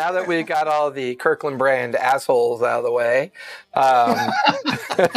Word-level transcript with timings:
well, 0.00 0.12
now 0.12 0.18
that 0.18 0.28
we 0.28 0.42
got 0.42 0.66
all 0.66 0.90
the 0.90 1.14
Kirkland 1.16 1.58
brand 1.58 1.94
assholes 1.96 2.62
out 2.62 2.78
of 2.78 2.84
the 2.84 2.92
way, 2.92 3.32
um, 3.74 4.16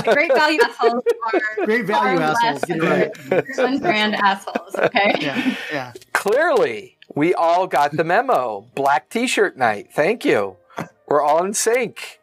great 0.13 0.33
value 0.33 0.59
assholes 0.63 1.03
are 1.33 1.65
Great 1.65 1.85
value 1.85 2.17
far 2.19 2.35
assholes, 2.35 2.69
less 2.69 2.79
right. 2.79 3.13
Kirkland 3.45 3.81
brand 3.81 4.15
assholes. 4.15 4.75
Okay. 4.75 5.15
Yeah, 5.19 5.55
yeah. 5.71 5.93
clearly 6.13 6.97
we 7.15 7.33
all 7.33 7.67
got 7.67 7.91
the 7.91 8.03
memo. 8.03 8.67
Black 8.75 9.09
T-shirt 9.09 9.57
night. 9.57 9.89
Thank 9.93 10.25
you. 10.25 10.57
We're 11.07 11.21
all 11.21 11.43
in 11.45 11.53
sync. 11.53 12.19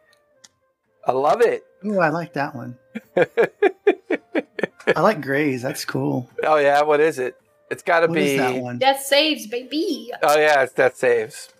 I 1.06 1.12
love 1.12 1.40
it. 1.40 1.64
Ooh, 1.84 1.98
I 1.98 2.10
like 2.10 2.34
that 2.34 2.54
one. 2.54 2.76
I 3.16 5.00
like 5.00 5.20
grays. 5.20 5.62
That's 5.62 5.84
cool. 5.84 6.28
Oh 6.42 6.56
yeah, 6.56 6.82
what 6.82 7.00
is 7.00 7.18
it? 7.18 7.36
It's 7.70 7.82
got 7.82 8.00
to 8.00 8.08
be. 8.08 8.32
is 8.32 8.38
that 8.38 8.56
one? 8.56 8.78
Death 8.78 9.00
saves, 9.00 9.46
baby. 9.46 10.10
Oh 10.22 10.38
yeah, 10.38 10.62
it's 10.64 10.72
Death 10.72 10.96
Saves. 10.96 11.50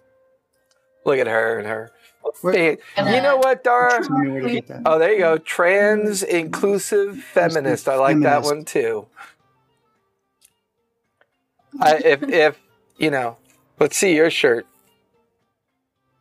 Look 1.05 1.19
at 1.19 1.27
her 1.27 1.59
and 1.59 1.67
her. 1.69 1.93
Where- 2.43 2.53
Hey, 2.53 2.79
you 2.99 3.23
know 3.23 3.37
what, 3.39 3.65
Dara? 3.65 4.03
Tell 4.07 4.19
me 4.19 4.31
where 4.31 4.41
to 4.43 4.51
get 4.51 4.67
that. 4.69 4.83
Oh, 4.87 4.99
there 4.99 5.13
you 5.13 5.19
go. 5.21 5.39
Trans 5.39 6.23
inclusive 6.23 7.19
feminist. 7.19 7.89
I 7.89 7.97
like 7.97 8.21
that 8.21 8.43
one 8.43 8.65
too. 8.65 9.07
I, 11.81 11.97
if 12.05 12.23
if 12.25 12.59
you 12.99 13.11
know, 13.11 13.37
let's 13.79 13.97
see 13.97 14.15
your 14.15 14.31
shirt, 14.31 14.67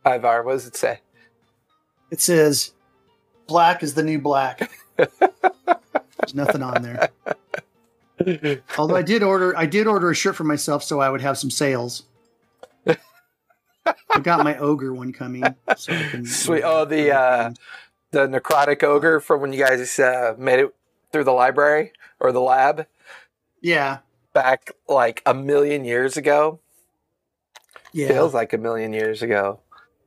Ivar. 0.06 0.42
What 0.42 0.52
does 0.52 0.66
it 0.66 0.76
say? 0.76 1.00
It 2.10 2.20
says, 2.20 2.72
"Black 3.46 3.82
is 3.82 3.94
the 3.94 4.02
new 4.02 4.18
black." 4.20 4.70
There's 4.96 6.34
nothing 6.34 6.62
on 6.62 6.82
there. 6.82 7.08
Although 8.78 8.96
I 8.96 9.02
did 9.02 9.22
order, 9.22 9.56
I 9.56 9.66
did 9.66 9.86
order 9.86 10.10
a 10.10 10.14
shirt 10.14 10.36
for 10.36 10.44
myself 10.44 10.82
so 10.84 11.00
I 11.00 11.08
would 11.10 11.20
have 11.22 11.38
some 11.38 11.50
sales. 11.50 12.04
I 13.86 14.20
got 14.22 14.44
my 14.44 14.56
ogre 14.58 14.92
one 14.94 15.12
coming. 15.12 15.42
So 15.76 15.92
I 15.92 16.02
can, 16.10 16.26
Sweet. 16.26 16.62
Oh, 16.64 16.84
the 16.84 17.12
uh, 17.16 17.52
the 18.10 18.26
necrotic 18.26 18.82
ogre 18.82 19.20
from 19.20 19.40
when 19.40 19.52
you 19.52 19.64
guys 19.64 19.98
uh, 19.98 20.34
made 20.38 20.60
it 20.60 20.74
through 21.12 21.24
the 21.24 21.32
library 21.32 21.92
or 22.20 22.32
the 22.32 22.40
lab 22.40 22.86
yeah, 23.60 23.98
back 24.32 24.72
like 24.88 25.22
a 25.26 25.34
million 25.34 25.84
years 25.84 26.16
ago. 26.16 26.60
yeah. 27.92 28.08
Feels 28.08 28.34
like 28.34 28.52
a 28.52 28.58
million 28.58 28.92
years 28.92 29.22
ago. 29.22 29.60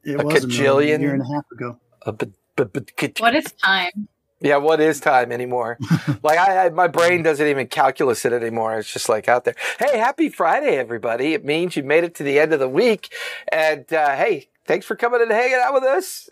it 0.04 0.20
a 0.20 0.24
was 0.24 0.44
a 0.44 0.48
million, 0.48 0.50
cajillion. 0.50 0.98
a 0.98 1.02
year 1.02 1.14
and 1.14 1.22
a 1.22 1.34
half 1.34 1.52
ago. 1.52 1.80
Uh, 2.06 2.12
but, 2.12 2.30
but, 2.56 2.74
but, 2.74 3.20
What 3.20 3.36
is 3.36 3.46
time? 3.54 4.08
Yeah, 4.44 4.58
what 4.58 4.82
is 4.82 5.00
time 5.00 5.32
anymore? 5.32 5.78
like 6.22 6.38
I, 6.38 6.66
I, 6.66 6.70
my 6.70 6.88
brain 6.90 7.24
doesn't 7.24 7.48
even 7.48 7.68
calculus 7.68 8.26
it 8.26 8.34
anymore. 8.34 8.78
It's 8.78 8.92
just 8.92 9.08
like 9.08 9.30
out 9.30 9.46
there. 9.46 9.56
Hey, 9.80 9.98
happy 9.98 10.28
Friday, 10.28 10.76
everybody! 10.76 11.34
It 11.34 11.46
means 11.46 11.78
you 11.78 11.84
made 11.84 12.04
it 12.04 12.14
to 12.16 12.24
the 12.24 12.38
end 12.40 12.52
of 12.52 12.60
the 12.60 12.68
week, 12.68 13.14
and 13.52 13.92
uh, 13.94 14.16
hey, 14.18 14.50
thanks 14.66 14.86
for 14.86 14.98
coming 14.98 15.22
and 15.22 15.32
hanging 15.32 15.60
out 15.64 15.74
with 15.74 15.84
us, 15.84 16.30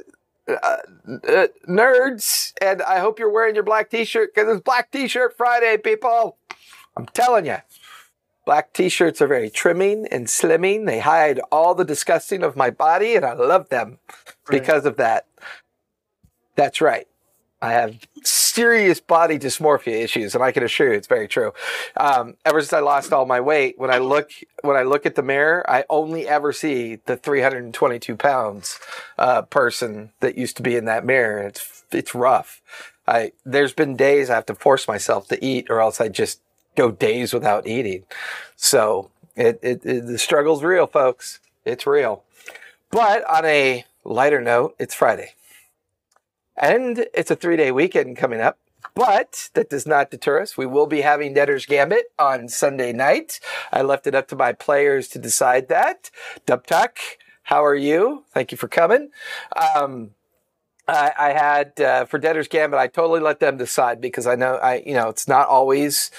uh, 0.50 0.78
uh, 1.08 1.48
nerds. 1.70 2.52
And 2.62 2.82
I 2.82 3.00
hope 3.00 3.18
you're 3.18 3.32
wearing 3.32 3.56
your 3.56 3.64
black 3.64 3.90
T-shirt 3.90 4.36
because 4.36 4.54
it's 4.54 4.62
Black 4.64 4.92
T-shirt 4.92 5.38
Friday, 5.38 5.78
people. 5.78 6.36
I'm 6.98 7.06
telling 7.08 7.46
you. 7.46 7.58
Black 8.44 8.74
t-shirts 8.74 9.22
are 9.22 9.28
very 9.28 9.52
trimming 9.52 10.08
and 10.08 10.26
slimming. 10.26 10.88
They 10.88 11.00
hide 11.00 11.40
all 11.52 11.76
the 11.76 11.86
disgusting 11.86 12.42
of 12.42 12.56
my 12.58 12.72
body, 12.72 13.16
and 13.16 13.24
I 13.24 13.34
love 13.34 13.70
them 13.70 14.00
Right. 14.10 14.60
because 14.60 14.86
of 14.88 14.98
that. 14.98 15.28
That's 16.56 16.82
right. 16.82 17.08
I 17.62 17.74
have 17.74 18.00
serious 18.24 19.00
body 19.00 19.38
dysmorphia 19.38 20.04
issues, 20.04 20.34
and 20.34 20.44
I 20.44 20.52
can 20.52 20.64
assure 20.64 20.92
you 20.92 20.98
it's 20.98 21.08
very 21.08 21.28
true. 21.28 21.54
Um, 21.96 22.36
ever 22.44 22.60
since 22.62 22.74
I 22.74 22.80
lost 22.80 23.14
all 23.14 23.26
my 23.26 23.40
weight, 23.40 23.78
when 23.78 23.92
I 23.92 24.00
look 24.00 24.32
when 24.62 24.76
I 24.76 24.84
look 24.84 25.06
at 25.06 25.16
the 25.16 25.22
mirror, 25.22 25.64
I 25.70 25.86
only 25.90 26.28
ever 26.28 26.52
see 26.54 26.96
the 27.06 27.18
322 27.18 28.16
pounds 28.16 28.80
uh, 29.18 29.44
person 29.44 30.12
that 30.22 30.38
used 30.38 30.58
to 30.58 30.64
be 30.64 30.76
in 30.76 30.86
that 30.86 31.06
mirror. 31.06 31.40
It's 31.40 31.84
it's 31.92 32.16
rough. 32.16 32.62
I 33.08 33.32
there's 33.46 33.74
been 33.74 33.96
days 33.96 34.30
I 34.30 34.36
have 34.36 34.46
to 34.48 34.56
force 34.56 34.88
myself 34.88 35.28
to 35.28 35.44
eat, 35.44 35.68
or 35.70 35.82
else 35.82 36.02
I 36.02 36.10
just 36.10 36.42
go 36.76 36.90
days 36.90 37.34
without 37.34 37.68
eating. 37.68 38.06
So 38.56 39.12
it, 39.36 39.60
it, 39.62 39.86
it 39.86 40.08
the 40.08 40.18
struggle's 40.18 40.64
real, 40.64 40.88
folks. 40.88 41.40
It's 41.64 41.86
real. 41.86 42.24
But 42.90 43.24
on 43.30 43.46
a 43.46 43.86
lighter 44.04 44.42
note, 44.42 44.76
it's 44.80 44.96
Friday. 44.96 45.34
And 46.58 47.08
it's 47.14 47.32
a 47.32 47.36
three 47.36 47.58
day 47.58 47.72
weekend 47.72 48.18
coming 48.18 48.42
up. 48.42 48.58
But 48.96 49.50
that 49.54 49.70
does 49.70 49.86
not 49.86 50.12
deter 50.12 50.42
us. 50.42 50.58
We 50.58 50.66
will 50.66 50.88
be 50.88 51.02
having 51.02 51.34
Debtor's 51.34 51.66
Gambit 51.66 52.12
on 52.18 52.50
Sunday 52.50 52.92
night. 52.92 53.40
I 53.72 53.84
left 53.84 54.08
it 54.08 54.16
up 54.16 54.28
to 54.30 54.36
my 54.36 54.54
players 54.54 55.08
to 55.10 55.20
decide 55.20 55.70
that. 55.70 56.10
Dubtuck, 56.46 56.98
how 57.44 57.64
are 57.64 57.76
you? 57.76 58.26
Thank 58.34 58.52
you 58.52 58.58
for 58.58 58.68
coming. 58.68 59.12
Um, 59.56 60.12
I, 60.88 61.12
I 61.18 61.30
had 61.32 61.80
uh, 61.80 62.06
for 62.06 62.18
Debtor's 62.18 62.48
Gambit. 62.48 62.80
I 62.80 62.88
totally 62.88 63.20
let 63.20 63.40
them 63.40 63.58
decide 63.58 64.02
because 64.02 64.28
I 64.28 64.36
know 64.36 64.56
I, 64.56 64.84
you 64.86 64.94
know, 64.94 65.10
it's 65.10 65.28
not 65.28 65.48
always, 65.48 66.12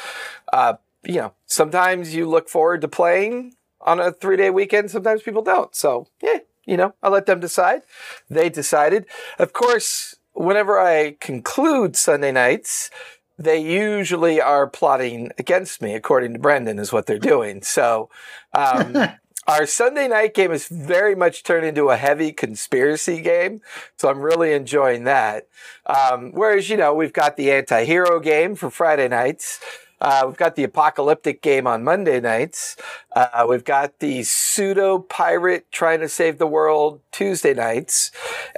uh, 0.52 0.74
you 1.04 1.16
know, 1.16 1.34
sometimes 1.46 2.14
you 2.14 2.28
look 2.28 2.48
forward 2.48 2.80
to 2.82 2.88
playing 2.88 3.54
on 3.80 4.00
a 4.00 4.12
three 4.12 4.36
day 4.36 4.50
weekend. 4.50 4.90
Sometimes 4.90 5.22
people 5.22 5.42
don't. 5.42 5.74
So 5.74 6.06
yeah, 6.22 6.38
you 6.64 6.76
know, 6.76 6.94
I 7.02 7.08
let 7.08 7.26
them 7.26 7.40
decide. 7.40 7.82
They 8.30 8.48
decided. 8.48 9.06
Of 9.38 9.52
course, 9.52 10.14
whenever 10.34 10.78
I 10.78 11.16
conclude 11.20 11.96
Sunday 11.96 12.32
nights, 12.32 12.90
they 13.38 13.58
usually 13.58 14.40
are 14.40 14.68
plotting 14.68 15.30
against 15.38 15.82
me, 15.82 15.94
according 15.94 16.34
to 16.34 16.38
Brendan, 16.38 16.78
is 16.78 16.92
what 16.92 17.06
they're 17.06 17.18
doing. 17.18 17.62
So, 17.62 18.10
um, 18.52 18.96
our 19.46 19.66
Sunday 19.66 20.06
night 20.08 20.34
game 20.34 20.50
has 20.50 20.68
very 20.68 21.14
much 21.14 21.42
turned 21.42 21.66
into 21.66 21.90
a 21.90 21.96
heavy 21.96 22.32
conspiracy 22.32 23.20
game. 23.20 23.60
So 23.96 24.08
I'm 24.08 24.20
really 24.20 24.52
enjoying 24.52 25.04
that. 25.04 25.48
Um, 25.86 26.32
whereas, 26.32 26.70
you 26.70 26.76
know, 26.76 26.94
we've 26.94 27.12
got 27.12 27.36
the 27.36 27.50
anti 27.50 27.84
hero 27.84 28.20
game 28.20 28.54
for 28.54 28.70
Friday 28.70 29.08
nights. 29.08 29.60
Uh, 30.02 30.24
we've 30.26 30.36
got 30.36 30.56
the 30.56 30.64
apocalyptic 30.64 31.40
game 31.42 31.64
on 31.64 31.84
Monday 31.84 32.18
nights. 32.20 32.76
Uh, 33.14 33.46
we've 33.48 33.64
got 33.64 34.00
the 34.00 34.24
pseudo 34.24 34.98
pirate 34.98 35.70
trying 35.70 36.00
to 36.00 36.08
save 36.08 36.38
the 36.38 36.46
world 36.46 37.00
Tuesday 37.12 37.54
nights. 37.54 38.10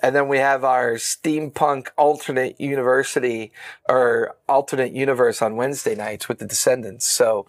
And 0.03 0.17
then 0.17 0.27
we 0.27 0.39
have 0.39 0.65
our 0.65 0.95
steampunk 0.95 1.89
alternate 1.99 2.59
university 2.59 3.53
or 3.91 4.35
alternate 4.49 4.93
universe 4.93 5.43
on 5.43 5.57
Wednesday 5.57 5.95
nights 5.95 6.31
with 6.31 6.39
the 6.39 6.47
Descendants. 6.47 7.07
So, 7.07 7.47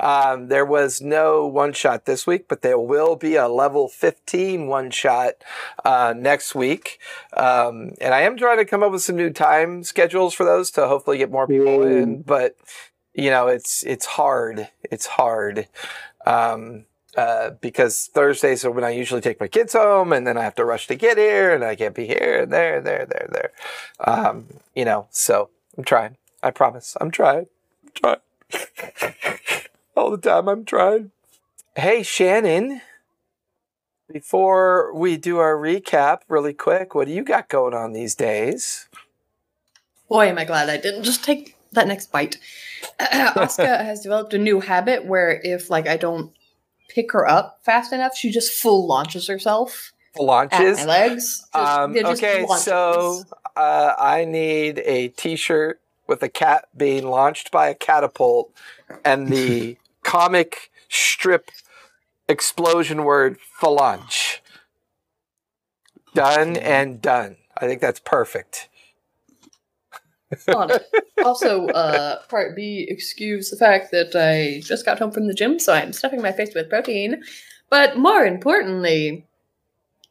um, 0.00 0.48
there 0.48 0.64
was 0.64 1.02
no 1.02 1.46
one 1.46 1.74
shot 1.74 2.06
this 2.06 2.26
week, 2.26 2.48
but 2.48 2.62
there 2.62 2.78
will 2.78 3.14
be 3.14 3.36
a 3.36 3.46
level 3.46 3.88
15 3.88 4.68
one 4.68 4.90
shot, 4.90 5.34
uh, 5.84 6.14
next 6.16 6.54
week. 6.54 6.98
Um, 7.36 7.92
and 8.00 8.14
I 8.14 8.22
am 8.22 8.38
trying 8.38 8.56
to 8.56 8.64
come 8.64 8.82
up 8.82 8.92
with 8.92 9.02
some 9.02 9.16
new 9.16 9.30
time 9.30 9.84
schedules 9.84 10.32
for 10.32 10.44
those 10.44 10.70
to 10.72 10.88
hopefully 10.88 11.18
get 11.18 11.30
more 11.30 11.46
people 11.46 11.82
in, 11.82 12.22
but 12.22 12.56
you 13.14 13.30
know, 13.30 13.48
it's, 13.48 13.82
it's 13.84 14.06
hard. 14.06 14.68
It's 14.90 15.06
hard. 15.06 15.68
Um, 16.26 16.84
uh, 17.16 17.50
because 17.60 18.06
Thursdays 18.12 18.64
are 18.64 18.70
when 18.70 18.82
I 18.84 18.90
usually 18.90 19.20
take 19.20 19.38
my 19.38 19.46
kids 19.46 19.72
home 19.72 20.12
and 20.12 20.26
then 20.26 20.36
I 20.36 20.42
have 20.42 20.56
to 20.56 20.64
rush 20.64 20.88
to 20.88 20.96
get 20.96 21.16
here 21.16 21.54
and 21.54 21.62
I 21.62 21.76
can't 21.76 21.94
be 21.94 22.06
here 22.06 22.42
and 22.42 22.52
there, 22.52 22.80
there, 22.80 23.06
there, 23.06 23.28
there. 23.30 23.50
Um, 24.00 24.46
you 24.74 24.84
know, 24.84 25.06
so 25.10 25.50
I'm 25.78 25.84
trying. 25.84 26.16
I 26.42 26.50
promise. 26.50 26.96
I'm 27.00 27.10
trying. 27.10 27.46
I'm 27.84 27.92
trying. 27.94 28.18
All 29.96 30.10
the 30.10 30.18
time 30.18 30.48
I'm 30.48 30.64
trying. 30.64 31.12
Hey, 31.76 32.02
Shannon. 32.02 32.80
Before 34.12 34.92
we 34.92 35.16
do 35.16 35.38
our 35.38 35.56
recap 35.56 36.20
really 36.28 36.52
quick, 36.52 36.94
what 36.94 37.06
do 37.06 37.14
you 37.14 37.24
got 37.24 37.48
going 37.48 37.74
on 37.74 37.92
these 37.92 38.14
days? 38.14 38.88
Boy, 40.08 40.26
am 40.26 40.38
I 40.38 40.44
glad 40.44 40.68
I 40.68 40.76
didn't 40.76 41.04
just 41.04 41.24
take 41.24 41.53
that 41.74 41.86
next 41.88 42.10
bite. 42.12 42.38
Oscar 43.36 43.66
has 43.76 44.00
developed 44.00 44.34
a 44.34 44.38
new 44.38 44.60
habit 44.60 45.04
where 45.04 45.40
if 45.44 45.70
like 45.70 45.86
I 45.86 45.96
don't 45.96 46.32
pick 46.88 47.12
her 47.12 47.28
up 47.28 47.60
fast 47.64 47.92
enough, 47.92 48.16
she 48.16 48.30
just 48.30 48.52
full 48.52 48.86
launches 48.86 49.26
herself 49.26 49.92
at 50.14 50.22
Launches? 50.22 50.78
my 50.78 50.84
legs. 50.86 51.40
Just- 51.40 51.54
Um, 51.54 51.96
okay, 51.96 52.42
launches. 52.46 52.64
so 52.64 53.22
uh, 53.56 53.94
I 53.98 54.24
need 54.24 54.78
a 54.84 55.08
T-shirt 55.08 55.80
with 56.06 56.22
a 56.22 56.28
cat 56.28 56.68
being 56.76 57.08
launched 57.08 57.50
by 57.50 57.68
a 57.68 57.74
catapult, 57.74 58.52
and 59.04 59.28
the 59.28 59.76
comic 60.02 60.70
strip 60.88 61.50
explosion 62.28 63.04
word 63.04 63.38
"phalange." 63.60 64.38
Done 66.14 66.56
and 66.56 67.02
done. 67.02 67.36
I 67.56 67.66
think 67.66 67.80
that's 67.80 68.00
perfect. 68.00 68.68
On 70.48 70.70
it. 70.70 70.86
Also, 71.24 71.66
uh, 71.68 72.22
part 72.28 72.56
B, 72.56 72.86
excuse 72.88 73.50
the 73.50 73.56
fact 73.56 73.90
that 73.92 74.14
I 74.16 74.60
just 74.64 74.84
got 74.84 74.98
home 74.98 75.10
from 75.12 75.26
the 75.26 75.34
gym, 75.34 75.58
so 75.58 75.72
I'm 75.72 75.92
stuffing 75.92 76.22
my 76.22 76.32
face 76.32 76.54
with 76.54 76.68
protein. 76.68 77.22
But 77.70 77.96
more 77.96 78.24
importantly, 78.24 79.26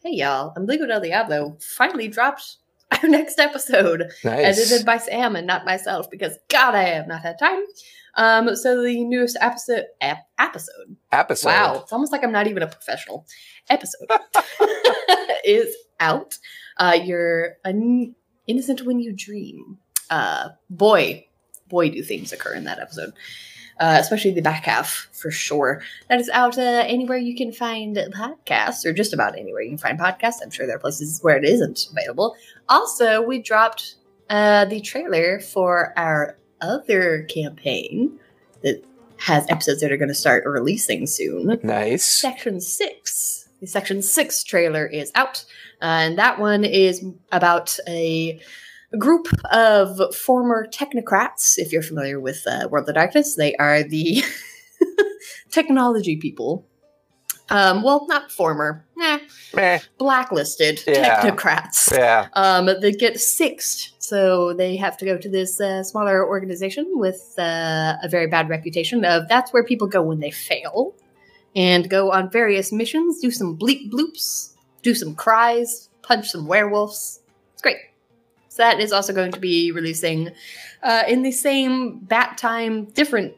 hey 0.01 0.11
y'all, 0.11 0.53
I'm 0.55 0.65
Ombligo 0.67 0.87
del 0.87 1.01
Diablo 1.01 1.57
finally 1.77 2.07
dropped 2.07 2.57
our 2.91 3.07
next 3.09 3.39
episode, 3.39 4.03
Nice. 4.23 4.59
edited 4.59 4.85
by 4.85 4.97
Sam 4.97 5.35
and 5.35 5.47
not 5.47 5.65
myself, 5.65 6.09
because 6.09 6.37
God, 6.49 6.75
I 6.75 6.83
have 6.83 7.07
not 7.07 7.21
had 7.21 7.39
time. 7.39 7.63
Um, 8.15 8.55
so 8.55 8.83
the 8.83 9.03
newest 9.03 9.37
episode, 9.41 9.85
ep- 9.99 10.27
episode. 10.37 10.95
Episode. 11.11 11.49
Wow, 11.49 11.79
it's 11.81 11.91
almost 11.93 12.11
like 12.11 12.23
I'm 12.23 12.31
not 12.31 12.47
even 12.47 12.61
a 12.63 12.67
professional. 12.67 13.25
Episode 13.69 14.07
is 15.45 15.75
out. 15.99 16.37
Uh, 16.77 16.97
you're 17.03 17.57
innocent 18.47 18.85
when 18.85 18.99
you 18.99 19.13
dream. 19.13 19.79
Uh, 20.13 20.49
boy, 20.69 21.25
boy, 21.69 21.89
do 21.89 22.03
things 22.03 22.31
occur 22.31 22.53
in 22.53 22.65
that 22.65 22.77
episode. 22.77 23.13
Uh, 23.79 23.97
especially 23.99 24.29
the 24.29 24.41
back 24.41 24.65
half 24.65 25.09
for 25.11 25.31
sure. 25.31 25.81
That 26.07 26.19
is 26.19 26.29
out 26.29 26.59
uh, 26.59 26.83
anywhere 26.85 27.17
you 27.17 27.35
can 27.35 27.51
find 27.51 27.97
podcasts, 27.97 28.85
or 28.85 28.93
just 28.93 29.11
about 29.11 29.35
anywhere 29.35 29.63
you 29.63 29.69
can 29.69 29.79
find 29.79 29.99
podcasts. 29.99 30.35
I'm 30.43 30.51
sure 30.51 30.67
there 30.67 30.75
are 30.75 30.79
places 30.79 31.19
where 31.23 31.35
it 31.35 31.43
isn't 31.43 31.87
available. 31.91 32.35
Also, 32.69 33.23
we 33.23 33.41
dropped 33.41 33.95
uh, 34.29 34.65
the 34.65 34.79
trailer 34.81 35.39
for 35.39 35.93
our 35.97 36.37
other 36.61 37.23
campaign 37.23 38.19
that 38.61 38.85
has 39.17 39.49
episodes 39.49 39.81
that 39.81 39.91
are 39.91 39.97
going 39.97 40.09
to 40.09 40.13
start 40.13 40.45
releasing 40.45 41.07
soon. 41.07 41.59
Nice. 41.63 42.03
Section 42.05 42.61
6. 42.61 43.49
The 43.61 43.67
Section 43.67 44.03
6 44.03 44.43
trailer 44.43 44.85
is 44.85 45.11
out, 45.15 45.45
uh, 45.81 45.85
and 45.85 46.19
that 46.19 46.39
one 46.39 46.63
is 46.63 47.03
about 47.31 47.75
a 47.87 48.39
group 48.97 49.27
of 49.51 50.15
former 50.15 50.67
technocrats. 50.67 51.57
If 51.57 51.71
you're 51.71 51.81
familiar 51.81 52.19
with 52.19 52.43
uh, 52.47 52.67
World 52.69 52.87
of 52.89 52.95
Darkness, 52.95 53.35
they 53.35 53.55
are 53.55 53.83
the 53.83 54.23
technology 55.49 56.15
people. 56.17 56.67
Um, 57.49 57.83
well, 57.83 58.07
not 58.07 58.31
former, 58.31 58.85
eh, 59.01 59.19
Meh. 59.53 59.79
blacklisted 59.97 60.81
Yeah. 60.87 61.21
technocrats 61.21 61.91
Yeah. 61.95 62.27
um, 62.33 62.69
they 62.81 62.93
get 62.93 63.19
sixed. 63.19 64.01
So 64.01 64.53
they 64.53 64.77
have 64.77 64.97
to 64.97 65.05
go 65.05 65.17
to 65.17 65.29
this 65.29 65.59
uh, 65.59 65.83
smaller 65.83 66.25
organization 66.25 66.85
with 66.93 67.35
uh, 67.37 67.95
a 68.01 68.07
very 68.09 68.27
bad 68.27 68.47
reputation 68.49 69.03
of 69.05 69.27
that's 69.27 69.51
where 69.51 69.63
people 69.63 69.87
go 69.87 70.01
when 70.01 70.19
they 70.19 70.31
fail 70.31 70.95
and 71.55 71.89
go 71.89 72.11
on 72.11 72.29
various 72.31 72.71
missions, 72.71 73.19
do 73.19 73.29
some 73.29 73.57
bleep 73.57 73.91
bloops, 73.91 74.55
do 74.81 74.95
some 74.95 75.13
cries, 75.13 75.89
punch 76.01 76.29
some 76.31 76.47
werewolves. 76.47 77.19
It's 77.53 77.61
great. 77.61 77.77
So 78.53 78.61
that 78.61 78.79
is 78.79 78.91
also 78.91 79.13
going 79.13 79.31
to 79.31 79.39
be 79.39 79.71
releasing 79.71 80.29
uh, 80.83 81.01
in 81.07 81.23
the 81.23 81.31
same 81.31 81.97
bat 81.97 82.37
time, 82.37 82.85
different, 82.85 83.33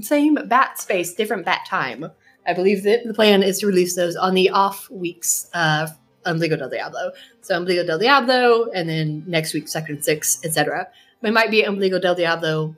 same 0.00 0.34
bat 0.46 0.76
space, 0.76 1.14
different 1.14 1.44
bat 1.44 1.60
time. 1.68 2.10
I 2.44 2.52
believe 2.54 2.82
that 2.82 3.04
the 3.06 3.14
plan 3.14 3.44
is 3.44 3.60
to 3.60 3.68
release 3.68 3.94
those 3.94 4.16
on 4.16 4.34
the 4.34 4.50
off 4.50 4.90
weeks 4.90 5.48
uh, 5.54 5.86
Ombligo 6.26 6.58
del 6.58 6.68
Diablo. 6.68 7.12
So 7.42 7.60
Ombligo 7.60 7.86
del 7.86 8.00
Diablo, 8.00 8.68
and 8.74 8.88
then 8.88 9.22
next 9.24 9.54
week 9.54 9.68
Section 9.68 10.02
Six, 10.02 10.40
etc. 10.44 10.88
It 11.22 11.32
might 11.32 11.52
be 11.52 11.62
Ombligo 11.62 12.02
del 12.02 12.16
Diablo, 12.16 12.74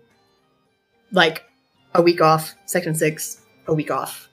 like 1.11 1.43
a 1.95 2.03
week 2.03 2.21
off. 2.21 2.55
Section 2.67 2.95
Six, 2.95 3.41
a 3.67 3.73
week 3.73 3.91
off. 3.91 4.29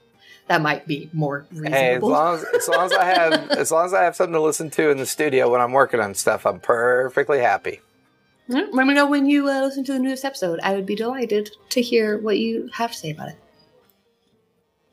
That 0.49 0.63
might 0.63 0.87
be 0.87 1.09
more 1.13 1.45
reasonable. 1.51 1.77
Hey, 1.77 1.95
as 1.95 2.01
long 2.01 2.35
as, 2.35 2.43
as 2.43 2.67
long 2.67 2.85
as 2.87 2.91
I 2.91 3.05
have 3.05 3.51
as 3.51 3.71
long 3.71 3.85
as 3.85 3.93
I 3.93 4.03
have 4.03 4.15
something 4.15 4.33
to 4.33 4.41
listen 4.41 4.71
to 4.71 4.89
in 4.89 4.97
the 4.97 5.05
studio 5.05 5.49
when 5.51 5.61
I'm 5.61 5.71
working 5.71 5.99
on 5.99 6.15
stuff, 6.15 6.45
I'm 6.45 6.59
perfectly 6.59 7.39
happy. 7.39 7.81
Let 8.47 8.87
me 8.87 8.95
know 8.95 9.07
when 9.07 9.27
you 9.27 9.47
uh, 9.47 9.61
listen 9.61 9.83
to 9.85 9.93
the 9.93 9.99
newest 9.99 10.25
episode. 10.25 10.59
I 10.63 10.73
would 10.73 10.87
be 10.87 10.95
delighted 10.95 11.51
to 11.69 11.81
hear 11.83 12.17
what 12.17 12.39
you 12.39 12.71
have 12.73 12.91
to 12.93 12.97
say 12.97 13.11
about 13.11 13.29
it. 13.29 13.35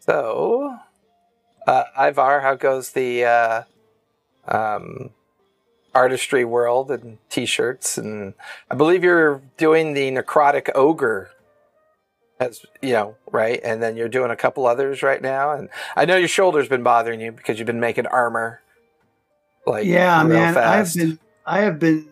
So, 0.01 0.77
uh, 1.67 1.85
Ivar, 1.99 2.43
how 2.43 2.55
goes 2.55 2.91
the 2.91 3.25
uh, 3.25 3.63
um, 4.47 5.09
artistry 5.95 6.45
world 6.45 6.91
and 6.91 7.17
t-shirts? 7.31 7.97
And 7.97 8.35
I 8.71 8.75
believe 8.75 9.03
you're 9.03 9.41
doing 9.57 9.95
the 9.95 10.11
necrotic 10.11 10.69
ogre, 10.75 11.31
as 12.41 12.65
you 12.83 12.93
know, 12.93 13.17
right? 13.31 13.61
And 13.65 13.83
then 13.83 13.97
you're 13.97 14.09
doing 14.09 14.31
a 14.31 14.37
couple 14.37 14.67
others 14.67 15.03
right 15.03 15.23
now. 15.23 15.53
And 15.53 15.69
I 15.97 16.05
know 16.05 16.17
your 16.17 16.29
shoulder's 16.29 16.69
been 16.69 16.83
bothering 16.83 17.21
you 17.21 17.33
because 17.33 17.59
you've 17.59 17.67
been 17.67 17.81
making 17.81 18.07
armor. 18.07 18.61
Like 19.67 19.87
yeah, 19.87 20.21
real 20.21 20.29
man. 20.29 20.57
I've 20.57 20.95
been 20.95 21.19
I 21.45 21.61
have 21.61 21.79
been 21.79 22.09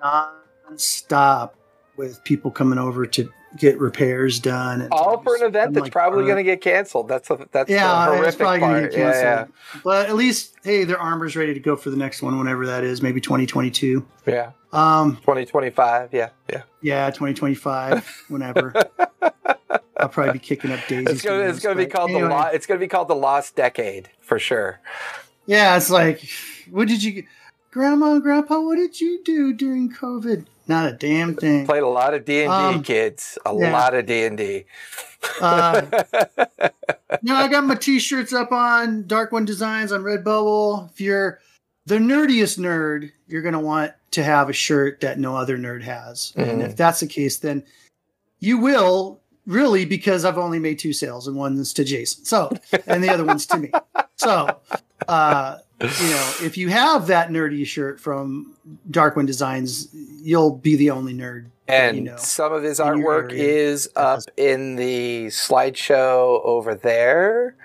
non-stop 0.00 1.56
with 1.96 2.22
people 2.24 2.50
coming 2.50 2.78
over 2.78 3.06
to 3.06 3.28
get 3.58 3.78
repairs 3.78 4.38
done. 4.38 4.80
And 4.80 4.92
all 4.92 5.22
for 5.22 5.36
an 5.36 5.42
event 5.42 5.68
I'm 5.68 5.72
that's 5.74 5.84
like, 5.84 5.92
probably 5.92 6.24
uh, 6.24 6.26
going 6.26 6.38
to 6.38 6.42
get 6.42 6.60
canceled. 6.62 7.08
That's 7.08 7.28
a, 7.30 7.46
that's 7.52 7.68
Yeah, 7.70 8.06
the 8.06 8.12
it's 8.12 8.18
horrific 8.18 8.38
probably 8.40 8.60
part. 8.60 8.90
get 8.90 8.98
Yeah, 8.98 9.12
yeah, 9.22 9.46
But 9.84 10.08
at 10.08 10.16
least, 10.16 10.54
hey, 10.64 10.84
their 10.84 10.98
armor's 10.98 11.36
ready 11.36 11.52
to 11.54 11.60
go 11.60 11.76
for 11.76 11.90
the 11.90 11.96
next 11.96 12.22
one, 12.22 12.38
whenever 12.38 12.66
that 12.66 12.84
is, 12.84 13.02
maybe 13.02 13.20
2022. 13.20 14.06
yeah. 14.26 14.52
Um, 14.72 15.16
2025. 15.16 16.10
Yeah, 16.12 16.30
yeah. 16.50 16.62
yeah, 16.80 17.06
2025, 17.10 18.24
whenever. 18.28 18.72
I'll 19.98 20.08
probably 20.08 20.32
be 20.34 20.38
kicking 20.40 20.72
up 20.72 20.80
daisies. 20.88 21.08
It's 21.16 21.22
gonna, 21.22 21.44
it's 21.48 21.60
gonna 21.60 21.76
be 21.76 21.86
called 21.86 22.10
anyway. 22.10 22.28
the 22.28 22.34
lo- 22.34 22.50
it's 22.52 22.66
gonna 22.66 22.80
be 22.80 22.88
called 22.88 23.08
the 23.08 23.14
lost 23.14 23.54
decade 23.54 24.08
for 24.20 24.38
sure. 24.38 24.80
Yeah, 25.46 25.76
it's 25.76 25.90
like, 25.90 26.28
what 26.70 26.88
did 26.88 27.02
you, 27.04 27.24
Grandma 27.70 28.14
and 28.14 28.22
Grandpa? 28.22 28.60
What 28.60 28.76
did 28.76 29.00
you 29.00 29.22
do 29.24 29.52
during 29.52 29.92
COVID? 29.92 30.46
Not 30.68 30.88
a 30.88 30.92
damn 30.92 31.34
thing. 31.34 31.66
Played 31.66 31.82
a 31.82 31.88
lot 31.88 32.14
of 32.14 32.24
D 32.24 32.42
and 32.44 32.50
D, 32.50 32.76
Um, 32.76 32.82
kids. 32.82 33.36
A 33.44 33.54
yeah. 33.54 33.72
lot 33.72 33.94
of 33.94 34.06
D 34.06 34.24
and 34.24 34.38
D. 34.38 34.64
Uh, 35.40 35.82
now 37.22 37.36
I 37.36 37.48
got 37.48 37.64
my 37.64 37.74
t-shirts 37.74 38.32
up 38.32 38.52
on 38.52 39.06
Dark 39.06 39.32
One 39.32 39.44
Designs 39.44 39.92
on 39.92 40.02
Redbubble. 40.02 40.90
If 40.92 41.00
you're 41.00 41.40
the 41.86 41.96
nerdiest 41.98 42.58
nerd, 42.58 43.10
you're 43.28 43.42
gonna 43.42 43.60
want 43.60 43.92
to 44.12 44.22
have 44.22 44.48
a 44.48 44.52
shirt 44.52 45.00
that 45.00 45.18
no 45.18 45.36
other 45.36 45.58
nerd 45.58 45.82
has. 45.82 46.32
And 46.36 46.60
Mhm. 46.62 46.66
if 46.66 46.76
that's 46.76 47.00
the 47.00 47.06
case, 47.06 47.38
then 47.38 47.64
you 48.40 48.58
will 48.58 49.20
really 49.46 49.84
because 49.84 50.24
I've 50.24 50.38
only 50.38 50.58
made 50.58 50.78
two 50.78 50.92
sales 50.92 51.26
and 51.26 51.36
one's 51.36 51.72
to 51.74 51.84
Jason. 51.84 52.24
So 52.24 52.52
and 52.86 53.02
the 53.02 53.08
other 53.10 53.24
one's 53.24 53.46
to 53.46 53.58
me. 53.58 53.70
So 54.16 54.56
uh 55.08 55.58
you 55.80 56.10
know, 56.10 56.32
if 56.42 56.56
you 56.56 56.68
have 56.68 57.08
that 57.08 57.30
nerdy 57.30 57.66
shirt 57.66 57.98
from 57.98 58.54
Darkwing 58.88 59.26
Designs, 59.26 59.88
you'll 60.22 60.54
be 60.54 60.76
the 60.76 60.90
only 60.90 61.12
nerd. 61.12 61.46
And 61.66 61.96
you 61.96 62.02
know, 62.04 62.16
some 62.18 62.52
of 62.52 62.62
his 62.62 62.78
artwork 62.78 63.32
is 63.32 63.88
up 63.96 64.20
in 64.36 64.76
the 64.76 65.26
slideshow 65.26 66.40
over 66.44 66.76
there. 66.76 67.56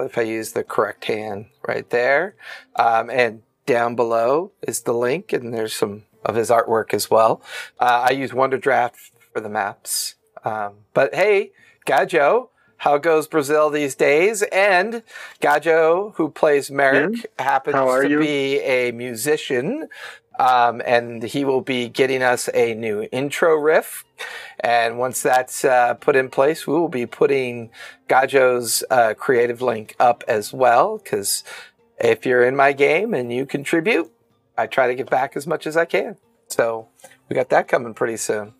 If 0.00 0.18
I 0.18 0.22
use 0.22 0.52
the 0.52 0.64
correct 0.64 1.04
hand 1.04 1.46
right 1.66 1.88
there. 1.90 2.34
Um, 2.76 3.10
and 3.10 3.42
down 3.66 3.94
below 3.94 4.52
is 4.66 4.80
the 4.82 4.92
link, 4.92 5.32
and 5.32 5.52
there's 5.52 5.72
some 5.74 6.04
of 6.24 6.34
his 6.34 6.50
artwork 6.50 6.94
as 6.94 7.10
well. 7.10 7.42
Uh, 7.78 8.06
I 8.08 8.12
use 8.12 8.30
Wonderdraft 8.30 9.10
for 9.32 9.40
the 9.40 9.48
maps. 9.48 10.16
Um, 10.44 10.74
but 10.94 11.14
hey, 11.14 11.52
Gajo, 11.86 12.48
how 12.78 12.98
goes 12.98 13.28
Brazil 13.28 13.70
these 13.70 13.94
days? 13.94 14.42
And 14.52 15.02
Gajo, 15.40 16.14
who 16.16 16.30
plays 16.30 16.70
Merrick, 16.70 17.26
happens 17.38 17.76
to 17.76 18.08
you? 18.08 18.18
be 18.18 18.58
a 18.60 18.90
musician. 18.90 19.88
Um, 20.38 20.80
and 20.86 21.22
he 21.22 21.44
will 21.44 21.60
be 21.60 21.88
getting 21.88 22.22
us 22.22 22.48
a 22.54 22.74
new 22.74 23.08
intro 23.12 23.54
riff. 23.54 24.04
And 24.60 24.98
once 24.98 25.22
that's 25.22 25.64
uh, 25.64 25.94
put 25.94 26.16
in 26.16 26.30
place, 26.30 26.66
we 26.66 26.72
will 26.74 26.88
be 26.88 27.06
putting 27.06 27.70
Gajo's 28.08 28.82
uh, 28.90 29.14
creative 29.14 29.60
link 29.62 29.94
up 30.00 30.24
as 30.26 30.52
well. 30.52 30.98
Because 30.98 31.44
if 31.98 32.24
you're 32.26 32.44
in 32.44 32.56
my 32.56 32.72
game 32.72 33.14
and 33.14 33.32
you 33.32 33.46
contribute, 33.46 34.10
I 34.56 34.66
try 34.66 34.86
to 34.88 34.94
give 34.94 35.08
back 35.08 35.36
as 35.36 35.46
much 35.46 35.66
as 35.66 35.76
I 35.76 35.84
can. 35.84 36.16
So 36.48 36.88
we 37.28 37.34
got 37.34 37.48
that 37.50 37.68
coming 37.68 37.94
pretty 37.94 38.16
soon. 38.16 38.54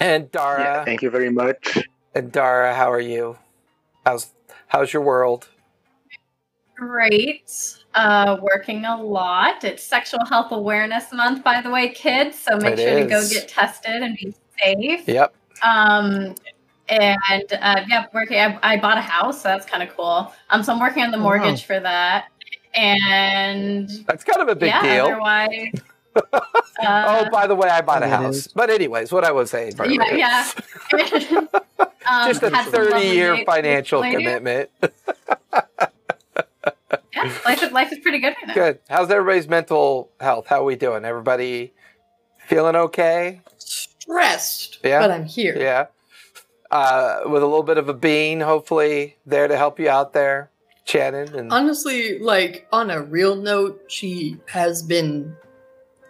And 0.00 0.30
Dara, 0.30 0.60
Yeah, 0.62 0.84
thank 0.84 1.02
you 1.02 1.10
very 1.10 1.30
much. 1.30 1.78
and 2.14 2.32
Dara, 2.32 2.74
how 2.74 2.90
are 2.90 3.00
you? 3.00 3.38
How's 4.04 4.32
how's 4.68 4.92
your 4.92 5.02
world? 5.02 5.48
Great. 6.76 7.83
Uh, 7.94 8.38
working 8.42 8.84
a 8.84 9.00
lot. 9.00 9.62
It's 9.64 9.82
Sexual 9.82 10.24
Health 10.26 10.50
Awareness 10.50 11.12
Month, 11.12 11.44
by 11.44 11.60
the 11.60 11.70
way, 11.70 11.90
kids. 11.90 12.38
So 12.38 12.56
make 12.56 12.78
It 12.78 12.80
sure 12.80 12.98
to 13.00 13.06
go 13.06 13.28
get 13.28 13.48
tested 13.48 14.02
and 14.02 14.16
be 14.16 14.34
safe. 14.60 15.06
Yep. 15.06 15.32
Um, 15.62 16.34
and 16.88 17.52
uh, 17.52 17.84
yeah, 17.88 18.06
working. 18.12 18.38
I, 18.38 18.58
I 18.62 18.76
bought 18.78 18.98
a 18.98 19.02
house, 19.02 19.40
so 19.42 19.48
that's 19.48 19.64
kind 19.66 19.82
of 19.82 19.94
cool. 19.96 20.32
Um, 20.50 20.62
so 20.62 20.72
I'm 20.72 20.80
working 20.80 21.02
on 21.04 21.10
the 21.12 21.16
Oh, 21.18 21.20
wow. 21.20 21.36
mortgage 21.38 21.64
for 21.64 21.78
that. 21.78 22.26
And 22.74 23.88
That's 24.06 24.24
kind 24.24 24.42
of 24.42 24.48
a 24.48 24.56
big 24.56 24.68
yeah, 24.70 24.82
deal. 24.82 25.04
otherwise. 25.06 25.72
oh, 26.32 26.40
uh, 26.84 27.30
by 27.30 27.46
the 27.46 27.54
way, 27.54 27.68
I 27.68 27.80
bought 27.80 28.02
a 28.02 28.08
house. 28.08 28.34
is. 28.36 28.48
But 28.48 28.70
anyways, 28.70 29.12
what 29.12 29.24
I 29.24 29.30
was 29.30 29.50
saying. 29.50 29.74
by 29.76 29.86
the 29.86 29.94
yeah, 29.94 30.50
yeah. 30.92 31.40
um, 32.06 32.28
Just 32.28 32.42
a 32.42 32.50
had 32.50 32.64
some 32.70 32.82
lovely 32.90 32.90
30 33.02 33.06
year 33.06 33.44
financial 33.46 34.02
recently. 34.02 34.24
commitment. 34.24 34.70
Yeah, 37.14 37.32
life 37.44 37.62
is, 37.62 37.72
life 37.72 37.92
is 37.92 37.98
pretty 37.98 38.18
good 38.18 38.34
right 38.40 38.48
now. 38.48 38.54
Good. 38.54 38.78
How's 38.88 39.10
everybody's 39.10 39.48
mental 39.48 40.10
health? 40.20 40.46
How 40.46 40.60
are 40.60 40.64
we 40.64 40.76
doing? 40.76 41.04
Everybody 41.04 41.72
feeling 42.46 42.76
okay? 42.76 43.40
Stressed, 43.58 44.78
Yeah? 44.82 45.00
but 45.00 45.10
I'm 45.10 45.24
here. 45.24 45.56
Yeah. 45.58 45.86
Uh, 46.70 47.20
with 47.26 47.42
a 47.42 47.46
little 47.46 47.62
bit 47.62 47.78
of 47.78 47.88
a 47.88 47.94
bean, 47.94 48.40
hopefully, 48.40 49.16
there 49.26 49.46
to 49.46 49.56
help 49.56 49.78
you 49.78 49.88
out 49.88 50.12
there, 50.12 50.50
Shannon. 50.84 51.34
And 51.34 51.52
Honestly, 51.52 52.18
like 52.18 52.66
on 52.72 52.90
a 52.90 53.00
real 53.00 53.36
note, 53.36 53.82
she 53.88 54.38
has 54.48 54.82
been 54.82 55.36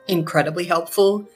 incredibly 0.09 0.65
helpful. 0.65 1.29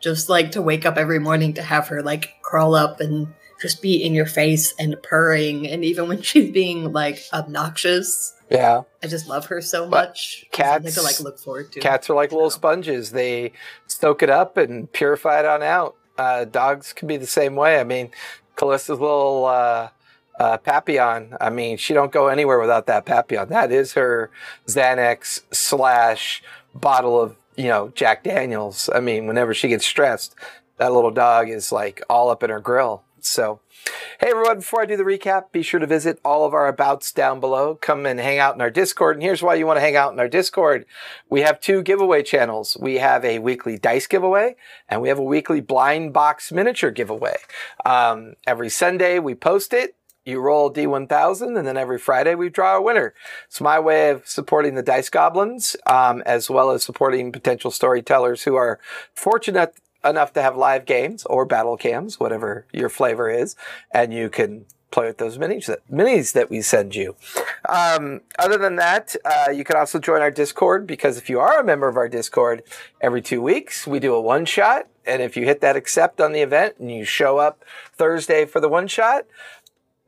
Just 0.00 0.30
like 0.30 0.52
to 0.52 0.62
wake 0.62 0.86
up 0.86 0.96
every 0.96 1.18
morning 1.18 1.52
to 1.54 1.62
have 1.62 1.88
her 1.88 2.02
like 2.02 2.36
crawl 2.42 2.74
up 2.74 3.00
and 3.00 3.34
just 3.60 3.82
be 3.82 4.02
in 4.02 4.14
your 4.14 4.26
face 4.26 4.74
and 4.78 4.96
purring. 5.02 5.66
And 5.68 5.84
even 5.84 6.08
when 6.08 6.22
she's 6.28 6.50
being 6.50 6.92
like 6.92 7.20
obnoxious, 7.32 8.34
Yeah. 8.50 8.82
I 9.02 9.06
just 9.06 9.28
love 9.28 9.46
her 9.46 9.60
so 9.60 9.88
But 9.88 10.08
much. 10.10 10.46
Cats- 10.52 10.94
to 10.94 11.02
like 11.02 11.20
look 11.20 11.38
forward 11.38 11.72
to. 11.72 11.80
Cats 11.80 12.08
are 12.10 12.14
like 12.14 12.32
little 12.32 12.50
sponges. 12.50 13.12
They 13.12 13.52
soak 13.86 14.22
it 14.22 14.30
up 14.30 14.56
and 14.56 14.90
purify 14.92 15.40
it 15.40 15.46
on 15.46 15.62
out. 15.62 15.96
Uh, 16.18 16.44
dogs 16.44 16.92
can 16.92 17.08
be 17.08 17.16
the 17.16 17.26
same 17.26 17.54
way. 17.56 17.80
I 17.80 17.84
mean, 17.84 18.10
Callista's 18.56 18.98
little 19.00 19.46
uh, 19.46 19.88
uh, 20.38 20.56
Papillon. 20.58 21.34
I 21.40 21.48
mean, 21.50 21.76
she 21.78 21.94
don't 21.94 22.12
go 22.12 22.28
anywhere 22.28 22.58
without 22.58 22.86
that 22.86 23.06
Papillon. 23.06 23.48
That 23.48 23.72
is 23.72 23.94
her 23.94 24.30
Xanax 24.66 25.42
slash 25.50 26.42
bottle 26.74 27.20
of 27.20 27.36
you 27.56 27.68
know 27.68 27.90
Jack 27.94 28.22
Daniels. 28.24 28.90
I 28.94 29.00
mean, 29.00 29.26
whenever 29.26 29.54
she 29.54 29.68
gets 29.68 29.86
stressed, 29.86 30.34
that 30.76 30.92
little 30.92 31.10
dog 31.10 31.48
is 31.48 31.72
like 31.72 32.02
all 32.10 32.28
up 32.30 32.42
in 32.42 32.50
her 32.50 32.60
grill. 32.60 33.02
So. 33.24 33.60
Hey 34.20 34.30
everyone, 34.30 34.58
before 34.58 34.82
I 34.82 34.86
do 34.86 34.96
the 34.96 35.02
recap, 35.02 35.52
be 35.52 35.62
sure 35.62 35.80
to 35.80 35.86
visit 35.86 36.20
all 36.24 36.44
of 36.44 36.52
our 36.52 36.68
abouts 36.68 37.12
down 37.12 37.40
below. 37.40 37.74
Come 37.74 38.04
and 38.04 38.20
hang 38.20 38.38
out 38.38 38.54
in 38.54 38.60
our 38.60 38.70
Discord. 38.70 39.16
And 39.16 39.22
here's 39.22 39.42
why 39.42 39.54
you 39.54 39.66
want 39.66 39.78
to 39.78 39.82
hang 39.82 39.96
out 39.96 40.12
in 40.12 40.20
our 40.20 40.28
Discord. 40.28 40.84
We 41.30 41.40
have 41.40 41.60
two 41.60 41.82
giveaway 41.82 42.22
channels. 42.22 42.76
We 42.78 42.96
have 42.96 43.24
a 43.24 43.38
weekly 43.38 43.78
dice 43.78 44.06
giveaway 44.06 44.56
and 44.88 45.00
we 45.00 45.08
have 45.08 45.18
a 45.18 45.24
weekly 45.24 45.60
blind 45.60 46.12
box 46.12 46.52
miniature 46.52 46.90
giveaway. 46.90 47.36
Um, 47.86 48.34
every 48.46 48.68
Sunday 48.68 49.18
we 49.18 49.34
post 49.34 49.72
it. 49.72 49.96
You 50.26 50.40
roll 50.40 50.72
D1000 50.72 51.58
and 51.58 51.66
then 51.66 51.78
every 51.78 51.98
Friday 51.98 52.34
we 52.34 52.50
draw 52.50 52.76
a 52.76 52.82
winner. 52.82 53.14
It's 53.46 53.60
my 53.60 53.80
way 53.80 54.10
of 54.10 54.28
supporting 54.28 54.74
the 54.74 54.82
Dice 54.82 55.08
Goblins, 55.08 55.76
um, 55.86 56.22
as 56.26 56.50
well 56.50 56.70
as 56.70 56.84
supporting 56.84 57.32
potential 57.32 57.70
storytellers 57.70 58.42
who 58.42 58.54
are 58.56 58.78
fortunate 59.14 59.74
enough 60.04 60.32
to 60.34 60.42
have 60.42 60.56
live 60.56 60.86
games 60.86 61.24
or 61.26 61.44
battle 61.44 61.76
cams, 61.76 62.18
whatever 62.18 62.66
your 62.72 62.88
flavor 62.88 63.30
is, 63.30 63.56
and 63.92 64.12
you 64.12 64.28
can 64.28 64.66
play 64.90 65.06
with 65.06 65.18
those 65.18 65.38
minis 65.38 65.66
that, 65.66 65.88
minis 65.90 66.32
that 66.32 66.50
we 66.50 66.60
send 66.60 66.94
you. 66.94 67.14
Um, 67.68 68.22
other 68.38 68.58
than 68.58 68.76
that, 68.76 69.14
uh, 69.24 69.50
you 69.50 69.64
can 69.64 69.76
also 69.76 69.98
join 69.98 70.20
our 70.20 70.30
Discord 70.30 70.86
because 70.86 71.16
if 71.16 71.30
you 71.30 71.38
are 71.38 71.60
a 71.60 71.64
member 71.64 71.88
of 71.88 71.96
our 71.96 72.08
Discord, 72.08 72.62
every 73.00 73.22
two 73.22 73.40
weeks 73.40 73.86
we 73.86 73.98
do 74.00 74.14
a 74.14 74.20
one 74.20 74.44
shot. 74.44 74.88
And 75.06 75.22
if 75.22 75.36
you 75.36 75.44
hit 75.44 75.60
that 75.62 75.76
accept 75.76 76.20
on 76.20 76.32
the 76.32 76.40
event 76.40 76.76
and 76.78 76.90
you 76.90 77.04
show 77.04 77.38
up 77.38 77.64
Thursday 77.94 78.44
for 78.44 78.60
the 78.60 78.68
one 78.68 78.86
shot, 78.86 79.26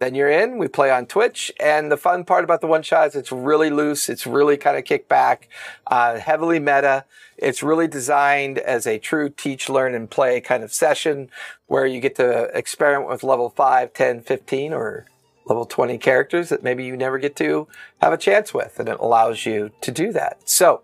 then 0.03 0.15
you're 0.15 0.31
in. 0.31 0.59
We 0.59 0.69
play 0.69 0.91
on 0.91 1.07
Twitch. 1.07 1.53
And 1.61 1.91
the 1.91 1.97
fun 1.97 2.25
part 2.25 2.45
about 2.45 2.61
the 2.61 2.67
one 2.67 2.83
shot 2.83 3.09
is 3.09 3.15
it's 3.15 3.33
really 3.33 3.71
loose. 3.71 4.09
It's 4.09 4.27
really 4.27 4.57
kind 4.57 4.77
of 4.77 4.85
kick 4.85 5.09
back, 5.09 5.49
uh, 5.87 6.19
heavily 6.19 6.59
meta. 6.59 7.05
It's 7.37 7.63
really 7.63 7.87
designed 7.87 8.59
as 8.59 8.87
a 8.87 8.99
true 8.99 9.31
teach, 9.31 9.69
learn, 9.69 9.95
and 9.95 10.11
play 10.11 10.41
kind 10.41 10.63
of 10.63 10.73
session 10.73 11.31
where 11.67 11.87
you 11.87 12.01
get 12.01 12.17
to 12.17 12.45
experiment 12.57 13.11
with 13.11 13.23
level 13.23 13.51
5, 13.51 13.93
10, 13.93 14.21
15, 14.21 14.73
or 14.73 15.07
level 15.47 15.65
20 15.65 15.99
characters 15.99 16.49
that 16.49 16.63
maybe 16.63 16.85
you 16.85 16.97
never 16.97 17.19
get 17.19 17.37
to 17.37 17.69
have 18.01 18.13
a 18.13 18.19
chance 18.19 18.53
with. 18.53 18.79
And 18.79 18.89
it 18.89 18.99
allows 19.01 19.47
you 19.47 19.71
to 19.81 19.91
do 19.91 20.13
that. 20.13 20.49
So 20.49 20.83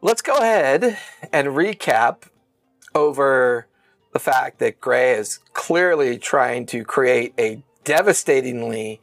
let's 0.00 0.22
go 0.22 0.36
ahead 0.36 0.98
and 1.32 1.48
recap 1.48 2.22
over 2.94 3.66
the 4.16 4.20
fact 4.20 4.60
that 4.60 4.80
Gray 4.80 5.12
is 5.12 5.40
clearly 5.52 6.16
trying 6.16 6.64
to 6.64 6.84
create 6.84 7.34
a 7.38 7.62
devastatingly 7.84 8.98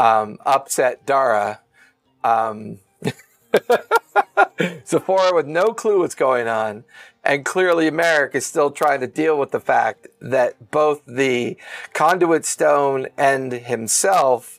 um, 0.00 0.36
upset 0.44 1.06
Dara. 1.06 1.60
Um, 2.24 2.80
Sephora 4.84 5.32
with 5.32 5.46
no 5.46 5.66
clue 5.66 6.00
what's 6.00 6.16
going 6.16 6.48
on. 6.48 6.82
And 7.22 7.44
clearly, 7.44 7.88
Merrick 7.92 8.34
is 8.34 8.46
still 8.46 8.72
trying 8.72 8.98
to 8.98 9.06
deal 9.06 9.38
with 9.38 9.52
the 9.52 9.60
fact 9.60 10.08
that 10.20 10.72
both 10.72 11.02
the 11.06 11.56
conduit 11.92 12.44
stone 12.44 13.06
and 13.16 13.52
himself 13.52 14.58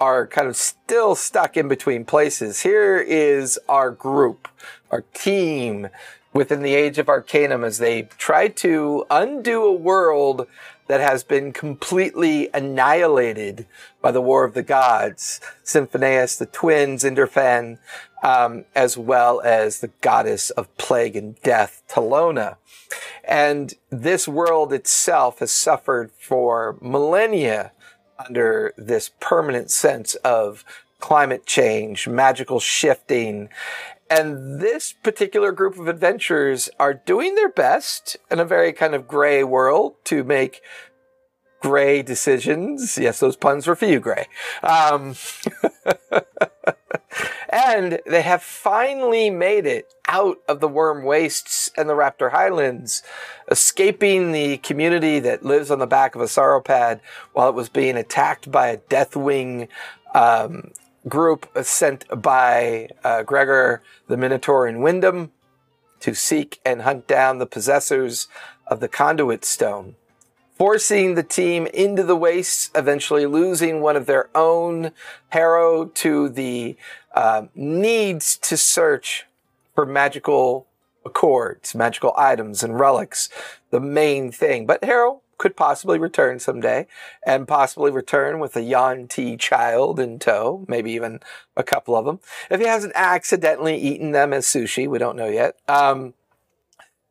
are 0.00 0.26
kind 0.26 0.48
of 0.48 0.56
still 0.56 1.14
stuck 1.14 1.56
in 1.56 1.68
between 1.68 2.04
places. 2.04 2.62
Here 2.62 2.98
is 2.98 3.56
our 3.68 3.92
group, 3.92 4.48
our 4.90 5.02
team 5.14 5.90
within 6.32 6.62
the 6.62 6.74
Age 6.74 6.98
of 6.98 7.08
Arcanum 7.08 7.64
as 7.64 7.78
they 7.78 8.02
try 8.18 8.48
to 8.48 9.04
undo 9.10 9.64
a 9.64 9.72
world 9.72 10.46
that 10.88 11.00
has 11.00 11.22
been 11.22 11.52
completely 11.52 12.48
annihilated 12.52 13.66
by 14.00 14.10
the 14.10 14.22
War 14.22 14.44
of 14.44 14.54
the 14.54 14.62
Gods. 14.62 15.40
Symphoneus, 15.64 16.38
the 16.38 16.46
twins, 16.46 17.04
Inderfen, 17.04 17.78
um, 18.22 18.64
as 18.74 18.96
well 18.96 19.40
as 19.42 19.80
the 19.80 19.90
goddess 20.00 20.50
of 20.50 20.74
plague 20.76 21.14
and 21.14 21.40
death, 21.42 21.82
Talona. 21.88 22.56
And 23.22 23.74
this 23.90 24.26
world 24.26 24.72
itself 24.72 25.40
has 25.40 25.50
suffered 25.50 26.10
for 26.12 26.78
millennia 26.80 27.72
under 28.26 28.72
this 28.76 29.10
permanent 29.20 29.70
sense 29.70 30.14
of 30.16 30.64
climate 30.98 31.46
change, 31.46 32.08
magical 32.08 32.60
shifting. 32.60 33.48
And 34.10 34.60
this 34.60 34.92
particular 34.92 35.52
group 35.52 35.78
of 35.78 35.86
adventurers 35.86 36.70
are 36.78 36.94
doing 36.94 37.34
their 37.34 37.50
best 37.50 38.16
in 38.30 38.40
a 38.40 38.44
very 38.44 38.72
kind 38.72 38.94
of 38.94 39.06
gray 39.06 39.44
world 39.44 39.96
to 40.04 40.24
make 40.24 40.62
gray 41.60 42.02
decisions. 42.02 42.96
Yes, 42.98 43.20
those 43.20 43.36
puns 43.36 43.66
were 43.66 43.76
for 43.76 43.86
you, 43.86 44.00
Gray. 44.00 44.26
Um, 44.62 45.14
and 47.48 48.00
they 48.06 48.22
have 48.22 48.42
finally 48.42 49.30
made 49.30 49.66
it 49.66 49.92
out 50.06 50.38
of 50.48 50.60
the 50.60 50.68
Worm 50.68 51.04
Wastes 51.04 51.70
and 51.76 51.88
the 51.88 51.94
Raptor 51.94 52.30
Highlands, 52.30 53.02
escaping 53.50 54.32
the 54.32 54.58
community 54.58 55.20
that 55.20 55.44
lives 55.44 55.70
on 55.70 55.78
the 55.78 55.86
back 55.86 56.14
of 56.14 56.20
a 56.20 56.26
sauropod 56.26 57.00
while 57.32 57.48
it 57.48 57.54
was 57.54 57.68
being 57.68 57.96
attacked 57.96 58.50
by 58.50 58.68
a 58.68 58.78
Deathwing 58.78 59.68
um, 60.14 60.70
group 61.08 61.48
sent 61.62 62.04
by 62.22 62.88
uh, 63.04 63.22
Gregor 63.22 63.82
the 64.06 64.16
Minotaur 64.16 64.66
in 64.66 64.80
Wyndham 64.80 65.32
to 66.00 66.14
seek 66.14 66.60
and 66.64 66.82
hunt 66.82 67.06
down 67.06 67.38
the 67.38 67.46
possessors 67.46 68.28
of 68.66 68.80
the 68.80 68.88
Conduit 68.88 69.44
Stone 69.44 69.96
forcing 70.58 71.14
the 71.14 71.22
team 71.22 71.66
into 71.68 72.02
the 72.02 72.16
wastes, 72.16 72.70
eventually 72.74 73.24
losing 73.24 73.80
one 73.80 73.96
of 73.96 74.06
their 74.06 74.28
own, 74.36 74.90
Harrow, 75.28 75.86
to 75.86 76.28
the 76.28 76.76
uh, 77.14 77.44
needs 77.54 78.36
to 78.36 78.56
search 78.56 79.24
for 79.74 79.86
magical 79.86 80.66
accords, 81.06 81.74
magical 81.76 82.12
items, 82.16 82.62
and 82.64 82.78
relics, 82.78 83.28
the 83.70 83.80
main 83.80 84.32
thing. 84.32 84.66
But 84.66 84.82
Harrow 84.82 85.22
could 85.38 85.56
possibly 85.56 85.98
return 85.98 86.38
someday, 86.38 86.86
and 87.24 87.48
possibly 87.48 87.90
return 87.90 88.40
with 88.40 88.56
a 88.56 88.62
Yan 88.62 89.08
T 89.08 89.36
child 89.36 89.98
in 89.98 90.18
tow, 90.18 90.64
maybe 90.68 90.90
even 90.92 91.20
a 91.56 91.62
couple 91.62 91.96
of 91.96 92.04
them. 92.04 92.20
If 92.50 92.60
he 92.60 92.66
hasn't 92.66 92.92
accidentally 92.94 93.76
eaten 93.76 94.10
them 94.12 94.32
as 94.32 94.46
sushi, 94.46 94.88
we 94.88 94.98
don't 94.98 95.16
know 95.16 95.28
yet. 95.28 95.58
Um, 95.68 96.14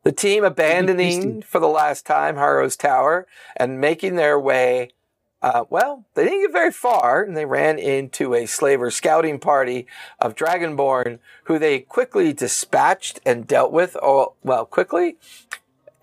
the 0.03 0.11
team 0.11 0.43
abandoning 0.43 1.41
for 1.41 1.59
the 1.59 1.67
last 1.67 2.05
time 2.05 2.35
Harrow's 2.35 2.77
Tower 2.77 3.27
and 3.55 3.81
making 3.81 4.15
their 4.15 4.39
way. 4.39 4.91
Uh, 5.39 5.65
well, 5.69 6.03
they 6.15 6.23
didn't 6.23 6.41
get 6.41 6.51
very 6.51 6.71
far, 6.71 7.21
and 7.21 7.37
they 7.37 7.45
ran 7.45 7.77
into 7.77 8.33
a 8.33 8.47
slaver 8.47 8.89
scouting 8.89 9.37
party 9.37 9.85
of 10.19 10.33
Dragonborn, 10.33 11.19
who 11.43 11.59
they 11.59 11.79
quickly 11.79 12.33
dispatched 12.33 13.19
and 13.23 13.45
dealt 13.45 13.71
with. 13.71 13.95
Oh, 14.01 14.33
well, 14.43 14.65
quickly, 14.65 15.17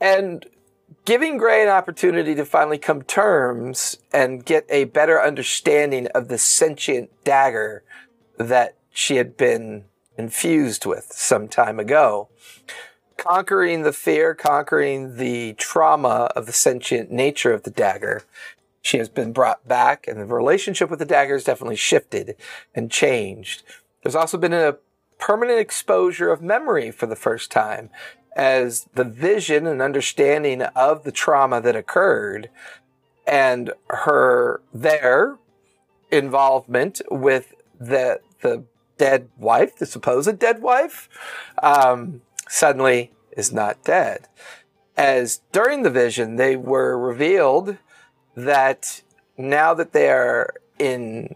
and 0.01 0.47
giving 1.05 1.37
Gray 1.37 1.63
an 1.63 1.69
opportunity 1.69 2.35
to 2.35 2.45
finally 2.45 2.79
come 2.79 3.03
terms 3.03 3.99
and 4.13 4.45
get 4.45 4.67
a 4.69 4.85
better 4.85 5.21
understanding 5.21 6.07
of 6.09 6.29
the 6.29 6.39
sentient 6.39 7.11
dagger 7.25 7.83
that 8.39 8.77
she 8.91 9.17
had 9.17 9.37
been 9.37 9.85
infused 10.17 10.87
with 10.87 11.13
some 11.13 11.49
time 11.49 11.79
ago 11.79 12.29
conquering 13.17 13.83
the 13.83 13.93
fear, 13.93 14.35
conquering 14.35 15.17
the 15.17 15.55
trauma 15.55 16.31
of 16.37 16.47
the 16.47 16.53
sentient 16.53 17.11
nature 17.11 17.53
of 17.53 17.63
the 17.63 17.71
dagger. 17.71 18.23
She 18.83 18.99
has 18.99 19.09
been 19.09 19.33
brought 19.33 19.67
back, 19.67 20.07
and 20.07 20.21
the 20.21 20.27
relationship 20.27 20.91
with 20.91 20.99
the 20.99 21.07
dagger 21.07 21.35
has 21.35 21.45
definitely 21.45 21.77
shifted 21.77 22.37
and 22.75 22.91
changed. 22.91 23.63
There's 24.03 24.15
also 24.15 24.37
been 24.37 24.53
a 24.53 24.77
permanent 25.19 25.59
exposure 25.59 26.31
of 26.31 26.43
memory 26.43 26.91
for 26.91 27.07
the 27.07 27.17
first 27.17 27.51
time, 27.51 27.89
as 28.35 28.87
the 28.95 29.05
vision 29.05 29.67
and 29.67 29.81
understanding 29.81 30.63
of 30.63 31.05
the 31.05 31.13
trauma 31.13 31.61
that 31.61 31.77
occurred 31.77 32.51
and 33.27 33.73
her 33.89 34.61
their 34.73 35.39
involvement 36.11 37.01
with 37.11 37.55
the 37.79 38.21
the 38.41 38.65
dead 38.99 39.29
wife, 39.39 39.77
the 39.77 39.87
supposed 39.87 40.39
dead 40.39 40.63
wife, 40.63 41.09
um, 41.63 42.21
suddenly 42.49 43.11
is 43.37 43.53
not 43.53 43.83
dead. 43.85 44.29
As 44.97 45.41
during 45.51 45.83
the 45.83 45.91
vision, 45.91 46.37
they 46.37 46.55
were 46.57 46.97
revealed 46.99 47.79
that 48.37 49.03
now 49.37 49.75
that 49.75 49.93
they 49.93 50.09
are 50.11 50.55
in 50.79 51.35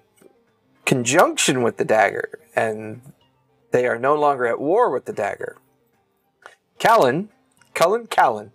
conjunction 0.84 1.62
with 1.62 1.76
the 1.76 1.84
dagger 1.84 2.38
and 2.54 3.00
they 3.72 3.86
are 3.86 3.98
no 3.98 4.14
longer 4.14 4.46
at 4.46 4.60
war 4.60 4.90
with 4.90 5.06
the 5.06 5.12
dagger, 5.12 5.56
Callan, 6.78 7.28
Cullen 7.74 8.06
Callan, 8.06 8.52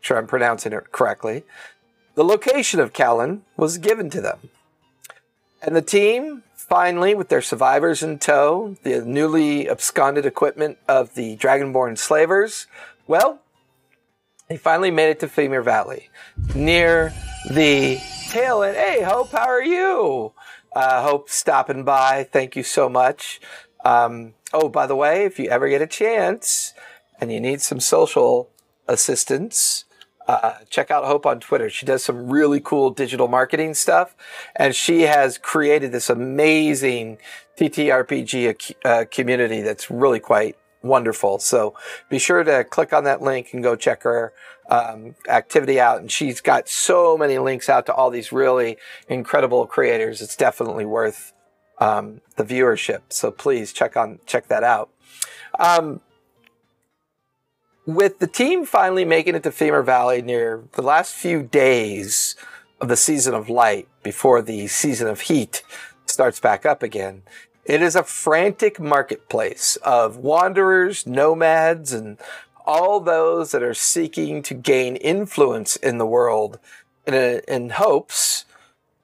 sure 0.00 0.18
I'm 0.18 0.26
pronouncing 0.26 0.72
it 0.72 0.92
correctly, 0.92 1.44
the 2.14 2.24
location 2.24 2.80
of 2.80 2.92
Callan 2.92 3.42
was 3.56 3.78
given 3.78 4.10
to 4.10 4.20
them. 4.20 4.50
And 5.62 5.74
the 5.74 5.82
team, 5.82 6.44
finally, 6.54 7.14
with 7.14 7.28
their 7.28 7.42
survivors 7.42 8.02
in 8.02 8.18
tow, 8.18 8.76
the 8.82 9.04
newly 9.04 9.68
absconded 9.68 10.26
equipment 10.26 10.78
of 10.86 11.14
the 11.14 11.36
Dragonborn 11.36 11.98
slavers, 11.98 12.66
well, 13.06 13.40
they 14.48 14.56
finally 14.56 14.90
made 14.90 15.10
it 15.10 15.20
to 15.20 15.28
Femur 15.28 15.62
Valley, 15.62 16.08
near 16.54 17.12
the 17.50 18.00
tail 18.30 18.62
end. 18.62 18.76
Hey, 18.76 19.02
Hope, 19.02 19.30
how 19.30 19.46
are 19.48 19.62
you? 19.62 20.32
Uh, 20.74 21.02
Hope 21.02 21.28
stopping 21.28 21.84
by. 21.84 22.24
Thank 22.30 22.56
you 22.56 22.62
so 22.62 22.88
much. 22.88 23.40
Um, 23.84 24.34
oh, 24.52 24.68
by 24.68 24.86
the 24.86 24.96
way, 24.96 25.24
if 25.24 25.38
you 25.38 25.48
ever 25.48 25.68
get 25.68 25.82
a 25.82 25.86
chance 25.86 26.72
and 27.20 27.32
you 27.32 27.40
need 27.40 27.60
some 27.60 27.80
social 27.80 28.50
assistance, 28.86 29.84
uh, 30.26 30.54
check 30.68 30.90
out 30.90 31.04
Hope 31.04 31.24
on 31.24 31.40
Twitter. 31.40 31.70
She 31.70 31.86
does 31.86 32.04
some 32.04 32.28
really 32.30 32.60
cool 32.60 32.90
digital 32.90 33.28
marketing 33.28 33.74
stuff, 33.74 34.14
and 34.54 34.74
she 34.74 35.02
has 35.02 35.38
created 35.38 35.90
this 35.90 36.10
amazing 36.10 37.18
TTRPG 37.58 38.74
uh, 38.84 39.04
community 39.10 39.62
that's 39.62 39.90
really 39.90 40.20
quite 40.20 40.56
wonderful. 40.82 41.38
So 41.38 41.74
be 42.08 42.18
sure 42.18 42.44
to 42.44 42.64
click 42.64 42.92
on 42.92 43.04
that 43.04 43.22
link 43.22 43.52
and 43.52 43.62
go 43.62 43.74
check 43.74 44.02
her 44.02 44.32
um, 44.68 45.14
activity 45.28 45.80
out. 45.80 46.00
And 46.00 46.10
she's 46.12 46.40
got 46.40 46.68
so 46.68 47.16
many 47.16 47.38
links 47.38 47.68
out 47.68 47.86
to 47.86 47.94
all 47.94 48.10
these 48.10 48.30
really 48.30 48.76
incredible 49.08 49.66
creators. 49.66 50.20
It's 50.20 50.36
definitely 50.36 50.84
worth 50.84 51.32
um, 51.78 52.20
the 52.36 52.44
viewership. 52.44 53.00
So 53.08 53.30
please 53.30 53.72
check 53.72 53.96
on 53.96 54.20
check 54.26 54.48
that 54.48 54.62
out. 54.62 54.90
Um, 55.58 56.00
with 57.88 58.18
the 58.18 58.26
team 58.26 58.66
finally 58.66 59.06
making 59.06 59.34
it 59.34 59.42
to 59.42 59.50
Femur 59.50 59.82
Valley 59.82 60.20
near 60.20 60.62
the 60.72 60.82
last 60.82 61.14
few 61.14 61.42
days 61.42 62.36
of 62.82 62.88
the 62.88 62.98
season 62.98 63.32
of 63.32 63.48
light 63.48 63.88
before 64.02 64.42
the 64.42 64.66
season 64.66 65.08
of 65.08 65.22
heat 65.22 65.62
starts 66.04 66.38
back 66.38 66.66
up 66.66 66.82
again, 66.82 67.22
it 67.64 67.80
is 67.80 67.96
a 67.96 68.02
frantic 68.02 68.78
marketplace 68.78 69.76
of 69.76 70.18
wanderers, 70.18 71.06
nomads, 71.06 71.94
and 71.94 72.18
all 72.66 73.00
those 73.00 73.52
that 73.52 73.62
are 73.62 73.72
seeking 73.72 74.42
to 74.42 74.52
gain 74.52 74.96
influence 74.96 75.76
in 75.76 75.96
the 75.96 76.06
world 76.06 76.58
in, 77.06 77.14
a, 77.14 77.40
in 77.48 77.70
hopes 77.70 78.44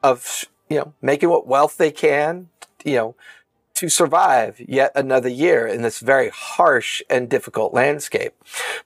of, 0.03 0.45
you 0.69 0.77
know, 0.77 0.93
making 1.01 1.31
what 1.31 1.47
wealth 1.47 1.79
they 1.79 1.91
can, 1.91 2.51
you 2.85 2.97
know, 2.97 3.15
to 3.75 3.89
survive 3.89 4.61
yet 4.61 4.93
another 4.95 5.29
year 5.29 5.67
in 5.67 5.83
this 5.83 5.99
very 5.99 6.31
harsh 6.31 7.03
and 7.11 7.29
difficult 7.29 7.75
landscape. 7.75 8.35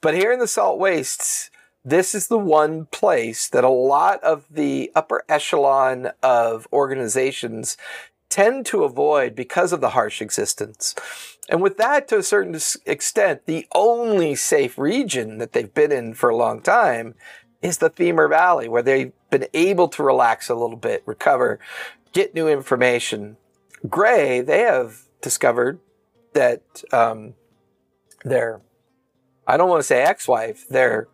But 0.00 0.14
here 0.14 0.32
in 0.32 0.38
the 0.38 0.48
salt 0.48 0.78
wastes, 0.78 1.50
this 1.84 2.14
is 2.14 2.28
the 2.28 2.38
one 2.38 2.86
place 2.86 3.48
that 3.48 3.64
a 3.64 3.68
lot 3.68 4.22
of 4.22 4.44
the 4.50 4.90
upper 4.94 5.24
echelon 5.28 6.10
of 6.22 6.66
organizations 6.72 7.76
tend 8.28 8.66
to 8.66 8.84
avoid 8.84 9.34
because 9.34 9.72
of 9.72 9.80
the 9.80 9.90
harsh 9.90 10.20
existence. 10.20 10.94
And 11.48 11.62
with 11.62 11.78
that, 11.78 12.08
to 12.08 12.18
a 12.18 12.22
certain 12.22 12.58
extent, 12.84 13.46
the 13.46 13.66
only 13.74 14.34
safe 14.34 14.76
region 14.76 15.38
that 15.38 15.52
they've 15.52 15.72
been 15.72 15.92
in 15.92 16.14
for 16.14 16.28
a 16.28 16.36
long 16.36 16.60
time 16.60 17.14
is 17.62 17.78
the 17.78 17.90
Femur 17.90 18.28
Valley, 18.28 18.68
where 18.68 18.82
they've 18.82 19.12
been 19.30 19.46
able 19.54 19.88
to 19.88 20.02
relax 20.02 20.48
a 20.48 20.54
little 20.54 20.76
bit, 20.76 21.02
recover, 21.06 21.58
get 22.12 22.34
new 22.34 22.48
information, 22.48 23.36
Gray, 23.86 24.40
they 24.40 24.60
have 24.60 25.02
discovered 25.20 25.78
that 26.32 26.62
um, 26.92 27.34
their, 28.24 28.60
I 29.46 29.56
don't 29.56 29.68
want 29.68 29.80
to 29.80 29.86
say 29.86 30.02
ex-wife, 30.02 30.68
their 30.68 31.08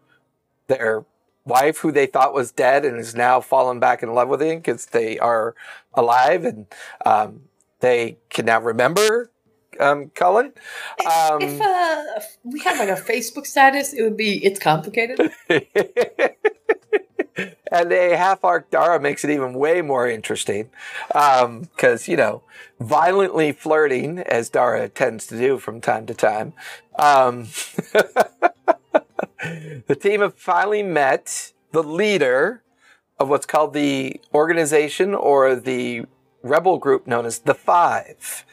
their 0.66 1.04
wife 1.44 1.78
who 1.78 1.92
they 1.92 2.06
thought 2.06 2.32
was 2.32 2.50
dead 2.50 2.84
and 2.84 2.98
is 2.98 3.14
now 3.14 3.40
fallen 3.40 3.78
back 3.78 4.02
in 4.02 4.14
love 4.14 4.28
with 4.28 4.40
him 4.40 4.58
because 4.58 4.86
they 4.86 5.18
are 5.18 5.54
alive 5.92 6.44
and 6.44 6.66
um, 7.04 7.42
they 7.80 8.16
can 8.30 8.46
now 8.46 8.60
remember 8.60 9.30
um, 9.78 10.10
Cullen. 10.14 10.52
Um, 11.04 11.42
if 11.42 11.60
uh, 11.60 12.04
we 12.44 12.60
had 12.60 12.78
like 12.78 12.88
a 12.88 13.00
Facebook 13.00 13.46
status, 13.46 13.92
it 13.92 14.02
would 14.02 14.16
be 14.16 14.44
it's 14.44 14.58
complicated. 14.58 15.18
and 17.36 17.92
a 17.92 18.16
half 18.16 18.44
arc 18.44 18.70
Dara 18.70 19.00
makes 19.00 19.24
it 19.24 19.30
even 19.30 19.54
way 19.54 19.82
more 19.82 20.08
interesting 20.08 20.70
because, 21.08 22.08
um, 22.08 22.10
you 22.10 22.16
know, 22.16 22.42
violently 22.80 23.52
flirting, 23.52 24.20
as 24.20 24.48
Dara 24.48 24.88
tends 24.88 25.26
to 25.28 25.38
do 25.38 25.58
from 25.58 25.80
time 25.80 26.06
to 26.06 26.14
time. 26.14 26.52
Um, 26.98 27.48
the 29.86 29.96
team 29.98 30.20
have 30.20 30.34
finally 30.34 30.82
met 30.82 31.52
the 31.72 31.82
leader 31.82 32.62
of 33.18 33.28
what's 33.28 33.46
called 33.46 33.74
the 33.74 34.20
organization 34.32 35.14
or 35.14 35.56
the 35.56 36.04
rebel 36.42 36.78
group 36.78 37.06
known 37.06 37.26
as 37.26 37.40
the 37.40 37.54
Five. 37.54 38.44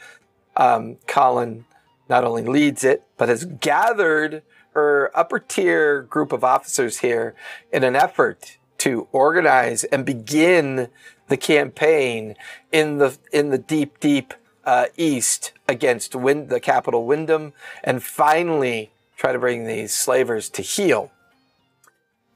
Um, 0.56 0.98
Colin 1.08 1.66
not 2.10 2.24
only 2.24 2.44
leads 2.44 2.84
it, 2.84 3.04
but 3.18 3.30
has 3.30 3.46
gathered 3.46 4.44
her 4.74 5.12
upper 5.14 5.40
tier 5.40 6.02
group 6.04 6.32
of 6.32 6.44
officers 6.44 7.00
here 7.00 7.36
in 7.72 7.84
an 7.84 7.96
effort 7.96 8.58
to 8.82 9.08
organize 9.12 9.84
and 9.86 10.04
begin 10.04 10.90
the 11.28 11.38
campaign 11.38 12.36
in 12.72 12.98
the 12.98 13.16
in 13.32 13.50
the 13.50 13.60
deep, 13.60 14.00
deep 14.00 14.34
uh, 14.66 14.88
east 14.98 15.54
against 15.68 16.16
Wind, 16.16 16.50
the 16.50 16.60
capital 16.60 17.06
Wyndham, 17.06 17.54
and 17.84 18.02
finally 18.02 18.92
try 19.16 19.34
to 19.34 19.40
bring 19.40 19.66
these 19.66 19.94
slavers 19.94 20.50
to 20.50 20.64
heel. 20.64 21.12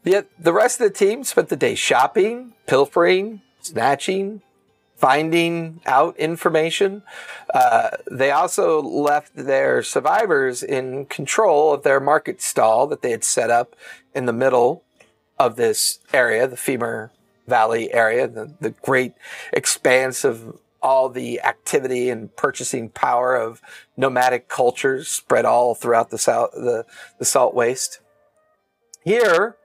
Yet 0.03 0.29
the 0.37 0.53
rest 0.53 0.79
of 0.79 0.87
the 0.87 0.93
team 0.93 1.23
spent 1.23 1.49
the 1.49 1.55
day 1.55 1.73
shopping, 1.73 2.53
pilfering, 2.67 3.41
snatching, 3.61 4.43
finding 4.95 5.81
out 5.87 6.15
information. 6.17 7.01
Uh, 7.51 7.89
they 8.09 8.29
also 8.29 8.83
left 8.83 9.35
their 9.35 9.81
survivors 9.81 10.61
in 10.61 11.07
control 11.07 11.73
of 11.73 11.81
their 11.81 11.99
market 11.99 12.39
stall 12.39 12.85
that 12.85 13.01
they 13.01 13.09
had 13.09 13.23
set 13.23 13.49
up 13.49 13.75
in 14.13 14.27
the 14.27 14.33
middle 14.33 14.84
of 15.37 15.55
this 15.55 15.99
area, 16.13 16.47
the 16.47 16.57
Femur 16.57 17.11
Valley 17.47 17.93
area, 17.93 18.27
the, 18.27 18.53
the 18.59 18.71
great 18.71 19.13
expanse 19.53 20.23
of 20.23 20.59
all 20.81 21.09
the 21.09 21.41
activity 21.41 22.09
and 22.09 22.35
purchasing 22.35 22.89
power 22.89 23.35
of 23.35 23.61
nomadic 23.97 24.47
cultures 24.47 25.07
spread 25.07 25.45
all 25.45 25.73
throughout 25.73 26.11
the, 26.11 26.17
south, 26.17 26.51
the, 26.53 26.85
the 27.17 27.25
salt 27.25 27.55
waste. 27.55 27.99
Here, 29.03 29.57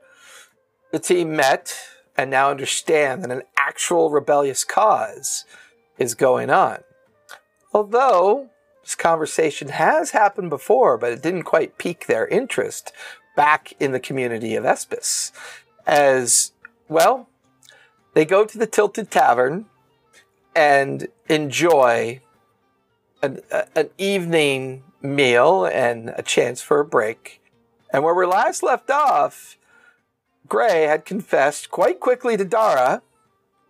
the 0.92 0.98
team 0.98 1.36
met 1.36 1.74
and 2.16 2.30
now 2.30 2.50
understand 2.50 3.22
that 3.22 3.30
an 3.30 3.42
actual 3.56 4.10
rebellious 4.10 4.64
cause 4.64 5.44
is 5.98 6.14
going 6.14 6.50
on. 6.50 6.78
Although 7.72 8.50
this 8.82 8.94
conversation 8.94 9.68
has 9.68 10.10
happened 10.10 10.50
before, 10.50 10.98
but 10.98 11.12
it 11.12 11.22
didn't 11.22 11.44
quite 11.44 11.78
pique 11.78 12.06
their 12.06 12.26
interest 12.26 12.92
back 13.40 13.72
in 13.80 13.92
the 13.92 13.98
community 13.98 14.54
of 14.54 14.64
Espis. 14.64 15.32
As 15.86 16.52
well, 16.90 17.26
they 18.12 18.26
go 18.26 18.44
to 18.44 18.58
the 18.58 18.66
Tilted 18.66 19.10
Tavern 19.10 19.64
and 20.54 21.08
enjoy 21.26 22.20
an, 23.22 23.40
an 23.74 23.88
evening 23.96 24.82
meal 25.00 25.64
and 25.64 26.12
a 26.18 26.22
chance 26.22 26.60
for 26.60 26.80
a 26.80 26.84
break. 26.84 27.40
And 27.90 28.04
where 28.04 28.14
we 28.14 28.26
last 28.26 28.62
left 28.62 28.90
off, 28.90 29.56
Gray 30.46 30.82
had 30.82 31.06
confessed 31.06 31.70
quite 31.70 31.98
quickly 31.98 32.36
to 32.36 32.44
Dara. 32.44 33.00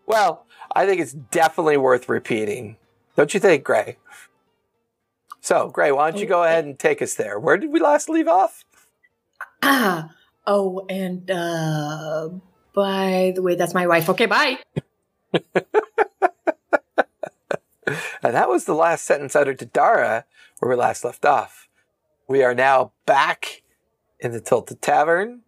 Well, 0.05 0.47
I 0.75 0.85
think 0.85 1.01
it's 1.01 1.13
definitely 1.13 1.77
worth 1.77 2.09
repeating. 2.09 2.77
Don't 3.15 3.33
you 3.35 3.39
think, 3.39 3.63
Gray? 3.63 3.99
So, 5.41 5.69
Gray, 5.69 5.93
why 5.93 6.11
don't 6.11 6.21
you 6.21 6.27
go 6.27 6.43
ahead 6.43 6.65
and 6.65 6.77
take 6.77 7.01
us 7.01 7.15
there? 7.15 7.39
Where 7.39 7.57
did 7.57 7.71
we 7.71 7.79
last 7.79 8.09
leave 8.09 8.27
off? 8.27 8.65
Ah, 9.63 10.11
oh, 10.47 10.87
and 10.89 11.31
uh, 11.31 12.29
by 12.75 13.33
the 13.35 13.43
way, 13.43 13.55
that's 13.55 13.75
my 13.75 13.87
wife. 13.87 14.09
Okay, 14.09 14.27
bye. 14.27 14.59
and 17.87 18.35
that 18.35 18.49
was 18.49 18.65
the 18.65 18.75
last 18.75 19.05
sentence 19.05 19.37
uttered 19.37 19.59
to 19.59 19.67
Dara 19.67 20.25
where 20.59 20.71
we 20.71 20.77
last 20.77 21.05
left 21.05 21.25
off. 21.25 21.69
We 22.29 22.43
are 22.45 22.55
now 22.55 22.93
back 23.07 23.63
in 24.21 24.33
the 24.33 24.41
Tilted 24.41 24.81
Tavern. 24.81 25.41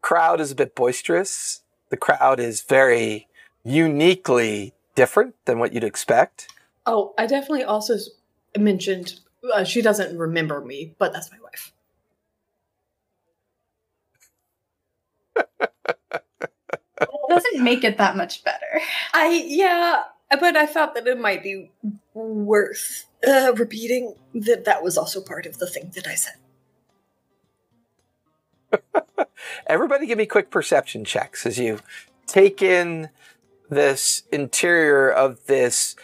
Crowd 0.00 0.40
is 0.40 0.52
a 0.52 0.54
bit 0.54 0.74
boisterous. 0.74 1.62
The 1.90 1.96
crowd 1.96 2.40
is 2.40 2.62
very 2.62 3.28
uniquely 3.62 4.74
different 4.94 5.34
than 5.44 5.58
what 5.58 5.72
you'd 5.72 5.84
expect. 5.84 6.48
Oh, 6.86 7.14
I 7.18 7.26
definitely 7.26 7.64
also 7.64 7.96
mentioned 8.56 9.20
uh, 9.52 9.64
she 9.64 9.82
doesn't 9.82 10.16
remember 10.16 10.60
me, 10.60 10.94
but 10.98 11.12
that's 11.12 11.30
my 11.30 11.38
wife. 11.42 11.73
Doesn't 17.34 17.62
make 17.62 17.84
it 17.84 17.98
that 17.98 18.16
much 18.16 18.44
better. 18.44 18.80
I 19.12 19.44
yeah, 19.46 20.04
but 20.30 20.56
I 20.56 20.66
thought 20.66 20.94
that 20.94 21.06
it 21.06 21.18
might 21.18 21.42
be 21.42 21.70
worth 22.14 23.06
uh, 23.26 23.52
repeating 23.56 24.14
that 24.34 24.64
that 24.64 24.82
was 24.82 24.96
also 24.96 25.20
part 25.20 25.46
of 25.46 25.58
the 25.58 25.66
thing 25.66 25.92
that 25.94 26.06
I 26.06 26.14
said. 26.14 26.34
Everybody 29.66 30.06
give 30.06 30.18
me 30.18 30.26
quick 30.26 30.50
perception 30.50 31.04
checks 31.04 31.46
as 31.46 31.58
you 31.58 31.80
take 32.26 32.62
in 32.62 33.10
this 33.70 34.22
interior 34.32 35.10
of 35.10 35.46
this 35.46 35.96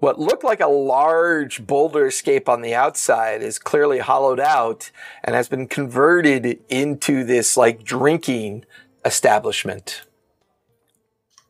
what 0.00 0.20
looked 0.20 0.44
like 0.44 0.60
a 0.60 0.68
large 0.68 1.66
boulder 1.66 2.06
escape 2.06 2.48
on 2.48 2.62
the 2.62 2.74
outside 2.74 3.42
is 3.42 3.58
clearly 3.58 3.98
hollowed 3.98 4.38
out 4.38 4.92
and 5.24 5.34
has 5.34 5.48
been 5.48 5.66
converted 5.66 6.60
into 6.68 7.24
this 7.24 7.56
like 7.56 7.82
drinking 7.82 8.64
establishment. 9.04 10.02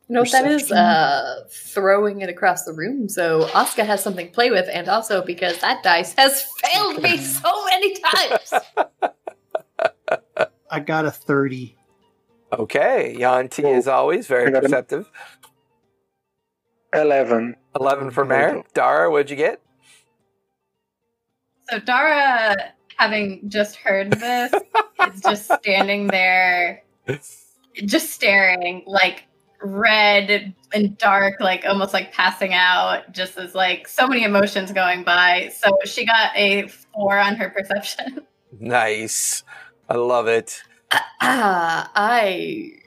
You 0.09 0.15
know 0.15 0.21
what 0.21 0.31
that 0.31 0.47
is? 0.47 0.71
Uh, 0.71 1.43
throwing 1.51 2.21
it 2.21 2.29
across 2.29 2.63
the 2.65 2.73
room 2.73 3.07
so 3.07 3.43
Oscar 3.53 3.83
has 3.83 4.01
something 4.01 4.25
to 4.25 4.31
play 4.33 4.49
with, 4.49 4.67
and 4.73 4.89
also 4.89 5.21
because 5.23 5.59
that 5.59 5.83
dice 5.83 6.13
has 6.17 6.41
failed 6.41 7.01
me 7.03 7.17
so 7.17 7.65
many 7.65 7.95
times. 7.99 8.53
I 10.71 10.79
got 10.79 11.05
a 11.05 11.11
30. 11.11 11.75
Okay, 12.51 13.15
Yanti 13.19 13.61
Cool. 13.61 13.75
is 13.75 13.87
always 13.87 14.25
very 14.25 14.47
I 14.47 14.51
got 14.51 14.57
him. 14.57 14.71
perceptive. 14.71 15.11
11. 16.93 17.55
11 17.79 18.09
for 18.09 18.25
Mare. 18.25 18.63
Dara, 18.73 19.11
what'd 19.11 19.29
you 19.29 19.35
get? 19.35 19.61
So 21.69 21.77
Dara, 21.77 22.55
having 22.97 23.47
just 23.47 23.75
heard 23.75 24.11
this, 24.13 24.51
is 25.13 25.21
just 25.21 25.45
standing 25.59 26.07
there, 26.07 26.81
just 27.85 28.09
staring, 28.09 28.83
like 28.87 29.25
red 29.61 30.53
and 30.73 30.97
dark, 30.97 31.39
like 31.39 31.65
almost 31.65 31.93
like 31.93 32.13
passing 32.13 32.53
out. 32.53 33.11
Just 33.11 33.37
as 33.37 33.55
like 33.55 33.87
so 33.87 34.07
many 34.07 34.23
emotions 34.23 34.71
going 34.71 35.03
by. 35.03 35.51
So 35.55 35.77
she 35.85 36.05
got 36.05 36.31
a 36.35 36.67
four 36.67 37.17
on 37.17 37.35
her 37.35 37.49
perception. 37.49 38.21
Nice. 38.59 39.43
I 39.87 39.95
love 39.95 40.27
it. 40.27 40.63
Ah, 41.21 41.91
I 41.95 42.79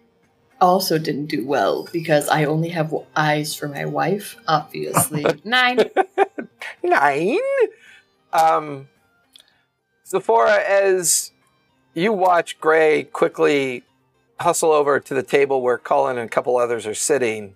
also 0.61 0.99
didn't 0.99 1.27
do 1.27 1.47
well 1.47 1.89
because 1.93 2.29
I 2.29 2.45
only 2.45 2.71
have 2.71 2.95
eyes 3.17 3.55
for 3.55 3.69
my 3.69 3.85
wife, 3.85 4.37
obviously. 4.49 5.25
Nine. 5.45 5.91
Nine. 6.83 7.39
Um, 8.33 8.89
Sephora, 10.05 10.63
as 10.63 11.33
you 11.95 12.13
watch 12.13 12.59
Gray 12.61 13.05
quickly 13.05 13.83
hustle 14.43 14.73
over 14.73 15.01
to 15.01 15.15
the 15.15 15.23
table 15.23 15.63
where 15.63 15.79
Colin 15.79 16.19
and 16.19 16.27
a 16.27 16.31
couple 16.31 16.57
others 16.57 16.87
are 16.87 16.95
sitting, 16.95 17.55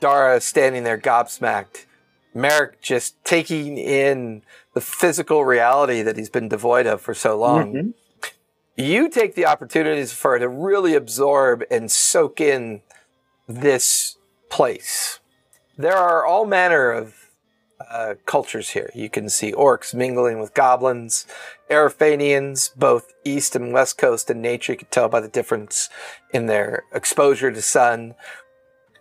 Dara 0.00 0.40
standing 0.40 0.84
there 0.84 0.98
gobsmacked, 0.98 1.86
Merrick 2.34 2.82
just 2.82 3.22
taking 3.24 3.78
in 3.78 4.42
the 4.74 4.80
physical 4.80 5.44
reality 5.44 6.02
that 6.02 6.16
he's 6.16 6.28
been 6.28 6.48
devoid 6.48 6.86
of 6.86 7.00
for 7.00 7.14
so 7.14 7.36
long. 7.36 7.72
Mhm. 7.72 7.94
You 8.76 9.08
take 9.08 9.34
the 9.34 9.46
opportunities 9.46 10.12
for 10.12 10.38
to 10.38 10.48
really 10.48 10.94
absorb 10.94 11.64
and 11.70 11.90
soak 11.90 12.40
in 12.40 12.82
this 13.48 14.18
place. 14.50 15.18
There 15.78 15.96
are 15.96 16.26
all 16.26 16.44
manner 16.44 16.90
of 16.90 17.25
uh, 17.90 18.14
cultures 18.26 18.70
here. 18.70 18.90
You 18.94 19.08
can 19.08 19.28
see 19.28 19.52
orcs 19.52 19.94
mingling 19.94 20.40
with 20.40 20.54
goblins, 20.54 21.26
Arafanians, 21.70 22.74
both 22.76 23.14
east 23.24 23.56
and 23.56 23.72
west 23.72 23.98
coast 23.98 24.30
in 24.30 24.40
nature. 24.40 24.72
You 24.72 24.78
can 24.78 24.88
tell 24.88 25.08
by 25.08 25.20
the 25.20 25.28
difference 25.28 25.88
in 26.32 26.46
their 26.46 26.84
exposure 26.92 27.52
to 27.52 27.62
sun. 27.62 28.14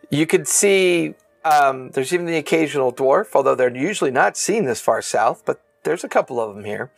You 0.10 0.28
could 0.28 0.48
see 0.48 1.15
um, 1.43 1.91
there's 1.91 2.13
even 2.13 2.26
the 2.26 2.38
occasional 2.38 2.91
dwarf, 2.91 3.36
although 3.36 3.56
they're 3.56 3.76
usually 3.76 4.12
not 4.12 4.38
seen 4.38 4.65
this 4.65 4.82
far 4.82 5.02
south, 5.02 5.43
but 5.45 5.62
there's 5.84 6.04
a 6.04 6.10
couple 6.10 6.39
of 6.39 6.56
them 6.56 6.65
here. 6.65 6.91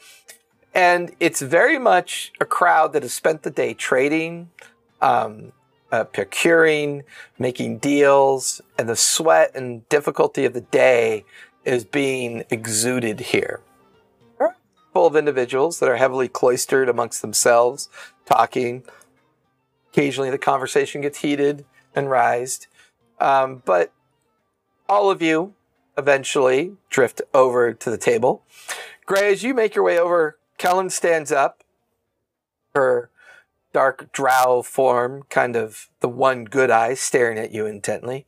And 0.74 1.12
it's 1.20 1.42
very 1.42 1.80
much 1.80 2.32
a 2.40 2.46
crowd 2.46 2.94
that 2.94 3.02
has 3.02 3.14
spent 3.14 3.44
the 3.44 3.50
day 3.50 3.74
trading, 3.74 4.52
um, 5.02 5.52
uh, 5.92 6.04
procuring, 6.04 7.04
making 7.40 7.80
deals, 7.80 8.62
and 8.78 8.88
the 8.88 8.96
sweat 8.96 9.52
and 9.56 9.88
difficulty 9.90 10.46
of 10.46 10.54
the 10.54 10.62
day 10.62 11.26
is 11.68 11.84
being 11.84 12.46
exuded 12.50 13.20
here. 13.20 13.62
Full 14.94 15.06
of 15.06 15.16
individuals 15.16 15.80
that 15.80 15.90
are 15.90 15.98
heavily 15.98 16.28
cloistered 16.28 16.90
amongst 16.90 17.22
themselves, 17.22 17.88
talking. 18.26 18.84
Occasionally, 19.92 20.32
the 20.32 20.40
conversation 20.40 21.02
gets 21.02 21.20
heated 21.20 21.66
and 21.94 22.10
rised. 22.10 22.66
Um, 23.20 23.62
but 23.66 23.92
all 24.90 25.12
of 25.12 25.22
you 25.22 25.54
eventually 25.98 26.78
drift 26.90 27.22
over 27.34 27.74
to 27.74 27.90
the 27.92 27.98
table. 27.98 28.44
Gray, 29.06 29.32
as 29.32 29.44
you 29.44 29.54
make 29.54 29.76
your 29.76 29.84
way 29.84 30.00
over, 30.00 30.38
Kellen 30.58 30.90
stands 30.90 31.32
up. 31.32 31.64
Her 32.74 33.12
dark 33.74 34.12
drow 34.12 34.64
form, 34.64 35.24
kind 35.30 35.56
of 35.56 35.90
the 36.00 36.10
one 36.10 36.46
good 36.46 36.72
eye 36.72 36.96
staring 36.96 37.38
at 37.38 37.52
you 37.52 37.66
intently. 37.66 38.26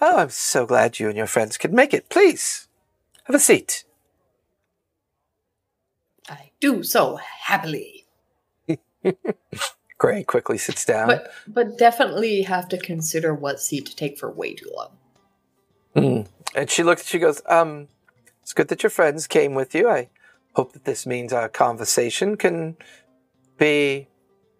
Oh, 0.00 0.18
I'm 0.18 0.30
so 0.30 0.64
glad 0.64 0.98
you 0.98 1.08
and 1.08 1.16
your 1.16 1.26
friends 1.26 1.58
could 1.58 1.72
make 1.72 1.92
it. 1.92 2.08
Please, 2.08 2.65
have 3.26 3.36
a 3.36 3.40
seat. 3.40 3.84
I 6.28 6.50
do 6.60 6.82
so 6.82 7.16
happily. 7.16 8.06
Gray 9.98 10.24
quickly 10.24 10.58
sits 10.58 10.84
down. 10.84 11.08
But 11.08 11.32
but 11.46 11.78
definitely 11.78 12.42
have 12.42 12.68
to 12.68 12.78
consider 12.78 13.34
what 13.34 13.60
seat 13.60 13.86
to 13.86 13.96
take 13.96 14.18
for 14.18 14.30
way 14.30 14.54
too 14.54 14.70
long. 14.74 14.90
Mm. 15.94 16.26
And 16.54 16.70
she 16.70 16.82
looks, 16.82 17.06
she 17.06 17.18
goes, 17.18 17.40
um, 17.46 17.88
it's 18.42 18.52
good 18.52 18.68
that 18.68 18.82
your 18.82 18.90
friends 18.90 19.26
came 19.26 19.54
with 19.54 19.74
you. 19.74 19.88
I 19.88 20.10
hope 20.54 20.72
that 20.72 20.84
this 20.84 21.06
means 21.06 21.32
our 21.32 21.48
conversation 21.48 22.36
can 22.36 22.76
be 23.58 24.08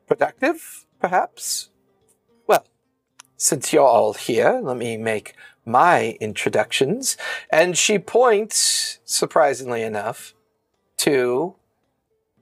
productive, 0.07 0.87
perhaps. 1.01 1.71
Since 3.37 3.73
you're 3.73 3.87
all 3.87 4.15
here, 4.15 4.61
let 4.63 4.77
me 4.77 4.97
make 4.97 5.35
my 5.65 6.17
introductions. 6.21 7.17
And 7.51 7.77
she 7.77 7.99
points, 7.99 8.99
surprisingly 9.05 9.83
enough, 9.83 10.35
to 10.99 11.55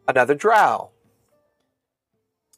another 0.07 0.35
drow. 0.35 0.90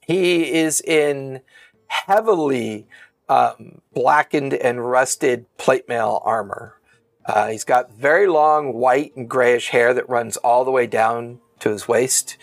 He 0.07 0.53
is 0.53 0.81
in 0.81 1.40
heavily 1.88 2.87
um, 3.29 3.81
blackened 3.94 4.55
and 4.55 4.88
rusted 4.88 5.46
plate 5.57 5.88
mail 5.88 6.20
armor. 6.25 6.79
Uh, 7.25 7.49
he's 7.49 7.64
got 7.64 7.92
very 7.92 8.27
long 8.27 8.72
white 8.72 9.16
and 9.16 9.29
grayish 9.29 9.70
hair 9.70 9.92
that 9.94 10.09
runs 10.09 10.37
all 10.38 10.64
the 10.64 10.70
way 10.70 10.87
down 10.87 11.40
to 11.59 11.70
his 11.70 11.88
waist. 11.88 12.37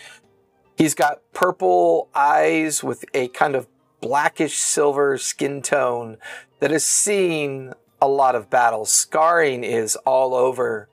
He's 0.76 0.94
got 0.94 1.22
purple 1.32 2.10
eyes 2.14 2.82
with 2.82 3.04
a 3.14 3.28
kind 3.28 3.54
of 3.54 3.66
blackish 4.04 4.58
silver 4.58 5.16
skin 5.16 5.62
tone 5.62 6.18
that 6.60 6.70
has 6.70 6.84
seen 6.84 7.72
a 8.02 8.06
lot 8.06 8.34
of 8.34 8.50
battles. 8.50 8.90
Scarring 8.90 9.64
is 9.64 9.96
all 10.04 10.34
over 10.34 10.90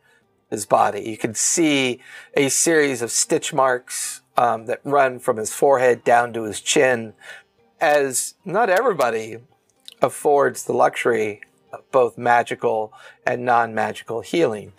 his 0.50 0.66
body. 0.66 1.02
You 1.02 1.18
can 1.18 1.36
see 1.36 2.00
a 2.36 2.48
series 2.48 3.02
of 3.02 3.12
stitch 3.12 3.54
marks 3.54 4.22
um, 4.38 4.66
that 4.68 4.80
run 4.86 5.20
from 5.20 5.36
his 5.36 5.54
forehead 5.54 6.06
down 6.06 6.32
to 6.32 6.44
his 6.44 6.62
chin, 6.62 7.14
as 7.82 8.36
not 8.46 8.70
everybody 8.70 9.40
affords 10.02 10.64
the 10.64 10.74
luxury 10.74 11.42
of 11.74 11.82
both 11.92 12.18
magical 12.18 12.94
and 13.26 13.44
non 13.44 13.76
magical 13.76 14.22
healing. 14.22 14.72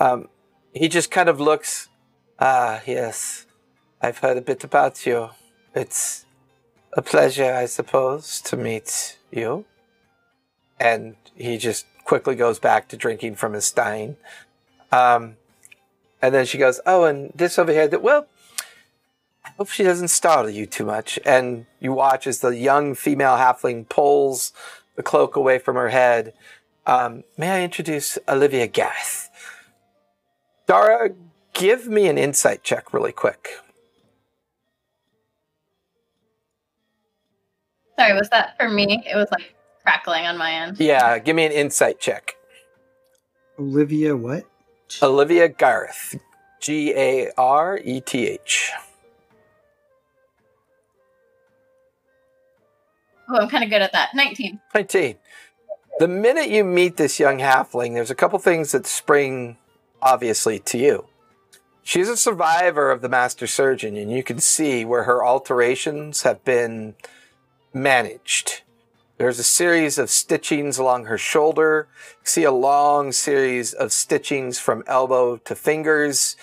Um, 0.00 0.30
he 0.72 0.88
just 0.88 1.10
kind 1.10 1.28
of 1.28 1.38
looks, 1.38 1.90
ah, 2.38 2.80
yes, 2.86 3.44
I've 4.00 4.18
heard 4.18 4.38
a 4.38 4.42
bit 4.42 4.64
about 4.64 5.04
you. 5.04 5.28
It's 5.74 6.23
a 6.94 7.02
pleasure, 7.02 7.52
I 7.52 7.66
suppose, 7.66 8.40
to 8.42 8.56
meet 8.56 9.18
you. 9.30 9.64
And 10.80 11.16
he 11.34 11.58
just 11.58 11.86
quickly 12.04 12.34
goes 12.34 12.58
back 12.58 12.88
to 12.88 12.96
drinking 12.96 13.34
from 13.36 13.52
his 13.52 13.64
stein. 13.64 14.16
Um, 14.92 15.36
and 16.22 16.34
then 16.34 16.46
she 16.46 16.58
goes, 16.58 16.80
Oh, 16.86 17.04
and 17.04 17.32
this 17.34 17.58
over 17.58 17.72
here, 17.72 17.88
that, 17.88 18.02
well, 18.02 18.26
I 19.44 19.50
hope 19.58 19.68
she 19.68 19.82
doesn't 19.82 20.08
startle 20.08 20.50
you 20.50 20.66
too 20.66 20.84
much. 20.84 21.18
And 21.24 21.66
you 21.80 21.92
watch 21.92 22.26
as 22.26 22.40
the 22.40 22.56
young 22.56 22.94
female 22.94 23.36
halfling 23.36 23.88
pulls 23.88 24.52
the 24.96 25.02
cloak 25.02 25.36
away 25.36 25.58
from 25.58 25.76
her 25.76 25.90
head. 25.90 26.32
Um, 26.86 27.24
may 27.36 27.50
I 27.50 27.62
introduce 27.62 28.18
Olivia 28.28 28.66
Gareth? 28.66 29.30
Dara, 30.66 31.10
give 31.52 31.88
me 31.88 32.08
an 32.08 32.18
insight 32.18 32.62
check 32.62 32.94
really 32.94 33.12
quick. 33.12 33.48
Sorry, 37.98 38.14
was 38.14 38.28
that 38.30 38.56
for 38.58 38.68
me? 38.68 39.04
It 39.06 39.16
was 39.16 39.28
like 39.30 39.54
crackling 39.82 40.26
on 40.26 40.36
my 40.36 40.52
end. 40.52 40.78
Yeah, 40.80 41.18
give 41.18 41.36
me 41.36 41.44
an 41.46 41.52
insight 41.52 42.00
check. 42.00 42.36
Olivia, 43.58 44.16
what? 44.16 44.44
Olivia 45.02 45.48
Gareth. 45.48 46.16
G 46.60 46.92
A 46.96 47.30
R 47.36 47.78
E 47.84 48.00
T 48.00 48.26
H. 48.26 48.72
Oh, 53.28 53.38
I'm 53.38 53.48
kind 53.48 53.64
of 53.64 53.70
good 53.70 53.82
at 53.82 53.92
that. 53.92 54.10
19. 54.14 54.60
19. 54.74 55.16
The 55.98 56.08
minute 56.08 56.48
you 56.48 56.64
meet 56.64 56.96
this 56.96 57.20
young 57.20 57.38
halfling, 57.38 57.94
there's 57.94 58.10
a 58.10 58.14
couple 58.14 58.38
things 58.38 58.72
that 58.72 58.86
spring 58.86 59.56
obviously 60.02 60.58
to 60.60 60.78
you. 60.78 61.06
She's 61.82 62.08
a 62.08 62.16
survivor 62.16 62.90
of 62.90 63.02
the 63.02 63.08
master 63.08 63.46
surgeon, 63.46 63.96
and 63.96 64.10
you 64.10 64.22
can 64.22 64.40
see 64.40 64.84
where 64.84 65.04
her 65.04 65.24
alterations 65.24 66.22
have 66.22 66.42
been 66.44 66.94
managed. 67.74 68.62
There's 69.16 69.38
a 69.38 69.44
series 69.44 69.98
of 69.98 70.08
stitchings 70.08 70.78
along 70.78 71.04
her 71.04 71.18
shoulder. 71.18 71.88
You 72.22 72.26
see 72.26 72.44
a 72.44 72.52
long 72.52 73.12
series 73.12 73.72
of 73.72 73.90
stitchings 73.90 74.58
from 74.58 74.82
elbow 74.86 75.36
to 75.38 75.54
fingers. 75.54 76.36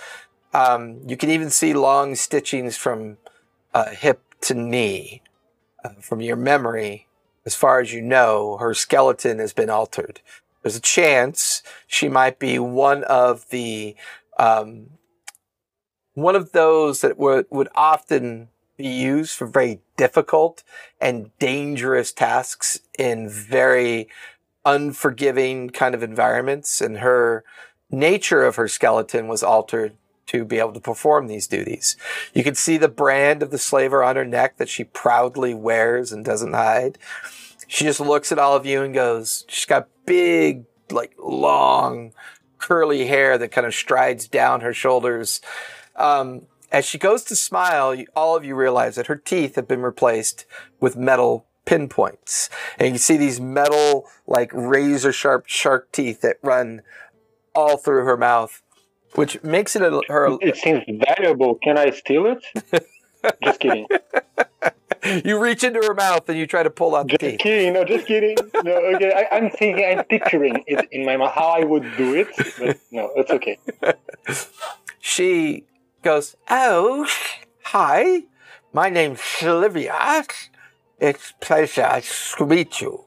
Um, 0.54 1.00
you 1.06 1.17
can 1.17 1.30
even 1.30 1.50
see 1.50 1.74
long 1.74 2.13
stitchings 2.13 2.78
from 2.78 3.17
uh, 3.74 3.89
hip 3.89 4.22
to 4.41 4.54
knee. 4.54 5.22
Uh, 5.84 5.89
from 6.00 6.22
your 6.22 6.36
memory, 6.36 7.08
as 7.44 7.56
far 7.56 7.80
as 7.80 7.91
you 7.91 8.02
know, 8.02 8.58
her 8.58 8.72
skeleton 8.76 9.39
has 9.39 9.52
been 9.52 9.70
altered. 9.70 10.22
There's 10.62 10.76
a 10.76 10.82
chance 10.82 11.63
she 11.88 12.08
might 12.08 12.38
be 12.38 12.60
one 12.60 13.04
of 13.06 13.50
the 13.50 13.96
um, 14.38 14.91
one 16.13 16.36
of 16.36 16.52
those 16.52 17.02
that 17.02 17.17
would 17.17 17.48
would 17.50 17.70
often 17.74 18.50
used 18.89 19.36
for 19.36 19.48
very 19.48 19.80
difficult 19.98 20.63
and 21.00 21.32
dangerous 21.39 22.12
tasks 22.12 22.80
in 22.98 23.30
very 23.30 24.08
unforgiving 24.65 25.70
kind 25.70 25.96
of 25.96 26.04
environments. 26.04 26.82
And 26.82 27.00
her 27.00 27.44
nature 27.89 28.44
of 28.44 28.56
her 28.56 28.67
skeleton 28.67 29.28
was 29.28 29.44
altered 29.44 29.94
to 30.28 30.46
be 30.46 30.60
able 30.60 30.74
to 30.74 30.80
perform 30.80 31.28
these 31.28 31.48
duties. 31.48 31.98
You 32.34 32.44
can 32.44 32.56
see 32.56 32.78
the 32.78 32.88
brand 32.88 33.44
of 33.44 33.52
the 33.52 33.58
slaver 33.58 34.04
on 34.04 34.15
her 34.15 34.26
neck 34.26 34.58
that 34.58 34.70
she 34.70 34.84
proudly 34.84 35.54
wears 35.54 36.12
and 36.12 36.24
doesn't 36.24 36.54
hide. 36.54 36.98
She 37.67 37.84
just 37.86 38.00
looks 38.00 38.32
at 38.32 38.39
all 38.39 38.56
of 38.56 38.65
you 38.65 38.82
and 38.82 38.94
goes, 38.94 39.46
she's 39.48 39.65
got 39.65 39.89
big, 40.06 40.65
like 40.89 41.13
long, 41.17 42.13
curly 42.58 43.08
hair 43.08 43.38
that 43.38 43.52
kind 43.52 43.67
of 43.67 43.74
strides 43.74 44.28
down 44.28 44.62
her 44.62 44.74
shoulders. 44.74 45.41
Um, 45.96 46.44
as 46.71 46.86
she 46.86 46.97
goes 46.97 47.23
to 47.25 47.36
smile, 47.36 47.95
all 48.15 48.36
of 48.36 48.45
you 48.45 48.55
realize 48.55 48.95
that 48.95 49.07
her 49.07 49.15
teeth 49.15 49.55
have 49.55 49.67
been 49.67 49.81
replaced 49.81 50.45
with 50.79 50.95
metal 50.95 51.45
pinpoints. 51.65 52.49
And 52.79 52.93
you 52.93 52.97
see 52.97 53.17
these 53.17 53.39
metal, 53.39 54.07
like 54.25 54.51
razor 54.53 55.12
sharp 55.12 55.45
shark 55.47 55.91
teeth 55.91 56.21
that 56.21 56.38
run 56.41 56.81
all 57.53 57.77
through 57.77 58.05
her 58.05 58.17
mouth, 58.17 58.62
which 59.15 59.43
makes 59.43 59.75
it 59.75 59.81
a, 59.81 60.01
her. 60.07 60.38
It 60.41 60.55
seems 60.57 60.84
valuable. 60.88 61.55
Can 61.55 61.77
I 61.77 61.91
steal 61.91 62.25
it? 62.25 62.86
Just 63.43 63.60
kidding. 63.60 63.86
you 65.25 65.39
reach 65.39 65.63
into 65.63 65.79
her 65.79 65.93
mouth 65.93 66.27
and 66.29 66.39
you 66.39 66.47
try 66.47 66.63
to 66.63 66.69
pull 66.69 66.95
out 66.95 67.07
just 67.07 67.21
the 67.21 67.31
teeth. 67.31 67.39
kidding. 67.39 67.73
No, 67.73 67.84
just 67.84 68.07
kidding. 68.07 68.36
No, 68.63 68.71
okay. 68.95 69.12
I, 69.13 69.36
I'm 69.36 69.51
thinking, 69.51 69.86
I'm 69.86 70.03
picturing 70.05 70.63
it 70.65 70.88
in 70.91 71.05
my 71.05 71.17
mind 71.17 71.31
how 71.34 71.49
I 71.49 71.63
would 71.63 71.86
do 71.97 72.15
it, 72.15 72.27
but 72.57 72.79
no, 72.91 73.12
it's 73.15 73.29
okay. 73.31 73.60
She 75.03 75.65
goes, 76.02 76.36
Oh, 76.50 77.08
hi. 77.64 78.24
My 78.74 78.90
name's 78.90 79.22
Olivia. 79.44 80.26
It's 81.00 81.34
pleasure 81.42 82.02
to 82.38 82.46
meet 82.46 82.82
you. 82.82 83.06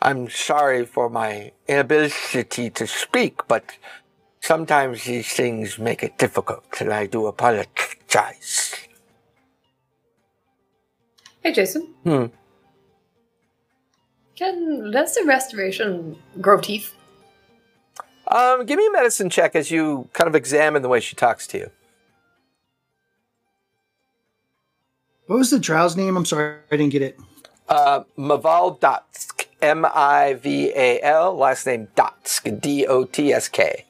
I'm 0.00 0.28
sorry 0.28 0.84
for 0.84 1.08
my 1.08 1.52
inability 1.68 2.70
to 2.70 2.86
speak, 2.86 3.46
but 3.46 3.64
sometimes 4.40 5.04
these 5.04 5.32
things 5.32 5.78
make 5.78 6.02
it 6.02 6.18
difficult, 6.18 6.64
and 6.80 6.92
I 6.92 7.06
do 7.06 7.26
apologize. 7.26 8.74
Hey, 11.42 11.52
Jason. 11.52 11.94
Hmm. 12.04 12.26
Can 14.34 14.90
does 14.90 15.14
the 15.14 15.24
restoration 15.24 16.16
grow 16.40 16.60
teeth? 16.60 16.94
Um, 18.26 18.64
give 18.64 18.78
me 18.78 18.86
a 18.86 18.92
medicine 18.92 19.28
check 19.28 19.54
as 19.54 19.70
you 19.70 20.08
kind 20.14 20.26
of 20.26 20.34
examine 20.34 20.82
the 20.82 20.88
way 20.88 21.00
she 21.00 21.14
talks 21.14 21.46
to 21.48 21.58
you. 21.58 21.70
What 25.32 25.38
was 25.38 25.50
the 25.50 25.58
drow's 25.58 25.96
name? 25.96 26.14
I'm 26.18 26.26
sorry, 26.26 26.58
I 26.70 26.76
didn't 26.76 26.92
get 26.92 27.00
it. 27.00 27.18
Uh, 27.66 28.04
Mival 28.18 28.76
Dotsk, 28.76 29.46
M 29.62 29.86
I 29.86 30.34
V 30.34 30.70
A 30.76 31.00
L, 31.00 31.34
last 31.34 31.64
name 31.64 31.88
Dotsk, 31.96 32.60
D 32.60 32.86
O 32.86 33.04
T 33.06 33.32
S 33.32 33.48
K. 33.48 33.86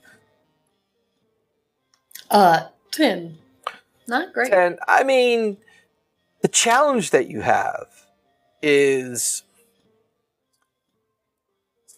Uh, 2.31 2.69
ten. 2.93 3.39
Not 4.07 4.33
great. 4.33 4.53
And 4.53 4.79
I 4.87 5.03
mean, 5.03 5.57
the 6.43 6.47
challenge 6.47 7.11
that 7.11 7.27
you 7.27 7.41
have 7.41 7.89
is 8.63 9.43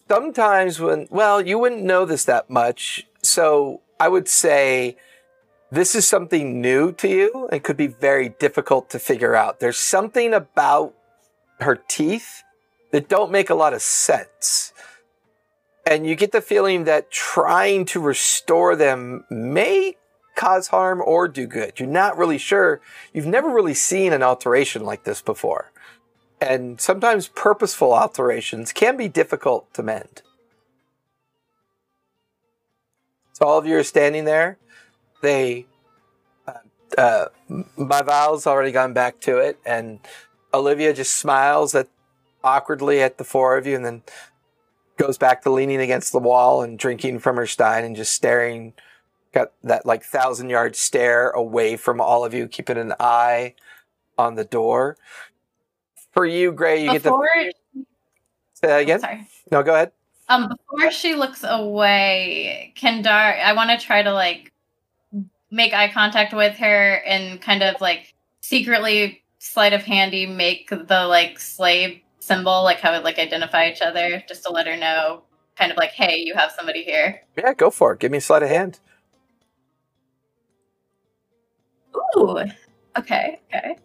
sometimes 0.07 0.79
when, 0.79 1.07
well, 1.11 1.39
you 1.39 1.59
wouldn't 1.59 1.83
know 1.83 2.03
this 2.03 2.25
that 2.25 2.49
much. 2.49 3.05
So 3.21 3.81
I 3.99 4.07
would 4.07 4.27
say 4.27 4.97
this 5.71 5.95
is 5.95 6.07
something 6.07 6.61
new 6.61 6.91
to 6.93 7.07
you 7.07 7.49
and 7.51 7.63
could 7.63 7.77
be 7.77 7.87
very 7.87 8.29
difficult 8.29 8.89
to 8.91 8.99
figure 8.99 9.35
out. 9.35 9.59
There's 9.59 9.77
something 9.77 10.33
about 10.33 10.93
her 11.59 11.75
teeth 11.75 12.43
that 12.91 13.09
don't 13.09 13.31
make 13.31 13.49
a 13.49 13.55
lot 13.55 13.73
of 13.73 13.81
sense. 13.81 14.73
And 15.85 16.07
you 16.07 16.15
get 16.15 16.31
the 16.31 16.41
feeling 16.41 16.85
that 16.85 17.11
trying 17.11 17.85
to 17.85 17.99
restore 17.99 18.75
them 18.75 19.25
may 19.29 19.95
cause 20.35 20.67
harm 20.67 21.01
or 21.01 21.27
do 21.27 21.47
good. 21.47 21.79
You're 21.79 21.89
not 21.89 22.17
really 22.17 22.37
sure. 22.37 22.81
You've 23.13 23.25
never 23.25 23.49
really 23.49 23.73
seen 23.73 24.13
an 24.13 24.23
alteration 24.23 24.83
like 24.83 25.03
this 25.03 25.21
before. 25.21 25.71
And 26.41 26.79
sometimes 26.81 27.29
purposeful 27.29 27.93
alterations 27.93 28.71
can 28.73 28.97
be 28.97 29.07
difficult 29.07 29.73
to 29.73 29.83
mend. 29.83 30.21
So 33.33 33.45
all 33.45 33.57
of 33.57 33.65
you 33.65 33.77
are 33.77 33.83
standing 33.83 34.25
there. 34.25 34.57
They, 35.21 35.65
uh, 36.47 36.53
uh, 36.97 37.25
Mival's 37.77 38.47
already 38.47 38.71
gone 38.71 38.93
back 38.93 39.19
to 39.21 39.37
it, 39.37 39.59
and 39.65 39.99
Olivia 40.53 40.93
just 40.93 41.15
smiles 41.15 41.75
at 41.75 41.87
awkwardly 42.43 43.01
at 43.01 43.17
the 43.17 43.23
four 43.23 43.57
of 43.57 43.65
you, 43.65 43.75
and 43.75 43.85
then 43.85 44.03
goes 44.97 45.17
back 45.17 45.41
to 45.43 45.49
leaning 45.51 45.81
against 45.81 46.11
the 46.11 46.19
wall 46.19 46.61
and 46.61 46.79
drinking 46.79 47.19
from 47.19 47.35
her 47.35 47.45
stein 47.47 47.83
and 47.83 47.95
just 47.95 48.13
staring 48.13 48.73
got 49.33 49.51
that 49.63 49.85
like 49.85 50.03
thousand 50.03 50.49
yard 50.49 50.75
stare 50.75 51.29
away 51.31 51.75
from 51.75 52.01
all 52.01 52.25
of 52.25 52.33
you, 52.33 52.47
keeping 52.47 52.77
an 52.77 52.93
eye 52.99 53.53
on 54.17 54.35
the 54.35 54.45
door. 54.45 54.97
For 56.13 56.25
you, 56.25 56.53
Gray, 56.53 56.85
you 56.85 56.93
Before, 56.93 57.27
get 57.35 57.53
to 57.73 57.83
say 58.53 58.67
that 58.67 58.81
again. 58.81 59.01
sorry. 59.01 59.27
No, 59.51 59.61
go 59.61 59.75
ahead. 59.75 59.91
Um, 60.29 60.49
before 60.49 60.89
she 60.91 61.13
looks 61.13 61.43
away, 61.47 62.73
can 62.75 63.01
Dar? 63.01 63.35
I 63.35 63.53
want 63.53 63.69
to 63.69 63.85
try 63.85 64.01
to 64.01 64.13
like 64.13 64.53
make 65.51 65.73
eye 65.73 65.91
contact 65.91 66.33
with 66.33 66.55
her 66.57 66.95
and 67.05 67.41
kind 67.41 67.63
of 67.63 67.79
like 67.81 68.13
secretly 68.41 69.23
sleight 69.39 69.73
of 69.73 69.83
handy 69.83 70.25
make 70.25 70.69
the 70.69 71.05
like 71.07 71.39
slave 71.39 72.01
symbol, 72.19 72.63
like 72.63 72.79
how 72.79 72.93
it 72.93 73.03
like 73.03 73.19
identify 73.19 73.69
each 73.69 73.81
other, 73.81 74.23
just 74.27 74.43
to 74.43 74.51
let 74.51 74.67
her 74.67 74.75
know, 74.75 75.23
kind 75.55 75.71
of 75.71 75.77
like, 75.77 75.91
hey, 75.91 76.17
you 76.17 76.33
have 76.33 76.51
somebody 76.51 76.83
here. 76.83 77.21
Yeah, 77.37 77.53
go 77.53 77.69
for 77.69 77.93
it. 77.93 77.99
Give 77.99 78.11
me 78.11 78.17
a 78.17 78.21
sleight 78.21 78.43
of 78.43 78.49
hand. 78.49 78.79
Ooh. 82.17 82.39
Okay. 82.97 83.39
Okay. 83.53 83.77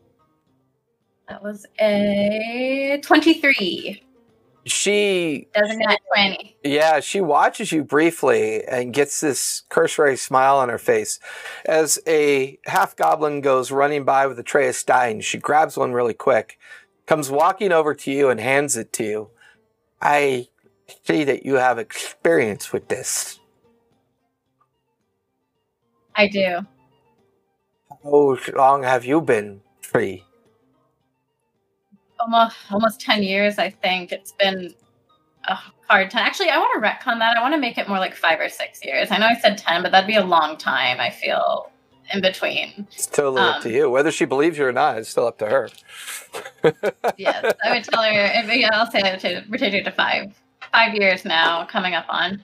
That 1.29 1.43
was 1.43 1.67
a 1.81 3.01
twenty-three. 3.03 4.03
She, 4.71 5.49
Doesn't 5.55 5.79
net 5.79 5.99
twenty. 6.15 6.57
yeah, 6.65 7.01
she 7.01 7.21
watches 7.21 7.73
you 7.73 7.83
briefly 7.85 8.65
and 8.65 8.93
gets 8.95 9.21
this 9.21 9.63
cursory 9.69 10.17
smile 10.17 10.59
on 10.59 10.69
her 10.69 10.79
face. 10.79 11.19
As 11.67 11.99
a 12.07 12.59
half 12.67 12.95
goblin 12.97 13.41
goes 13.41 13.71
running 13.71 14.05
by 14.05 14.27
with 14.27 14.39
a 14.39 14.43
tray 14.43 14.69
of 14.69 14.77
steins, 14.77 15.25
she 15.25 15.39
grabs 15.39 15.77
one 15.77 15.93
really 15.93 16.15
quick, 16.15 16.59
comes 17.07 17.31
walking 17.31 17.73
over 17.73 17.95
to 17.95 18.11
you 18.11 18.29
and 18.31 18.39
hands 18.41 18.77
it 18.77 18.93
to 18.95 19.05
you. 19.05 19.31
I 20.01 20.49
see 21.05 21.25
that 21.25 21.45
you 21.45 21.55
have 21.55 21.79
experience 21.79 22.73
with 22.73 22.89
this. 22.89 23.39
I 26.17 26.29
do. 26.29 26.61
How 28.03 28.43
long 28.57 28.83
have 28.83 29.05
you 29.05 29.21
been 29.21 29.63
free? 29.81 30.25
Almost 32.21 32.57
almost 32.71 33.01
10 33.01 33.23
years 33.23 33.59
i 33.59 33.71
think 33.71 34.13
it's 34.13 34.33
been 34.33 34.75
a 35.49 35.55
hard 35.89 36.11
time 36.11 36.25
actually 36.27 36.49
i 36.51 36.59
want 36.59 36.71
to 36.75 36.81
retcon 36.89 37.19
that 37.19 37.37
i 37.37 37.41
want 37.43 37.55
to 37.55 37.59
make 37.61 37.79
it 37.79 37.89
more 37.89 37.99
like 37.99 38.15
five 38.15 38.39
or 38.41 38.49
six 38.49 38.85
years 38.85 39.11
i 39.11 39.19
know 39.19 39.27
i 39.27 39.35
said 39.35 39.57
10 39.59 39.83
but 39.83 39.91
that'd 39.93 40.07
be 40.07 40.17
a 40.17 40.25
long 40.25 40.57
time 40.57 41.01
i 41.01 41.11
feel 41.11 41.71
in 42.13 42.21
between 42.21 42.87
It's 42.93 43.07
totally 43.07 43.41
up 43.41 43.63
to 43.63 43.69
Um, 43.69 43.75
you. 43.75 43.91
Whether 43.91 44.11
she 44.11 44.25
believes 44.25 44.59
you 44.59 44.67
or 44.67 44.73
not, 44.73 44.99
it's 44.99 45.09
still 45.09 45.27
up 45.29 45.39
to 45.39 45.47
her. 45.47 45.69
yes 47.17 47.55
i 47.65 47.73
would 47.73 47.85
tell 47.85 48.03
her 48.03 48.11
if, 48.13 48.53
yeah 48.55 48.71
i'll 48.73 48.91
say 48.91 49.01
i 49.03 49.13
would 49.13 49.21
say 49.21 49.43
rotate 49.49 49.75
it 49.75 49.85
to 49.85 49.93
five 49.93 50.33
five 50.73 50.95
years 50.95 51.25
now 51.25 51.65
coming 51.67 51.95
up 51.95 52.07
on 52.09 52.43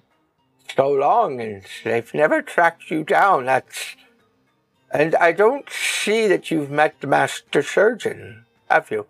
so 0.77 0.91
long, 0.91 1.41
and 1.41 1.63
they've 1.85 2.13
never 2.13 2.43
tracked 2.43 2.91
you 2.91 3.05
down. 3.05 3.45
That's. 3.45 3.95
And 4.91 5.15
I 5.15 5.31
don't 5.31 5.71
see 5.71 6.27
that 6.27 6.51
you've 6.51 6.71
met 6.71 7.01
the 7.01 7.07
master 7.07 7.63
surgeon, 7.63 8.45
have 8.69 8.91
you? 8.91 9.07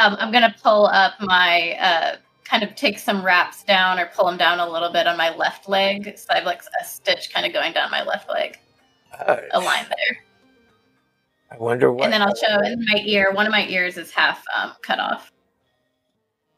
Um, 0.00 0.16
i'm 0.18 0.32
gonna 0.32 0.54
pull 0.62 0.86
up 0.86 1.14
my 1.20 1.76
uh 1.80 2.16
kind 2.44 2.64
of 2.64 2.74
take 2.74 2.98
some 2.98 3.24
wraps 3.24 3.62
down 3.62 3.98
or 3.98 4.06
pull 4.06 4.26
them 4.26 4.36
down 4.36 4.58
a 4.58 4.68
little 4.68 4.90
bit 4.90 5.06
on 5.06 5.16
my 5.16 5.34
left 5.36 5.68
leg 5.68 6.12
so 6.16 6.26
i 6.30 6.36
have 6.36 6.44
like 6.44 6.62
a 6.80 6.84
stitch 6.84 7.32
kind 7.32 7.46
of 7.46 7.52
going 7.52 7.72
down 7.72 7.90
my 7.90 8.02
left 8.02 8.28
leg 8.28 8.58
a 9.52 9.60
line 9.60 9.86
there 9.88 10.18
I 11.50 11.56
wonder 11.56 11.92
what. 11.92 12.04
And 12.04 12.12
then 12.12 12.22
I'll 12.22 12.34
show 12.34 12.60
in 12.64 12.84
my 12.88 13.02
ear. 13.04 13.32
One 13.32 13.46
of 13.46 13.50
my 13.50 13.66
ears 13.66 13.96
is 13.96 14.12
half 14.12 14.42
um, 14.56 14.72
cut 14.82 15.00
off. 15.00 15.32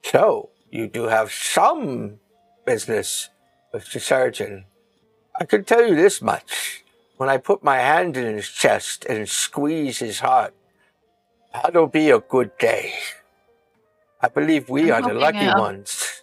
So, 0.04 0.50
you 0.70 0.86
do 0.86 1.04
have 1.04 1.32
some 1.32 2.18
business 2.66 3.30
with 3.72 3.90
the 3.90 4.00
surgeon. 4.00 4.66
I 5.40 5.46
can 5.46 5.64
tell 5.64 5.86
you 5.86 5.94
this 5.94 6.20
much. 6.20 6.84
When 7.16 7.28
I 7.28 7.38
put 7.38 7.62
my 7.62 7.78
hand 7.78 8.16
in 8.16 8.34
his 8.34 8.48
chest 8.48 9.06
and 9.06 9.28
squeeze 9.28 10.00
his 10.00 10.20
heart, 10.20 10.54
that'll 11.52 11.86
be 11.86 12.10
a 12.10 12.20
good 12.20 12.58
day. 12.58 12.94
I 14.22 14.28
believe 14.28 14.68
we 14.68 14.92
I'm 14.92 15.04
are 15.04 15.08
the 15.08 15.14
lucky 15.14 15.38
I'll- 15.38 15.60
ones. 15.60 16.22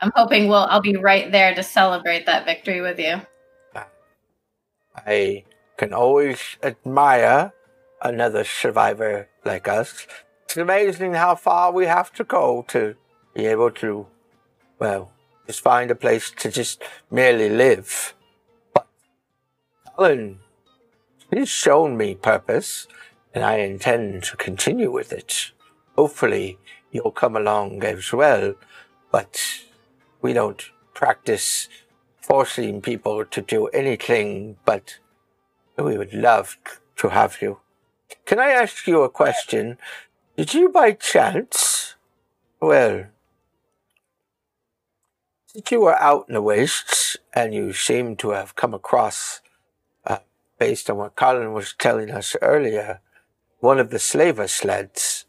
I'm 0.00 0.12
hoping 0.14 0.48
we'll 0.48 0.66
I'll 0.68 0.82
be 0.82 0.96
right 0.96 1.30
there 1.32 1.54
to 1.54 1.62
celebrate 1.62 2.26
that 2.26 2.44
victory 2.44 2.80
with 2.82 2.98
you. 2.98 3.20
I 4.94 5.44
can 5.76 5.92
always 5.92 6.56
admire 6.62 7.52
another 8.02 8.44
survivor 8.44 9.28
like 9.44 9.68
us. 9.68 10.06
It's 10.44 10.56
amazing 10.56 11.14
how 11.14 11.34
far 11.34 11.72
we 11.72 11.86
have 11.86 12.12
to 12.14 12.24
go 12.24 12.64
to 12.68 12.94
be 13.34 13.46
able 13.46 13.70
to, 13.72 14.06
well, 14.78 15.12
just 15.46 15.60
find 15.60 15.90
a 15.90 15.94
place 15.94 16.30
to 16.30 16.50
just 16.50 16.82
merely 17.10 17.48
live. 17.50 18.14
But 18.74 18.86
Colin, 19.96 20.38
he's 21.30 21.48
shown 21.50 21.96
me 21.96 22.14
purpose, 22.14 22.86
and 23.34 23.44
I 23.44 23.56
intend 23.58 24.24
to 24.24 24.36
continue 24.36 24.90
with 24.90 25.12
it. 25.12 25.52
Hopefully, 25.96 26.58
you'll 26.90 27.10
come 27.10 27.36
along 27.36 27.82
as 27.82 28.12
well, 28.12 28.54
but 29.10 29.62
we 30.20 30.32
don't 30.32 30.70
practice 30.94 31.68
forcing 32.20 32.80
people 32.80 33.24
to 33.24 33.40
do 33.40 33.66
anything, 33.68 34.56
but 34.64 34.98
we 35.76 35.96
would 35.96 36.12
love 36.12 36.58
to 36.96 37.08
have 37.08 37.40
you. 37.40 37.60
Can 38.24 38.38
I 38.38 38.50
ask 38.50 38.86
you 38.86 39.02
a 39.02 39.08
question? 39.08 39.78
Did 40.36 40.54
you 40.54 40.68
by 40.68 40.92
chance, 40.92 41.94
well, 42.60 43.06
since 45.46 45.70
you 45.70 45.80
were 45.80 46.00
out 46.00 46.26
in 46.28 46.34
the 46.34 46.42
wastes 46.42 47.16
and 47.32 47.54
you 47.54 47.72
seem 47.72 48.16
to 48.16 48.30
have 48.30 48.56
come 48.56 48.74
across, 48.74 49.40
uh, 50.04 50.18
based 50.58 50.90
on 50.90 50.96
what 50.96 51.16
Colin 51.16 51.52
was 51.52 51.74
telling 51.78 52.10
us 52.10 52.36
earlier, 52.42 53.00
one 53.60 53.78
of 53.78 53.90
the 53.90 53.98
slaver 53.98 54.48
sleds, 54.48 55.25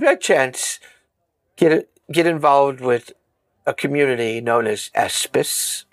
you 0.00 0.06
by 0.06 0.16
chance 0.16 0.80
get, 1.56 1.88
get 2.10 2.26
involved 2.26 2.80
with 2.80 3.12
a 3.66 3.74
community 3.74 4.40
known 4.40 4.66
as 4.66 4.90
Espis? 4.94 5.84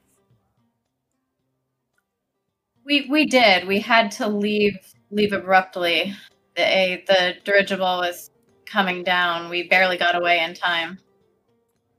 We 2.85 3.07
we 3.09 3.25
did. 3.25 3.67
We 3.67 3.79
had 3.79 4.11
to 4.11 4.27
leave 4.27 4.77
leave 5.09 5.31
abruptly. 5.31 6.15
The 6.55 7.01
the 7.07 7.35
dirigible 7.43 7.97
was 7.97 8.29
coming 8.65 9.03
down. 9.03 9.49
We 9.49 9.63
barely 9.63 9.97
got 9.97 10.15
away 10.15 10.43
in 10.43 10.53
time. 10.53 10.99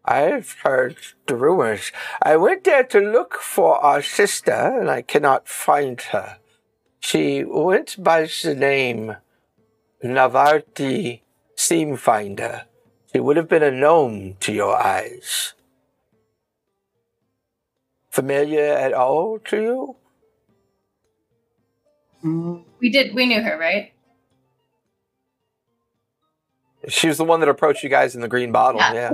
I've 0.04 0.52
heard 0.62 0.96
the 1.26 1.36
rumors. 1.36 1.90
I 2.22 2.36
went 2.36 2.64
there 2.64 2.84
to 2.84 3.00
look 3.00 3.36
for 3.40 3.78
our 3.78 4.02
sister, 4.02 4.52
and 4.52 4.90
I 4.90 5.00
cannot 5.00 5.48
find 5.48 5.98
her. 6.12 6.36
She 7.00 7.42
went 7.44 8.02
by 8.02 8.28
the 8.42 8.54
name 8.54 9.16
Navarti 10.04 11.23
Seamfinder. 11.68 12.64
She 13.12 13.20
would 13.20 13.36
have 13.36 13.48
been 13.48 13.62
a 13.62 13.70
gnome 13.70 14.36
to 14.40 14.52
your 14.52 14.76
eyes. 14.76 15.54
Familiar 18.10 18.62
at 18.74 18.92
all 18.92 19.38
to 19.46 19.56
you? 19.62 19.96
We 22.80 22.90
did. 22.90 23.14
We 23.14 23.26
knew 23.26 23.42
her, 23.42 23.58
right? 23.58 23.92
She 26.88 27.08
was 27.08 27.16
the 27.16 27.24
one 27.24 27.40
that 27.40 27.48
approached 27.48 27.82
you 27.82 27.88
guys 27.88 28.14
in 28.14 28.20
the 28.20 28.28
green 28.28 28.52
bottle. 28.52 28.80
Yeah. 28.80 29.12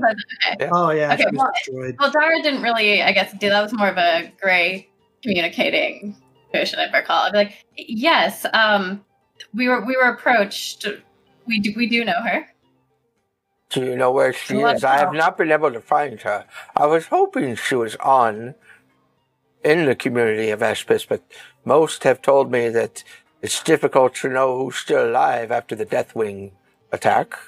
Okay. 0.55 0.69
Oh 0.73 0.91
yeah, 0.91 1.13
Okay, 1.15 1.25
she 1.31 1.37
well- 1.37 1.51
destroyed. 1.55 1.97
Well, 1.99 2.11
Dara 2.11 2.43
didn't 2.43 2.63
really, 2.63 3.03
I 3.03 3.13
guess, 3.13 3.33
do 3.39 3.49
that 3.49 3.63
was 3.63 3.73
more 3.73 3.89
of 3.89 3.97
a 3.97 4.33
gray 4.41 4.89
communicating 5.23 6.17
situation, 6.47 6.81
I 6.81 6.97
recall. 6.97 7.23
I'd 7.27 7.33
be 7.33 7.39
like, 7.39 7.65
yes, 7.77 8.45
um, 8.53 9.05
we 9.55 9.69
were 9.69 9.85
we 9.85 9.97
were 9.97 10.09
approached. 10.11 10.87
We 11.47 11.61
do 11.61 11.73
we 11.77 11.89
do 11.89 12.05
know 12.05 12.21
her. 12.23 12.47
Do 13.71 13.85
you 13.85 13.97
know 13.97 14.11
where 14.11 14.33
she 14.33 14.57
Let 14.57 14.77
is? 14.77 14.85
I 14.85 14.99
have 14.99 15.13
not 15.13 15.39
been 15.39 15.53
able 15.53 15.73
to 15.73 15.81
find 15.81 16.21
her. 16.23 16.45
I 16.77 16.87
was 16.87 17.07
hoping 17.07 17.55
she 17.55 17.77
was 17.77 17.95
on 17.97 18.55
in 19.63 19.87
the 19.87 19.95
community 19.95 20.51
of 20.51 20.61
Espis, 20.61 21.07
but 21.09 21.23
most 21.65 22.03
have 22.05 22.21
told 22.21 22.51
me 22.51 22.69
that 22.71 23.05
it's 23.43 23.63
difficult 23.63 24.15
to 24.17 24.29
know 24.29 24.59
who's 24.59 24.77
still 24.77 25.09
alive 25.09 25.53
after 25.53 25.77
the 25.77 25.87
Deathwing 25.87 26.51
attack. 26.93 27.39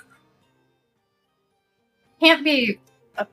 Can't 2.21 2.45
be 2.45 2.79
uh, 3.19 3.25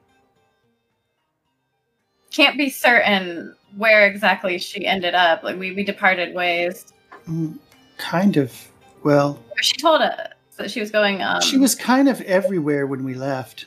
can't 2.32 2.58
be 2.58 2.72
certain 2.72 3.56
where 3.78 4.08
exactly 4.08 4.58
she 4.58 4.88
ended 4.88 5.14
up. 5.14 5.44
Like 5.44 5.60
we 5.60 5.74
we 5.74 5.84
departed 5.84 6.34
ways. 6.34 6.92
Mm, 7.30 7.60
kind 7.98 8.36
of. 8.38 8.68
Well, 9.04 9.40
She 9.62 9.74
told 9.78 10.02
us 10.02 10.34
that 10.60 10.70
she 10.72 10.80
was 10.80 10.92
going. 10.92 11.22
Um, 11.22 11.42
she 11.42 11.58
was 11.58 11.74
kind 11.74 12.08
of 12.08 12.22
everywhere 12.22 12.86
when 12.86 13.04
we 13.04 13.16
left. 13.16 13.66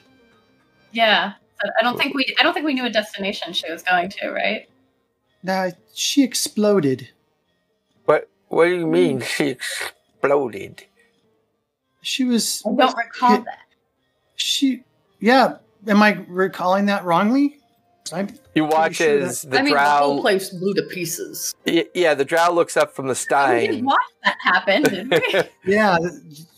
Yeah. 0.92 1.32
So 1.62 1.70
I 1.78 1.82
don't 1.82 1.98
think 1.98 2.14
we 2.14 2.34
I 2.38 2.42
don't 2.42 2.54
think 2.54 2.66
we 2.66 2.74
knew 2.74 2.84
a 2.84 2.90
destination 2.90 3.52
she 3.52 3.70
was 3.70 3.82
going 3.82 4.10
to. 4.10 4.30
Right. 4.30 4.68
Now 5.42 5.70
she 5.94 6.22
exploded. 6.22 7.08
What 8.04 8.28
What 8.48 8.66
do 8.66 8.74
you 8.74 8.86
mean 8.86 9.20
she 9.20 9.48
exploded? 9.48 10.84
She 12.02 12.24
was. 12.24 12.62
I 12.66 12.74
don't 12.74 12.96
recall 12.96 13.30
hit- 13.36 13.44
that. 13.44 13.58
She. 14.36 14.84
Yeah. 15.20 15.56
Am 15.86 16.02
I 16.02 16.24
recalling 16.28 16.86
that 16.86 17.04
wrongly? 17.04 17.58
I'm 18.12 18.28
You 18.54 18.64
watch 18.66 18.96
sure 18.96 19.20
as 19.20 19.42
the 19.42 19.58
I 19.58 19.62
mean, 19.62 19.74
the 19.74 19.80
whole 19.80 20.20
place 20.20 20.50
blew 20.50 20.74
to 20.74 20.82
pieces. 20.82 21.54
Y- 21.66 21.86
yeah, 21.94 22.12
the 22.14 22.24
drow 22.24 22.52
looks 22.52 22.76
up 22.76 22.94
from 22.94 23.06
the 23.06 23.12
We 23.12 23.14
stein. 23.14 23.60
didn't 23.70 23.84
watch 23.86 24.00
that 24.24 24.36
happen, 24.42 24.82
did 24.82 25.10
we? 25.10 25.42
Yeah, 25.72 25.96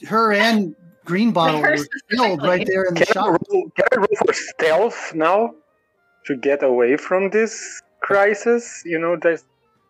her 0.09 0.33
and 0.33 0.75
Green 1.05 1.31
Bottle 1.33 1.61
were 1.61 1.77
killed 2.11 2.43
right 2.43 2.67
there 2.67 2.85
in 2.85 2.95
the 2.95 3.05
Can 3.07 3.11
I, 3.11 3.13
shop. 3.13 3.41
roll, 3.51 3.71
can 3.77 3.85
I 3.93 3.97
roll 3.97 4.07
for 4.27 4.33
stealth 4.33 5.13
now 5.15 5.55
to 6.27 6.37
get 6.37 6.63
away 6.65 6.97
from 6.97 7.31
this 7.31 7.81
crisis? 8.01 8.83
You 8.85 8.99
know, 8.99 9.17
just 9.17 9.45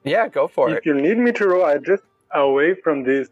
yeah, 0.04 0.28
go 0.28 0.46
for 0.48 0.68
if 0.70 0.74
it. 0.74 0.78
If 0.80 0.86
you 0.86 0.94
need 1.00 1.16
me 1.18 1.32
to 1.32 1.46
roll, 1.48 1.64
I 1.64 1.78
just 1.78 2.02
away 2.34 2.74
from 2.74 3.04
this 3.04 3.28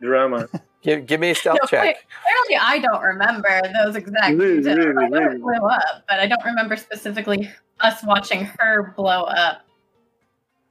drama. 0.00 0.48
Give, 0.82 1.06
give 1.06 1.20
me 1.20 1.30
a 1.30 1.34
stealth 1.34 1.58
No, 1.62 1.68
check. 1.68 2.04
Clearly, 2.24 2.60
I 2.60 2.78
don't 2.80 3.00
remember 3.02 3.60
those 3.82 3.94
exact 3.96 4.36
Really, 4.36 4.58
details. 4.58 4.78
really, 4.78 5.04
I 5.04 5.08
know 5.08 5.30
it 5.30 5.40
blew 5.40 5.54
up, 5.54 6.04
but 6.08 6.18
I 6.18 6.26
don't 6.26 6.44
remember 6.44 6.76
specifically 6.76 7.48
us 7.80 8.02
watching 8.04 8.44
her 8.58 8.92
blow 8.96 9.22
up. 9.24 9.62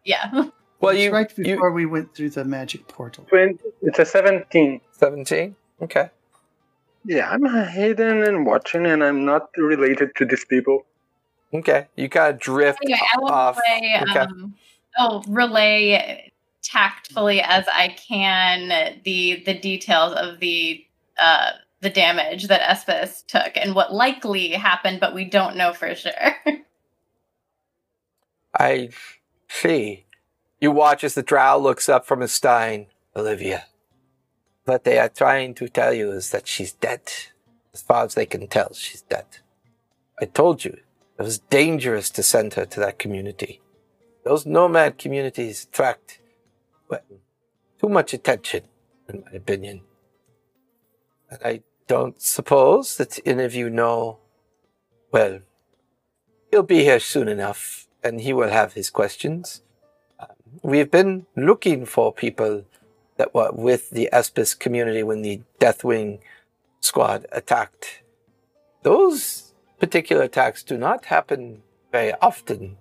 Yeah. 0.03 0.45
Well, 0.81 0.95
It's 0.95 1.03
you 1.03 1.11
right 1.11 1.31
you 1.37 1.43
before 1.43 1.69
we 1.71 1.85
went 1.85 2.15
through 2.15 2.31
the 2.31 2.43
magic 2.43 2.87
portal. 2.87 3.23
20, 3.29 3.59
it's 3.83 3.99
a 3.99 4.03
17. 4.05 4.81
seventeen. 4.93 5.55
Okay. 5.79 6.09
Yeah, 7.05 7.29
I'm 7.29 7.45
hidden 7.69 8.23
and 8.23 8.47
watching, 8.47 8.87
and 8.87 9.03
I'm 9.03 9.23
not 9.23 9.49
related 9.57 10.15
to 10.15 10.25
these 10.25 10.43
people. 10.43 10.87
Okay. 11.53 11.85
You 11.95 12.09
kind 12.09 12.33
of 12.33 12.39
drift 12.39 12.79
Anyway, 12.83 12.99
I 13.15 13.19
will 13.19 13.29
off. 13.29 13.59
relay, 13.69 14.01
Okay. 14.09 14.19
um, 14.21 14.55
oh, 14.97 15.23
relay 15.27 16.30
tactfully 16.63 17.41
as 17.41 17.65
I 17.67 17.89
can 17.89 18.69
the 19.03 19.43
the 19.45 19.53
details 19.53 20.13
of 20.13 20.39
the 20.39 20.85
uh, 21.17 21.51
the 21.81 21.89
damage 21.89 22.47
that 22.47 22.61
Espis 22.61 23.25
took 23.25 23.55
and 23.55 23.75
what 23.75 23.93
likely 23.93 24.49
happened, 24.49 24.99
but 24.99 25.13
we 25.13 25.25
don't 25.25 25.57
know 25.57 25.73
for 25.73 25.93
sure. 25.95 26.35
I 28.57 28.89
see. 29.49 30.05
You 30.59 30.71
watch 30.71 31.03
as 31.03 31.15
the 31.15 31.23
drow 31.23 31.57
looks 31.57 31.89
up 31.89 32.05
from 32.05 32.21
his 32.21 32.31
stein. 32.31 32.87
Olivia. 33.15 33.65
What 34.65 34.83
they 34.83 34.97
are 34.97 35.09
trying 35.09 35.53
to 35.55 35.67
tell 35.67 35.93
you 35.93 36.11
is 36.11 36.31
that 36.31 36.47
she's 36.47 36.71
dead. 36.71 37.01
As 37.73 37.81
far 37.81 38.05
as 38.05 38.13
they 38.13 38.25
can 38.25 38.47
tell, 38.47 38.73
she's 38.73 39.01
dead. 39.01 39.25
I 40.19 40.25
told 40.25 40.63
you, 40.63 40.77
it 41.17 41.23
was 41.23 41.39
dangerous 41.39 42.09
to 42.11 42.23
send 42.23 42.53
her 42.53 42.65
to 42.65 42.79
that 42.79 42.99
community. 42.99 43.59
Those 44.23 44.45
nomad 44.45 44.97
communities 44.97 45.67
attract, 45.69 46.19
well, 46.91 47.19
too 47.79 47.89
much 47.89 48.13
attention, 48.13 48.63
in 49.09 49.23
my 49.25 49.31
opinion. 49.37 49.81
And 51.29 51.39
I 51.43 51.61
don't 51.87 52.21
suppose 52.21 52.97
that 52.97 53.19
any 53.25 53.45
of 53.45 53.55
you 53.55 53.69
know, 53.69 54.19
well, 55.11 55.39
he'll 56.51 56.63
be 56.63 56.83
here 56.83 56.99
soon 56.99 57.27
enough, 57.27 57.87
and 58.03 58.21
he 58.21 58.33
will 58.33 58.49
have 58.49 58.73
his 58.73 58.89
questions. 58.89 59.61
Um, 60.19 60.27
We've 60.61 60.91
been 60.91 61.25
looking 61.35 61.85
for 61.85 62.13
people 62.13 62.65
that 63.15 63.33
were 63.33 63.51
with 63.51 63.89
the 63.91 64.09
Espis 64.11 64.57
community 64.57 65.03
when 65.03 65.21
the 65.21 65.41
Deathwing 65.59 66.19
squad 66.81 67.25
attacked. 67.31 68.01
Those 68.83 69.53
particular 69.79 70.23
attacks 70.23 70.63
do 70.63 70.77
not 70.77 71.05
happen 71.05 71.61
very 71.91 72.13
often. 72.21 72.77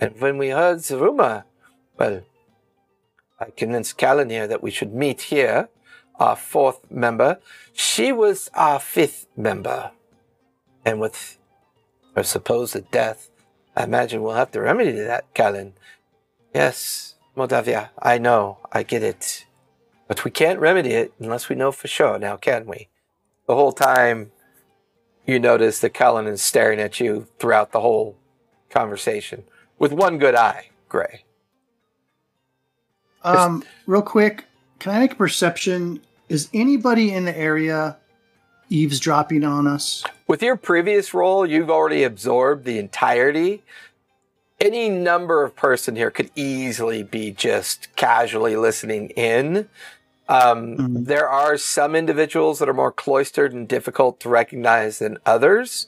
And 0.00 0.20
when 0.20 0.36
we 0.36 0.50
heard 0.50 0.80
the 0.80 0.98
rumor, 0.98 1.44
well, 1.98 2.22
I 3.40 3.50
convinced 3.50 3.96
Callan 3.98 4.30
here 4.30 4.46
that 4.46 4.62
we 4.62 4.70
should 4.70 4.92
meet 4.92 5.22
here, 5.22 5.68
our 6.18 6.36
fourth 6.36 6.90
member. 6.90 7.38
She 7.72 8.12
was 8.12 8.50
our 8.54 8.80
fifth 8.80 9.26
member. 9.36 9.92
And 10.84 11.00
with 11.00 11.38
her 12.16 12.22
supposed 12.22 12.90
death, 12.90 13.30
I 13.76 13.84
imagine 13.84 14.22
we'll 14.22 14.34
have 14.34 14.50
to 14.52 14.60
remedy 14.60 14.92
that, 14.92 15.32
Callan. 15.34 15.74
Yes, 16.54 17.14
Moldavia, 17.36 17.90
I 17.98 18.18
know, 18.18 18.58
I 18.72 18.82
get 18.82 19.02
it. 19.02 19.46
But 20.08 20.24
we 20.24 20.30
can't 20.30 20.58
remedy 20.58 20.90
it 20.90 21.12
unless 21.20 21.48
we 21.48 21.54
know 21.54 21.70
for 21.70 21.86
sure 21.86 22.18
now, 22.18 22.36
can 22.36 22.66
we? 22.66 22.88
The 23.46 23.54
whole 23.54 23.72
time 23.72 24.32
you 25.26 25.38
notice 25.38 25.78
that 25.80 25.94
Callan 25.94 26.26
is 26.26 26.42
staring 26.42 26.80
at 26.80 26.98
you 26.98 27.28
throughout 27.38 27.70
the 27.70 27.80
whole 27.80 28.16
conversation 28.70 29.44
with 29.78 29.92
one 29.92 30.18
good 30.18 30.34
eye, 30.34 30.70
Gray. 30.88 31.24
Um, 33.24 33.64
real 33.86 34.02
quick, 34.02 34.44
can 34.78 34.94
I 34.94 35.00
make 35.00 35.12
a 35.12 35.16
perception? 35.16 36.00
Is 36.28 36.48
anybody 36.52 37.12
in 37.12 37.24
the 37.24 37.36
area 37.36 37.96
eavesdropping 38.68 39.44
on 39.44 39.66
us? 39.66 40.04
With 40.26 40.42
your 40.42 40.56
previous 40.56 41.14
role, 41.14 41.46
you've 41.46 41.70
already 41.70 42.04
absorbed 42.04 42.64
the 42.64 42.78
entirety. 42.78 43.62
Any 44.60 44.88
number 44.88 45.44
of 45.44 45.56
person 45.56 45.96
here 45.96 46.10
could 46.10 46.30
easily 46.34 47.02
be 47.02 47.30
just 47.30 47.94
casually 47.96 48.56
listening 48.56 49.10
in. 49.10 49.68
Um, 50.28 50.76
Mhm. 50.76 51.06
There 51.06 51.28
are 51.28 51.56
some 51.56 51.94
individuals 51.94 52.58
that 52.58 52.68
are 52.68 52.74
more 52.74 52.92
cloistered 52.92 53.54
and 53.54 53.66
difficult 53.66 54.20
to 54.20 54.28
recognize 54.28 54.98
than 54.98 55.18
others, 55.24 55.86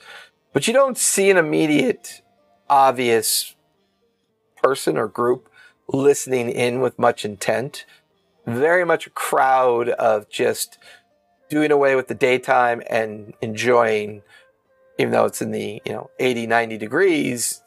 but 0.54 0.66
you 0.66 0.72
don't 0.72 0.96
see 0.96 1.30
an 1.30 1.36
immediate, 1.36 2.22
obvious 2.70 3.54
person 4.62 4.96
or 4.96 5.08
group 5.08 5.49
listening 5.92 6.50
in 6.50 6.80
with 6.80 6.98
much 6.98 7.24
intent. 7.24 7.84
Very 8.46 8.84
much 8.84 9.06
a 9.06 9.10
crowd 9.10 9.90
of 9.90 10.28
just 10.28 10.78
doing 11.48 11.70
away 11.70 11.94
with 11.96 12.08
the 12.08 12.14
daytime 12.14 12.82
and 12.88 13.34
enjoying, 13.40 14.22
even 14.98 15.12
though 15.12 15.24
it's 15.24 15.42
in 15.42 15.50
the, 15.50 15.82
you 15.84 15.92
know, 15.92 16.10
80, 16.18 16.46
90 16.46 16.78
degrees, 16.78 17.60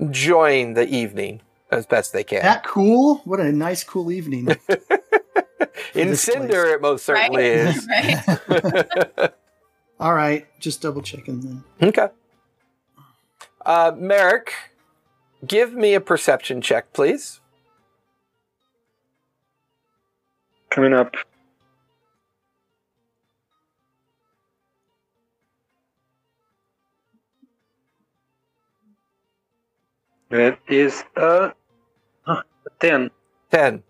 enjoying 0.00 0.74
the 0.74 0.86
evening 0.88 1.40
as 1.70 1.86
best 1.86 2.12
they 2.12 2.24
can. 2.24 2.42
That 2.42 2.64
cool? 2.64 3.16
What 3.24 3.40
a 3.40 3.52
nice, 3.52 3.84
cool 3.84 4.10
evening. 4.10 4.48
in 5.94 6.10
this 6.10 6.22
Sinder, 6.22 6.66
it 6.66 6.80
most 6.80 7.04
certainly 7.04 7.42
Right? 7.50 7.76
is. 7.76 7.88
right? 8.48 9.32
All 10.00 10.14
right, 10.14 10.46
just 10.60 10.82
double 10.82 11.02
checking 11.02 11.40
then. 11.40 11.64
Okay. 11.82 12.08
Uh, 13.64 13.92
Merrick, 13.96 14.52
give 15.46 15.72
me 15.72 15.94
a 15.94 16.00
perception 16.00 16.60
check, 16.60 16.92
please. 16.92 17.40
Coming 20.76 20.92
up. 20.92 21.14
That 30.28 30.58
is 30.68 31.02
a, 31.16 31.54
a 32.26 32.42
10. 32.80 33.10
10. 33.50 33.82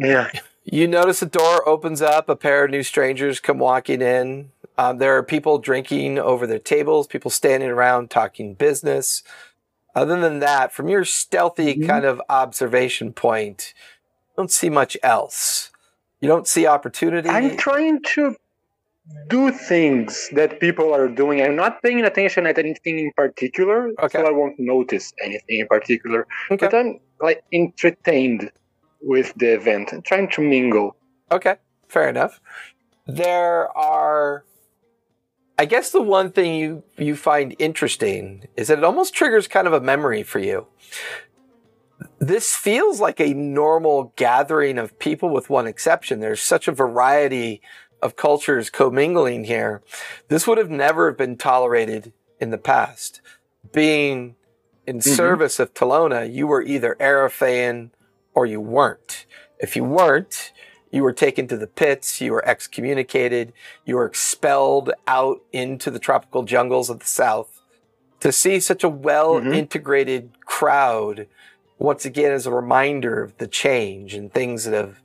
Yeah. 0.00 0.28
You 0.64 0.88
notice 0.88 1.22
a 1.22 1.26
door 1.26 1.68
opens 1.68 2.02
up, 2.02 2.28
a 2.28 2.34
pair 2.34 2.64
of 2.64 2.72
new 2.72 2.82
strangers 2.82 3.38
come 3.38 3.58
walking 3.60 4.02
in. 4.02 4.50
Um, 4.76 4.98
there 4.98 5.16
are 5.16 5.22
people 5.22 5.58
drinking 5.58 6.18
over 6.18 6.48
their 6.48 6.58
tables, 6.58 7.06
people 7.06 7.30
standing 7.30 7.68
around 7.68 8.10
talking 8.10 8.54
business. 8.54 9.22
Other 9.94 10.20
than 10.20 10.40
that, 10.40 10.72
from 10.72 10.88
your 10.88 11.04
stealthy 11.04 11.76
Mhm. 11.76 11.86
kind 11.86 12.04
of 12.04 12.20
observation 12.28 13.12
point, 13.12 13.72
don't 14.38 14.50
see 14.52 14.70
much 14.70 14.96
else. 15.02 15.70
You 16.20 16.28
don't 16.28 16.46
see 16.46 16.66
opportunity. 16.66 17.28
I'm 17.28 17.56
trying 17.56 18.00
to 18.14 18.36
do 19.28 19.50
things 19.50 20.28
that 20.32 20.60
people 20.60 20.94
are 20.94 21.08
doing. 21.08 21.42
I'm 21.42 21.56
not 21.56 21.82
paying 21.82 22.04
attention 22.04 22.46
at 22.46 22.56
anything 22.58 22.98
in 22.98 23.10
particular, 23.16 23.90
Okay. 24.04 24.18
so 24.18 24.26
I 24.26 24.30
won't 24.30 24.58
notice 24.58 25.12
anything 25.22 25.60
in 25.60 25.66
particular. 25.66 26.26
okay. 26.52 26.66
But 26.66 26.74
I'm 26.74 27.00
like 27.20 27.42
entertained 27.52 28.50
with 29.00 29.32
the 29.36 29.54
event 29.54 29.92
and 29.92 30.04
trying 30.04 30.28
to 30.30 30.40
mingle. 30.40 30.96
Okay, 31.32 31.56
fair 31.88 32.08
enough. 32.08 32.40
There 33.06 33.76
are 33.76 34.44
I 35.60 35.64
guess 35.64 35.90
the 35.90 36.02
one 36.02 36.30
thing 36.30 36.54
you 36.54 36.82
you 36.96 37.16
find 37.16 37.56
interesting 37.58 38.46
is 38.56 38.68
that 38.68 38.78
it 38.78 38.84
almost 38.84 39.14
triggers 39.14 39.48
kind 39.48 39.66
of 39.66 39.72
a 39.72 39.80
memory 39.80 40.22
for 40.22 40.38
you. 40.38 40.66
This 42.18 42.54
feels 42.54 43.00
like 43.00 43.20
a 43.20 43.34
normal 43.34 44.12
gathering 44.16 44.78
of 44.78 44.98
people 44.98 45.28
with 45.30 45.50
one 45.50 45.66
exception. 45.66 46.20
There's 46.20 46.40
such 46.40 46.66
a 46.66 46.72
variety 46.72 47.62
of 48.02 48.16
cultures 48.16 48.70
commingling 48.70 49.44
here. 49.44 49.82
This 50.28 50.46
would 50.46 50.58
have 50.58 50.70
never 50.70 51.12
been 51.12 51.36
tolerated 51.36 52.12
in 52.40 52.50
the 52.50 52.58
past. 52.58 53.20
Being 53.72 54.36
in 54.86 54.98
mm-hmm. 54.98 55.14
service 55.14 55.58
of 55.58 55.74
Talona, 55.74 56.32
you 56.32 56.46
were 56.46 56.62
either 56.62 56.96
Araphaean 56.98 57.90
or 58.34 58.46
you 58.46 58.60
weren't. 58.60 59.26
If 59.58 59.76
you 59.76 59.84
weren't, 59.84 60.52
you 60.90 61.02
were 61.02 61.12
taken 61.12 61.46
to 61.48 61.56
the 61.56 61.66
pits, 61.66 62.20
you 62.20 62.32
were 62.32 62.46
excommunicated, 62.48 63.52
you 63.84 63.96
were 63.96 64.06
expelled 64.06 64.92
out 65.06 65.42
into 65.52 65.90
the 65.90 65.98
tropical 65.98 66.44
jungles 66.44 66.88
of 66.88 67.00
the 67.00 67.06
south. 67.06 67.60
To 68.20 68.32
see 68.32 68.58
such 68.58 68.82
a 68.82 68.88
well 68.88 69.34
mm-hmm. 69.34 69.52
integrated 69.52 70.30
crowd 70.44 71.26
once 71.78 72.04
again 72.04 72.32
is 72.32 72.46
a 72.46 72.52
reminder 72.52 73.22
of 73.22 73.36
the 73.38 73.46
change 73.46 74.14
and 74.14 74.32
things 74.32 74.64
that 74.64 74.74
have 74.74 75.00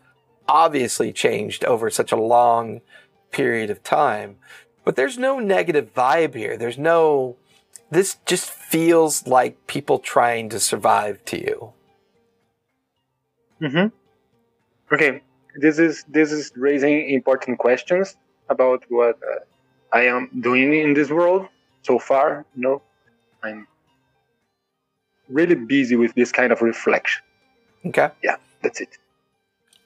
obviously 0.48 1.12
changed 1.12 1.64
over 1.64 1.90
such 1.90 2.12
a 2.12 2.18
long 2.18 2.82
period 3.32 3.70
of 3.70 3.84
time. 3.84 4.38
But 4.84 4.96
there's 4.96 5.18
no 5.18 5.40
negative 5.40 5.94
vibe 5.94 6.36
here. 6.36 6.58
There's 6.58 6.78
no, 6.78 7.38
this 7.90 8.18
just 8.26 8.50
feels 8.50 9.28
like 9.28 9.68
people 9.68 10.00
trying 10.00 10.50
to 10.50 10.60
survive 10.60 11.24
to 11.26 11.40
you. 11.40 11.74
Mm-hmm. 13.62 13.88
Okay, 14.94 15.22
this 15.56 15.80
is 15.80 16.04
this 16.10 16.32
is 16.32 16.52
raising 16.56 17.10
important 17.10 17.58
questions 17.60 18.18
about 18.50 18.84
what 18.90 19.18
uh, 19.24 19.40
I 19.92 20.02
am 20.08 20.30
doing 20.42 20.74
in 20.74 20.94
this 20.94 21.10
world 21.10 21.48
so 21.84 21.98
far. 21.98 22.46
Know, 22.56 22.82
I'm 23.42 23.68
really 25.30 25.56
busy 25.56 25.96
with 25.96 26.14
this 26.16 26.32
kind 26.32 26.52
of 26.52 26.62
reflection. 26.62 27.24
Okay. 27.86 28.10
Yeah, 28.24 28.38
that's 28.62 28.82
it. 28.82 28.98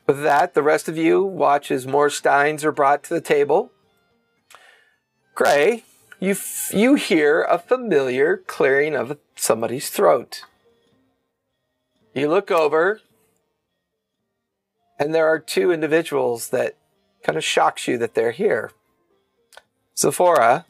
With 0.05 0.23
that, 0.23 0.53
the 0.53 0.63
rest 0.63 0.87
of 0.87 0.97
you 0.97 1.23
watch 1.23 1.69
as 1.69 1.85
more 1.85 2.09
steins 2.09 2.63
are 2.63 2.71
brought 2.71 3.03
to 3.03 3.13
the 3.13 3.21
table. 3.21 3.71
Gray, 5.35 5.83
you 6.19 6.31
f- 6.31 6.71
you 6.73 6.95
hear 6.95 7.43
a 7.43 7.59
familiar 7.59 8.37
clearing 8.37 8.95
of 8.95 9.17
somebody's 9.35 9.89
throat. 9.89 10.43
You 12.13 12.29
look 12.29 12.49
over, 12.49 13.01
and 14.97 15.13
there 15.13 15.27
are 15.27 15.39
two 15.39 15.71
individuals 15.71 16.49
that 16.49 16.77
kind 17.21 17.37
of 17.37 17.43
shocks 17.43 17.87
you 17.87 17.97
that 17.97 18.15
they're 18.15 18.31
here. 18.31 18.71
Sephora, 19.93 20.65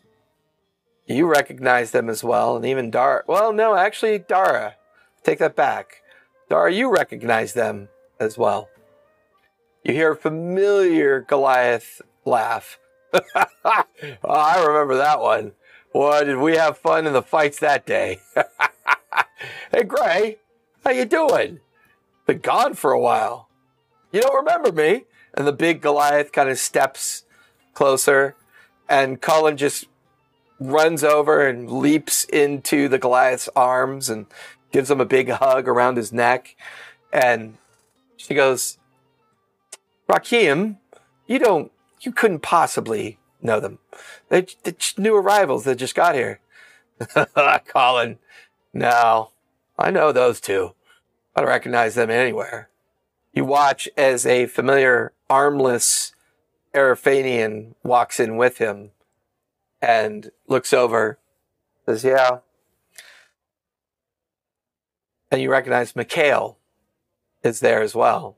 you 1.08 1.26
recognize 1.26 1.91
them 1.91 2.10
as 2.10 2.24
well, 2.24 2.55
and 2.55 2.66
even 2.66 2.91
Dara. 2.91 3.24
Well, 3.28 3.53
no, 3.53 3.76
actually, 3.76 4.20
Dara. 4.20 4.76
Take 5.24 5.39
that 5.39 5.55
back. 5.55 6.01
Dara, 6.49 6.72
you 6.72 6.91
recognize 6.91 7.53
them 7.53 7.89
as 8.20 8.38
well. 8.38 8.70
You 9.84 9.93
hear 9.93 10.12
a 10.12 10.18
familiar 10.18 11.22
Goliath 11.22 12.01
laugh. 12.26 12.78
oh, 13.14 13.84
I 14.24 14.64
remember 14.66 14.97
that 14.97 15.22
one. 15.22 15.53
Boy, 15.93 16.26
did 16.26 16.38
we 16.38 16.58
have 16.58 16.78
fun 16.78 17.08
in 17.08 17.14
the 17.14 17.22
fights 17.22 17.60
that 17.60 17.86
day. 17.86 18.20
hey, 19.72 19.84
Gray, 19.84 20.38
how 20.84 20.91
you 20.91 21.05
doing? 21.05 21.62
Been 22.26 22.39
gone 22.39 22.74
for 22.74 22.91
a 22.91 22.99
while. 22.99 23.49
You 24.12 24.22
don't 24.22 24.36
remember 24.36 24.72
me? 24.72 25.05
And 25.34 25.47
the 25.47 25.53
big 25.53 25.82
Goliath 25.82 26.32
kind 26.32 26.49
of 26.49 26.58
steps 26.58 27.24
closer, 27.74 28.36
and 28.89 29.22
Cullen 29.22 29.55
just 29.55 29.86
runs 30.60 31.03
over 31.03 31.45
and 31.45 31.70
leaps 31.72 32.24
into 32.26 32.88
the 32.88 32.97
Goliath's 32.97 33.49
arms 33.55 34.10
and 34.10 34.26
gives 34.72 34.89
him 34.89 34.99
a 34.99 35.05
big 35.05 35.30
hug 35.30 35.68
around 35.68 35.97
his 35.97 36.12
neck. 36.12 36.55
And 37.12 37.58
she 38.18 38.34
goes, 38.34 38.78
Rakim, 40.10 40.78
you 41.28 41.39
don't, 41.39 41.72
you 42.01 42.12
couldn't 42.12 42.41
possibly 42.41 43.18
know 43.41 43.60
them. 43.60 43.80
They're, 44.30 44.45
they're 44.64 44.76
new 44.97 45.16
arrivals 45.16 45.64
that 45.66 45.76
just 45.76 45.95
got 45.95 46.16
here. 46.16 46.39
Colin, 47.68 48.18
no, 48.74 49.32
I 49.78 49.91
know 49.91 50.12
those 50.12 50.41
two. 50.41 50.74
I 51.36 51.41
don't 51.41 51.49
recognize 51.49 51.95
them 51.95 52.10
anywhere. 52.10 52.70
You 53.34 53.45
watch 53.45 53.88
as 53.95 54.26
a 54.26 54.47
familiar 54.47 55.14
armless 55.30 56.14
Araphanian 56.74 57.76
walks 57.84 58.20
in 58.20 58.38
with 58.38 58.58
him 58.58 58.91
and 59.82 60.32
looks 60.47 60.73
over, 60.73 61.19
says, 61.86 62.03
yeah. 62.03 62.39
And 65.32 65.41
you 65.41 65.51
recognize 65.51 65.95
Mikhail, 65.95 66.57
is 67.43 67.59
there 67.59 67.82
as 67.82 67.95
well. 67.95 68.38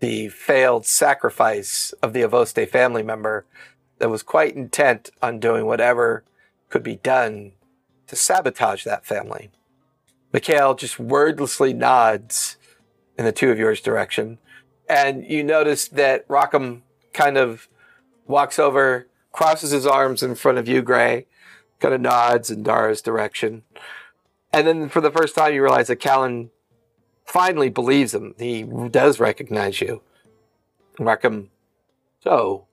The 0.00 0.28
failed 0.28 0.86
sacrifice 0.86 1.92
of 2.02 2.12
the 2.12 2.22
Avoste 2.22 2.68
family 2.68 3.02
member 3.02 3.44
that 3.98 4.10
was 4.10 4.22
quite 4.22 4.56
intent 4.56 5.10
on 5.20 5.38
doing 5.38 5.66
whatever 5.66 6.24
could 6.68 6.82
be 6.82 6.96
done 6.96 7.52
to 8.06 8.16
sabotage 8.16 8.84
that 8.84 9.04
family. 9.04 9.50
Mikhail 10.32 10.74
just 10.74 10.98
wordlessly 10.98 11.72
nods 11.72 12.56
in 13.18 13.24
the 13.24 13.32
two 13.32 13.50
of 13.50 13.58
yours 13.58 13.80
direction. 13.80 14.38
And 14.88 15.24
you 15.24 15.44
notice 15.44 15.88
that 15.88 16.26
Rockham 16.28 16.82
kind 17.12 17.36
of 17.36 17.68
walks 18.26 18.58
over, 18.58 19.06
crosses 19.32 19.70
his 19.70 19.86
arms 19.86 20.22
in 20.22 20.34
front 20.34 20.58
of 20.58 20.68
you, 20.68 20.82
Gray, 20.82 21.26
kind 21.78 21.94
of 21.94 22.00
nods 22.00 22.50
in 22.50 22.62
Dara's 22.62 23.02
direction. 23.02 23.62
And 24.52 24.66
then 24.66 24.88
for 24.88 25.00
the 25.00 25.10
first 25.10 25.34
time, 25.34 25.54
you 25.54 25.62
realize 25.62 25.86
that 25.88 25.96
Callan 25.96 26.50
finally 27.24 27.68
believes 27.68 28.14
him. 28.14 28.34
He 28.38 28.62
does 28.62 29.20
recognize 29.20 29.80
you. 29.80 30.02
Rockham, 30.98 31.48
so, 32.22 32.66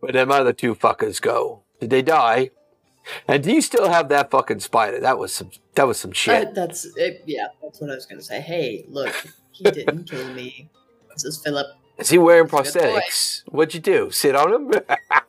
where 0.00 0.12
them 0.12 0.30
other 0.30 0.52
two 0.52 0.74
fuckers 0.74 1.20
go? 1.20 1.62
Did 1.80 1.90
they 1.90 2.02
die? 2.02 2.50
And 3.26 3.42
do 3.42 3.52
you 3.52 3.62
still 3.62 3.88
have 3.88 4.08
that 4.10 4.30
fucking 4.30 4.60
spider? 4.60 5.00
That 5.00 5.18
was 5.18 5.32
some. 5.32 5.50
That 5.74 5.86
was 5.86 5.98
some 5.98 6.12
shit. 6.12 6.48
Uh, 6.48 6.50
that's 6.52 6.84
it, 6.96 7.22
yeah. 7.26 7.48
That's 7.62 7.80
what 7.80 7.90
I 7.90 7.94
was 7.94 8.04
gonna 8.06 8.22
say. 8.22 8.40
Hey, 8.40 8.84
look, 8.88 9.14
he 9.50 9.64
didn't 9.64 10.10
kill 10.10 10.28
me. 10.34 10.68
This 11.12 11.24
is 11.24 11.42
Philip. 11.42 11.66
Is 11.96 12.10
he 12.10 12.18
wearing 12.18 12.46
That's 12.46 12.76
a 12.76 12.78
good 12.78 12.92
boy. 12.92 13.00
prosthetics? 13.00 13.42
What'd 13.48 13.74
you 13.74 13.80
do? 13.80 14.10
Sit 14.10 14.36
on 14.36 14.52
him? 14.52 14.70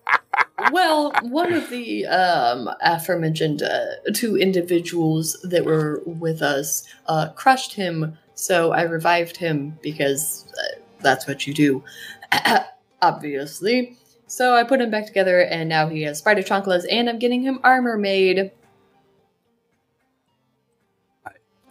Well, 0.71 1.11
one 1.21 1.53
of 1.53 1.69
the 1.69 2.05
um, 2.07 2.69
aforementioned 2.81 3.63
uh, 3.63 4.11
two 4.13 4.37
individuals 4.37 5.37
that 5.43 5.65
were 5.65 6.01
with 6.05 6.41
us 6.41 6.85
uh, 7.07 7.29
crushed 7.29 7.73
him, 7.73 8.17
so 8.35 8.71
I 8.71 8.83
revived 8.83 9.37
him 9.37 9.77
because 9.81 10.45
uh, 10.51 10.79
that's 11.01 11.27
what 11.27 11.47
you 11.47 11.53
do, 11.53 11.83
obviously. 13.01 13.97
So 14.27 14.55
I 14.55 14.63
put 14.63 14.81
him 14.81 14.91
back 14.91 15.07
together, 15.07 15.41
and 15.41 15.69
now 15.69 15.87
he 15.87 16.03
has 16.03 16.19
spider 16.19 16.43
chanclas, 16.43 16.85
and 16.89 17.09
I'm 17.09 17.19
getting 17.19 17.41
him 17.41 17.59
armor 17.63 17.97
made. 17.97 18.51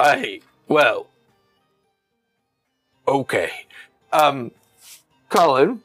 I 0.01 0.41
well. 0.66 1.07
Okay. 3.07 3.51
Um, 4.12 4.51
Colin, 5.28 5.82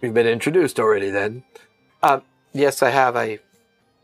you've 0.00 0.14
been 0.14 0.26
introduced 0.26 0.78
already. 0.78 1.10
Then, 1.10 1.44
um, 2.02 2.22
yes, 2.52 2.82
I 2.82 2.90
have. 2.90 3.16
I, 3.16 3.40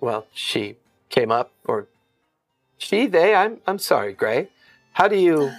well, 0.01 0.27
she 0.35 0.77
came 1.09 1.31
up, 1.31 1.53
or 1.65 1.89
she, 2.79 3.07
they. 3.07 3.35
I'm, 3.35 3.61
I'm 3.67 3.79
sorry, 3.79 4.13
Gray. 4.13 4.49
How 4.93 5.09
do 5.09 5.17
you? 5.17 5.53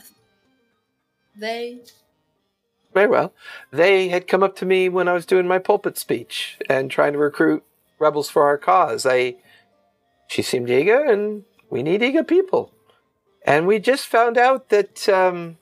They 1.38 1.80
Very 2.94 3.08
well. 3.08 3.34
They 3.72 4.08
had 4.08 4.28
come 4.28 4.42
up 4.42 4.56
to 4.58 4.66
me 4.66 4.88
when 4.88 5.08
I 5.08 5.14
was 5.14 5.26
doing 5.26 5.48
my 5.48 5.60
pulpit 5.60 5.98
speech 5.98 6.58
and 6.70 6.90
trying 6.90 7.14
to 7.14 7.20
recruit 7.20 7.64
rebels 8.00 8.30
for 8.30 8.44
our 8.44 8.58
cause. 8.58 9.06
I, 9.06 9.36
she 10.28 10.42
seemed 10.42 10.70
eager, 10.70 11.04
and 11.04 11.44
we 11.70 11.84
need 11.84 12.02
eager 12.02 12.24
people. 12.24 12.72
And 13.46 13.68
we 13.68 13.80
just 13.80 14.08
found 14.08 14.38
out 14.38 14.70
that 14.70 15.08
um, 15.10 15.58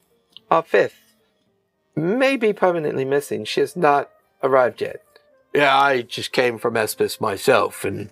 our 0.50 0.62
fifth 0.62 1.16
may 1.96 2.38
be 2.38 2.54
permanently 2.54 3.06
missing. 3.06 3.46
She 3.46 3.60
has 3.60 3.76
not 3.76 4.10
arrived 4.44 4.82
yet. 4.82 5.04
Yeah, 5.54 5.78
I 5.78 6.02
just 6.02 6.32
came 6.32 6.58
from 6.58 6.74
Espis 6.76 7.22
myself, 7.22 7.86
and 7.86 8.10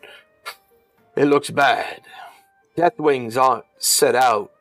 it 1.16 1.26
looks 1.26 1.50
bad. 1.50 2.02
Deathwings 2.78 3.36
aren't 3.36 3.66
set 3.78 4.16
out 4.16 4.52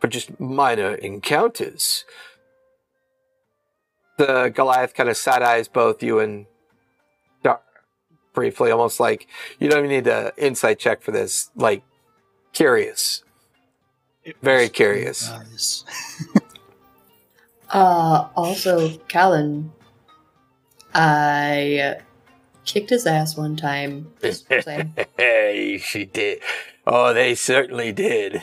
for 0.00 0.08
just 0.08 0.38
minor 0.40 0.94
encounters 0.94 2.04
the 4.16 4.52
Goliath 4.54 4.94
kind 4.94 5.08
of 5.08 5.16
side 5.16 5.42
eyes 5.42 5.68
both 5.68 6.02
you 6.02 6.18
and 6.18 6.46
Dar 7.42 7.60
briefly, 8.32 8.70
almost 8.70 9.00
like 9.00 9.26
you 9.58 9.68
don't 9.68 9.84
even 9.84 9.90
need 9.90 10.06
an 10.06 10.32
insight 10.36 10.78
check 10.78 11.02
for 11.02 11.10
this. 11.10 11.50
Like 11.56 11.82
curious, 12.52 13.22
very 14.42 14.68
curious. 14.68 15.30
Uh, 17.70 18.28
also, 18.36 18.96
Callan, 19.08 19.72
I 20.94 21.98
kicked 22.64 22.90
his 22.90 23.06
ass 23.06 23.36
one 23.36 23.56
time. 23.56 24.12
Hey, 25.16 25.78
she 25.78 26.04
did. 26.04 26.40
Oh, 26.86 27.14
they 27.14 27.34
certainly 27.34 27.92
did. 27.92 28.42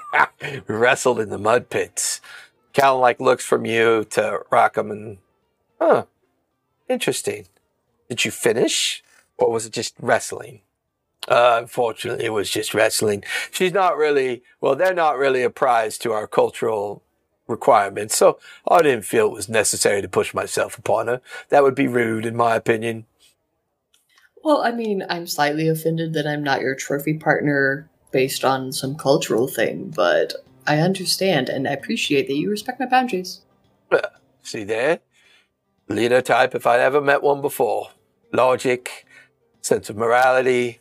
Wrestled 0.66 1.20
in 1.20 1.30
the 1.30 1.38
mud 1.38 1.70
pits. 1.70 2.20
Callan 2.72 3.00
like 3.00 3.20
looks 3.20 3.44
from 3.44 3.64
you 3.66 4.04
to 4.10 4.40
Rockham 4.50 4.90
and, 4.90 5.18
huh, 5.80 6.04
interesting. 6.88 7.46
Did 8.08 8.24
you 8.24 8.30
finish, 8.30 9.02
or 9.38 9.50
was 9.50 9.66
it 9.66 9.72
just 9.72 9.94
wrestling? 10.00 10.60
Uh, 11.28 11.56
unfortunately, 11.60 12.24
it 12.24 12.32
was 12.32 12.50
just 12.50 12.74
wrestling. 12.74 13.24
She's 13.50 13.72
not 13.72 13.96
really, 13.96 14.42
well, 14.60 14.74
they're 14.74 14.94
not 14.94 15.18
really 15.18 15.42
a 15.42 15.50
prize 15.50 15.96
to 15.98 16.12
our 16.12 16.26
cultural 16.26 17.02
requirements, 17.52 18.16
so 18.16 18.38
I 18.68 18.82
didn't 18.82 19.04
feel 19.04 19.26
it 19.26 19.32
was 19.32 19.48
necessary 19.48 20.02
to 20.02 20.08
push 20.08 20.34
myself 20.34 20.76
upon 20.76 21.06
her. 21.06 21.20
That 21.50 21.62
would 21.62 21.76
be 21.76 21.86
rude, 21.86 22.26
in 22.26 22.34
my 22.36 22.56
opinion. 22.56 23.06
Well, 24.42 24.62
I 24.62 24.72
mean, 24.72 25.04
I'm 25.08 25.28
slightly 25.28 25.68
offended 25.68 26.14
that 26.14 26.26
I'm 26.26 26.42
not 26.42 26.60
your 26.60 26.74
trophy 26.74 27.14
partner 27.14 27.88
based 28.10 28.44
on 28.44 28.72
some 28.72 28.96
cultural 28.96 29.46
thing, 29.46 29.92
but 29.94 30.34
I 30.66 30.78
understand 30.78 31.48
and 31.48 31.68
I 31.68 31.72
appreciate 31.72 32.26
that 32.26 32.36
you 32.36 32.50
respect 32.50 32.80
my 32.80 32.86
boundaries. 32.86 33.42
Uh, 33.90 34.00
see 34.42 34.64
there? 34.64 35.00
Leader 35.88 36.22
type 36.22 36.54
if 36.54 36.66
I'd 36.66 36.80
ever 36.80 37.00
met 37.00 37.22
one 37.22 37.40
before. 37.40 37.90
Logic, 38.32 39.06
sense 39.60 39.90
of 39.90 39.96
morality, 39.96 40.80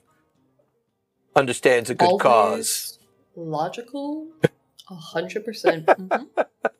understands 1.35 1.89
a 1.89 1.95
good 1.95 2.05
Always 2.05 2.21
cause. 2.21 2.99
Logical? 3.35 4.27
A 4.91 4.95
hundred 4.95 5.45
percent. 5.45 5.85
Mhm. 5.85 6.27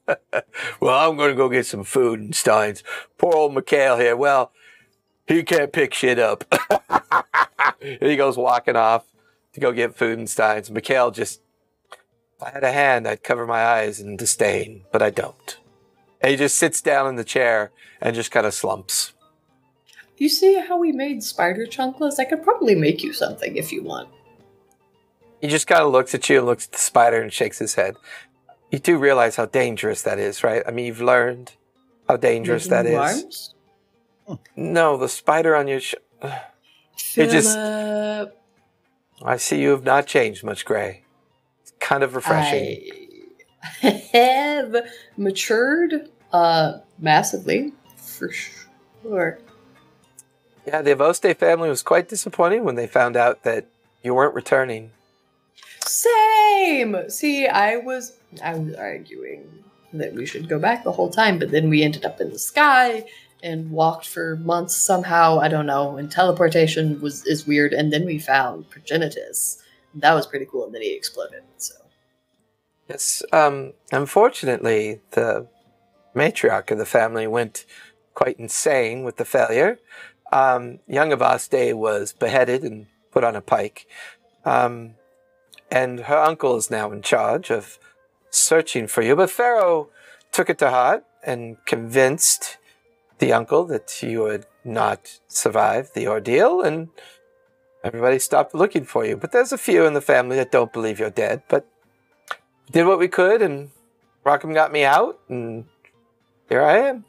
well, 0.81 1.09
I'm 1.09 1.15
going 1.15 1.29
to 1.29 1.35
go 1.35 1.47
get 1.47 1.65
some 1.65 1.85
food 1.85 2.19
and 2.19 2.35
Steins. 2.35 2.83
Poor 3.17 3.33
old 3.33 3.53
Mikhail 3.55 3.97
here. 3.97 4.17
Well, 4.17 4.51
he 5.25 5.43
can't 5.43 5.71
pick 5.71 5.93
shit 5.93 6.19
up. 6.19 6.43
and 7.81 8.01
he 8.01 8.17
goes 8.17 8.37
walking 8.37 8.75
off 8.75 9.05
to 9.53 9.61
go 9.61 9.71
get 9.71 9.95
food 9.95 10.19
and 10.19 10.29
Steins. 10.29 10.69
Mikhail 10.69 11.11
just, 11.11 11.39
if 12.35 12.43
I 12.43 12.49
had 12.49 12.65
a 12.65 12.73
hand, 12.73 13.07
I'd 13.07 13.23
cover 13.23 13.47
my 13.47 13.63
eyes 13.63 14.01
in 14.01 14.17
disdain, 14.17 14.83
but 14.91 15.01
I 15.01 15.09
don't. 15.09 15.57
And 16.19 16.31
he 16.31 16.35
just 16.37 16.57
sits 16.57 16.81
down 16.81 17.07
in 17.07 17.15
the 17.15 17.23
chair 17.23 17.71
and 18.01 18.13
just 18.13 18.29
kind 18.29 18.45
of 18.45 18.53
slumps. 18.53 19.13
You 20.17 20.27
see 20.27 20.59
how 20.59 20.77
we 20.77 20.91
made 20.91 21.23
spider 21.23 21.65
chunkless? 21.65 22.19
I 22.19 22.25
could 22.25 22.43
probably 22.43 22.75
make 22.75 23.03
you 23.03 23.13
something 23.13 23.55
if 23.55 23.71
you 23.71 23.83
want. 23.83 24.09
He 25.41 25.47
just 25.47 25.67
kind 25.67 25.81
of 25.81 25.91
looks 25.91 26.13
at 26.15 26.29
you 26.29 26.37
and 26.37 26.45
looks 26.45 26.67
at 26.67 26.73
the 26.73 26.77
spider 26.77 27.21
and 27.21 27.33
shakes 27.33 27.57
his 27.59 27.75
head. 27.75 27.95
You 28.71 28.79
do 28.79 28.97
realize 28.97 29.35
how 29.35 29.47
dangerous 29.47 30.01
that 30.03 30.19
is, 30.19 30.43
right? 30.43 30.63
I 30.67 30.71
mean, 30.71 30.85
you've 30.85 31.01
learned 31.01 31.53
how 32.07 32.17
dangerous 32.17 32.67
that 32.67 32.85
Making 32.85 32.99
is. 32.99 33.53
you 34.27 34.33
arms? 34.33 34.39
No, 34.55 34.97
the 34.97 35.09
spider 35.09 35.55
on 35.55 35.67
your. 35.67 35.79
Sh- 35.79 35.95
It 37.15 37.29
just- 37.31 37.57
I 39.23 39.37
see 39.37 39.61
you 39.61 39.69
have 39.71 39.83
not 39.83 40.07
changed 40.07 40.43
much, 40.43 40.63
Gray. 40.65 41.03
It's 41.61 41.73
kind 41.79 42.01
of 42.03 42.15
refreshing. 42.15 42.81
I 43.83 43.87
have 44.13 44.75
matured 45.17 46.09
uh 46.31 46.79
massively 46.97 47.73
for 47.97 48.31
sure. 48.31 49.39
Yeah, 50.65 50.81
the 50.81 50.91
Avoste 50.95 51.35
family 51.37 51.69
was 51.69 51.83
quite 51.83 52.07
disappointed 52.07 52.61
when 52.61 52.75
they 52.75 52.87
found 52.87 53.15
out 53.17 53.43
that 53.43 53.65
you 54.03 54.13
weren't 54.15 54.33
returning. 54.35 54.91
Same. 55.85 57.09
See, 57.09 57.47
I 57.47 57.77
was 57.77 58.13
I 58.43 58.57
was 58.57 58.75
arguing 58.75 59.63
that 59.93 60.13
we 60.13 60.25
should 60.25 60.47
go 60.47 60.59
back 60.59 60.83
the 60.83 60.91
whole 60.91 61.09
time, 61.09 61.39
but 61.39 61.51
then 61.51 61.69
we 61.69 61.83
ended 61.83 62.05
up 62.05 62.21
in 62.21 62.29
the 62.29 62.39
sky 62.39 63.05
and 63.43 63.71
walked 63.71 64.07
for 64.07 64.35
months 64.37 64.75
somehow. 64.75 65.39
I 65.39 65.47
don't 65.47 65.65
know. 65.65 65.97
And 65.97 66.11
teleportation 66.11 67.01
was 67.01 67.25
is 67.25 67.47
weird. 67.47 67.73
And 67.73 67.91
then 67.91 68.05
we 68.05 68.19
found 68.19 68.69
progenitus. 68.69 69.57
That 69.95 70.13
was 70.13 70.27
pretty 70.27 70.45
cool. 70.45 70.65
And 70.65 70.73
then 70.73 70.81
he 70.81 70.93
exploded. 70.93 71.43
So 71.57 71.75
Yes, 72.87 73.23
um, 73.31 73.73
unfortunately, 73.91 74.99
the 75.11 75.47
matriarch 76.13 76.71
of 76.71 76.77
the 76.77 76.85
family 76.85 77.25
went 77.25 77.65
quite 78.13 78.37
insane 78.37 79.03
with 79.03 79.15
the 79.15 79.23
failure. 79.23 79.79
Um, 80.33 80.79
young 80.87 81.11
Avoste 81.11 81.73
was 81.73 82.11
beheaded 82.11 82.63
and 82.63 82.87
put 83.11 83.23
on 83.23 83.35
a 83.35 83.41
pike. 83.41 83.87
Um, 84.43 84.95
and 85.71 86.01
her 86.01 86.17
uncle 86.17 86.57
is 86.57 86.69
now 86.69 86.91
in 86.91 87.01
charge 87.01 87.49
of 87.49 87.79
searching 88.29 88.87
for 88.87 89.01
you. 89.01 89.15
But 89.15 89.31
Pharaoh 89.31 89.89
took 90.31 90.49
it 90.49 90.59
to 90.59 90.69
heart 90.69 91.05
and 91.23 91.57
convinced 91.65 92.57
the 93.19 93.31
uncle 93.31 93.65
that 93.65 94.03
you 94.03 94.21
would 94.21 94.45
not 94.65 95.19
survive 95.27 95.91
the 95.93 96.07
ordeal, 96.07 96.61
and 96.61 96.89
everybody 97.83 98.19
stopped 98.19 98.53
looking 98.53 98.83
for 98.83 99.05
you. 99.05 99.15
But 99.15 99.31
there's 99.31 99.51
a 99.51 99.57
few 99.57 99.85
in 99.85 99.93
the 99.93 100.01
family 100.01 100.35
that 100.35 100.51
don't 100.51 100.73
believe 100.73 100.99
you're 100.99 101.09
dead, 101.09 101.43
but 101.47 101.67
did 102.71 102.85
what 102.85 102.99
we 102.99 103.07
could, 103.07 103.41
and 103.41 103.69
Rockham 104.25 104.53
got 104.53 104.71
me 104.71 104.83
out, 104.83 105.19
and 105.29 105.65
here 106.49 106.61
I 106.61 106.77
am. 106.79 107.05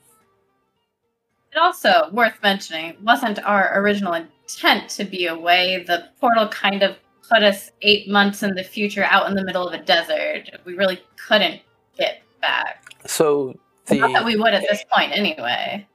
It 1.52 1.58
also 1.58 2.08
worth 2.12 2.42
mentioning 2.42 2.96
wasn't 3.02 3.38
our 3.44 3.78
original 3.78 4.14
intent 4.14 4.88
to 4.90 5.04
be 5.04 5.26
away. 5.26 5.84
The 5.86 6.08
portal 6.20 6.48
kind 6.48 6.82
of 6.82 6.96
put 7.28 7.42
us 7.42 7.70
eight 7.82 8.08
months 8.08 8.42
in 8.42 8.54
the 8.54 8.64
future 8.64 9.04
out 9.04 9.28
in 9.28 9.34
the 9.34 9.44
middle 9.44 9.66
of 9.66 9.72
a 9.78 9.82
desert. 9.84 10.50
We 10.64 10.74
really 10.74 11.00
couldn't 11.28 11.60
get 11.96 12.22
back. 12.40 12.84
So 13.06 13.58
Not 13.90 14.12
that 14.12 14.24
we 14.24 14.36
would 14.36 14.54
at 14.54 14.64
this 14.68 14.84
point 14.92 15.12
anyway. 15.12 15.86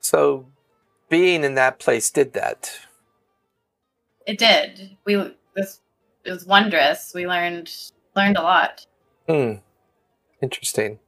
so 0.00 0.46
being 1.08 1.44
in 1.44 1.54
that 1.54 1.78
place 1.78 2.10
did 2.10 2.32
that. 2.34 2.70
It 4.26 4.38
did. 4.38 4.96
We 5.04 5.34
this 5.56 5.80
it 6.24 6.30
was 6.32 6.44
wondrous. 6.44 7.12
We 7.14 7.26
learned 7.26 7.70
learned 8.14 8.36
a 8.36 8.42
lot. 8.42 8.86
Hmm. 9.28 9.54
Interesting. 10.42 10.98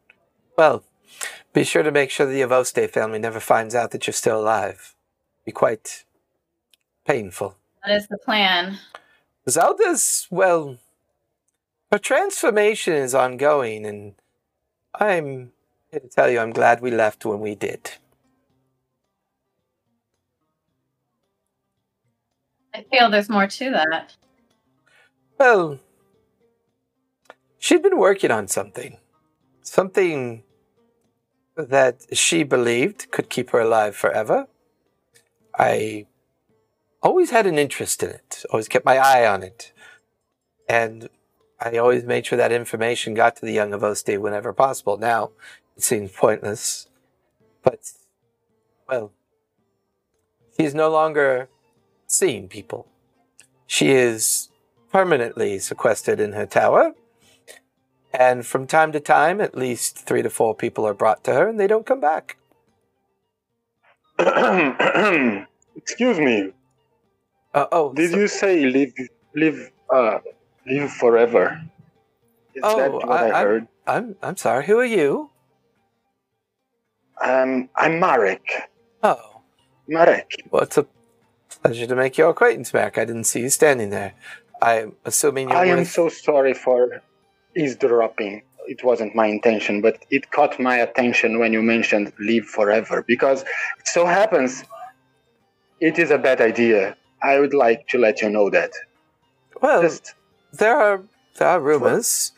Well, 0.56 0.82
be 1.52 1.64
sure 1.64 1.82
to 1.82 1.90
make 1.90 2.10
sure 2.10 2.26
the 2.26 2.42
Avoste 2.42 2.90
family 2.90 3.18
never 3.18 3.40
finds 3.40 3.74
out 3.74 3.90
that 3.90 4.06
you're 4.06 4.14
still 4.14 4.40
alive. 4.40 4.94
Be 5.44 5.52
quite 5.52 6.04
painful. 7.06 7.56
That 7.84 7.94
is 7.96 8.06
the 8.08 8.18
plan. 8.18 8.78
Zelda's, 9.50 10.26
well, 10.30 10.78
her 11.90 11.98
transformation 11.98 12.94
is 12.94 13.14
ongoing, 13.14 13.84
and 13.84 14.14
I'm 14.94 15.52
here 15.90 16.00
to 16.00 16.08
tell 16.08 16.30
you 16.30 16.38
I'm 16.38 16.52
glad 16.52 16.80
we 16.80 16.90
left 16.90 17.24
when 17.24 17.40
we 17.40 17.54
did. 17.54 17.92
I 22.72 22.84
feel 22.90 23.10
there's 23.10 23.28
more 23.28 23.48
to 23.48 23.70
that. 23.70 24.14
Well, 25.38 25.80
she'd 27.58 27.82
been 27.82 27.98
working 27.98 28.30
on 28.30 28.46
something. 28.46 28.98
Something 29.62 30.44
that 31.56 32.16
she 32.16 32.42
believed 32.42 33.10
could 33.10 33.28
keep 33.28 33.50
her 33.50 33.60
alive 33.60 33.96
forever. 33.96 34.46
I 35.58 36.06
always 37.02 37.30
had 37.30 37.46
an 37.46 37.58
interest 37.58 38.02
in 38.02 38.10
it, 38.10 38.44
always 38.50 38.68
kept 38.68 38.84
my 38.84 38.98
eye 38.98 39.26
on 39.26 39.42
it. 39.42 39.72
And 40.68 41.08
I 41.60 41.76
always 41.76 42.04
made 42.04 42.26
sure 42.26 42.38
that 42.38 42.52
information 42.52 43.14
got 43.14 43.36
to 43.36 43.46
the 43.46 43.52
young 43.52 43.72
Avoste 43.72 44.18
whenever 44.18 44.52
possible. 44.52 44.96
Now, 44.96 45.30
it 45.76 45.82
seems 45.82 46.12
pointless. 46.12 46.88
But, 47.62 47.92
well, 48.88 49.12
she 50.56 50.64
is 50.64 50.74
no 50.74 50.90
longer 50.90 51.48
seeing 52.06 52.48
people. 52.48 52.86
She 53.66 53.90
is 53.90 54.48
permanently 54.92 55.58
sequestered 55.58 56.20
in 56.20 56.32
her 56.32 56.46
tower. 56.46 56.94
And 58.12 58.44
from 58.44 58.66
time 58.66 58.90
to 58.92 59.00
time, 59.00 59.40
at 59.40 59.56
least 59.56 59.98
three 59.98 60.22
to 60.22 60.30
four 60.30 60.54
people 60.54 60.86
are 60.86 60.94
brought 60.94 61.22
to 61.24 61.32
her 61.34 61.48
and 61.48 61.60
they 61.60 61.66
don't 61.66 61.86
come 61.86 62.00
back. 62.00 62.36
Excuse 65.76 66.18
me. 66.18 66.52
Uh, 67.52 67.66
oh, 67.72 67.92
Did 67.92 68.12
so- 68.12 68.16
you 68.18 68.28
say 68.28 68.64
live, 68.66 68.92
live, 69.34 69.70
uh, 69.92 70.18
live 70.66 70.90
forever? 70.92 71.60
Is 72.54 72.62
Oh, 72.64 72.76
that 72.78 72.92
what 72.92 73.08
I- 73.08 73.30
I, 73.30 73.42
heard? 73.42 73.68
I'm, 73.86 74.16
I'm 74.22 74.36
sorry, 74.36 74.66
who 74.66 74.78
are 74.78 74.84
you? 74.84 75.30
Um, 77.22 77.68
I'm 77.76 77.98
Marek. 78.00 78.42
Oh, 79.02 79.40
Marek. 79.88 80.30
well, 80.50 80.62
it's 80.62 80.78
a 80.78 80.86
pleasure 81.62 81.86
to 81.86 81.96
make 81.96 82.16
your 82.16 82.30
acquaintance, 82.30 82.72
Mac. 82.72 82.96
I 82.98 83.04
didn't 83.04 83.24
see 83.24 83.40
you 83.40 83.50
standing 83.50 83.90
there. 83.90 84.14
I'm 84.62 84.96
assuming 85.04 85.48
you're 85.48 85.58
I 85.58 85.66
am 85.66 85.84
so 85.84 86.08
sorry 86.08 86.54
for 86.54 87.02
eavesdropping. 87.56 88.42
It 88.68 88.84
wasn't 88.84 89.14
my 89.14 89.26
intention, 89.26 89.80
but 89.80 90.04
it 90.10 90.30
caught 90.30 90.60
my 90.60 90.76
attention 90.76 91.38
when 91.38 91.52
you 91.52 91.62
mentioned 91.62 92.12
live 92.18 92.44
forever 92.46 93.02
because 93.06 93.42
it 93.42 93.86
so 93.86 94.06
happens 94.06 94.64
it 95.80 95.98
is 95.98 96.10
a 96.10 96.18
bad 96.18 96.40
idea. 96.42 96.94
I 97.22 97.38
would 97.38 97.54
like 97.54 97.88
to 97.88 97.98
let 97.98 98.22
you 98.22 98.30
know 98.30 98.50
that. 98.50 98.72
Well, 99.60 99.82
Just 99.82 100.14
there 100.52 100.76
are 100.76 101.02
there 101.36 101.48
are 101.48 101.60
rumors 101.60 102.32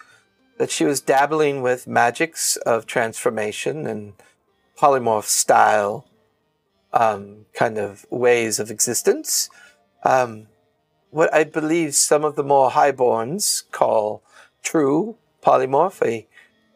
that 0.59 0.71
she 0.71 0.85
was 0.85 1.01
dabbling 1.01 1.63
with 1.63 1.87
magics 1.87 2.57
of 2.57 2.87
transformation 2.87 3.87
and 3.87 4.13
polymorph 4.79 5.25
style 5.25 6.07
um, 6.93 7.47
kind 7.55 7.79
of 7.79 8.07
ways 8.11 8.59
of 8.59 8.71
existence. 8.71 9.49
Um, 10.05 10.49
what 11.11 11.33
I 11.33 11.45
believe 11.45 11.95
some 11.95 12.25
of 12.25 12.37
the 12.37 12.45
more 12.45 12.71
highborns 12.71 13.63
call 13.71 14.23
true 14.63 15.17
polymorphy, 15.45 16.27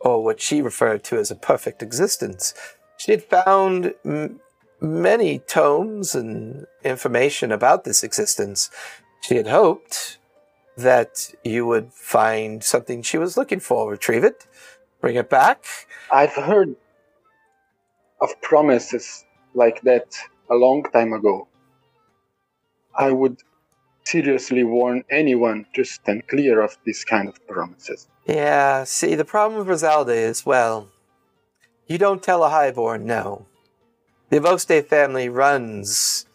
or 0.00 0.22
what 0.22 0.40
she 0.40 0.61
referred 0.61 1.04
to 1.04 1.18
as 1.18 1.30
a 1.30 1.36
perfect 1.36 1.82
existence. 1.82 2.54
She 2.96 3.12
had 3.12 3.22
found 3.22 3.94
m- 4.04 4.40
many 4.87 5.39
tomes 5.41 6.14
and 6.14 6.66
information 6.84 7.53
about 7.53 7.84
this 7.84 8.03
existence. 8.03 8.70
She 9.20 9.37
had 9.37 9.47
hoped 9.47 10.18
that 10.76 11.34
you 11.45 11.66
would 11.66 11.93
find 11.93 12.62
something 12.62 13.03
she 13.03 13.18
was 13.18 13.37
looking 13.37 13.61
for, 13.61 13.91
retrieve 13.91 14.24
it, 14.24 14.47
bring 15.01 15.16
it 15.16 15.30
back. 15.30 15.64
I've 16.12 16.34
heard 16.34 16.76
of 18.20 18.41
promises 18.43 19.24
like 19.55 19.80
that 19.82 20.14
a 20.51 20.55
long 20.55 20.84
time 20.93 21.12
ago. 21.12 21.49
I 22.99 23.11
would 23.11 23.43
seriously 24.05 24.64
warn 24.64 25.03
anyone 25.11 25.66
to 25.74 25.84
stand 25.84 26.28
clear 26.28 26.61
of 26.61 26.78
this 26.87 27.05
kind 27.05 27.28
of 27.28 27.47
promises. 27.47 28.09
Yeah, 28.26 28.84
see, 28.84 29.14
the 29.14 29.24
problem 29.24 29.59
with 29.59 29.68
Rosalda 29.68 30.14
is, 30.14 30.47
well, 30.47 30.89
you 31.87 31.99
don't 31.99 32.22
tell 32.22 32.45
a 32.45 32.49
highborn 32.49 33.07
no. 33.07 33.47
The 34.29 34.39
Avoste 34.39 34.87
family 34.87 35.29
runs 35.29 36.27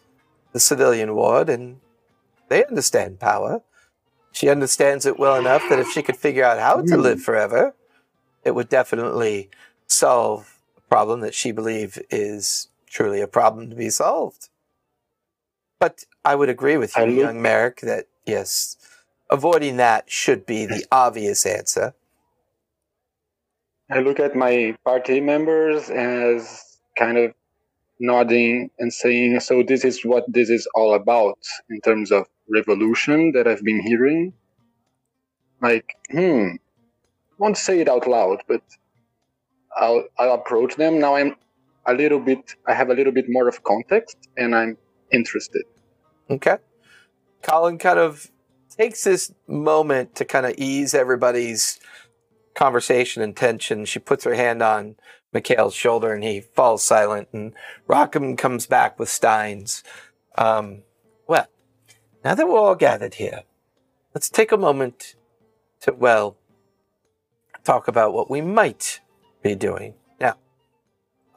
the 0.54 0.60
civilian 0.60 1.16
ward, 1.16 1.50
and 1.50 1.80
they 2.50 2.66
understand 2.66 3.20
power. 3.20 3.62
She 4.32 4.50
understands 4.50 5.06
it 5.06 5.20
well 5.20 5.36
enough 5.36 5.64
that 5.70 5.80
if 5.80 5.92
she 5.92 6.02
could 6.02 6.18
figure 6.18 6.44
out 6.44 6.60
how 6.60 6.82
to 6.82 6.98
live 6.98 7.20
hmm. 7.20 7.24
forever, 7.24 7.74
it 8.44 8.52
would 8.52 8.70
definitely 8.70 9.50
solve 9.88 10.58
a 10.78 10.82
problem 10.82 11.20
that 11.22 11.34
she 11.34 11.52
believes 11.52 12.00
is 12.10 12.70
truly 12.88 13.22
a 13.22 13.28
problem 13.28 13.70
to 13.70 13.76
be 13.76 13.90
solved. 13.90 14.50
But 15.80 16.06
I 16.24 16.36
would 16.36 16.50
agree 16.50 16.78
with 16.78 16.96
you, 16.96 17.06
young 17.06 17.42
Merrick, 17.42 17.82
that 17.82 18.06
yes, 18.26 18.78
avoiding 19.30 19.78
that 19.78 20.12
should 20.12 20.46
be 20.46 20.66
the 20.66 20.86
obvious 20.92 21.46
answer. 21.46 21.94
I 23.90 24.00
look 24.00 24.20
at 24.20 24.36
my 24.36 24.78
party 24.86 25.20
members 25.20 25.90
as 25.90 26.78
kind 26.98 27.18
of 27.18 27.34
nodding 28.02 28.70
and 28.80 28.92
saying, 28.92 29.40
So, 29.40 29.64
this 29.64 29.86
is 29.86 30.04
what 30.04 30.26
this 30.28 30.50
is 30.50 30.68
all 30.76 30.96
about 30.96 31.40
in 31.70 31.80
terms 31.82 32.12
of 32.12 32.26
revolution 32.50 33.32
that 33.34 33.48
I've 33.48 33.64
been 33.64 33.82
hearing. 33.82 34.34
Like, 35.62 35.96
hmm, 36.10 36.56
won't 37.38 37.58
say 37.58 37.80
it 37.80 37.88
out 37.88 38.08
loud, 38.08 38.44
but 38.48 38.62
I'll, 39.78 40.04
I'll 40.18 40.34
approach 40.34 40.76
them. 40.76 41.00
Now 41.00 41.16
I'm 41.16 41.36
a 41.86 41.94
little 41.94 42.20
bit, 42.20 42.56
I 42.68 42.74
have 42.74 42.90
a 42.90 42.94
little 42.94 43.14
bit 43.14 43.26
more 43.30 43.48
of 43.48 43.64
context 43.64 44.18
and 44.38 44.56
I'm 44.56 44.78
interested. 45.12 45.64
Okay. 46.30 46.58
Colin 47.42 47.78
kind 47.78 48.00
of 48.00 48.32
takes 48.70 49.04
this 49.04 49.34
moment 49.48 50.16
to 50.16 50.26
kind 50.26 50.46
of 50.46 50.54
ease 50.58 50.94
everybody's 50.94 51.80
conversation 52.56 53.22
and 53.22 53.36
tension. 53.36 53.86
She 53.86 54.00
puts 54.00 54.24
her 54.24 54.36
hand 54.36 54.62
on 54.62 54.96
Mikhail's 55.34 55.76
shoulder 55.76 56.14
and 56.14 56.24
he 56.24 56.42
falls 56.42 56.84
silent. 56.84 57.30
And 57.32 57.54
Rockham 57.88 58.38
comes 58.38 58.66
back 58.66 59.00
with 59.00 59.10
Steins. 59.10 59.84
Um, 60.38 60.84
well, 61.28 61.48
now 62.24 62.36
that 62.36 62.48
we're 62.48 62.58
all 62.58 62.76
gathered 62.76 63.16
here, 63.16 63.44
let's 64.14 64.30
take 64.30 64.52
a 64.52 64.58
moment 64.58 65.16
to, 65.82 65.94
well, 65.94 66.38
talk 67.64 67.88
about 67.88 68.14
what 68.14 68.30
we 68.30 68.42
might 68.42 69.02
be 69.42 69.56
doing. 69.56 69.96
Now, 70.20 70.36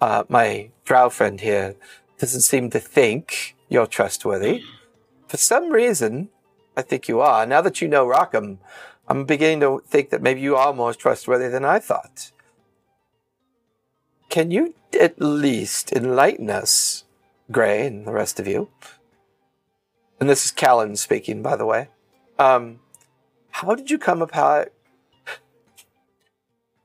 uh, 0.01 0.25
my 0.29 0.71
drow 0.85 1.09
friend 1.09 1.41
here 1.41 1.77
doesn't 2.19 2.43
seem 2.43 2.71
to 2.71 2.81
think 2.81 3.57
you're 3.69 3.87
trustworthy. 3.87 4.63
For 5.29 5.37
some 5.37 5.71
reason, 5.71 6.31
I 6.77 6.83
think 6.83 7.09
you 7.09 7.21
are. 7.21 7.47
Now 7.47 7.61
that 7.61 7.81
you 7.81 7.89
know 7.89 8.07
Rockham, 8.07 8.59
I'm 9.09 9.25
beginning 9.25 9.61
to 9.61 9.83
think 9.87 10.11
that 10.11 10.23
maybe 10.23 10.41
you 10.41 10.57
are 10.57 10.73
more 10.73 10.95
trustworthy 10.95 11.49
than 11.49 11.65
I 11.65 11.79
thought. 11.79 12.33
Can 14.35 14.51
you 14.51 14.75
at 15.01 15.21
least 15.21 15.93
enlighten 15.93 16.51
us, 16.51 17.05
Gray 17.53 17.87
and 17.87 18.05
the 18.05 18.11
rest 18.11 18.41
of 18.41 18.49
you? 18.49 18.69
And 20.19 20.29
this 20.29 20.45
is 20.45 20.51
Callan 20.51 20.97
speaking, 20.97 21.41
by 21.41 21.55
the 21.55 21.65
way. 21.65 21.87
Um, 22.37 22.81
how 23.53 23.77
did 23.77 23.93
you 23.93 23.97
come 23.97 24.21
about 24.21 24.73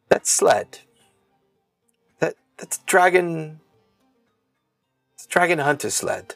that 0.09 0.27
sled? 0.27 0.81
That 2.19 2.35
that's 2.57 2.77
dragon. 2.85 3.61
It's 5.15 5.25
dragon 5.25 5.57
hunter 5.57 5.89
sled. 5.89 6.35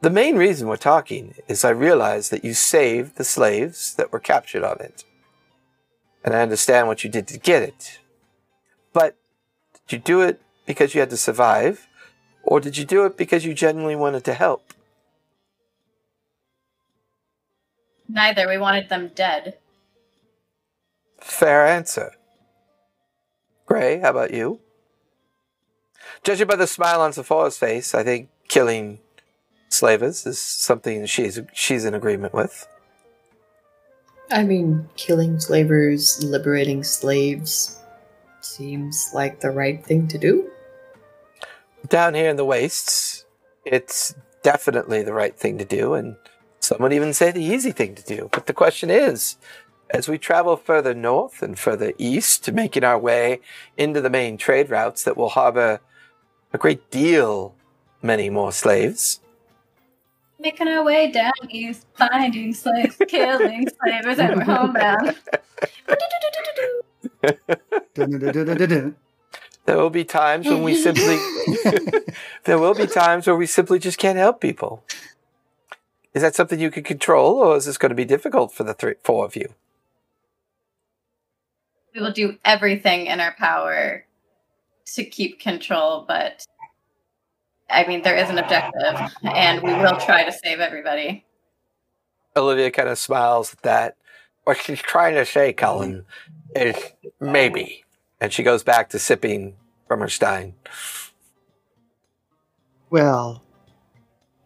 The 0.00 0.08
main 0.08 0.36
reason 0.36 0.68
we're 0.68 0.76
talking 0.78 1.34
is 1.48 1.66
I 1.66 1.68
realized 1.68 2.30
that 2.30 2.46
you 2.46 2.54
saved 2.54 3.16
the 3.16 3.24
slaves 3.24 3.94
that 3.96 4.10
were 4.10 4.20
captured 4.20 4.64
on 4.64 4.80
it. 4.80 5.04
and 6.24 6.34
I 6.34 6.40
understand 6.40 6.88
what 6.88 7.04
you 7.04 7.10
did 7.10 7.28
to 7.28 7.38
get 7.38 7.62
it. 7.62 8.00
But 8.94 9.18
did 9.86 9.96
you 9.96 10.02
do 10.02 10.20
it 10.22 10.40
because 10.66 10.94
you 10.94 11.00
had 11.00 11.10
to 11.10 11.16
survive, 11.16 11.86
or 12.42 12.60
did 12.60 12.76
you 12.76 12.84
do 12.84 13.04
it 13.04 13.16
because 13.16 13.44
you 13.44 13.54
genuinely 13.54 13.96
wanted 13.96 14.24
to 14.24 14.34
help? 14.34 14.72
Neither. 18.08 18.48
We 18.48 18.58
wanted 18.58 18.88
them 18.88 19.10
dead. 19.14 19.58
Fair 21.20 21.66
answer. 21.66 22.12
Gray, 23.66 24.00
how 24.00 24.10
about 24.10 24.32
you? 24.32 24.60
Judging 26.22 26.46
by 26.46 26.56
the 26.56 26.66
smile 26.66 27.00
on 27.00 27.12
Sephora's 27.12 27.58
face, 27.58 27.94
I 27.94 28.02
think 28.02 28.28
killing 28.48 29.00
slavers 29.68 30.26
is 30.26 30.38
something 30.38 31.06
she's 31.06 31.40
she's 31.52 31.84
in 31.84 31.94
agreement 31.94 32.34
with. 32.34 32.66
I 34.30 34.44
mean, 34.44 34.88
killing 34.96 35.40
slavers, 35.40 36.22
liberating 36.22 36.84
slaves 36.84 37.78
seems 38.44 39.10
like 39.14 39.40
the 39.40 39.50
right 39.50 39.84
thing 39.84 40.06
to 40.08 40.18
do. 40.18 40.50
Down 41.88 42.14
here 42.14 42.30
in 42.30 42.36
the 42.36 42.44
wastes, 42.44 43.24
it's 43.64 44.14
definitely 44.42 45.02
the 45.02 45.12
right 45.12 45.36
thing 45.36 45.58
to 45.58 45.64
do, 45.64 45.94
and 45.94 46.16
some 46.60 46.78
would 46.80 46.92
even 46.92 47.12
say 47.12 47.30
the 47.30 47.42
easy 47.42 47.72
thing 47.72 47.94
to 47.94 48.02
do. 48.02 48.28
But 48.32 48.46
the 48.46 48.52
question 48.52 48.90
is, 48.90 49.36
as 49.90 50.08
we 50.08 50.18
travel 50.18 50.56
further 50.56 50.94
north 50.94 51.42
and 51.42 51.58
further 51.58 51.92
east, 51.98 52.50
making 52.52 52.84
our 52.84 52.98
way 52.98 53.40
into 53.76 54.00
the 54.00 54.10
main 54.10 54.36
trade 54.36 54.70
routes 54.70 55.04
that 55.04 55.16
will 55.16 55.30
harbor 55.30 55.80
a 56.52 56.58
great 56.58 56.90
deal 56.90 57.54
many 58.02 58.30
more 58.30 58.52
slaves, 58.52 59.20
Making 60.40 60.68
our 60.68 60.84
way 60.84 61.10
down 61.10 61.32
east, 61.48 61.86
finding 61.96 62.52
slaves, 62.52 62.96
killing 63.08 63.66
slavers, 63.82 64.18
and 64.18 64.36
we're 64.36 64.44
homebound. 64.44 65.16
There 69.66 69.78
will 69.78 69.88
be 69.88 70.04
times 70.04 70.46
when 70.46 70.62
we 70.62 70.76
simply 70.76 71.16
there 72.44 72.58
will 72.58 72.74
be 72.74 72.86
times 72.86 73.26
where 73.26 73.34
we 73.34 73.46
simply 73.46 73.78
just 73.78 73.96
can't 73.96 74.18
help 74.18 74.38
people. 74.38 74.84
Is 76.12 76.20
that 76.20 76.34
something 76.34 76.60
you 76.60 76.70
can 76.70 76.84
control, 76.84 77.36
or 77.36 77.56
is 77.56 77.64
this 77.64 77.78
going 77.78 77.88
to 77.88 77.96
be 77.96 78.04
difficult 78.04 78.52
for 78.52 78.62
the 78.62 78.74
three, 78.74 78.96
four 79.02 79.24
of 79.24 79.34
you? 79.34 79.54
we 81.94 82.00
will 82.00 82.12
do 82.12 82.36
everything 82.44 83.06
in 83.06 83.20
our 83.20 83.34
power 83.34 84.04
to 84.86 85.04
keep 85.04 85.40
control, 85.40 86.04
but 86.06 86.44
I 87.70 87.86
mean, 87.86 88.02
there 88.02 88.16
is 88.16 88.28
an 88.28 88.38
objective, 88.38 89.00
and 89.22 89.62
we 89.62 89.72
will 89.72 89.96
try 89.96 90.24
to 90.24 90.32
save 90.32 90.60
everybody. 90.60 91.24
Olivia 92.36 92.70
kind 92.70 92.88
of 92.88 92.98
smiles 92.98 93.52
at 93.52 93.62
that. 93.62 93.96
What 94.42 94.58
she's 94.58 94.82
trying 94.82 95.14
to 95.14 95.24
say, 95.24 95.52
Colin, 95.52 95.98
is 95.98 96.04
Eh, 96.54 96.72
maybe. 97.20 97.84
And 98.20 98.32
she 98.32 98.42
goes 98.42 98.62
back 98.62 98.90
to 98.90 98.98
sipping 98.98 99.56
from 99.88 100.00
her 100.00 100.08
stein. 100.08 100.54
Well, 102.90 103.42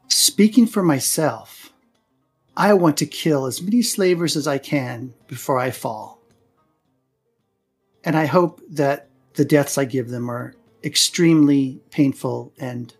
speaking 0.09 0.66
for 0.66 0.82
myself, 0.82 1.72
I 2.56 2.74
want 2.74 2.96
to 2.98 3.06
kill 3.06 3.46
as 3.46 3.62
many 3.62 3.82
slavers 3.82 4.36
as 4.36 4.46
I 4.46 4.59
can 4.59 5.14
before 5.26 5.59
I 5.59 5.70
fall. 5.70 6.20
And 8.02 8.16
I 8.16 8.26
hope 8.26 8.62
that 8.70 9.09
the 9.34 9.44
deaths 9.44 9.78
I 9.78 9.84
give 9.84 10.09
them 10.09 10.30
are 10.30 10.54
extremely 10.82 11.80
painful 11.90 12.52
and 12.59 12.94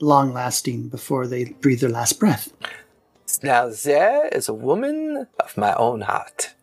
long 0.00 0.32
lasting 0.32 0.88
before 0.88 1.26
they 1.26 1.44
breathe 1.44 1.80
their 1.80 1.90
last 1.90 2.18
breath. 2.18 2.52
Now 3.42 3.68
there 3.68 4.28
is 4.28 4.48
a 4.48 4.54
woman 4.54 5.26
of 5.40 5.56
my 5.56 5.74
own 5.74 6.02
heart. 6.02 6.54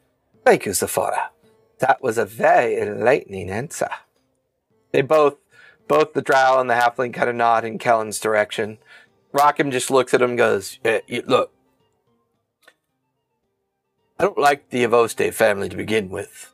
Thank 0.45 0.65
you, 0.65 0.73
Sephora. 0.73 1.29
That 1.79 2.01
was 2.01 2.17
a 2.17 2.25
very 2.25 2.77
enlightening 2.79 3.49
answer. 3.49 3.89
They 4.91 5.01
both, 5.01 5.35
both 5.87 6.13
the 6.13 6.21
drow 6.21 6.59
and 6.59 6.69
the 6.69 6.75
halfling 6.75 7.13
kind 7.13 7.29
of 7.29 7.35
nod 7.35 7.65
in 7.65 7.79
Kellen's 7.79 8.19
direction. 8.19 8.77
Rockham 9.33 9.71
just 9.71 9.89
looks 9.89 10.13
at 10.13 10.21
him 10.21 10.31
and 10.31 10.37
goes, 10.37 10.79
"Eh, 10.85 11.01
you- 11.07 11.23
look, 11.25 11.51
I 14.19 14.23
don't 14.25 14.37
like 14.37 14.69
the 14.69 14.83
Avoste 14.83 15.33
family 15.33 15.67
to 15.69 15.75
begin 15.75 16.09
with. 16.09 16.53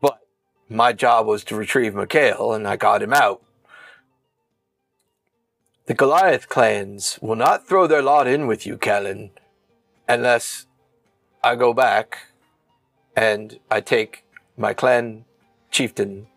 But 0.00 0.20
my 0.68 0.92
job 0.92 1.26
was 1.26 1.44
to 1.44 1.54
retrieve 1.54 1.94
Mikhail, 1.94 2.52
and 2.52 2.66
I 2.66 2.76
got 2.76 3.02
him 3.02 3.12
out. 3.12 3.42
The 5.86 5.94
Goliath 5.94 6.48
clans 6.48 7.18
will 7.22 7.36
not 7.36 7.66
throw 7.66 7.86
their 7.86 8.02
lot 8.02 8.26
in 8.26 8.46
with 8.46 8.66
you, 8.66 8.76
Kellen, 8.76 9.30
unless 10.08 10.66
I 11.44 11.54
go 11.54 11.72
back 11.72 12.27
and 13.18 13.58
I 13.68 13.80
take 13.80 14.24
my 14.56 14.72
clan 14.72 15.24
chieftain 15.72 16.28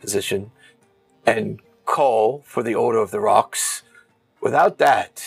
position 0.00 0.52
and 1.26 1.60
call 1.84 2.42
for 2.46 2.62
the 2.62 2.74
Order 2.74 3.00
of 3.00 3.10
the 3.10 3.20
Rocks. 3.20 3.82
Without 4.40 4.78
that, 4.78 5.22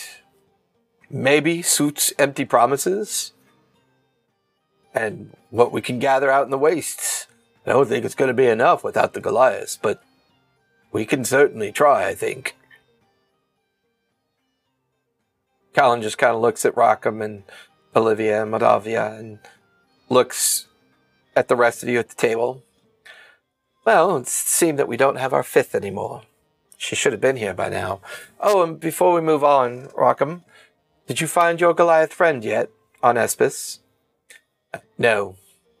maybe 1.08 1.62
suits 1.62 2.12
empty 2.18 2.44
promises 2.44 3.32
and 4.92 5.32
what 5.50 5.70
we 5.70 5.80
can 5.80 6.00
gather 6.00 6.32
out 6.32 6.46
in 6.46 6.50
the 6.50 6.58
wastes. 6.58 7.28
I 7.64 7.70
don't 7.70 7.88
think 7.88 8.04
it's 8.04 8.16
going 8.16 8.28
to 8.28 8.34
be 8.34 8.48
enough 8.48 8.82
without 8.82 9.12
the 9.12 9.20
Goliaths, 9.20 9.78
but 9.80 10.02
we 10.90 11.04
can 11.04 11.24
certainly 11.24 11.70
try, 11.70 12.08
I 12.08 12.16
think. 12.16 12.56
Colin 15.76 16.02
just 16.02 16.18
kind 16.18 16.34
of 16.34 16.42
looks 16.42 16.64
at 16.64 16.74
Rockham 16.74 17.22
and 17.24 17.44
Olivia 17.94 18.42
and 18.42 18.52
Madavia 18.52 19.16
and 19.16 19.38
looks 20.08 20.66
at 21.36 21.48
the 21.48 21.56
rest 21.56 21.82
of 21.82 21.88
you 21.88 21.98
at 21.98 22.08
the 22.08 22.14
table. 22.14 22.62
Well, 23.84 24.16
it 24.16 24.28
seems 24.28 24.78
that 24.78 24.88
we 24.88 24.96
don't 24.96 25.18
have 25.18 25.32
our 25.32 25.42
fifth 25.42 25.74
anymore. 25.74 26.22
She 26.76 26.96
should 26.96 27.12
have 27.12 27.20
been 27.20 27.36
here 27.36 27.54
by 27.54 27.68
now. 27.68 28.00
Oh, 28.40 28.62
and 28.62 28.80
before 28.80 29.14
we 29.14 29.20
move 29.20 29.44
on, 29.44 29.88
Rockham, 29.96 30.42
did 31.06 31.20
you 31.20 31.26
find 31.26 31.60
your 31.60 31.74
Goliath 31.74 32.12
friend 32.12 32.44
yet 32.44 32.70
on 33.02 33.16
Espis? 33.16 33.80
No. 34.98 35.36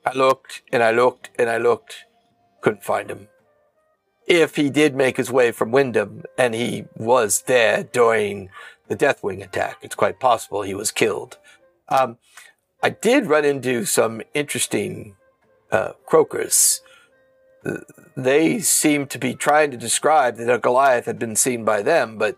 I 0.06 0.12
looked 0.14 0.62
and 0.70 0.82
I 0.82 0.90
looked 0.90 1.30
and 1.38 1.48
I 1.48 1.56
looked. 1.56 2.04
Couldn't 2.60 2.84
find 2.84 3.10
him. 3.10 3.28
If 4.26 4.56
he 4.56 4.70
did 4.70 4.94
make 4.94 5.16
his 5.16 5.30
way 5.30 5.50
from 5.50 5.70
Wyndham 5.70 6.24
and 6.38 6.54
he 6.54 6.84
was 6.96 7.42
there 7.42 7.84
during 7.84 8.50
the 8.88 8.96
Deathwing 8.96 9.42
attack, 9.42 9.78
it's 9.82 9.94
quite 9.94 10.20
possible 10.20 10.62
he 10.62 10.74
was 10.74 10.90
killed. 10.90 11.38
Um, 11.88 12.18
I 12.82 12.90
did 12.90 13.26
run 13.26 13.44
into 13.44 13.84
some 13.84 14.22
interesting 14.34 15.16
uh, 15.74 15.92
croakers. 16.06 16.80
They 18.16 18.60
seemed 18.60 19.10
to 19.10 19.18
be 19.18 19.34
trying 19.34 19.70
to 19.72 19.76
describe 19.76 20.36
that 20.36 20.52
a 20.52 20.58
Goliath 20.58 21.06
had 21.06 21.18
been 21.18 21.34
seen 21.34 21.64
by 21.64 21.82
them, 21.82 22.16
but 22.18 22.36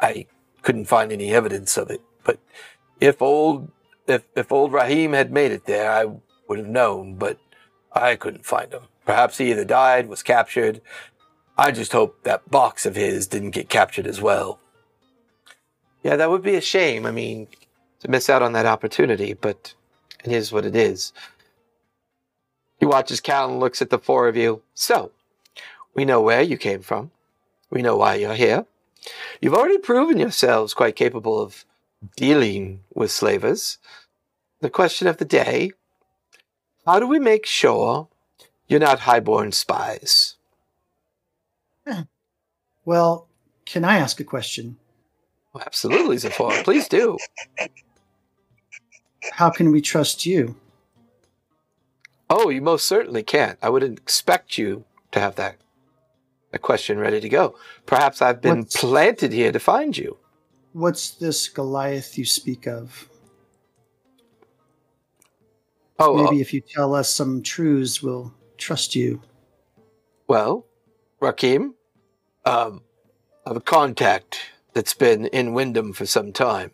I 0.00 0.26
couldn't 0.62 0.84
find 0.84 1.10
any 1.10 1.32
evidence 1.32 1.76
of 1.76 1.90
it. 1.90 2.02
But 2.24 2.38
if 3.00 3.22
old 3.22 3.70
if 4.06 4.24
if 4.36 4.52
old 4.52 4.72
Rahim 4.72 5.12
had 5.12 5.32
made 5.32 5.52
it 5.52 5.64
there, 5.64 5.90
I 5.90 6.06
would 6.48 6.58
have 6.58 6.68
known, 6.68 7.14
but 7.14 7.38
I 7.92 8.16
couldn't 8.16 8.44
find 8.44 8.72
him. 8.72 8.82
Perhaps 9.06 9.38
he 9.38 9.50
either 9.50 9.64
died, 9.64 10.08
was 10.08 10.22
captured. 10.22 10.82
I 11.56 11.70
just 11.70 11.92
hope 11.92 12.22
that 12.24 12.50
box 12.50 12.84
of 12.84 12.96
his 12.96 13.26
didn't 13.26 13.52
get 13.52 13.68
captured 13.68 14.06
as 14.06 14.20
well. 14.20 14.60
Yeah, 16.02 16.16
that 16.16 16.30
would 16.30 16.42
be 16.42 16.56
a 16.56 16.60
shame. 16.60 17.06
I 17.06 17.12
mean, 17.12 17.48
to 18.00 18.10
miss 18.10 18.28
out 18.28 18.42
on 18.42 18.52
that 18.52 18.66
opportunity, 18.66 19.32
but 19.32 19.74
it 20.24 20.32
is 20.32 20.52
what 20.52 20.66
it 20.66 20.76
is. 20.76 21.12
He 22.78 22.86
watches 22.86 23.20
Cal 23.20 23.50
and 23.50 23.60
looks 23.60 23.82
at 23.82 23.90
the 23.90 23.98
four 23.98 24.28
of 24.28 24.36
you. 24.36 24.62
So, 24.74 25.10
we 25.94 26.04
know 26.04 26.20
where 26.20 26.42
you 26.42 26.56
came 26.56 26.80
from. 26.80 27.10
We 27.70 27.82
know 27.82 27.96
why 27.96 28.14
you're 28.14 28.34
here. 28.34 28.66
You've 29.40 29.54
already 29.54 29.78
proven 29.78 30.18
yourselves 30.18 30.74
quite 30.74 30.96
capable 30.96 31.40
of 31.40 31.64
dealing 32.16 32.80
with 32.94 33.10
slavers. 33.10 33.78
The 34.60 34.70
question 34.70 35.06
of 35.06 35.18
the 35.18 35.24
day 35.24 35.72
how 36.86 36.98
do 36.98 37.06
we 37.06 37.18
make 37.18 37.44
sure 37.44 38.08
you're 38.66 38.80
not 38.80 39.00
highborn 39.00 39.52
spies? 39.52 40.36
Hmm. 41.86 42.02
Well, 42.84 43.28
can 43.66 43.84
I 43.84 43.98
ask 43.98 44.18
a 44.20 44.24
question? 44.24 44.78
Absolutely, 45.60 46.16
Zafar. 46.16 46.62
Please 46.64 46.88
do. 46.88 47.18
How 49.32 49.50
can 49.50 49.70
we 49.70 49.82
trust 49.82 50.24
you? 50.24 50.56
Oh, 52.30 52.50
you 52.50 52.60
most 52.60 52.86
certainly 52.86 53.22
can't. 53.22 53.58
I 53.62 53.70
wouldn't 53.70 53.98
expect 53.98 54.58
you 54.58 54.84
to 55.12 55.20
have 55.20 55.36
that, 55.36 55.56
a 56.52 56.58
question 56.58 56.98
ready 56.98 57.20
to 57.20 57.28
go. 57.28 57.54
Perhaps 57.86 58.20
I've 58.20 58.40
been 58.42 58.58
What's- 58.60 58.76
planted 58.76 59.32
here 59.32 59.52
to 59.52 59.58
find 59.58 59.96
you. 59.96 60.18
What's 60.72 61.10
this 61.10 61.48
Goliath 61.48 62.18
you 62.18 62.24
speak 62.26 62.66
of? 62.66 63.08
Oh, 65.98 66.24
Maybe 66.24 66.40
if 66.40 66.52
you 66.54 66.60
tell 66.60 66.94
us 66.94 67.12
some 67.12 67.42
truths, 67.42 68.02
we'll 68.02 68.32
trust 68.56 68.94
you. 68.94 69.20
Well, 70.28 70.66
Rakim, 71.20 71.72
um, 72.44 72.82
I 73.44 73.50
have 73.50 73.56
a 73.56 73.60
contact 73.60 74.38
that's 74.74 74.94
been 74.94 75.26
in 75.26 75.54
Wyndham 75.54 75.92
for 75.92 76.06
some 76.06 76.32
time. 76.32 76.70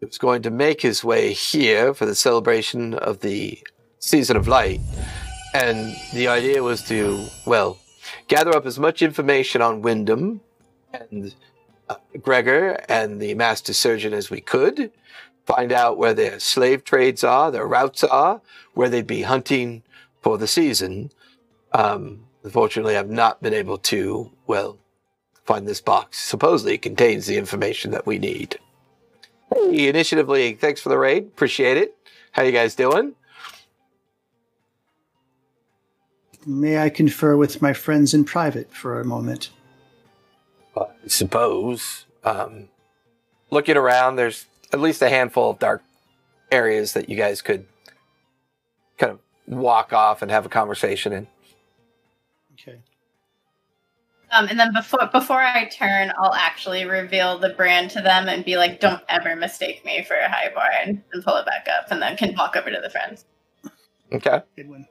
He 0.00 0.06
was 0.06 0.18
going 0.18 0.42
to 0.42 0.50
make 0.50 0.80
his 0.80 1.04
way 1.04 1.32
here 1.34 1.94
for 1.94 2.04
the 2.06 2.14
celebration 2.16 2.94
of 2.94 3.20
the 3.20 3.62
Season 3.98 4.36
of 4.36 4.46
Light, 4.46 4.80
and 5.54 5.96
the 6.12 6.28
idea 6.28 6.62
was 6.62 6.82
to, 6.84 7.26
well, 7.46 7.78
gather 8.28 8.54
up 8.54 8.66
as 8.66 8.78
much 8.78 9.02
information 9.02 9.62
on 9.62 9.82
Wyndham 9.82 10.40
and 10.92 11.34
uh, 11.88 11.96
Gregor 12.20 12.78
and 12.88 13.20
the 13.20 13.34
master 13.34 13.72
surgeon 13.72 14.12
as 14.12 14.30
we 14.30 14.40
could, 14.40 14.90
find 15.46 15.72
out 15.72 15.98
where 15.98 16.14
their 16.14 16.38
slave 16.40 16.84
trades 16.84 17.24
are, 17.24 17.50
their 17.50 17.66
routes 17.66 18.04
are, 18.04 18.40
where 18.74 18.88
they'd 18.88 19.06
be 19.06 19.22
hunting 19.22 19.82
for 20.20 20.38
the 20.38 20.46
season. 20.46 21.10
Um, 21.72 22.24
unfortunately, 22.42 22.96
I've 22.96 23.10
not 23.10 23.42
been 23.42 23.54
able 23.54 23.78
to, 23.78 24.30
well, 24.46 24.78
find 25.44 25.66
this 25.66 25.80
box. 25.80 26.18
Supposedly 26.18 26.74
it 26.74 26.82
contains 26.82 27.26
the 27.26 27.36
information 27.36 27.92
that 27.92 28.06
we 28.06 28.18
need. 28.18 28.58
Hey, 29.54 29.88
Initiative 29.88 30.28
League, 30.28 30.58
thanks 30.58 30.80
for 30.80 30.88
the 30.88 30.98
raid. 30.98 31.26
Appreciate 31.26 31.76
it. 31.76 31.96
How 32.32 32.42
you 32.42 32.52
guys 32.52 32.74
doing? 32.74 33.14
May 36.46 36.78
I 36.78 36.90
confer 36.90 37.36
with 37.36 37.60
my 37.60 37.72
friends 37.72 38.14
in 38.14 38.24
private 38.24 38.72
for 38.72 39.00
a 39.00 39.04
moment? 39.04 39.50
I 40.76 40.86
suppose. 41.08 42.04
Um, 42.22 42.68
looking 43.50 43.76
around, 43.76 44.16
there's 44.16 44.46
at 44.72 44.80
least 44.80 45.02
a 45.02 45.08
handful 45.08 45.50
of 45.50 45.58
dark 45.58 45.82
areas 46.52 46.92
that 46.92 47.08
you 47.08 47.16
guys 47.16 47.42
could 47.42 47.66
kind 48.96 49.12
of 49.12 49.18
walk 49.46 49.92
off 49.92 50.22
and 50.22 50.30
have 50.30 50.46
a 50.46 50.48
conversation 50.48 51.12
in. 51.12 51.26
Okay. 52.52 52.78
Um, 54.30 54.46
and 54.48 54.58
then 54.58 54.72
before 54.72 55.08
before 55.12 55.40
I 55.40 55.66
turn, 55.66 56.12
I'll 56.18 56.34
actually 56.34 56.84
reveal 56.84 57.38
the 57.38 57.50
brand 57.50 57.90
to 57.92 58.00
them 58.00 58.28
and 58.28 58.44
be 58.44 58.56
like, 58.56 58.80
"Don't 58.80 59.02
ever 59.08 59.34
mistake 59.36 59.84
me 59.84 60.02
for 60.02 60.14
a 60.16 60.28
highborn," 60.28 60.66
and, 60.84 61.02
and 61.12 61.24
pull 61.24 61.36
it 61.36 61.46
back 61.46 61.66
up, 61.68 61.90
and 61.90 62.02
then 62.02 62.16
can 62.16 62.34
walk 62.36 62.56
over 62.56 62.70
to 62.70 62.80
the 62.80 62.90
friends. 62.90 63.24
Okay. 64.12 64.42
Good 64.56 64.68
one. 64.68 64.86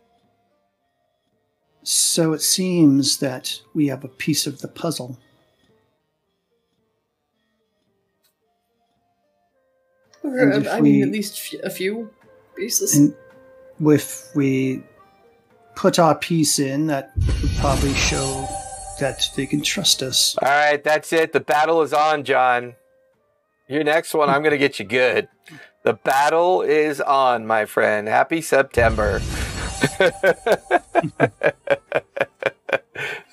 So 1.88 2.34
it 2.34 2.42
seems 2.42 3.18
that 3.18 3.62
we 3.76 3.88
have 3.88 4.04
a 4.04 4.08
piece 4.08 4.48
of 4.48 4.62
the 4.62 4.68
puzzle. 4.68 5.20
Or, 10.24 10.36
And 10.40 10.66
if 10.66 10.72
I 10.74 10.82
mean, 10.82 10.96
we- 10.96 11.04
at 11.04 11.10
least 11.10 11.54
f- 11.54 11.60
a 11.64 11.70
few 11.70 12.10
pieces. 12.56 12.96
And 12.98 13.14
if 13.88 14.36
we 14.36 14.84
put 15.76 16.00
our 16.00 16.16
piece 16.16 16.58
in, 16.58 16.88
that 16.88 17.12
would 17.18 17.52
probably 17.60 17.94
show 17.94 18.48
that 19.00 19.30
they 19.36 19.46
can 19.46 19.62
trust 19.62 20.02
us. 20.02 20.36
All 20.42 20.50
right, 20.50 20.84
that's 20.84 21.14
it. 21.14 21.34
The 21.34 21.40
battle 21.40 21.84
is 21.84 21.94
on, 21.94 22.24
John. 22.24 22.74
Your 23.70 23.84
next 23.84 24.16
one, 24.16 24.30
I'm 24.30 24.42
going 24.42 24.52
to 24.52 24.58
get 24.58 24.80
you 24.80 24.86
good. 24.86 25.28
The 25.84 25.94
battle 25.94 26.64
is 26.64 27.00
on, 27.00 27.46
my 27.46 27.66
friend. 27.66 28.08
Happy 28.08 28.42
September. 28.42 29.22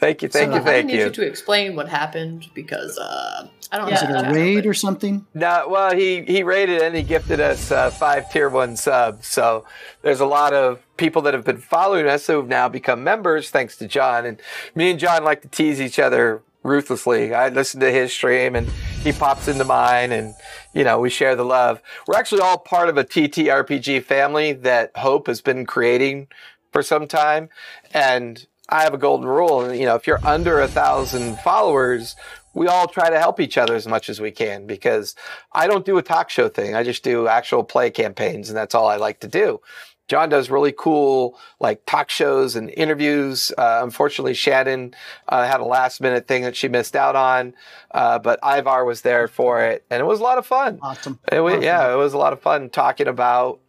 Thank 0.00 0.22
you, 0.22 0.28
thank 0.28 0.50
So, 0.50 0.56
you, 0.56 0.60
I 0.60 0.60
thank 0.60 0.86
need 0.86 0.98
you. 0.98 1.04
you 1.04 1.10
to 1.10 1.26
explain 1.26 1.76
what 1.76 1.88
happened 1.88 2.48
because 2.54 2.98
uh, 2.98 3.48
I 3.70 3.78
don't. 3.78 3.88
Yeah. 3.88 3.94
Is 3.94 4.00
have 4.00 4.10
it 4.26 4.30
a 4.30 4.34
raid 4.34 4.58
open. 4.58 4.70
or 4.70 4.74
something? 4.74 5.26
No, 5.34 5.66
well, 5.68 5.94
he 5.94 6.22
he 6.22 6.42
rated 6.42 6.82
and 6.82 6.94
he 6.94 7.02
gifted 7.02 7.40
us 7.40 7.70
uh, 7.70 7.90
five 7.90 8.30
tier 8.32 8.48
one 8.48 8.76
subs. 8.76 9.26
So 9.26 9.64
there's 10.02 10.20
a 10.20 10.26
lot 10.26 10.52
of 10.52 10.80
people 10.96 11.22
that 11.22 11.34
have 11.34 11.44
been 11.44 11.58
following 11.58 12.06
us 12.06 12.26
who 12.26 12.36
have 12.36 12.48
now 12.48 12.68
become 12.68 13.02
members 13.04 13.50
thanks 13.50 13.76
to 13.78 13.88
John. 13.88 14.26
And 14.26 14.40
me 14.74 14.90
and 14.90 15.00
John 15.00 15.24
like 15.24 15.42
to 15.42 15.48
tease 15.48 15.80
each 15.80 15.98
other 15.98 16.42
ruthlessly. 16.62 17.34
I 17.34 17.48
listen 17.48 17.80
to 17.80 17.90
his 17.90 18.12
stream 18.12 18.54
and 18.54 18.68
he 19.02 19.12
pops 19.12 19.48
into 19.48 19.64
mine, 19.64 20.12
and 20.12 20.34
you 20.72 20.84
know 20.84 21.00
we 21.00 21.10
share 21.10 21.34
the 21.34 21.44
love. 21.44 21.82
We're 22.06 22.18
actually 22.18 22.40
all 22.40 22.58
part 22.58 22.88
of 22.88 22.96
a 22.96 23.04
TTRPG 23.04 24.04
family 24.04 24.52
that 24.52 24.96
Hope 24.96 25.26
has 25.26 25.40
been 25.40 25.66
creating 25.66 26.28
for 26.72 26.82
some 26.82 27.06
time, 27.06 27.48
and 27.92 28.46
I 28.68 28.82
have 28.84 28.94
a 28.94 28.98
golden 28.98 29.28
rule. 29.28 29.62
And, 29.62 29.78
You 29.78 29.86
know, 29.86 29.96
if 29.96 30.06
you're 30.06 30.24
under 30.24 30.60
a 30.60 30.68
thousand 30.68 31.38
followers, 31.40 32.16
we 32.54 32.66
all 32.66 32.86
try 32.86 33.10
to 33.10 33.18
help 33.18 33.40
each 33.40 33.58
other 33.58 33.74
as 33.74 33.86
much 33.86 34.08
as 34.08 34.20
we 34.20 34.30
can 34.30 34.66
because 34.66 35.14
I 35.52 35.66
don't 35.66 35.86
do 35.86 35.98
a 35.98 36.02
talk 36.02 36.30
show 36.30 36.48
thing. 36.48 36.74
I 36.74 36.82
just 36.82 37.02
do 37.02 37.26
actual 37.26 37.64
play 37.64 37.90
campaigns, 37.90 38.48
and 38.48 38.56
that's 38.56 38.74
all 38.74 38.88
I 38.88 38.96
like 38.96 39.20
to 39.20 39.28
do. 39.28 39.60
John 40.08 40.28
does 40.28 40.50
really 40.50 40.74
cool 40.76 41.38
like 41.60 41.86
talk 41.86 42.10
shows 42.10 42.54
and 42.56 42.68
interviews. 42.70 43.52
Uh, 43.56 43.80
unfortunately, 43.82 44.34
Shannon 44.34 44.94
uh, 45.28 45.46
had 45.46 45.60
a 45.60 45.64
last 45.64 46.00
minute 46.00 46.26
thing 46.28 46.42
that 46.42 46.54
she 46.56 46.68
missed 46.68 46.94
out 46.96 47.16
on, 47.16 47.54
uh, 47.92 48.18
but 48.18 48.38
Ivar 48.44 48.84
was 48.84 49.02
there 49.02 49.28
for 49.28 49.62
it, 49.62 49.84
and 49.90 50.00
it 50.00 50.04
was 50.04 50.20
a 50.20 50.22
lot 50.22 50.38
of 50.38 50.46
fun. 50.46 50.78
Awesome. 50.82 51.18
It 51.30 51.40
wa- 51.40 51.50
Awesome. 51.50 51.62
yeah, 51.62 51.92
it 51.92 51.96
was 51.96 52.12
a 52.12 52.18
lot 52.18 52.32
of 52.32 52.40
fun 52.42 52.68
talking 52.70 53.06
about 53.08 53.60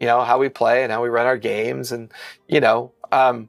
you 0.00 0.06
know 0.06 0.22
how 0.22 0.38
we 0.38 0.48
play 0.48 0.82
and 0.82 0.90
how 0.90 1.02
we 1.02 1.08
run 1.08 1.26
our 1.26 1.38
games, 1.38 1.92
and 1.92 2.10
you 2.48 2.60
know, 2.60 2.92
um, 3.12 3.48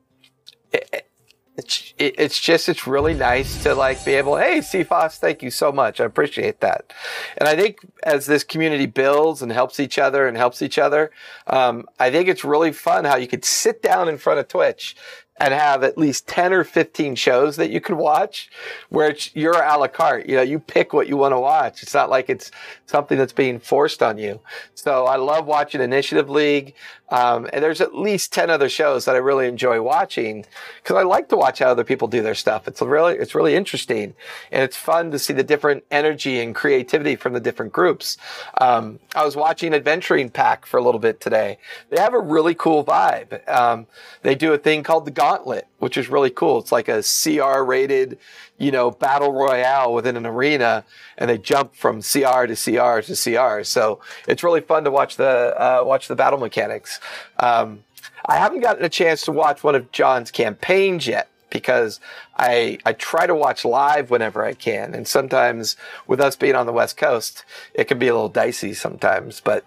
it- 0.71 1.09
it's 1.57 1.93
it, 1.97 2.15
it's 2.17 2.39
just 2.39 2.67
it's 2.67 2.85
really 2.85 3.13
nice 3.13 3.63
to 3.63 3.73
like 3.73 4.03
be 4.03 4.13
able. 4.13 4.37
Hey, 4.37 4.59
CFOS, 4.59 5.17
thank 5.17 5.41
you 5.41 5.49
so 5.49 5.71
much. 5.71 5.99
I 5.99 6.05
appreciate 6.05 6.59
that. 6.59 6.93
And 7.37 7.47
I 7.47 7.55
think 7.55 7.79
as 8.03 8.25
this 8.25 8.43
community 8.43 8.85
builds 8.85 9.41
and 9.41 9.51
helps 9.51 9.79
each 9.79 9.97
other 9.97 10.27
and 10.27 10.35
helps 10.35 10.61
each 10.61 10.77
other, 10.77 11.11
um, 11.47 11.85
I 11.99 12.11
think 12.11 12.27
it's 12.27 12.43
really 12.43 12.71
fun 12.71 13.05
how 13.05 13.15
you 13.15 13.27
could 13.27 13.45
sit 13.45 13.81
down 13.81 14.09
in 14.09 14.17
front 14.17 14.39
of 14.39 14.47
Twitch 14.47 14.95
and 15.37 15.53
have 15.53 15.83
at 15.83 15.97
least 15.97 16.27
10 16.27 16.53
or 16.53 16.63
15 16.63 17.15
shows 17.15 17.57
that 17.57 17.69
you 17.69 17.81
could 17.81 17.97
watch 17.97 18.49
where 18.89 19.09
it's, 19.09 19.35
you're 19.35 19.61
a 19.61 19.77
la 19.77 19.87
carte. 19.87 20.29
You 20.29 20.37
know, 20.37 20.41
you 20.41 20.59
pick 20.59 20.93
what 20.93 21.07
you 21.07 21.17
want 21.17 21.33
to 21.33 21.39
watch. 21.39 21.83
It's 21.83 21.93
not 21.93 22.09
like 22.09 22.29
it's 22.29 22.51
something 22.85 23.17
that's 23.17 23.33
being 23.33 23.59
forced 23.59 24.01
on 24.01 24.17
you. 24.17 24.39
So 24.75 25.05
I 25.05 25.17
love 25.17 25.45
watching 25.45 25.81
Initiative 25.81 26.29
League. 26.29 26.73
Um, 27.09 27.47
and 27.53 27.63
there's 27.63 27.81
at 27.81 27.93
least 27.95 28.33
10 28.33 28.49
other 28.49 28.67
shows 28.67 29.05
that 29.05 29.15
I 29.15 29.19
really 29.19 29.47
enjoy 29.47 29.79
watching 29.81 30.43
because 30.81 30.95
I 30.95 31.03
like 31.03 31.29
to 31.29 31.35
watch 31.35 31.59
how 31.59 31.67
other 31.67 31.83
people 31.83 32.07
do 32.07 32.23
their 32.23 32.33
stuff. 32.33 32.67
It's 32.67 32.81
really, 32.81 33.15
it's 33.15 33.35
really 33.35 33.55
interesting 33.55 34.15
and 34.51 34.63
it's 34.63 34.75
fun 34.75 35.11
to 35.11 35.19
see 35.19 35.33
the 35.33 35.43
different 35.43 35.83
energy 35.91 36.39
and 36.39 36.55
creativity 36.55 37.15
from 37.15 37.33
the 37.33 37.39
different 37.39 37.73
groups. 37.73 38.17
Um, 38.59 38.99
I 39.13 39.23
was 39.23 39.35
watching 39.35 39.73
Adventuring 39.73 40.29
Pack 40.29 40.65
for 40.65 40.77
a 40.77 40.83
little 40.83 40.99
bit 40.99 41.21
today. 41.21 41.59
They 41.89 41.99
have 42.01 42.15
a 42.15 42.19
really 42.19 42.55
cool 42.55 42.83
vibe. 42.83 43.47
Um, 43.47 43.85
they 44.23 44.33
do 44.33 44.53
a 44.53 44.57
thing 44.57 44.81
called 44.81 45.05
the 45.05 45.11
Gauntlet, 45.25 45.67
which 45.79 45.97
is 45.97 46.07
really 46.07 46.29
cool. 46.29 46.59
It's 46.59 46.71
like 46.71 46.87
a 46.87 47.01
CR 47.01 47.63
rated, 47.63 48.19
you 48.59 48.69
know, 48.69 48.91
battle 48.91 49.33
royale 49.33 49.91
within 49.91 50.17
an 50.17 50.25
arena, 50.27 50.83
and 51.17 51.27
they 51.27 51.39
jump 51.39 51.73
from 51.73 52.03
CR 52.03 52.45
to 52.45 52.55
CR 52.55 53.01
to 53.01 53.15
CR. 53.15 53.63
So 53.63 54.01
it's 54.27 54.43
really 54.43 54.61
fun 54.61 54.83
to 54.83 54.91
watch 54.91 55.17
the 55.17 55.55
uh, 55.59 55.83
watch 55.83 56.07
the 56.07 56.15
battle 56.15 56.39
mechanics. 56.39 56.99
Um, 57.39 57.83
I 58.27 58.35
haven't 58.35 58.59
gotten 58.59 58.85
a 58.85 58.89
chance 58.89 59.23
to 59.23 59.31
watch 59.31 59.63
one 59.63 59.73
of 59.73 59.91
John's 59.91 60.29
campaigns 60.29 61.07
yet 61.07 61.27
because 61.49 61.99
I 62.37 62.77
I 62.85 62.93
try 62.93 63.25
to 63.25 63.33
watch 63.33 63.65
live 63.65 64.11
whenever 64.11 64.45
I 64.45 64.53
can, 64.53 64.93
and 64.93 65.07
sometimes 65.07 65.75
with 66.05 66.21
us 66.21 66.35
being 66.35 66.55
on 66.55 66.67
the 66.67 66.73
West 66.73 66.97
Coast, 66.97 67.43
it 67.73 67.85
can 67.85 67.97
be 67.97 68.09
a 68.09 68.13
little 68.13 68.29
dicey 68.29 68.75
sometimes, 68.75 69.41
but. 69.41 69.65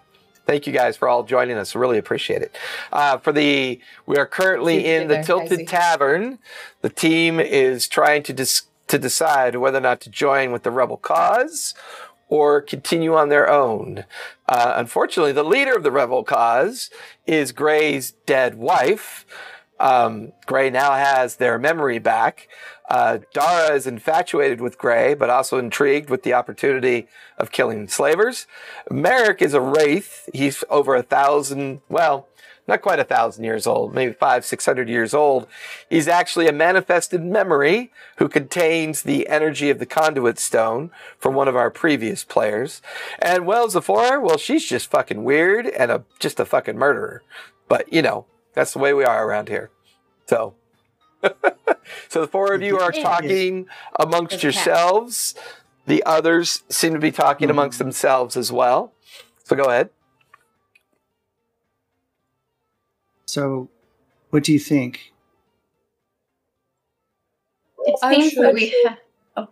Thank 0.49 0.65
you 0.65 0.73
guys 0.73 0.97
for 0.97 1.07
all 1.07 1.21
joining 1.21 1.57
us. 1.57 1.75
Really 1.75 1.99
appreciate 1.99 2.41
it. 2.41 2.57
Uh, 2.91 3.19
for 3.19 3.31
the, 3.31 3.79
we 4.07 4.17
are 4.17 4.25
currently 4.25 4.83
in 4.83 5.07
the 5.07 5.13
there, 5.13 5.23
Tilted 5.23 5.67
Tavern. 5.67 6.39
The 6.81 6.89
team 6.89 7.39
is 7.39 7.87
trying 7.87 8.23
to 8.23 8.33
dis- 8.33 8.63
to 8.87 8.97
decide 8.97 9.57
whether 9.57 9.77
or 9.77 9.81
not 9.81 10.01
to 10.01 10.09
join 10.09 10.51
with 10.51 10.63
the 10.63 10.71
Rebel 10.71 10.97
cause 10.97 11.75
or 12.29 12.63
continue 12.63 13.13
on 13.13 13.29
their 13.29 13.47
own. 13.47 14.05
Uh, 14.47 14.73
unfortunately, 14.75 15.33
the 15.33 15.43
leader 15.43 15.75
of 15.75 15.83
the 15.83 15.91
Rebel 15.91 16.23
cause 16.23 16.89
is 17.27 17.51
Gray's 17.51 18.13
dead 18.25 18.55
wife. 18.55 19.27
Um, 19.79 20.33
Gray 20.47 20.71
now 20.71 20.93
has 20.93 21.35
their 21.35 21.59
memory 21.59 21.99
back. 21.99 22.47
Uh, 22.89 23.19
Dara 23.33 23.75
is 23.75 23.85
infatuated 23.85 24.59
with 24.59 24.79
Gray, 24.79 25.13
but 25.13 25.29
also 25.29 25.59
intrigued 25.59 26.09
with 26.09 26.23
the 26.23 26.33
opportunity 26.33 27.07
of 27.37 27.51
killing 27.51 27.87
slavers. 27.87 28.47
Merrick 28.89 29.41
is 29.41 29.53
a 29.53 29.61
wraith. 29.61 30.27
He's 30.33 30.63
over 30.69 30.95
a 30.95 31.03
thousand, 31.03 31.81
well, 31.87 32.27
not 32.67 32.81
quite 32.81 32.99
a 32.99 33.03
thousand 33.03 33.43
years 33.43 33.65
old, 33.67 33.93
maybe 33.93 34.13
five, 34.13 34.45
six 34.45 34.65
hundred 34.65 34.89
years 34.89 35.13
old. 35.13 35.47
He's 35.89 36.07
actually 36.07 36.47
a 36.47 36.53
manifested 36.53 37.23
memory 37.23 37.91
who 38.17 38.29
contains 38.29 39.01
the 39.01 39.27
energy 39.27 39.69
of 39.69 39.79
the 39.79 39.87
conduit 39.87 40.39
stone 40.39 40.91
from 41.17 41.33
one 41.33 41.47
of 41.47 41.55
our 41.55 41.71
previous 41.71 42.23
players. 42.23 42.81
And 43.19 43.45
well, 43.45 43.69
Zephora, 43.69 44.21
well, 44.21 44.37
she's 44.37 44.65
just 44.65 44.89
fucking 44.91 45.23
weird 45.23 45.65
and 45.65 45.91
a 45.91 46.03
just 46.19 46.39
a 46.39 46.45
fucking 46.45 46.77
murderer. 46.77 47.23
But 47.67 47.91
you 47.91 48.01
know, 48.01 48.25
that's 48.53 48.73
the 48.73 48.79
way 48.79 48.93
we 48.93 49.03
are 49.03 49.27
around 49.27 49.49
here. 49.49 49.71
So, 50.27 50.53
so 52.09 52.21
the 52.21 52.27
four 52.27 52.53
of 52.53 52.61
you 52.61 52.77
are 52.79 52.91
talking 52.91 53.67
amongst 53.99 54.31
There's 54.41 54.43
yourselves. 54.43 55.35
The 55.85 56.03
others 56.05 56.63
seem 56.69 56.93
to 56.93 56.99
be 56.99 57.11
talking 57.11 57.49
amongst 57.49 57.79
themselves 57.79 58.37
as 58.37 58.51
well. 58.51 58.93
So 59.43 59.55
go 59.55 59.63
ahead. 59.65 59.89
So, 63.25 63.69
what 64.29 64.43
do 64.43 64.53
you 64.53 64.59
think? 64.59 65.13
It 67.85 67.95
I 68.01 68.15
seems 68.15 68.33
should- 68.33 68.43
that 68.43 68.53
we 68.53 68.75
ha- 68.85 69.47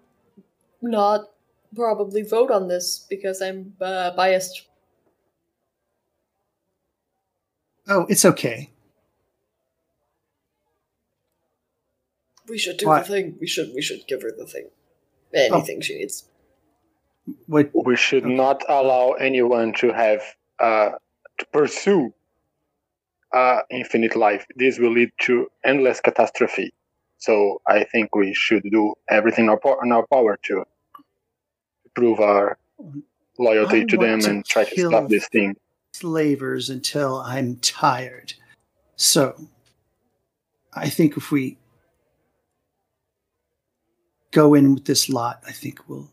Not 0.82 1.32
probably 1.76 2.22
vote 2.24 2.52
on 2.52 2.68
this 2.68 3.06
because 3.10 3.42
I'm 3.42 3.74
uh, 3.82 4.12
biased. 4.12 4.68
Oh, 7.88 8.06
it's 8.10 8.26
okay. 8.26 8.70
We 12.50 12.58
should 12.58 12.78
do 12.78 12.88
What? 12.88 13.06
the 13.06 13.12
thing. 13.14 13.38
We 13.40 13.48
should 13.48 13.74
we 13.76 13.82
should 13.82 14.08
give 14.08 14.22
her 14.22 14.32
the 14.32 14.46
thing. 14.46 14.68
Anything 15.34 15.82
she 15.82 15.98
needs. 16.00 16.26
What? 17.48 17.70
We 17.74 17.96
should 17.98 18.26
not 18.26 18.64
allow 18.70 19.12
anyone 19.12 19.74
to 19.80 19.92
have 19.92 20.22
uh, 20.60 20.92
to 21.40 21.46
pursue 21.52 22.14
uh, 23.34 23.60
infinite 23.70 24.16
life. 24.16 24.46
This 24.56 24.80
will 24.80 24.92
lead 24.92 25.12
to 25.22 25.48
endless 25.64 26.00
catastrophe. 26.00 26.74
So 27.18 27.62
I 27.68 27.84
think 27.84 28.16
we 28.16 28.34
should 28.34 28.64
do 28.64 28.94
everything 29.10 29.46
in 29.46 29.50
our, 29.50 29.60
po- 29.60 29.80
in 29.84 29.92
our 29.92 30.06
power 30.08 30.38
to 30.44 30.64
prove 31.96 32.20
our 32.20 32.58
loyalty 33.40 33.82
I 33.82 33.86
to 33.86 33.98
them 33.98 34.22
to 34.22 34.30
and 34.30 34.46
try 34.46 34.64
to 34.64 34.88
stop 34.88 35.10
this 35.10 35.28
thing. 35.30 35.56
slavers 35.94 36.70
until 36.70 37.18
I'm 37.18 37.58
tired. 37.58 38.34
So, 38.96 39.48
I 40.74 40.90
think 40.90 41.18
if 41.18 41.32
we 41.32 41.58
go 44.32 44.54
in 44.54 44.74
with 44.74 44.86
this 44.86 45.10
lot, 45.10 45.42
I 45.48 45.52
think 45.52 45.88
we'll 45.88 46.10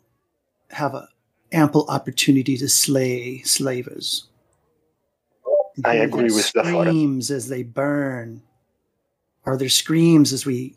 have 0.71 0.95
a 0.95 1.09
ample 1.53 1.87
opportunity 1.89 2.57
to 2.57 2.69
slay 2.69 3.41
slavers. 3.43 4.27
And 5.77 5.87
I 5.87 5.95
hear 5.95 6.05
agree 6.05 6.29
their 6.29 6.37
with 6.37 6.53
that, 6.53 6.67
Flora. 6.67 6.87
Screams 6.87 7.31
as 7.31 7.49
they 7.49 7.63
burn, 7.63 8.43
or 9.45 9.57
their 9.57 9.69
screams 9.69 10.33
as 10.33 10.47
we 10.47 10.77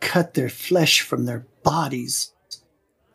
cut 0.00 0.34
their 0.34 0.48
flesh 0.48 1.00
from 1.00 1.24
their 1.24 1.46
bodies. 1.62 2.32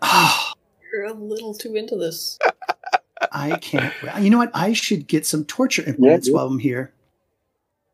Ah. 0.01 0.53
You're 0.91 1.05
a 1.05 1.13
little 1.13 1.53
too 1.53 1.75
into 1.75 1.95
this. 1.95 2.39
I 3.31 3.57
can't. 3.57 3.93
You 4.19 4.29
know 4.29 4.37
what? 4.37 4.51
I 4.53 4.73
should 4.73 5.07
get 5.07 5.25
some 5.25 5.43
torture 5.45 5.83
implements 5.83 6.27
yeah. 6.27 6.33
while 6.33 6.47
I'm 6.47 6.59
here. 6.59 6.93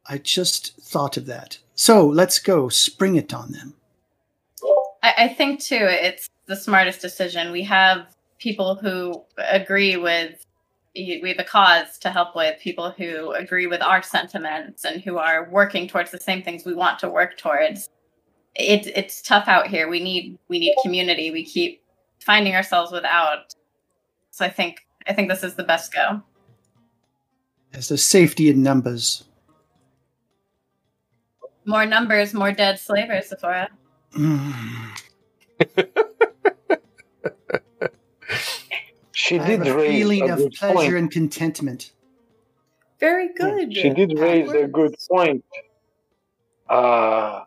I 0.06 0.18
just 0.18 0.78
thought 0.82 1.18
of 1.18 1.26
that. 1.28 1.60
So 1.76 2.06
let's 2.06 2.40
go 2.40 2.70
spring 2.70 3.16
it 3.16 3.34
on 3.34 3.52
them. 3.52 3.74
I, 5.04 5.14
I 5.18 5.28
think 5.28 5.60
too, 5.60 5.78
it's 5.80 6.30
the 6.48 6.56
smartest 6.56 7.02
decision. 7.02 7.52
We 7.52 7.64
have 7.64 8.16
people 8.40 8.76
who 8.76 9.24
agree 9.38 9.98
with 9.98 10.44
we 10.96 11.24
have 11.26 11.40
a 11.40 11.44
cause 11.44 11.98
to 11.98 12.12
help 12.12 12.36
with 12.36 12.60
people 12.60 12.92
who 12.92 13.32
agree 13.32 13.66
with 13.66 13.82
our 13.82 14.04
sentiments 14.04 14.86
and 14.86 15.02
who 15.02 15.18
are 15.18 15.50
working 15.50 15.88
towards 15.88 16.12
the 16.12 16.20
same 16.20 16.44
things 16.44 16.66
we 16.66 16.76
want 16.76 17.00
to 17.00 17.10
work 17.10 17.36
towards. 17.36 17.90
It's 18.56 18.88
it's 18.96 19.22
tough 19.24 19.48
out 19.48 19.68
here. 19.68 19.90
We 19.90 20.04
need 20.04 20.38
we 20.50 20.60
need 20.60 20.76
community. 20.84 21.32
We 21.32 21.46
keep 21.46 21.82
finding 22.20 22.56
ourselves 22.56 22.92
without. 22.92 23.56
So 24.30 24.46
I 24.46 24.50
think 24.50 24.86
I 25.08 25.14
think 25.14 25.30
this 25.30 25.44
is 25.44 25.56
the 25.56 25.64
best 25.64 25.92
go. 25.92 26.22
There's 27.72 27.90
a 27.90 27.98
safety 27.98 28.50
in 28.50 28.62
numbers. 28.62 29.24
More 31.66 31.88
numbers, 31.88 32.36
more 32.36 32.52
dead 32.52 32.78
slavers, 32.78 33.30
Sephora. 33.30 33.70
She 39.16 39.40
I 39.40 39.48
did 39.48 39.60
have 39.60 39.76
a 39.76 39.78
raise 39.78 39.92
feeling 39.92 40.30
a 40.30 40.34
of 40.34 40.38
good 40.40 40.54
pleasure 40.54 40.76
point. 40.76 40.96
and 40.98 41.12
contentment. 41.12 41.92
Very 43.00 43.34
good. 43.34 43.74
She 43.74 43.90
did 43.90 44.20
raise 44.20 44.52
a 44.52 44.68
good 44.68 44.96
point. 45.10 45.46
Uh, 46.70 47.44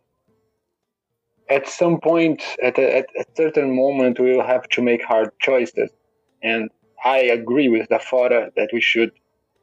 at 1.51 1.69
some 1.69 2.01
point, 2.01 2.43
at 2.63 2.79
a, 2.79 2.99
at 2.99 3.07
a 3.19 3.25
certain 3.37 3.75
moment, 3.77 4.19
we 4.19 4.33
will 4.33 4.47
have 4.47 4.69
to 4.71 4.83
make 4.83 5.05
hard 5.05 5.31
choices. 5.39 5.91
And 6.43 6.71
I 7.05 7.19
agree 7.19 7.69
with 7.69 7.89
Dafora 7.89 8.55
that 8.57 8.71
we 8.73 8.81
should 8.81 9.13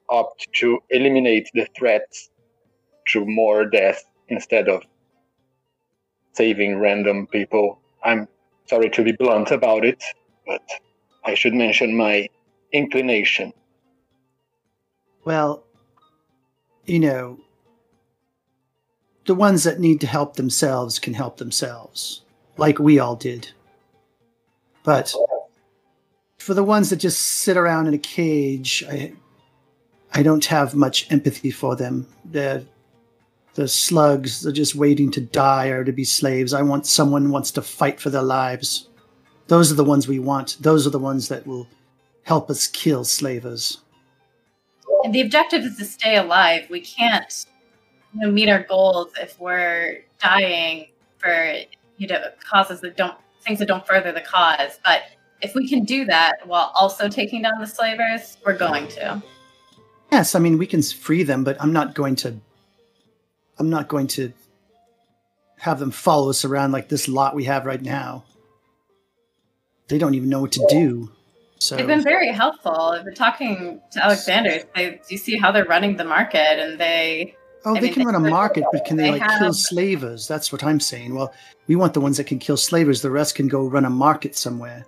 opt 0.10 0.48
to 0.60 0.80
eliminate 0.90 1.50
the 1.54 1.68
threats 1.78 2.30
to 3.08 3.26
more 3.26 3.66
death 3.66 4.04
instead 4.28 4.70
of 4.70 4.84
saving 6.34 6.80
random 6.80 7.28
people. 7.28 7.80
I'm 8.04 8.28
sorry 8.66 8.90
to 8.90 9.04
be 9.04 9.14
blunt 9.14 9.52
about 9.52 9.86
it, 9.86 10.04
but 10.46 10.62
I 11.24 11.36
should 11.36 11.54
mention 11.54 11.96
my 11.96 12.30
inclination. 12.72 13.54
Well, 15.26 15.64
you 16.86 17.00
know, 17.00 17.40
the 19.26 19.36
ones 19.36 19.64
that 19.64 19.80
need 19.80 20.02
to 20.02 20.08
help 20.08 20.36
themselves 20.36 21.00
can 21.00 21.14
help 21.14 21.38
themselves, 21.38 22.24
like 22.58 22.78
we 22.78 23.00
all 23.00 23.16
did. 23.16 23.50
But 24.84 25.14
for 26.38 26.54
the 26.54 26.64
ones 26.64 26.90
that 26.90 26.98
just 26.98 27.22
sit 27.22 27.56
around 27.56 27.88
in 27.88 27.94
a 27.94 27.98
cage, 28.00 28.84
I, 28.90 29.14
I 30.14 30.24
don't 30.24 30.44
have 30.46 30.76
much 30.76 31.10
empathy 31.10 31.52
for 31.52 31.78
them. 31.78 32.06
They're 32.26 32.64
the 33.56 33.68
slugs. 33.68 34.42
They're 34.42 34.52
just 34.52 34.76
waiting 34.76 35.12
to 35.12 35.22
die 35.22 35.68
or 35.68 35.84
to 35.84 35.92
be 35.92 36.04
slaves. 36.04 36.54
I 36.54 36.62
want 36.62 36.86
someone 36.86 37.26
who 37.26 37.32
wants 37.32 37.52
to 37.52 37.62
fight 37.62 38.00
for 38.00 38.10
their 38.10 38.24
lives. 38.24 38.90
Those 39.48 39.72
are 39.72 39.76
the 39.76 39.84
ones 39.84 40.08
we 40.08 40.20
want. 40.20 40.58
Those 40.60 40.88
are 40.88 40.92
the 40.92 41.00
ones 41.00 41.28
that 41.28 41.46
will 41.46 41.68
help 42.24 42.50
us 42.50 42.68
kill 42.68 43.04
slavers. 43.04 43.80
And 45.04 45.14
the 45.14 45.22
objective 45.22 45.64
is 45.64 45.78
to 45.78 45.86
stay 45.86 46.16
alive. 46.16 46.68
We 46.70 46.80
can't 46.80 47.46
you 48.14 48.22
know, 48.22 48.32
meet 48.32 48.50
our 48.50 48.64
goals 48.64 49.12
if 49.20 49.40
we're 49.40 50.04
dying 50.20 50.88
for 51.18 51.56
you 51.98 52.08
know 52.08 52.22
causes 52.44 52.82
that 52.82 52.98
don't 52.98 53.18
things 53.42 53.60
that 53.60 53.68
don't 53.68 53.86
further 53.86 54.12
the 54.12 54.22
cause. 54.22 54.80
But 54.86 55.04
if 55.42 55.56
we 55.56 55.68
can 55.68 55.84
do 55.84 56.06
that 56.06 56.48
while 56.48 56.72
also 56.80 57.10
taking 57.10 57.42
down 57.42 57.60
the 57.60 57.68
slavers, 57.68 58.38
we're 58.46 58.58
going 58.58 58.88
to. 58.90 59.22
Yes, 60.12 60.36
I 60.36 60.40
mean 60.40 60.58
we 60.58 60.68
can 60.68 60.82
free 60.82 61.24
them, 61.24 61.44
but 61.44 61.58
I'm 61.60 61.74
not 61.74 61.94
going 61.94 62.16
to. 62.18 62.36
I'm 63.60 63.70
not 63.70 63.88
going 63.88 64.08
to 64.08 64.34
have 65.60 65.80
them 65.80 65.92
follow 65.92 66.30
us 66.30 66.44
around 66.46 66.72
like 66.72 66.90
this 66.90 67.08
lot 67.08 67.36
we 67.36 67.46
have 67.46 67.66
right 67.66 67.82
now. 67.82 68.26
They 69.88 69.98
don't 69.98 70.14
even 70.16 70.30
know 70.30 70.42
what 70.42 70.52
to 70.54 70.66
do. 70.70 71.12
So 71.60 71.78
They've 71.78 71.88
been 71.88 72.04
very 72.04 72.30
helpful. 72.32 72.72
I've 72.74 73.06
been 73.06 73.14
talking 73.16 73.80
to 73.92 74.04
Alexander. 74.04 74.64
You 75.10 75.18
see 75.18 75.38
how 75.38 75.52
they're 75.52 75.66
running 75.66 75.96
the 75.96 76.04
market, 76.04 76.60
and 76.60 76.78
they 76.80 77.36
oh, 77.64 77.72
I 77.72 77.80
they 77.80 77.86
mean, 77.88 77.94
can 77.94 78.02
they- 78.02 78.06
run 78.12 78.16
a 78.16 78.30
market, 78.30 78.66
but 78.74 78.84
can 78.86 78.98
they, 78.98 79.12
they 79.12 79.20
like 79.20 79.40
kill 79.40 79.54
slavers? 79.54 80.28
That's 80.28 80.52
what 80.52 80.64
I'm 80.64 80.80
saying. 80.82 81.16
Well, 81.16 81.34
we 81.68 81.76
want 81.78 81.94
the 81.94 82.02
ones 82.02 82.18
that 82.18 82.26
can 82.26 82.40
kill 82.40 82.58
slavers. 82.58 83.02
The 83.02 83.12
rest 83.12 83.36
can 83.36 83.48
go 83.48 83.66
run 83.68 83.86
a 83.86 83.90
market 83.90 84.36
somewhere. 84.36 84.86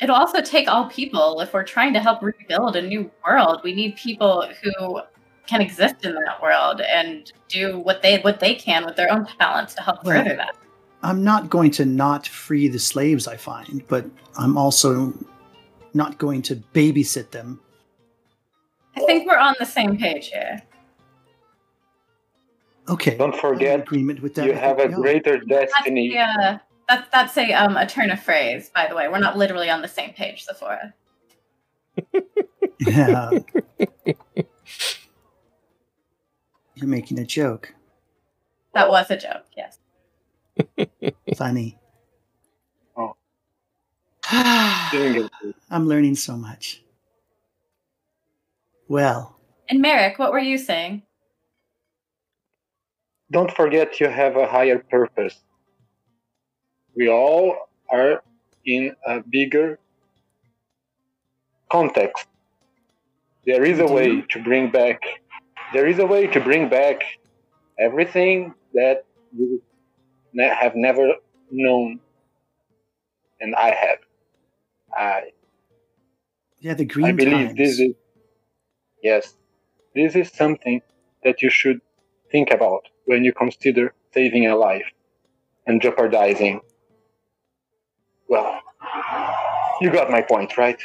it'll 0.00 0.16
also 0.16 0.42
take 0.42 0.68
all 0.68 0.90
people 0.90 1.40
if 1.40 1.54
we're 1.54 1.64
trying 1.64 1.94
to 1.94 2.00
help 2.00 2.20
rebuild 2.22 2.76
a 2.76 2.82
new 2.82 3.10
world. 3.26 3.62
We 3.64 3.74
need 3.74 3.96
people 3.96 4.46
who 4.62 5.00
can 5.46 5.60
exist 5.60 6.04
in 6.04 6.14
that 6.14 6.42
world 6.42 6.80
and 6.80 7.32
do 7.48 7.78
what 7.78 8.02
they 8.02 8.18
what 8.20 8.40
they 8.40 8.54
can 8.54 8.84
with 8.84 8.96
their 8.96 9.12
own 9.12 9.26
talents 9.38 9.74
to 9.74 9.82
help 9.82 10.04
Well, 10.04 10.16
further 10.22 10.36
that. 10.36 10.56
I'm 11.02 11.22
not 11.22 11.50
going 11.50 11.70
to 11.72 11.84
not 11.84 12.26
free 12.26 12.68
the 12.68 12.78
slaves 12.78 13.28
I 13.28 13.36
find, 13.36 13.82
but 13.88 14.06
I'm 14.38 14.56
also 14.56 15.12
not 15.92 16.16
going 16.18 16.40
to 16.42 16.56
babysit 16.72 17.30
them. 17.30 17.60
I 18.96 19.00
think 19.00 19.26
we're 19.26 19.38
on 19.38 19.54
the 19.58 19.66
same 19.66 19.96
page 19.98 20.28
here. 20.28 20.62
Okay. 22.88 23.16
Don't 23.16 23.34
forget, 23.36 23.80
agreement 23.80 24.22
with 24.22 24.34
that. 24.36 24.46
you 24.46 24.52
have 24.54 24.78
a 24.78 24.88
greater 24.88 25.42
That's 25.46 25.72
destiny. 25.72 26.10
the, 26.10 26.18
uh, 26.18 26.58
that's 26.88 27.08
that's 27.10 27.36
a 27.38 27.52
um 27.54 27.76
a 27.78 27.86
turn 27.86 28.10
of 28.10 28.20
phrase, 28.22 28.70
by 28.74 28.86
the 28.86 28.94
way. 28.94 29.08
We're 29.08 29.18
not 29.18 29.36
literally 29.38 29.70
on 29.70 29.80
the 29.82 29.88
same 29.88 30.12
page, 30.12 30.44
Sephora. 30.44 30.94
Yeah. 32.80 33.30
You're 36.74 36.88
making 36.88 37.18
a 37.18 37.24
joke. 37.24 37.74
That 38.74 38.88
was 38.90 39.10
a 39.10 39.16
joke, 39.16 39.44
yes. 39.56 39.78
Funny. 41.36 41.78
Oh. 42.96 43.16
I'm 44.30 45.86
learning 45.86 46.16
so 46.16 46.36
much. 46.36 46.82
Well, 48.88 49.38
And 49.68 49.80
Merrick, 49.80 50.18
what 50.18 50.32
were 50.32 50.38
you 50.38 50.58
saying? 50.58 51.02
Don't 53.30 53.50
forget 53.50 53.98
you 54.00 54.08
have 54.08 54.36
a 54.36 54.46
higher 54.46 54.78
purpose. 54.78 55.40
We 56.94 57.08
all 57.08 57.68
are 57.90 58.22
in 58.66 58.94
a 59.06 59.20
bigger 59.20 59.78
context. 61.70 62.26
There 63.46 63.64
is 63.64 63.78
a 63.78 63.86
way 63.86 64.22
to 64.30 64.42
bring 64.42 64.70
back 64.70 65.00
there 65.72 65.86
is 65.86 65.98
a 65.98 66.06
way 66.06 66.26
to 66.26 66.40
bring 66.40 66.68
back 66.68 67.02
everything 67.78 68.54
that 68.74 69.04
you 69.36 69.62
ne- 70.32 70.54
have 70.54 70.74
never 70.76 71.12
known 71.50 72.00
and 73.40 73.54
I 73.54 73.70
have. 73.70 73.98
I 74.96 75.22
yeah, 76.60 76.74
the 76.74 76.84
green 76.84 77.06
I 77.06 77.12
believe 77.12 77.48
times. 77.48 77.58
this 77.58 77.80
is 77.80 77.94
yes, 79.02 79.34
this 79.94 80.14
is 80.14 80.30
something 80.30 80.80
that 81.22 81.42
you 81.42 81.50
should 81.50 81.80
think 82.30 82.50
about 82.50 82.88
when 83.06 83.24
you 83.24 83.32
consider 83.32 83.94
saving 84.12 84.46
a 84.46 84.56
life 84.56 84.86
and 85.66 85.80
jeopardizing. 85.80 86.60
Well, 88.28 88.60
you 89.80 89.90
got 89.90 90.10
my 90.10 90.22
point, 90.22 90.56
right? 90.56 90.80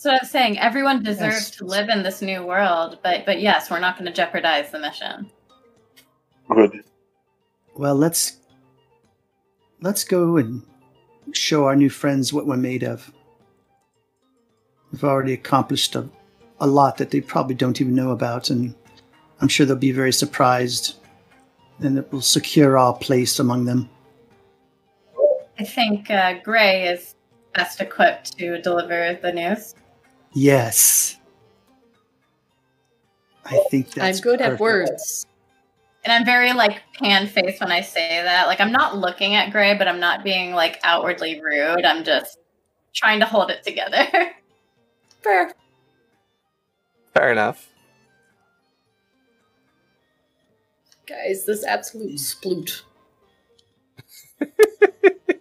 So 0.00 0.10
I 0.10 0.18
was 0.22 0.30
saying 0.30 0.58
everyone 0.58 1.02
deserves 1.02 1.48
Yes. 1.48 1.50
to 1.56 1.66
live 1.66 1.90
in 1.90 2.02
this 2.02 2.22
new 2.22 2.42
world, 2.42 2.98
but 3.02 3.26
but 3.26 3.42
yes, 3.42 3.70
we're 3.70 3.80
not 3.80 3.98
going 3.98 4.06
to 4.06 4.12
jeopardize 4.14 4.70
the 4.70 4.78
mission. 4.78 5.30
Good. 6.48 6.84
Well, 7.76 7.94
let's 7.94 8.38
let's 9.82 10.02
go 10.04 10.38
and 10.38 10.62
show 11.32 11.66
our 11.66 11.76
new 11.76 11.90
friends 11.90 12.32
what 12.32 12.46
we're 12.46 12.56
made 12.56 12.82
of. 12.82 13.12
We've 14.90 15.04
already 15.04 15.34
accomplished 15.34 15.94
a, 15.94 16.08
a 16.60 16.66
lot 16.66 16.96
that 16.96 17.10
they 17.10 17.20
probably 17.20 17.54
don't 17.54 17.78
even 17.78 17.94
know 17.94 18.12
about, 18.12 18.48
and 18.48 18.74
I'm 19.42 19.48
sure 19.48 19.66
they'll 19.66 19.76
be 19.76 19.92
very 19.92 20.14
surprised, 20.14 20.96
and 21.80 21.98
it 21.98 22.10
will 22.10 22.22
secure 22.22 22.78
our 22.78 22.94
place 22.94 23.38
among 23.38 23.66
them. 23.66 23.90
I 25.58 25.64
think 25.64 26.10
uh, 26.10 26.38
Gray 26.42 26.84
is 26.88 27.16
best 27.52 27.82
equipped 27.82 28.38
to 28.38 28.62
deliver 28.62 29.18
the 29.20 29.32
news. 29.32 29.74
Yes. 30.32 31.18
I 33.44 33.62
think 33.70 33.90
that's 33.92 34.18
I'm 34.18 34.22
good 34.22 34.40
at 34.40 34.60
words. 34.60 35.26
And 36.04 36.12
I'm 36.12 36.24
very 36.24 36.52
like 36.52 36.82
pan 36.94 37.26
faced 37.26 37.60
when 37.60 37.72
I 37.72 37.80
say 37.80 38.22
that. 38.22 38.46
Like 38.46 38.60
I'm 38.60 38.72
not 38.72 38.96
looking 38.96 39.34
at 39.34 39.50
Gray, 39.50 39.76
but 39.76 39.88
I'm 39.88 40.00
not 40.00 40.24
being 40.24 40.52
like 40.52 40.78
outwardly 40.82 41.40
rude. 41.40 41.84
I'm 41.84 42.04
just 42.04 42.38
trying 42.94 43.20
to 43.20 43.26
hold 43.26 43.50
it 43.50 43.62
together. 43.64 44.06
Fair. 45.22 45.52
Fair 47.12 47.32
enough. 47.32 47.68
Guys, 51.06 51.44
this 51.44 51.64
absolute 51.64 52.18
sploot. 52.18 52.82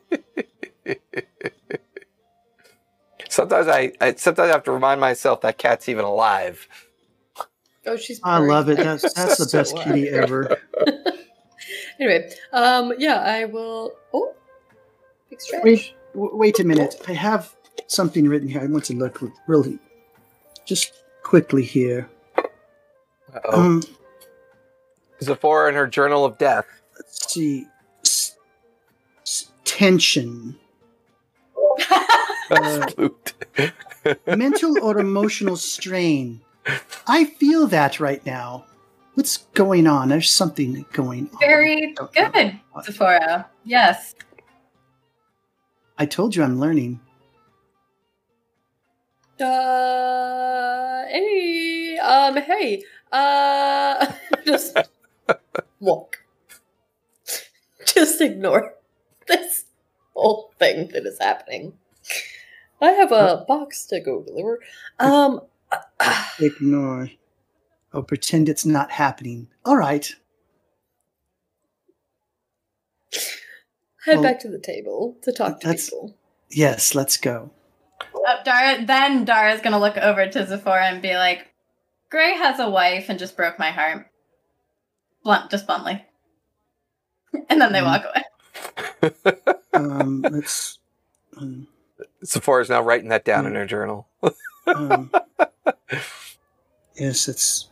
Sometimes 3.40 3.68
I, 3.70 3.94
I 4.02 4.16
sometimes 4.16 4.50
I 4.50 4.52
have 4.52 4.64
to 4.66 4.72
remind 4.72 5.00
myself 5.00 5.40
that 5.42 5.58
cat's 5.58 5.88
even 5.88 6.04
alive. 6.04 6.68
Oh, 7.86 7.96
she's. 7.96 8.20
I 8.22 8.40
love 8.40 8.70
it. 8.70 8.76
That's 8.78 9.14
that's 9.16 9.38
the 9.38 9.46
So 9.46 9.58
best 9.60 9.78
kitty 9.78 10.10
ever. 10.10 10.58
anyway, 12.00 12.30
um, 12.52 12.94
yeah, 12.98 13.22
I 13.22 13.46
will. 13.46 13.94
Oh, 14.14 14.34
big 15.30 15.40
stretch. 15.40 15.64
Wait, 15.64 15.94
wait 16.14 16.60
a 16.60 16.66
minute. 16.66 17.02
I 17.08 17.14
have 17.14 17.56
something 17.88 18.28
written 18.28 18.50
here. 18.50 18.60
I 18.62 18.66
want 18.66 18.84
to 18.86 18.94
look 18.96 19.22
really, 19.48 19.80
just 20.66 20.92
quickly 21.24 21.64
here. 21.64 22.10
Uh-oh. 23.34 23.62
Um, 23.62 23.84
Zephora 25.24 25.70
in 25.70 25.76
her 25.76 25.88
journal 25.88 26.26
of 26.26 26.38
death. 26.38 26.66
let's 26.98 27.32
see. 27.34 27.68
S- 28.04 28.36
s- 29.22 29.52
tension, 29.64 30.58
Uh, 32.52 33.10
mental 34.36 34.82
or 34.82 35.00
emotional 35.00 35.56
strain. 35.56 36.42
I 37.08 37.26
feel 37.26 37.68
that 37.68 38.00
right 38.00 38.26
now. 38.26 38.66
What's 39.16 39.38
going 39.54 39.88
on? 39.88 40.10
There's 40.10 40.32
something 40.32 40.86
going 40.94 41.30
on. 41.34 41.40
very 41.40 41.94
good, 42.14 42.60
Sephora. 42.84 43.48
Yes. 43.66 44.16
I 45.98 46.06
told 46.06 46.36
you 46.36 46.44
I'm 46.44 46.60
learning. 46.60 47.02
Uh, 49.40 51.06
hey, 51.08 51.98
um, 51.98 52.38
hey, 52.38 52.84
uh, 53.12 54.14
just 54.46 54.78
walk. 55.80 56.24
Just 57.86 58.22
ignore 58.22 58.74
this 59.28 59.66
whole 60.14 60.54
thing 60.60 60.90
that 60.90 61.06
is 61.06 61.18
happening. 61.20 61.74
I 62.82 62.92
have 62.92 63.12
a 63.12 63.44
box 63.48 63.86
to 63.88 64.00
go 64.00 64.24
deliver. 64.24 64.60
Um, 65.00 65.42
Ignore. 66.40 67.10
Oh, 67.94 68.02
pretend 68.04 68.48
it's 68.50 68.66
not 68.66 68.92
happening. 68.92 69.48
All 69.66 69.76
right. 69.78 70.10
head 74.06 74.16
Well, 74.16 74.24
back 74.24 74.40
to 74.42 74.50
the 74.50 74.60
table 74.60 75.18
to 75.24 75.32
talk 75.32 75.60
to 75.62 75.74
people. 75.74 76.16
Yes, 76.50 76.96
let's 76.96 77.18
go. 77.18 77.52
Uh, 78.28 78.44
Dara, 78.44 78.86
then 78.86 79.26
Dara's 79.26 79.62
gonna 79.62 79.80
look 79.80 79.98
over 79.98 80.28
to 80.28 80.48
Zephora 80.48 80.86
and 80.86 81.02
be 81.02 81.16
like, 81.16 81.48
Gray 82.10 82.34
has 82.34 82.60
a 82.60 82.70
wife 82.70 83.06
and 83.10 83.20
just 83.20 83.36
broke 83.36 83.60
my 83.60 83.72
heart. 83.72 84.08
Blunt, 85.24 85.52
just 85.52 85.68
bluntly. 85.68 86.06
And 87.50 87.62
then 87.62 87.72
they 87.74 87.80
Mhm. 87.80 87.86
walk 87.86 88.06
away. 88.06 88.24
Um, 89.74 90.24
let's. 90.30 90.80
Um, 91.38 91.68
Sephora's 92.24 92.70
now 92.70 92.82
writing 92.82 93.10
that 93.10 93.26
down 93.26 93.46
in 93.46 93.56
her 93.56 93.66
journal. 93.66 94.08
um, 94.68 95.12
yes, 96.96 97.28
it's 97.28 97.70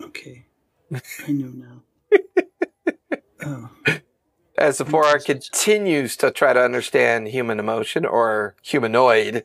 okay. 0.00 0.46
I 1.26 1.32
know 1.32 1.48
now. 1.48 1.82
Oh, 3.44 3.70
As 4.56 4.76
Sephora 4.76 5.18
continues 5.18 6.16
to 6.18 6.30
try 6.30 6.52
to 6.52 6.62
understand 6.62 7.26
human 7.26 7.58
emotion 7.58 8.06
or 8.06 8.54
humanoid 8.62 9.44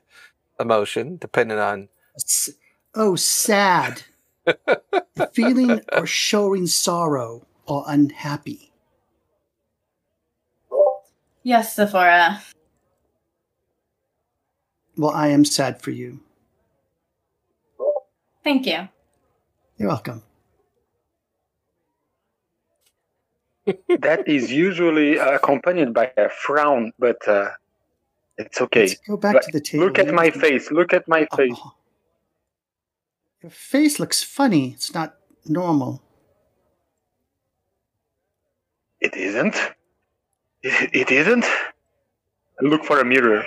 emotion, 0.59 1.17
depending 1.17 1.57
on 1.57 1.89
s- 2.15 2.51
oh, 2.93 3.15
sad. 3.15 4.03
Feeling 5.33 5.81
or 5.91 6.05
showing 6.05 6.67
sorrow 6.67 7.47
or 7.65 7.85
unhappy. 7.87 8.71
Yes, 11.41 11.75
Sephora. 11.75 12.43
Well, 14.97 15.11
I 15.11 15.27
am 15.27 15.45
sad 15.45 15.81
for 15.81 15.91
you. 15.91 16.19
Thank 18.43 18.65
you. 18.65 18.87
You're 19.77 19.89
welcome. 19.89 20.23
that 23.99 24.27
is 24.27 24.51
usually 24.51 25.17
accompanied 25.17 25.93
by 25.93 26.11
a 26.17 26.29
frown, 26.29 26.93
but 26.97 27.27
uh, 27.27 27.49
it's 28.37 28.61
okay. 28.61 28.87
Let's 28.87 28.95
go 28.95 29.17
back 29.17 29.33
But 29.33 29.43
to 29.43 29.51
the 29.51 29.61
table. 29.61 29.85
Look 29.85 29.99
at 29.99 30.13
my 30.13 30.31
face. 30.31 30.71
Look 30.71 30.93
at 30.93 31.07
my 31.07 31.27
face. 31.35 31.53
Oh. 31.57 31.73
Your 33.43 33.51
face 33.51 33.99
looks 33.99 34.23
funny. 34.23 34.71
It's 34.71 34.93
not 34.93 35.15
normal. 35.45 36.01
It 38.99 39.15
isn't. 39.15 39.55
It, 40.63 40.89
it 40.95 41.11
isn't. 41.11 41.45
Look 42.61 42.83
for 42.83 42.99
a 42.99 43.05
mirror. 43.05 43.43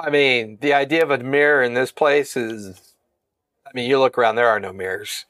I 0.00 0.10
mean, 0.10 0.58
the 0.60 0.72
idea 0.74 1.02
of 1.02 1.10
a 1.10 1.18
mirror 1.18 1.62
in 1.62 1.74
this 1.74 1.92
place 1.92 2.36
is. 2.36 2.94
I 3.66 3.70
mean, 3.74 3.88
you 3.88 4.00
look 4.00 4.18
around, 4.18 4.34
there 4.34 4.48
are 4.48 4.58
no 4.58 4.72
mirrors. 4.72 5.26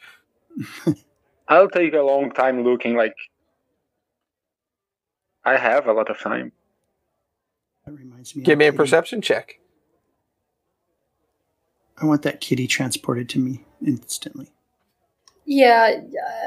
I'll 1.49 1.69
take 1.69 1.93
a 1.93 2.01
long 2.01 2.31
time 2.31 2.65
looking. 2.65 2.97
Like 2.97 3.15
I 5.45 5.57
have 5.57 5.87
a 5.87 5.93
lot 5.93 6.11
of 6.11 6.19
time. 6.19 6.53
That 7.85 7.93
reminds 7.93 8.35
me. 8.37 8.43
Give 8.43 8.59
me 8.59 8.67
a 8.67 8.69
kitty. 8.69 8.77
perception 8.77 9.21
check. 9.21 9.59
I 11.99 12.07
want 12.07 12.23
that 12.23 12.41
kitty 12.41 12.67
transported 12.67 13.29
to 13.31 13.39
me 13.39 13.65
instantly. 13.85 14.51
Yeah, 15.45 16.01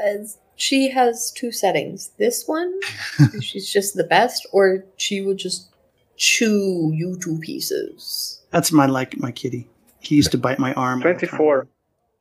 uh, 0.08 0.24
she 0.56 0.90
has 0.90 1.32
two 1.32 1.52
settings. 1.52 2.12
This 2.18 2.48
one, 2.48 2.80
she's 3.42 3.72
just 3.72 3.96
the 3.96 4.04
best, 4.04 4.48
or 4.52 4.86
she 4.98 5.22
would 5.22 5.38
just 5.38 5.70
chew 6.16 6.92
you 6.94 7.18
to 7.24 7.40
pieces. 7.40 8.42
That's 8.52 8.72
my 8.72 8.86
like 8.86 9.18
my 9.18 9.32
kitty. 9.32 9.68
He 10.00 10.16
used 10.16 10.32
to 10.32 10.38
bite 10.38 10.60
my 10.60 10.74
arm. 10.74 11.00
all 11.00 11.14
24. 11.14 11.68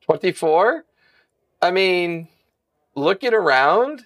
24? 0.05 0.85
I 1.61 1.71
mean, 1.71 2.27
looking 2.95 3.33
around, 3.33 4.03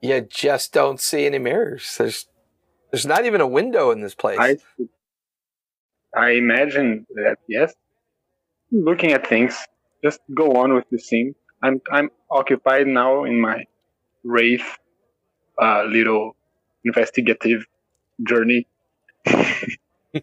you 0.00 0.20
just 0.20 0.72
don't 0.72 1.00
see 1.00 1.26
any 1.26 1.38
mirrors. 1.38 1.96
There's 1.96 2.26
there's 2.90 3.06
not 3.06 3.24
even 3.24 3.40
a 3.40 3.46
window 3.46 3.90
in 3.90 4.00
this 4.00 4.14
place. 4.14 4.38
I 4.40 4.56
I 6.14 6.30
imagine 6.32 7.06
that 7.14 7.36
yes. 7.48 7.74
Looking 8.72 9.12
at 9.12 9.26
things. 9.26 9.58
Just 10.02 10.20
go 10.34 10.52
on 10.52 10.74
with 10.74 10.84
the 10.90 10.98
scene. 10.98 11.34
I'm 11.62 11.80
I'm 11.92 12.10
occupied 12.30 12.86
now 12.86 13.24
in 13.24 13.40
my 13.40 13.64
wraith 14.24 14.78
uh, 15.60 15.84
little 15.84 16.36
investigative 16.84 17.66
journey. 18.26 18.66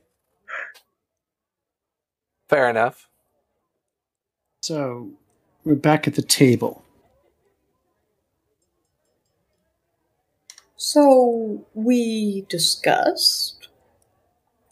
Fair 2.49 2.69
enough. 2.69 3.10
So 4.61 5.11
we're 5.64 5.76
back 5.76 6.07
at 6.07 6.15
the 6.15 6.22
table. 6.22 6.84
So 10.78 11.65
we 11.74 12.45
discussed, 12.49 13.68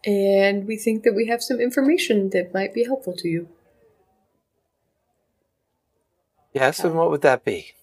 and 0.06 0.68
we 0.68 0.78
think 0.78 1.04
that 1.04 1.14
we 1.16 1.28
have 1.28 1.44
some 1.44 1.60
information 1.60 2.30
that 2.32 2.54
might 2.54 2.74
be 2.74 2.84
helpful 2.86 3.14
to 3.18 3.28
you. 3.28 3.50
Yes, 6.54 6.80
and 6.84 6.96
what 6.96 7.12
would 7.12 7.22
that 7.22 7.44
be? 7.46 7.74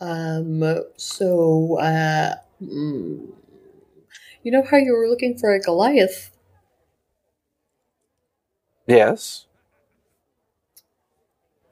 Um, 0.00 0.62
so, 0.96 1.78
uh, 1.78 2.34
mm, 2.62 3.32
you 4.42 4.50
know 4.52 4.62
how 4.62 4.76
you 4.76 4.92
were 4.92 5.08
looking 5.08 5.36
for 5.38 5.54
a 5.54 5.60
Goliath? 5.60 6.30
Yes. 8.86 9.46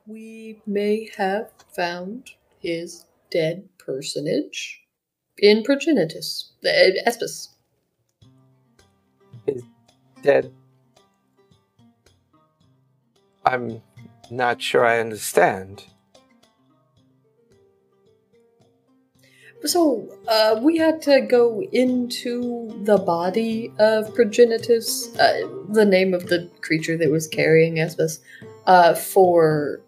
We 0.06 0.60
may 0.66 1.10
have 1.16 1.50
found 1.74 2.30
his 2.60 3.06
dead 3.30 3.68
personage 3.78 4.82
in 5.38 5.62
Progenitus, 5.62 6.50
uh, 6.64 7.08
Espis. 7.08 7.48
Dead. 10.22 10.52
I'm 13.44 13.82
not 14.30 14.60
sure 14.60 14.84
I 14.84 15.00
understand. 15.00 15.84
So, 19.64 20.08
uh, 20.26 20.58
we 20.62 20.78
had 20.78 21.02
to 21.02 21.20
go 21.20 21.62
into 21.72 22.70
the 22.84 22.96
body 22.96 23.72
of 23.78 24.14
Progenitus, 24.14 25.14
uh, 25.18 25.48
the 25.68 25.84
name 25.84 26.14
of 26.14 26.28
the 26.28 26.48
creature 26.62 26.96
that 26.96 27.10
was 27.10 27.28
carrying 27.28 27.74
Espis, 27.74 28.20
uh, 28.66 28.94
for 28.94 29.82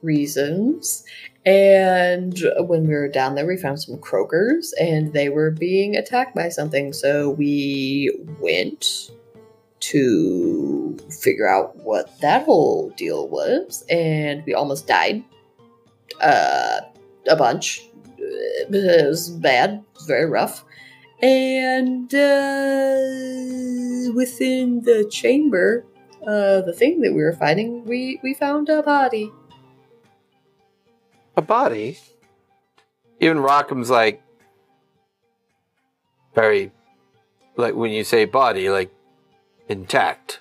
reasons. 0.00 1.04
And 1.44 2.38
when 2.58 2.86
we 2.86 2.94
were 2.94 3.08
down 3.08 3.34
there, 3.34 3.46
we 3.46 3.56
found 3.56 3.82
some 3.82 3.98
croakers, 3.98 4.72
and 4.80 5.12
they 5.12 5.28
were 5.28 5.50
being 5.50 5.96
attacked 5.96 6.36
by 6.36 6.48
something. 6.48 6.92
So 6.92 7.30
we 7.30 8.16
went 8.40 9.10
to 9.80 10.96
figure 11.20 11.48
out 11.48 11.74
what 11.78 12.20
that 12.20 12.44
whole 12.44 12.90
deal 12.90 13.28
was, 13.28 13.84
and 13.90 14.44
we 14.46 14.54
almost 14.54 14.86
died. 14.86 15.24
Uh, 16.20 16.82
a 17.28 17.36
bunch. 17.36 17.88
It 18.32 19.08
was 19.08 19.30
bad, 19.30 19.84
very 20.06 20.26
rough. 20.26 20.64
And 21.20 22.12
uh, 22.12 22.98
within 24.14 24.82
the 24.82 25.08
chamber, 25.10 25.84
uh, 26.26 26.62
the 26.62 26.74
thing 26.76 27.00
that 27.02 27.12
we 27.12 27.22
were 27.22 27.32
fighting, 27.34 27.84
we, 27.84 28.18
we 28.22 28.34
found 28.34 28.68
a 28.68 28.82
body. 28.82 29.30
A 31.36 31.42
body? 31.42 31.98
Even 33.20 33.38
Rockham's 33.38 33.88
like 33.88 34.20
very 36.34 36.72
like 37.56 37.74
when 37.74 37.90
you 37.90 38.04
say 38.04 38.24
body, 38.24 38.70
like 38.70 38.92
intact. 39.68 40.40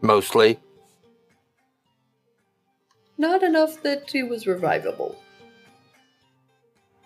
Mostly. 0.00 0.58
Not 3.18 3.42
enough 3.42 3.82
that 3.82 4.10
he 4.10 4.22
was 4.22 4.46
revivable. 4.46 5.18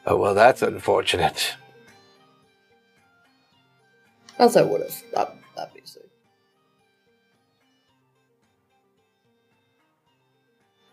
Oh 0.07 0.17
well 0.17 0.35
that's 0.35 0.63
unfortunate. 0.63 1.55
Else 4.39 4.57
I 4.57 4.63
would 4.63 4.83
have, 4.83 5.03
ob- 5.17 5.37
obviously. 5.57 6.03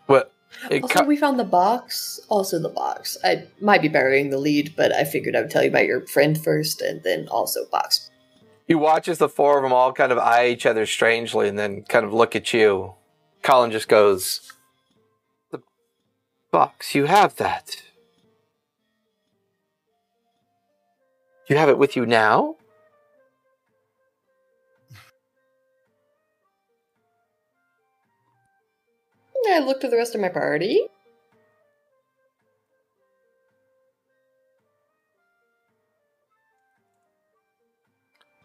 What 0.06 0.32
it 0.70 0.82
Also, 0.82 1.00
co- 1.00 1.06
we 1.06 1.16
found 1.16 1.38
the 1.38 1.44
box. 1.44 2.20
Also, 2.28 2.58
the 2.58 2.68
box. 2.68 3.16
I 3.24 3.46
might 3.60 3.82
be 3.82 3.88
burying 3.88 4.30
the 4.30 4.38
lead, 4.38 4.74
but 4.76 4.92
I 4.94 5.04
figured 5.04 5.34
I 5.34 5.40
would 5.42 5.50
tell 5.50 5.62
you 5.62 5.70
about 5.70 5.86
your 5.86 6.06
friend 6.06 6.42
first, 6.42 6.80
and 6.80 7.02
then 7.02 7.26
also 7.28 7.64
box. 7.70 8.10
You 8.68 8.78
watch 8.78 9.08
as 9.08 9.18
the 9.18 9.28
four 9.28 9.58
of 9.58 9.64
them 9.64 9.72
all 9.72 9.92
kind 9.92 10.12
of 10.12 10.18
eye 10.18 10.48
each 10.48 10.66
other 10.66 10.86
strangely 10.86 11.48
and 11.48 11.58
then 11.58 11.82
kind 11.82 12.06
of 12.06 12.12
look 12.12 12.36
at 12.36 12.52
you. 12.52 12.94
Colin 13.42 13.72
just 13.72 13.88
goes, 13.88 14.52
The 15.50 15.60
box, 16.52 16.94
you 16.94 17.06
have 17.06 17.36
that. 17.36 17.82
You 21.48 21.56
have 21.56 21.68
it 21.68 21.78
with 21.78 21.96
you 21.96 22.06
now? 22.06 22.56
I 29.52 29.58
look 29.58 29.84
at 29.84 29.90
the 29.90 29.96
rest 29.96 30.14
of 30.14 30.20
my 30.20 30.28
party. 30.28 30.86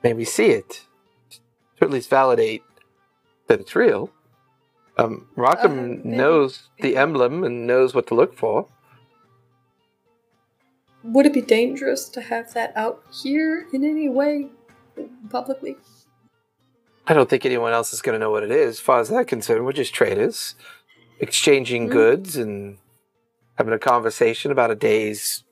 Maybe 0.04 0.26
see 0.26 0.48
it. 0.48 0.86
To 1.78 1.86
at 1.86 1.92
least 1.92 2.10
validate 2.10 2.64
that 3.48 3.60
it's 3.60 3.76
real. 3.76 4.10
Um, 4.98 5.28
Rockham 5.36 6.00
Uh, 6.00 6.02
knows 6.04 6.70
the 6.82 6.98
emblem 6.98 7.44
and 7.44 7.68
knows 7.68 7.94
what 7.94 8.08
to 8.08 8.16
look 8.16 8.36
for. 8.36 8.68
Would 11.08 11.26
it 11.26 11.34
be 11.34 11.42
dangerous 11.42 12.10
to 12.10 12.22
have 12.22 12.54
that 12.54 12.74
out 12.76 13.02
here 13.24 13.66
in 13.72 13.86
any 13.86 14.10
way, 14.10 14.50
publicly? 15.30 15.78
I 17.08 17.14
don't 17.14 17.30
think 17.30 17.46
anyone 17.46 17.72
else 17.72 17.94
is 17.94 18.02
going 18.02 18.14
to 18.14 18.20
know 18.20 18.30
what 18.30 18.44
it 18.44 18.52
is. 18.52 18.76
As 18.76 18.80
far 18.82 19.00
as 19.00 19.08
that's 19.08 19.30
concerned, 19.30 19.66
we're 19.66 19.72
just 19.72 19.94
traders, 19.94 20.56
exchanging 21.20 21.88
Mm. 21.88 21.92
goods 21.92 22.36
and 22.36 22.78
having 23.58 23.74
a 23.74 23.80
conversation 23.80 24.52
about 24.52 24.70
a 24.70 24.76
day's 24.76 25.46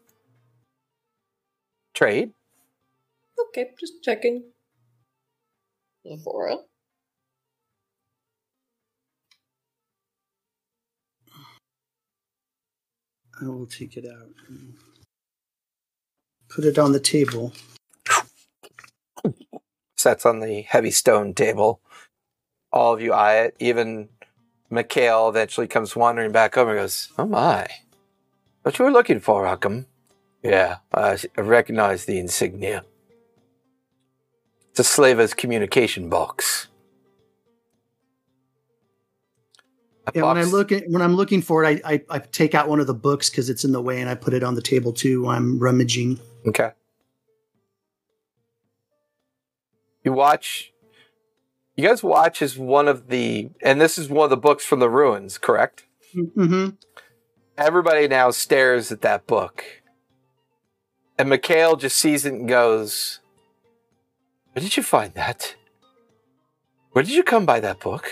trade. 1.94 2.34
Okay, 3.40 3.72
just 3.80 4.04
checking. 4.04 4.52
Sephora. 6.06 6.58
I 13.42 13.48
will 13.48 13.68
take 13.68 13.96
it 13.98 14.06
out. 14.06 14.30
Put 16.50 16.66
it 16.66 16.78
on 16.78 16.92
the 16.92 17.00
table. 17.00 17.54
Sets 19.98 20.26
on 20.26 20.40
the 20.40 20.62
heavy 20.62 20.92
stone 20.92 21.34
table. 21.34 21.82
All 22.72 22.94
of 22.94 23.02
you 23.02 23.14
eye 23.14 23.38
it. 23.38 23.56
Even 23.60 24.10
Mikhail 24.70 25.30
eventually 25.30 25.68
comes 25.68 25.96
wandering 25.96 26.32
back 26.32 26.58
over 26.58 26.72
and 26.72 26.80
goes, 26.80 27.12
Oh 27.18 27.26
my. 27.26 27.68
What 28.64 28.78
you 28.78 28.86
were 28.86 28.92
looking 28.92 29.20
for, 29.20 29.44
Rockham? 29.44 29.86
Yeah, 30.44 30.78
I 30.94 31.18
recognize 31.38 32.06
the 32.06 32.20
insignia. 32.20 32.84
It's 34.70 34.80
a 34.80 34.84
slaver's 34.84 35.34
communication 35.34 36.10
box. 36.10 36.68
A 40.08 40.12
Yeah, 40.14 40.24
when 40.24 40.38
I 40.38 40.44
look 40.44 40.72
at, 40.72 40.84
when 40.90 41.02
I'm 41.02 41.16
looking 41.16 41.42
for 41.42 41.64
it, 41.64 41.82
I 41.86 41.94
I, 41.94 42.02
I 42.10 42.20
take 42.20 42.54
out 42.54 42.68
one 42.68 42.80
of 42.80 42.88
the 42.88 42.94
books 42.94 43.30
because 43.30 43.50
it's 43.50 43.64
in 43.64 43.72
the 43.72 43.82
way, 43.82 44.02
and 44.02 44.10
I 44.10 44.16
put 44.16 44.34
it 44.34 44.44
on 44.44 44.54
the 44.54 44.62
table 44.62 44.92
too. 44.94 45.24
While 45.24 45.38
I'm 45.38 45.58
rummaging. 45.58 46.20
Okay. 46.48 46.72
You 50.04 50.14
watch. 50.14 50.72
You 51.76 51.86
guys 51.86 52.04
watch 52.04 52.42
as 52.42 52.58
one 52.58 52.88
of 52.88 53.10
the, 53.10 53.50
and 53.62 53.82
this 53.82 53.98
is 53.98 54.08
one 54.08 54.26
of 54.26 54.30
the 54.30 54.38
books 54.38 54.64
from 54.64 54.80
the 54.80 54.90
ruins, 54.90 55.38
correct? 55.38 55.86
Mm-hmm. 56.16 56.70
Everybody 57.58 58.08
now 58.08 58.32
stares 58.32 58.92
at 58.92 59.02
that 59.02 59.28
book. 59.28 59.64
And 61.18 61.30
Mikhail 61.30 61.76
just 61.76 61.98
sees 61.98 62.26
it 62.26 62.34
and 62.34 62.48
goes, 62.48 63.20
Where 64.52 64.62
did 64.62 64.78
you 64.78 64.84
find 64.84 65.14
that? 65.16 65.56
Where 66.92 67.04
did 67.04 67.14
you 67.14 67.24
come 67.24 67.46
by 67.46 67.60
that 67.60 67.80
book? 67.80 68.10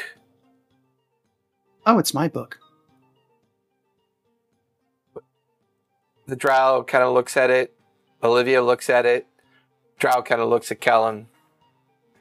Oh, 1.86 2.00
it's 2.00 2.14
my 2.14 2.28
book. 2.28 2.60
The 6.28 6.36
drow 6.36 6.84
kind 6.88 7.04
of 7.04 7.14
looks 7.14 7.36
at 7.38 7.50
it. 7.50 7.74
Olivia 8.24 8.64
looks 8.64 8.90
at 8.90 9.06
it. 9.06 9.28
Drow 10.00 10.22
kind 10.22 10.42
of 10.42 10.50
looks 10.50 10.72
at 10.72 10.82
Kellen. 10.82 11.28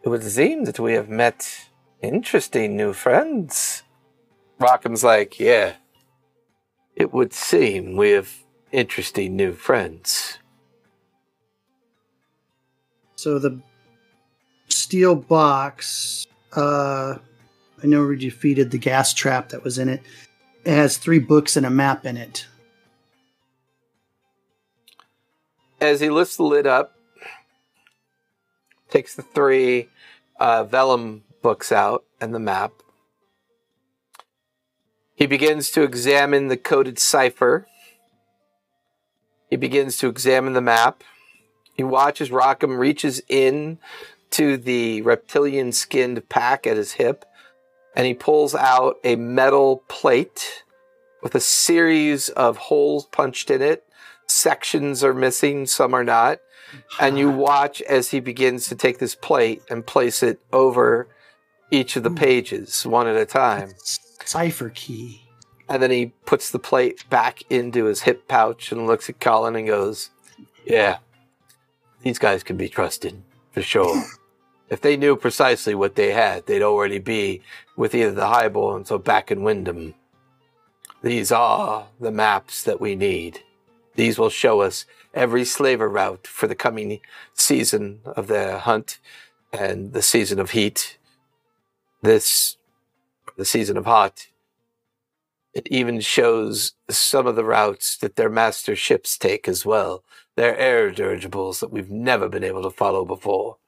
It 0.03 0.09
would 0.09 0.25
seem 0.25 0.65
that 0.65 0.81
we 0.81 0.95
have 0.95 1.09
met 1.09 1.69
interesting 2.01 2.77
new 2.77 2.93
friends. 2.93 3.85
Rockham's 4.59 5.05
like, 5.05 5.39
yeah. 5.39 5.75
It 6.97 7.13
would 7.13 7.33
seem 7.33 7.97
we 7.97 8.11
have 8.11 8.31
interesting 8.73 9.37
new 9.37 9.53
friends. 9.53 10.39
So 13.15 13.39
the 13.39 13.61
steel 14.69 15.15
box. 15.15 16.27
Uh, 16.55 17.17
I 17.83 17.87
know 17.87 18.07
we 18.07 18.17
defeated 18.17 18.71
the 18.71 18.79
gas 18.79 19.15
trap 19.15 19.51
that 19.51 19.65
was 19.65 19.79
in 19.79 19.89
it. 19.89 20.03
It 20.65 20.73
has 20.75 20.97
three 20.97 21.19
books 21.19 21.57
and 21.57 21.65
a 21.65 21.71
map 21.71 22.05
in 22.05 22.17
it. 22.17 22.47
As 25.83 26.01
he 26.01 26.11
lifts 26.11 26.37
the 26.37 26.45
lid 26.45 26.65
up, 26.65 26.97
takes 28.89 29.17
the 29.17 29.23
three 29.23 29.89
uh, 30.39 30.63
vellum 30.63 31.25
books 31.43 31.73
out 31.73 32.05
and 32.21 32.33
the 32.33 32.39
map. 32.39 32.71
He 35.17 35.27
begins 35.27 35.73
to 35.73 35.83
examine 35.83 36.47
the 36.47 36.57
coded 36.57 37.01
cipher. 37.01 37.67
He 39.51 39.57
begins 39.57 39.99
to 39.99 40.07
examine 40.07 40.53
the 40.53 40.61
map. 40.61 41.03
He 41.75 41.83
watches 41.83 42.31
Rockham 42.31 42.79
reaches 42.79 43.21
in 43.29 43.81
to 44.31 44.57
the 44.57 45.03
reptilian 45.03 45.73
skinned 45.73 46.29
pack 46.29 46.65
at 46.65 46.77
his 46.77 46.93
hip 46.93 47.25
and 47.97 48.07
he 48.07 48.15
pulls 48.15 48.55
out 48.55 48.99
a 49.03 49.17
metal 49.17 49.83
plate 49.89 50.63
with 51.25 51.35
a 51.35 51.41
series 51.41 52.29
of 52.29 52.57
holes 52.57 53.07
punched 53.07 53.51
in 53.51 53.61
it. 53.61 53.85
Sections 54.33 55.05
are 55.05 55.15
missing, 55.15 55.67
some 55.67 55.95
are 55.95 56.05
not. 56.05 56.41
And 57.01 57.19
you 57.19 57.31
watch 57.49 57.83
as 57.83 58.11
he 58.11 58.21
begins 58.21 58.69
to 58.69 58.75
take 58.75 58.99
this 58.99 59.15
plate 59.15 59.63
and 59.71 59.87
place 59.87 60.23
it 60.23 60.41
over 60.53 61.09
each 61.71 61.97
of 61.97 62.03
the 62.03 62.11
hmm. 62.11 62.17
pages 62.17 62.87
one 62.87 63.07
at 63.07 63.17
a 63.17 63.27
time. 63.27 63.75
Cipher 64.25 64.71
key. 64.71 65.23
And 65.69 65.83
then 65.83 65.91
he 65.91 66.13
puts 66.27 66.51
the 66.51 66.59
plate 66.59 67.09
back 67.09 67.43
into 67.49 67.87
his 67.87 68.03
hip 68.03 68.29
pouch 68.29 68.73
and 68.73 68.87
looks 68.87 69.09
at 69.09 69.21
Colin 69.21 69.57
and 69.57 69.67
goes, 69.67 70.11
Yeah, 70.67 70.99
these 72.03 72.19
guys 72.19 72.43
can 72.43 72.57
be 72.57 72.69
trusted, 72.69 73.23
for 73.53 73.63
sure. 73.63 74.05
if 74.69 74.81
they 74.81 74.97
knew 74.97 75.17
precisely 75.17 75.75
what 75.75 75.95
they 75.95 76.13
had, 76.13 76.47
they'd 76.47 76.63
already 76.63 76.99
be 76.99 77.43
with 77.77 77.95
either 77.95 78.13
the 78.13 78.23
Highborns 78.23 78.91
or 78.91 78.99
back 78.99 79.31
in 79.31 79.43
Wyndham. 79.43 79.95
These 81.03 81.33
are 81.33 81.89
the 82.01 82.13
maps 82.13 82.63
that 82.65 82.81
we 82.81 82.95
need. 82.95 83.41
These 83.95 84.19
will 84.19 84.31
show 84.31 84.61
us 84.61 84.87
every 85.15 85.45
slaver 85.45 85.89
route 85.89 86.27
for 86.27 86.47
the 86.47 86.55
coming 86.55 87.01
season 87.35 88.01
of 88.05 88.27
the 88.27 88.61
hunt 88.61 88.99
and 89.53 89.93
the 89.93 90.03
season 90.03 90.39
of 90.39 90.51
heat. 90.51 90.99
This, 92.03 92.57
the 93.37 93.45
season 93.45 93.77
of 93.77 93.85
hot. 93.85 94.29
It 95.55 95.69
even 95.71 96.01
shows 96.01 96.73
some 96.89 97.27
of 97.27 97.37
the 97.37 97.45
routes 97.45 97.99
that 97.99 98.17
their 98.17 98.31
master 98.31 98.75
ships 98.75 99.19
take 99.19 99.47
as 99.47 99.67
well. 99.67 100.03
Their 100.35 100.57
air 100.57 100.91
dirigibles 100.91 101.61
that 101.61 101.71
we've 101.71 101.91
never 101.91 102.29
been 102.29 102.45
able 102.45 102.63
to 102.63 102.71
follow 102.71 103.05
before. 103.05 103.59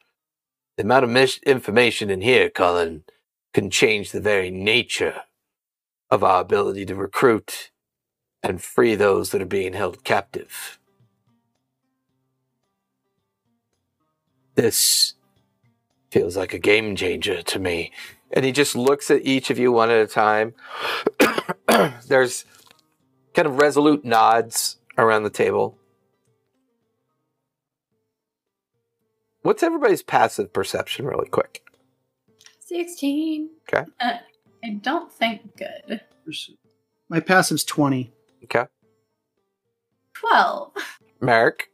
The 0.76 0.84
amount 0.84 1.05
of 1.05 1.10
mis- 1.10 1.38
information 1.44 2.09
in 2.09 2.22
here, 2.22 2.48
Colin, 2.48 3.05
can 3.52 3.70
change 3.70 4.10
the 4.10 4.20
very 4.20 4.51
nature 4.51 5.22
of 6.10 6.24
our 6.24 6.40
ability 6.40 6.86
to 6.86 6.94
recruit 6.94 7.70
and 8.44 8.62
free 8.62 8.94
those 8.94 9.30
that 9.30 9.42
are 9.42 9.46
being 9.46 9.72
held 9.72 10.04
captive. 10.04 10.78
This 14.54 15.14
feels 16.10 16.36
like 16.36 16.54
a 16.54 16.58
game 16.58 16.94
changer 16.94 17.42
to 17.42 17.58
me. 17.58 17.90
And 18.32 18.44
he 18.44 18.52
just 18.52 18.76
looks 18.76 19.10
at 19.10 19.24
each 19.24 19.50
of 19.50 19.58
you 19.58 19.72
one 19.72 19.90
at 19.90 19.98
a 19.98 20.06
time. 20.06 20.54
There's 22.08 22.44
kind 23.32 23.46
of 23.46 23.56
resolute 23.56 24.04
nods 24.04 24.76
around 24.96 25.24
the 25.24 25.30
table. 25.30 25.78
What's 29.42 29.62
everybody's 29.62 30.02
passive 30.02 30.52
perception, 30.52 31.04
really 31.06 31.28
quick? 31.28 31.62
16. 32.60 33.50
Okay. 33.68 33.84
Uh, 34.00 34.18
I 34.62 34.70
don't 34.80 35.12
think 35.12 35.56
good. 35.56 36.00
My 37.08 37.20
passive's 37.20 37.64
20. 37.64 38.14
Okay. 38.44 38.66
12. 40.14 40.72
Merrick? 41.20 41.70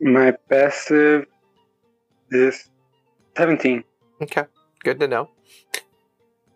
My 0.00 0.32
passive 0.48 1.26
is 2.30 2.68
17. 3.36 3.84
Okay, 4.22 4.44
good 4.82 5.00
to 5.00 5.08
know. 5.08 5.30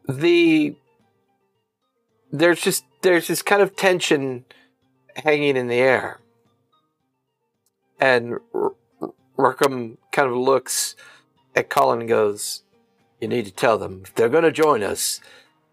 The 0.08 0.74
there's 2.32 2.60
just 2.60 2.84
there's 3.02 3.28
this 3.28 3.42
kind 3.42 3.62
of 3.62 3.76
tension 3.76 4.44
hanging 5.16 5.56
in 5.56 5.68
the 5.68 5.76
air, 5.76 6.20
and 8.00 8.38
R- 8.54 8.72
R- 9.38 9.54
kind 9.54 9.96
of 10.16 10.36
looks 10.36 10.96
at 11.54 11.68
Colin 11.68 12.00
and 12.00 12.08
goes, 12.08 12.62
"You 13.20 13.28
need 13.28 13.44
to 13.46 13.52
tell 13.52 13.78
them 13.78 14.02
if 14.04 14.14
they're 14.14 14.28
going 14.28 14.44
to 14.44 14.52
join 14.52 14.82
us, 14.82 15.20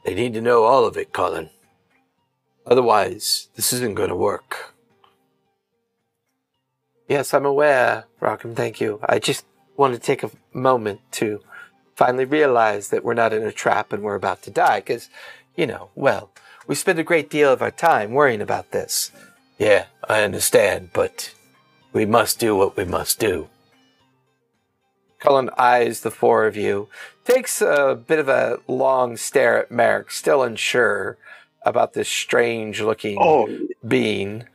they 0.05 0.13
need 0.13 0.33
to 0.33 0.41
know 0.41 0.63
all 0.63 0.85
of 0.85 0.97
it, 0.97 1.11
Colin. 1.13 1.49
Otherwise, 2.65 3.49
this 3.55 3.73
isn't 3.73 3.95
going 3.95 4.09
to 4.09 4.15
work." 4.15 4.73
Yes, 7.09 7.33
I'm 7.33 7.45
aware, 7.45 8.05
Rockham, 8.21 8.55
Thank 8.55 8.79
you. 8.79 8.99
I 9.03 9.17
just 9.17 9.43
want 9.75 9.95
to 9.95 9.99
take 9.99 10.21
a 10.21 10.29
moment 10.53 10.99
to 11.13 11.41
finally 11.95 12.25
realize 12.25 12.89
that 12.89 13.03
we're 13.03 13.15
not 13.15 13.33
in 13.33 13.41
a 13.41 13.51
trap 13.51 13.91
and 13.91 14.03
we're 14.03 14.13
about 14.13 14.43
to 14.43 14.51
die. 14.51 14.79
Because, 14.79 15.09
you 15.55 15.65
know, 15.65 15.89
well, 15.95 16.29
we 16.67 16.75
spend 16.75 16.99
a 16.99 17.03
great 17.03 17.29
deal 17.31 17.51
of 17.51 17.63
our 17.63 17.71
time 17.71 18.11
worrying 18.11 18.41
about 18.41 18.69
this. 18.69 19.11
Yeah, 19.57 19.85
I 20.07 20.21
understand, 20.21 20.91
but 20.93 21.33
we 21.91 22.05
must 22.05 22.39
do 22.39 22.55
what 22.55 22.77
we 22.77 22.85
must 22.85 23.19
do. 23.19 23.49
Cullen 25.17 25.49
eyes 25.57 26.01
the 26.01 26.11
four 26.11 26.45
of 26.45 26.55
you, 26.55 26.89
takes 27.25 27.59
a 27.59 27.99
bit 28.07 28.19
of 28.19 28.29
a 28.29 28.59
long 28.67 29.17
stare 29.17 29.57
at 29.57 29.71
Merrick, 29.71 30.11
still 30.11 30.43
unsure 30.43 31.17
about 31.63 31.93
this 31.93 32.09
strange 32.09 32.81
looking 32.81 33.17
Oh, 33.19 33.47
being. 33.87 34.45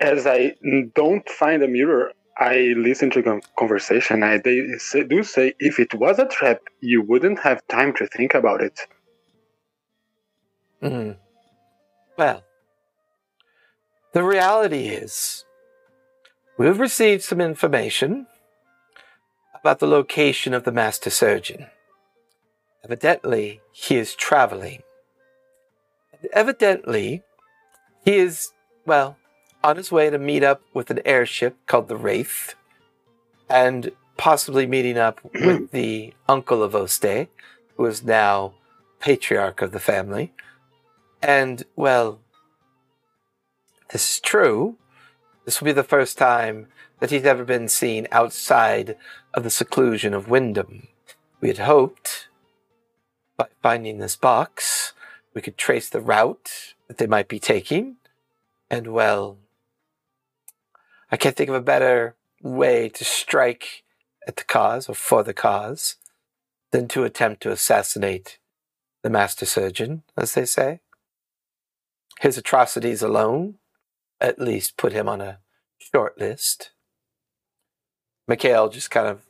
as 0.00 0.26
I 0.26 0.54
don't 0.94 1.28
find 1.28 1.62
a 1.62 1.68
mirror, 1.68 2.12
I 2.38 2.74
listen 2.76 3.10
to 3.10 3.22
the 3.22 3.40
conversation. 3.58 4.22
I 4.22 4.38
they 4.38 4.76
say, 4.78 5.04
do 5.04 5.22
say 5.22 5.54
if 5.58 5.78
it 5.78 5.94
was 5.94 6.18
a 6.18 6.26
trap, 6.26 6.60
you 6.80 7.02
wouldn't 7.02 7.38
have 7.40 7.66
time 7.68 7.94
to 7.94 8.06
think 8.06 8.34
about 8.34 8.62
it. 8.62 8.78
Mhm. 10.82 11.16
Well, 12.18 12.44
the 14.12 14.22
reality 14.22 14.88
is, 14.88 15.44
we've 16.58 16.78
received 16.78 17.22
some 17.22 17.40
information 17.40 18.26
about 19.54 19.78
the 19.78 19.86
location 19.86 20.52
of 20.54 20.64
the 20.64 20.72
master 20.72 21.10
surgeon. 21.10 21.66
Evidently, 22.84 23.60
he 23.72 23.96
is 23.96 24.14
traveling. 24.14 24.82
Evidently, 26.32 27.22
he 28.04 28.16
is, 28.16 28.52
well, 28.84 29.16
on 29.62 29.76
his 29.76 29.90
way 29.90 30.10
to 30.10 30.18
meet 30.18 30.42
up 30.42 30.62
with 30.72 30.90
an 30.90 31.00
airship 31.04 31.56
called 31.66 31.88
the 31.88 31.96
Wraith, 31.96 32.54
and 33.48 33.90
possibly 34.16 34.66
meeting 34.66 34.98
up 34.98 35.20
with 35.34 35.70
the 35.70 36.14
uncle 36.28 36.62
of 36.62 36.72
Oste, 36.72 37.28
who 37.76 37.84
is 37.86 38.04
now 38.04 38.54
patriarch 39.00 39.62
of 39.62 39.72
the 39.72 39.80
family. 39.80 40.32
And, 41.22 41.64
well, 41.74 42.20
this 43.90 44.14
is 44.14 44.20
true. 44.20 44.76
This 45.44 45.60
will 45.60 45.66
be 45.66 45.72
the 45.72 45.84
first 45.84 46.18
time 46.18 46.68
that 47.00 47.10
he's 47.10 47.24
ever 47.24 47.44
been 47.44 47.68
seen 47.68 48.06
outside 48.10 48.96
of 49.34 49.42
the 49.42 49.50
seclusion 49.50 50.14
of 50.14 50.28
Wyndham. 50.28 50.88
We 51.40 51.48
had 51.48 51.58
hoped, 51.58 52.28
by 53.36 53.46
finding 53.62 53.98
this 53.98 54.16
box, 54.16 54.85
we 55.36 55.42
could 55.42 55.58
trace 55.58 55.90
the 55.90 56.00
route 56.00 56.74
that 56.88 56.96
they 56.96 57.06
might 57.06 57.28
be 57.28 57.38
taking. 57.38 57.96
And, 58.70 58.86
well, 58.86 59.36
I 61.12 61.18
can't 61.18 61.36
think 61.36 61.50
of 61.50 61.54
a 61.54 61.60
better 61.60 62.16
way 62.40 62.88
to 62.88 63.04
strike 63.04 63.84
at 64.26 64.36
the 64.36 64.44
cause 64.44 64.88
or 64.88 64.94
for 64.94 65.22
the 65.22 65.34
cause 65.34 65.96
than 66.72 66.88
to 66.88 67.04
attempt 67.04 67.42
to 67.42 67.50
assassinate 67.50 68.38
the 69.02 69.10
master 69.10 69.44
surgeon, 69.44 70.04
as 70.16 70.32
they 70.32 70.46
say. 70.46 70.80
His 72.20 72.38
atrocities 72.38 73.02
alone 73.02 73.56
at 74.18 74.40
least 74.40 74.78
put 74.78 74.94
him 74.94 75.06
on 75.06 75.20
a 75.20 75.40
short 75.76 76.18
list. 76.18 76.70
Mikhail 78.26 78.70
just 78.70 78.90
kind 78.90 79.06
of 79.06 79.26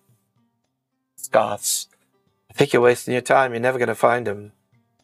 scoffs. 1.17 1.89
I 2.49 2.55
think 2.55 2.73
you're 2.73 2.81
wasting 2.81 3.13
your 3.13 3.23
time. 3.23 3.51
You're 3.51 3.61
never 3.61 3.79
going 3.79 3.89
to 3.89 3.97
find 3.97 4.29
him. 4.29 4.53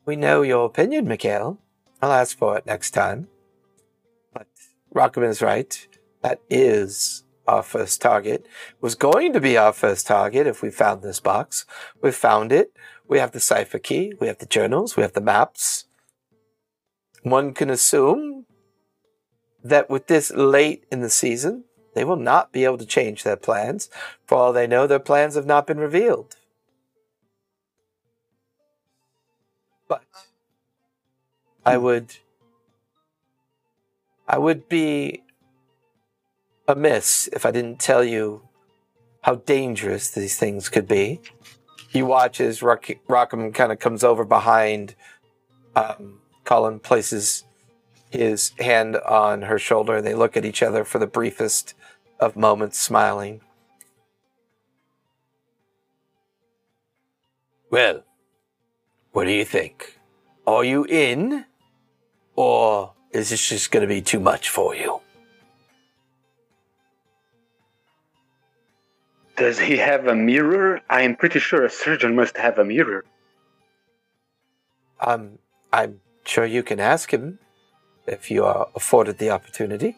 We 0.05 0.17
know 0.17 0.43
your 0.43 0.67
opinion, 0.67 1.07
Mikhail. 1.07 1.59
I'll 2.01 2.13
ask 2.13 2.37
for 2.37 2.59
it 2.59 2.67
next 2.67 2.91
time. 2.91 3.29
But 4.35 4.49
Rockham 4.93 5.23
is 5.29 5.41
right. 5.41 5.87
That 6.23 6.41
is 6.51 7.23
our 7.47 7.63
first 7.63 8.01
target. 8.01 8.45
It 8.45 8.83
Was 8.83 8.97
going 8.97 9.33
to 9.33 9.41
be 9.41 9.57
our 9.57 9.73
first 9.73 10.07
target 10.07 10.47
if 10.47 10.61
we 10.61 10.71
found 10.71 11.03
this 11.03 11.21
box. 11.21 11.67
We 12.03 12.11
found 12.11 12.51
it. 12.51 12.73
We 13.07 13.19
have 13.19 13.33
the 13.33 13.41
cipher 13.41 13.79
key. 13.79 14.15
We 14.21 14.27
have 14.27 14.39
the 14.39 14.47
journals. 14.47 14.97
We 14.97 15.03
have 15.03 15.13
the 15.13 15.21
maps. 15.21 15.85
One 17.23 17.55
can 17.55 17.71
assume 17.71 18.47
that 19.63 19.89
with 19.89 20.09
this 20.09 20.33
late 20.33 20.85
in 20.91 21.01
the 21.01 21.11
season, 21.11 21.65
they 21.95 22.03
will 22.05 22.17
not 22.17 22.53
be 22.53 22.65
able 22.65 22.79
to 22.79 22.87
change 22.87 23.23
their 23.23 23.37
plans. 23.37 23.89
For 24.27 24.37
all 24.37 24.53
they 24.53 24.67
know, 24.67 24.89
their 24.89 24.99
plans 24.99 25.37
have 25.37 25.47
not 25.47 25.67
been 25.67 25.79
revealed. 25.79 26.35
But 29.93 30.05
I 31.67 31.77
would 31.77 32.17
I 34.27 34.39
would 34.39 34.67
be 34.71 35.23
amiss 36.67 37.29
if 37.35 37.45
I 37.45 37.51
didn't 37.51 37.79
tell 37.79 38.03
you 38.03 38.49
how 39.21 39.35
dangerous 39.35 40.09
these 40.09 40.39
things 40.39 40.71
could 40.71 40.89
be. 40.89 41.21
He 41.91 42.03
watches 42.03 42.63
Rock- 42.63 43.01
Rockham 43.07 43.53
kind 43.53 43.71
of 43.71 43.81
comes 43.81 44.03
over 44.03 44.25
behind 44.25 44.95
um, 45.77 46.21
Colin, 46.45 46.81
places 46.81 47.45
his 48.09 48.53
hand 48.59 48.97
on 48.97 49.43
her 49.43 49.59
shoulder, 49.59 49.97
and 49.97 50.07
they 50.07 50.15
look 50.15 50.39
at 50.39 50.47
each 50.47 50.63
other 50.63 50.85
for 50.85 50.99
the 50.99 51.07
briefest 51.07 51.75
of 52.19 52.35
moments, 52.35 52.81
smiling. 52.81 53.43
Well, 57.71 58.05
what 59.13 59.25
do 59.25 59.31
you 59.31 59.45
think? 59.45 59.99
Are 60.47 60.65
you 60.65 60.85
in? 60.85 61.45
Or 62.35 62.95
is 63.13 63.31
this 63.31 63.49
just 63.49 63.71
going 63.71 63.83
to 63.83 63.87
be 63.87 64.01
too 64.01 64.21
much 64.21 64.49
for 64.49 64.75
you? 64.75 65.01
Does 69.37 69.59
he 69.59 69.77
have 69.77 70.07
a 70.07 70.15
mirror? 70.15 70.81
I 70.89 71.03
am 71.03 71.17
pretty 71.17 71.39
sure 71.39 71.65
a 71.65 71.71
surgeon 71.71 72.15
must 72.15 72.37
have 72.37 72.59
a 72.59 72.65
mirror. 72.65 73.05
Um, 75.01 75.39
I'm 75.73 76.01
sure 76.25 76.45
you 76.45 76.63
can 76.63 76.81
ask 76.81 77.13
him 77.13 77.39
if 78.07 78.31
you 78.31 78.45
are 78.45 78.69
afforded 78.75 79.19
the 79.19 79.31
opportunity. 79.31 79.97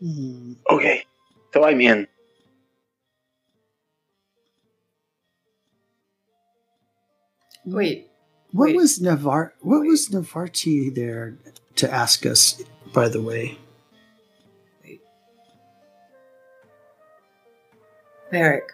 Hmm. 0.00 0.54
Okay, 0.68 1.04
so 1.52 1.64
I'm 1.64 1.80
in. 1.80 2.08
Mm. 7.66 7.74
Wait, 7.74 8.10
What 8.52 8.66
Wait. 8.68 8.76
was 8.76 8.98
Navar? 8.98 9.52
What 9.60 9.80
was 9.86 10.08
Navarti 10.08 10.94
there 10.94 11.36
to 11.76 11.90
ask 11.92 12.26
us? 12.26 12.62
By 12.92 13.08
the 13.08 13.22
way, 13.22 13.58
Merrick, 18.30 18.68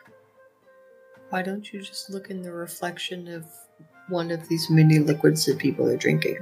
why 1.31 1.43
don't 1.43 1.73
you 1.73 1.81
just 1.83 2.11
look 2.11 2.31
in 2.31 2.43
the 2.43 2.53
reflection 2.53 3.29
of 3.29 3.45
one 4.09 4.31
of 4.31 4.49
these 4.49 4.71
many 4.71 4.99
liquids 4.99 5.45
that 5.47 5.59
people 5.59 5.89
are 5.89 5.97
drinking? 5.97 6.39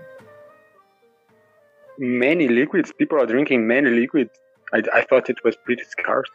Many 1.98 2.48
liquids. 2.48 2.93
People 2.93 3.20
are 3.20 3.27
drinking 3.27 3.66
many 3.66 3.90
liquids. 3.90 4.31
I, 4.74 4.82
I 4.94 5.02
thought 5.02 5.31
it 5.31 5.43
was 5.44 5.56
pretty 5.64 5.85
scarce. 5.85 6.28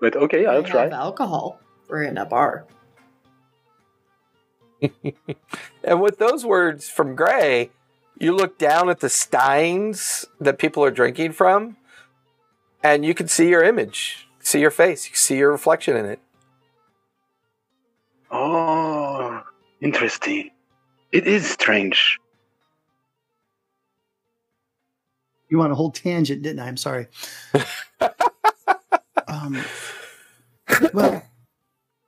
But 0.00 0.16
okay, 0.16 0.46
I'll 0.46 0.62
They 0.62 0.70
try. 0.70 0.82
have 0.84 0.92
alcohol. 0.92 1.60
We're 1.88 2.04
in 2.04 2.16
a 2.16 2.24
bar. 2.24 2.66
And 5.84 6.00
with 6.00 6.18
those 6.18 6.44
words 6.44 6.88
from 6.88 7.14
Gray, 7.14 7.70
you 8.18 8.34
look 8.34 8.58
down 8.58 8.88
at 8.88 9.00
the 9.00 9.08
steins 9.08 10.24
that 10.40 10.58
people 10.58 10.84
are 10.84 10.90
drinking 10.90 11.32
from, 11.32 11.76
and 12.82 13.04
you 13.04 13.14
can 13.14 13.28
see 13.28 13.48
your 13.48 13.62
image, 13.62 14.28
see 14.40 14.60
your 14.60 14.70
face, 14.70 15.04
you 15.06 15.10
can 15.10 15.18
see 15.18 15.36
your 15.36 15.50
reflection 15.50 15.96
in 15.96 16.06
it. 16.06 16.20
Oh, 18.30 19.42
interesting. 19.80 20.50
It 21.12 21.26
is 21.26 21.48
strange. 21.48 22.18
you 25.54 25.58
want 25.58 25.70
a 25.70 25.76
whole 25.76 25.92
tangent, 25.92 26.42
didn't 26.42 26.58
I? 26.58 26.66
I'm 26.66 26.76
sorry. 26.76 27.06
um, 29.28 29.62
well, 30.92 31.22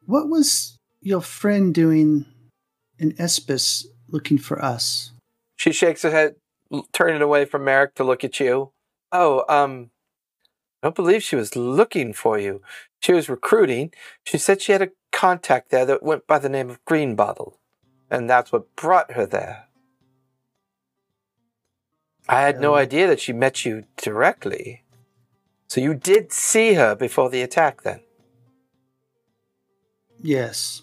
what 0.04 0.28
was 0.28 0.80
your 1.00 1.20
friend 1.20 1.72
doing 1.72 2.26
in 2.98 3.12
Espis 3.12 3.86
looking 4.08 4.38
for 4.38 4.62
us? 4.62 5.12
She 5.56 5.72
shakes 5.72 6.02
her 6.02 6.10
head, 6.10 6.36
turning 6.92 7.22
away 7.22 7.44
from 7.44 7.64
Merrick 7.64 7.94
to 7.96 8.04
look 8.04 8.24
at 8.24 8.40
you. 8.40 8.72
Oh, 9.12 9.44
um, 9.48 9.90
I 10.82 10.88
don't 10.88 10.96
believe 10.96 11.22
she 11.22 11.36
was 11.36 11.56
looking 11.56 12.12
for 12.12 12.38
you. 12.38 12.60
She 13.00 13.12
was 13.12 13.28
recruiting. 13.28 13.92
She 14.24 14.38
said 14.38 14.60
she 14.60 14.72
had 14.72 14.82
a 14.82 14.90
contact 15.12 15.70
there 15.70 15.86
that 15.86 16.02
went 16.02 16.26
by 16.26 16.38
the 16.38 16.48
name 16.48 16.68
of 16.68 16.84
Greenbottle, 16.84 17.54
and 18.10 18.28
that's 18.28 18.52
what 18.52 18.74
brought 18.76 19.12
her 19.12 19.26
there. 19.26 19.64
I 22.28 22.40
had 22.42 22.60
no 22.60 22.72
Oh. 22.72 22.78
idea 22.78 23.06
that 23.06 23.20
she 23.20 23.32
met 23.32 23.64
you 23.64 23.84
directly. 23.96 24.82
So 25.68 25.80
you 25.80 25.94
did 25.94 26.32
see 26.32 26.74
her 26.74 26.94
before 26.94 27.30
the 27.30 27.42
attack, 27.42 27.82
then? 27.82 28.00
Yes. 30.20 30.82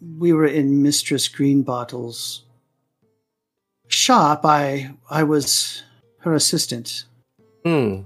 We 0.00 0.32
were 0.32 0.46
in 0.46 0.82
Mistress 0.82 1.28
Greenbottle's 1.28 2.42
shop. 3.88 4.44
I 4.44 4.90
I 5.10 5.22
was 5.22 5.82
her 6.18 6.34
assistant. 6.34 7.04
Hmm. 7.64 8.02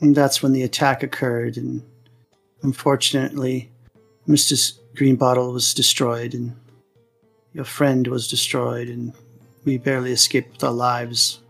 And 0.00 0.14
that's 0.14 0.42
when 0.42 0.52
the 0.52 0.62
attack 0.62 1.02
occurred 1.02 1.56
and 1.56 1.82
unfortunately 2.62 3.70
Mistress 4.26 4.78
Greenbottle 4.94 5.52
was 5.52 5.74
destroyed 5.74 6.34
and 6.34 6.54
your 7.52 7.64
friend 7.64 8.06
was 8.06 8.28
destroyed 8.28 8.88
and 8.88 9.12
we 9.64 9.78
barely 9.78 10.12
escaped 10.12 10.52
with 10.52 10.64
our 10.64 10.72
lives. 10.72 11.40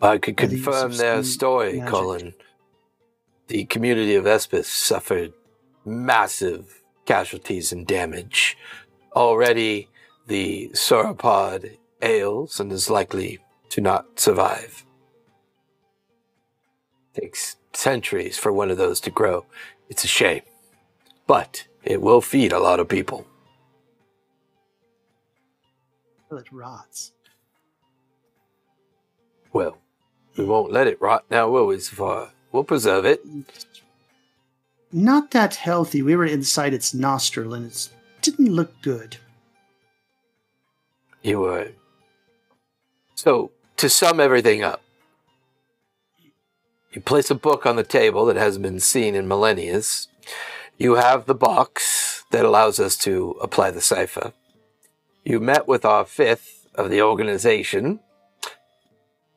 I 0.00 0.18
could 0.18 0.36
By 0.36 0.46
the 0.46 0.56
use 0.56 0.64
confirm 0.64 0.96
their 0.96 1.22
story, 1.22 1.74
magic. 1.74 1.88
Colin. 1.88 2.34
The 3.48 3.64
community 3.66 4.14
of 4.14 4.24
Espis 4.24 4.66
suffered 4.66 5.32
massive 5.84 6.79
casualties 7.06 7.72
and 7.72 7.86
damage. 7.86 8.56
Already, 9.14 9.88
the 10.26 10.70
sauropod 10.72 11.76
ails 12.02 12.60
and 12.60 12.70
is 12.72 12.90
likely 12.90 13.38
to 13.70 13.80
not 13.80 14.18
survive. 14.18 14.84
Takes 17.14 17.56
centuries 17.72 18.38
for 18.38 18.52
one 18.52 18.70
of 18.70 18.78
those 18.78 19.00
to 19.00 19.10
grow. 19.10 19.44
It's 19.88 20.04
a 20.04 20.08
shame. 20.08 20.42
But 21.26 21.66
it 21.84 22.00
will 22.00 22.20
feed 22.20 22.52
a 22.52 22.58
lot 22.58 22.80
of 22.80 22.88
people. 22.88 23.26
Well, 26.30 26.40
it 26.40 26.52
rots. 26.52 27.12
Well, 29.52 29.78
we 30.36 30.44
won't 30.44 30.72
let 30.72 30.86
it 30.86 31.00
rot 31.00 31.24
now, 31.30 31.48
will 31.48 31.66
we, 31.66 31.80
Safar? 31.80 32.30
We'll 32.52 32.64
preserve 32.64 33.04
it. 33.04 33.26
Mm. 33.26 33.44
Not 34.92 35.30
that 35.30 35.56
healthy. 35.56 36.02
We 36.02 36.16
were 36.16 36.26
inside 36.26 36.74
its 36.74 36.92
nostril 36.92 37.54
and 37.54 37.66
it 37.66 37.88
didn't 38.22 38.52
look 38.52 38.80
good. 38.82 39.18
You 41.22 41.40
were. 41.40 41.68
So, 43.14 43.52
to 43.76 43.88
sum 43.88 44.20
everything 44.20 44.62
up, 44.62 44.82
you 46.92 47.00
place 47.00 47.30
a 47.30 47.34
book 47.34 47.66
on 47.66 47.76
the 47.76 47.84
table 47.84 48.24
that 48.26 48.36
hasn't 48.36 48.62
been 48.62 48.80
seen 48.80 49.14
in 49.14 49.28
millennia. 49.28 49.80
You 50.76 50.94
have 50.94 51.26
the 51.26 51.34
box 51.34 52.24
that 52.30 52.44
allows 52.44 52.80
us 52.80 52.96
to 52.98 53.36
apply 53.40 53.70
the 53.70 53.80
cipher. 53.80 54.32
You 55.24 55.38
met 55.38 55.68
with 55.68 55.84
our 55.84 56.04
fifth 56.04 56.66
of 56.74 56.90
the 56.90 57.02
organization. 57.02 58.00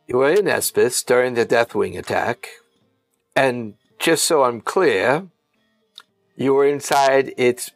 You 0.07 0.17
were 0.17 0.31
in 0.31 0.45
Espis 0.45 1.05
during 1.05 1.33
the 1.33 1.45
Deathwing 1.45 1.97
attack. 1.97 2.47
And 3.35 3.75
just 3.99 4.23
so 4.23 4.43
I'm 4.43 4.61
clear, 4.61 5.27
you 6.35 6.53
were 6.53 6.65
inside 6.65 7.33
its 7.37 7.71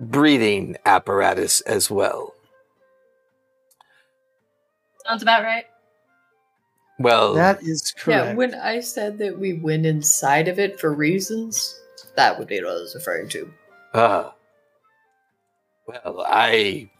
breathing 0.00 0.76
apparatus 0.84 1.60
as 1.62 1.90
well. 1.90 2.34
Sounds 5.06 5.22
about 5.22 5.42
right. 5.42 5.64
Well, 6.98 7.34
That 7.34 7.62
is 7.62 7.92
correct. 7.96 8.26
Yeah, 8.28 8.34
when 8.34 8.54
I 8.54 8.80
said 8.80 9.18
that 9.18 9.38
we 9.38 9.54
went 9.54 9.86
inside 9.86 10.48
of 10.48 10.58
it 10.58 10.78
for 10.78 10.92
reasons, 10.92 11.80
that 12.16 12.38
would 12.38 12.48
be 12.48 12.60
what 12.60 12.70
I 12.70 12.74
was 12.74 12.94
referring 12.94 13.28
to. 13.30 13.52
Ah. 13.94 14.34
Well, 15.86 16.22
I 16.26 16.90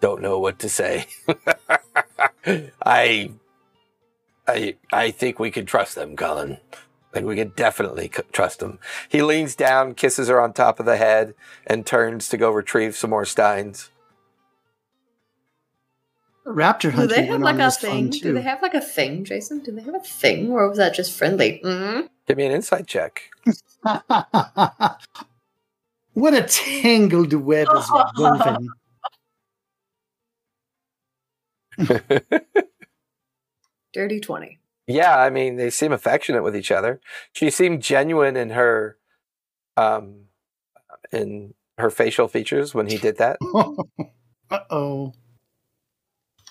don't 0.00 0.20
know 0.20 0.38
what 0.38 0.58
to 0.58 0.68
say. 0.68 1.06
I, 2.84 3.30
I, 4.46 4.76
I 4.92 5.10
think 5.12 5.38
we 5.38 5.50
can 5.50 5.64
trust 5.64 5.94
them, 5.94 6.16
Colin. 6.16 6.58
Like 7.14 7.24
we 7.24 7.36
can 7.36 7.52
definitely 7.56 8.10
c- 8.14 8.22
trust 8.32 8.60
him. 8.62 8.78
He 9.08 9.22
leans 9.22 9.54
down, 9.54 9.94
kisses 9.94 10.28
her 10.28 10.40
on 10.40 10.52
top 10.52 10.80
of 10.80 10.86
the 10.86 10.96
head, 10.96 11.34
and 11.66 11.86
turns 11.86 12.28
to 12.30 12.36
go 12.36 12.50
retrieve 12.50 12.96
some 12.96 13.10
more 13.10 13.24
steins. 13.24 13.90
Raptor 16.46 16.90
hunting. 16.92 17.08
Do 17.08 17.14
they 17.14 17.26
have 17.26 17.40
like 17.40 17.58
a 17.58 17.70
thing? 17.70 18.10
Do 18.10 18.32
they 18.34 18.42
have 18.42 18.60
like 18.60 18.74
a 18.74 18.80
thing, 18.80 19.24
Jason? 19.24 19.60
Do 19.60 19.72
they 19.72 19.82
have 19.82 19.94
a 19.94 20.00
thing, 20.00 20.50
or 20.50 20.68
was 20.68 20.76
that 20.78 20.94
just 20.94 21.16
friendly? 21.16 21.60
Mm-hmm. 21.64 22.06
Give 22.26 22.36
me 22.36 22.44
an 22.46 22.52
insight 22.52 22.86
check. 22.86 23.30
what 26.12 26.34
a 26.34 26.42
tangled 26.42 27.32
web 27.32 27.68
is 27.74 27.90
woven. 28.18 28.68
Dirty 33.94 34.20
twenty. 34.20 34.58
Yeah, 34.86 35.16
I 35.16 35.30
mean, 35.30 35.56
they 35.56 35.70
seem 35.70 35.92
affectionate 35.92 36.42
with 36.42 36.56
each 36.56 36.70
other. 36.70 37.00
She 37.32 37.50
seemed 37.50 37.82
genuine 37.82 38.36
in 38.36 38.50
her, 38.50 38.98
um, 39.76 40.26
in 41.10 41.54
her 41.78 41.90
facial 41.90 42.28
features 42.28 42.74
when 42.74 42.86
he 42.86 42.98
did 42.98 43.18
that. 43.18 43.38
uh 44.50 44.58
oh. 44.70 45.12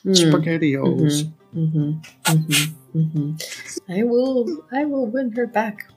Hmm. 0.03 0.11
Spaghettios. 0.11 1.31
Mm-hmm. 1.55 1.99
Mm-hmm. 2.27 2.99
Mm-hmm. 2.99 3.91
I 3.91 4.03
will. 4.03 4.65
I 4.71 4.85
will 4.85 5.05
win 5.05 5.31
her 5.31 5.47
back, 5.47 5.91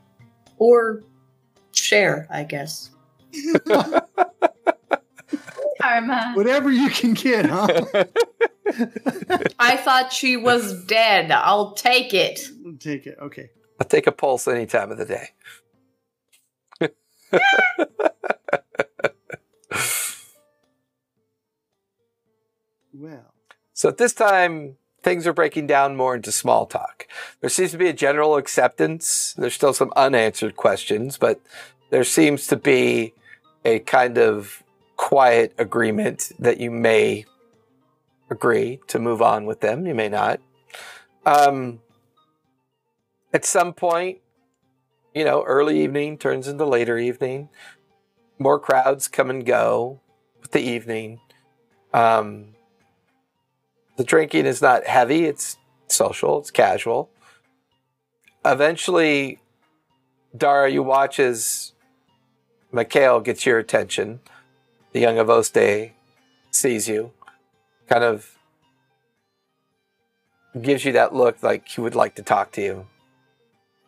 or 0.58 1.02
share. 1.72 2.26
I 2.30 2.44
guess. 2.44 2.90
Karma. 5.86 6.32
Whatever 6.34 6.70
you 6.70 6.90
can 6.90 7.14
get, 7.14 7.46
huh? 7.46 8.04
I 9.58 9.76
thought 9.76 10.12
she 10.12 10.36
was 10.36 10.84
dead. 10.84 11.30
I'll 11.30 11.72
take 11.72 12.12
it. 12.12 12.40
Take 12.80 13.06
it. 13.06 13.16
Okay. 13.20 13.50
I'll 13.80 13.86
take 13.86 14.06
a 14.06 14.12
pulse 14.12 14.48
any 14.48 14.66
time 14.66 14.90
of 14.90 14.98
the 14.98 15.04
day. 15.04 15.30
Well. 22.98 23.34
So 23.74 23.90
at 23.90 23.98
this 23.98 24.14
time, 24.14 24.76
things 25.02 25.26
are 25.26 25.34
breaking 25.34 25.66
down 25.66 25.96
more 25.96 26.14
into 26.14 26.32
small 26.32 26.64
talk. 26.64 27.06
There 27.42 27.50
seems 27.50 27.72
to 27.72 27.78
be 27.78 27.88
a 27.88 27.92
general 27.92 28.36
acceptance. 28.36 29.34
There's 29.36 29.52
still 29.52 29.74
some 29.74 29.92
unanswered 29.94 30.56
questions, 30.56 31.18
but 31.18 31.38
there 31.90 32.04
seems 32.04 32.46
to 32.46 32.56
be 32.56 33.12
a 33.66 33.80
kind 33.80 34.16
of 34.16 34.62
quiet 34.96 35.54
agreement 35.58 36.32
that 36.38 36.58
you 36.58 36.70
may 36.70 37.24
agree 38.30 38.80
to 38.88 38.98
move 38.98 39.22
on 39.22 39.46
with 39.46 39.60
them. 39.60 39.86
You 39.86 39.94
may 39.94 40.08
not. 40.08 40.40
Um, 41.24 41.80
at 43.32 43.44
some 43.44 43.72
point, 43.72 44.18
you 45.14 45.24
know, 45.24 45.42
early 45.44 45.82
evening 45.82 46.18
turns 46.18 46.48
into 46.48 46.64
later 46.64 46.98
evening. 46.98 47.48
More 48.38 48.58
crowds 48.58 49.08
come 49.08 49.30
and 49.30 49.44
go 49.44 50.00
with 50.42 50.52
the 50.52 50.60
evening. 50.60 51.20
Um, 51.92 52.54
the 53.96 54.04
drinking 54.04 54.44
is 54.46 54.60
not 54.60 54.86
heavy, 54.86 55.24
it's 55.24 55.56
social, 55.88 56.38
it's 56.38 56.50
casual. 56.50 57.10
Eventually, 58.44 59.40
Dara, 60.36 60.70
you 60.70 60.82
watch 60.82 61.18
as 61.18 61.72
Mikhail 62.70 63.20
gets 63.20 63.46
your 63.46 63.58
attention. 63.58 64.20
The 64.92 65.00
young 65.00 65.18
Avoste 65.18 65.92
sees 66.50 66.88
you, 66.88 67.12
kind 67.88 68.04
of 68.04 68.36
gives 70.60 70.84
you 70.84 70.92
that 70.92 71.14
look 71.14 71.42
like 71.42 71.68
he 71.68 71.80
would 71.80 71.94
like 71.94 72.14
to 72.14 72.22
talk 72.22 72.52
to 72.52 72.62
you. 72.62 72.86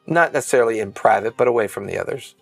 Not 0.07 0.33
necessarily 0.33 0.81
in 0.81 0.93
private, 0.93 1.37
but 1.37 1.49
away 1.49 1.67
from 1.67 1.87
the 1.87 1.99
others. 1.99 2.35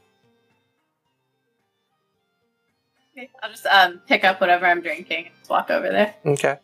Okay, 3.16 3.30
I'll 3.42 3.50
just 3.50 3.66
um, 3.66 4.00
pick 4.06 4.24
up 4.24 4.40
whatever 4.40 4.66
I'm 4.66 4.82
drinking 4.82 5.26
and 5.26 5.48
walk 5.48 5.70
over 5.70 5.88
there. 5.88 6.14
Okay. 6.24 6.58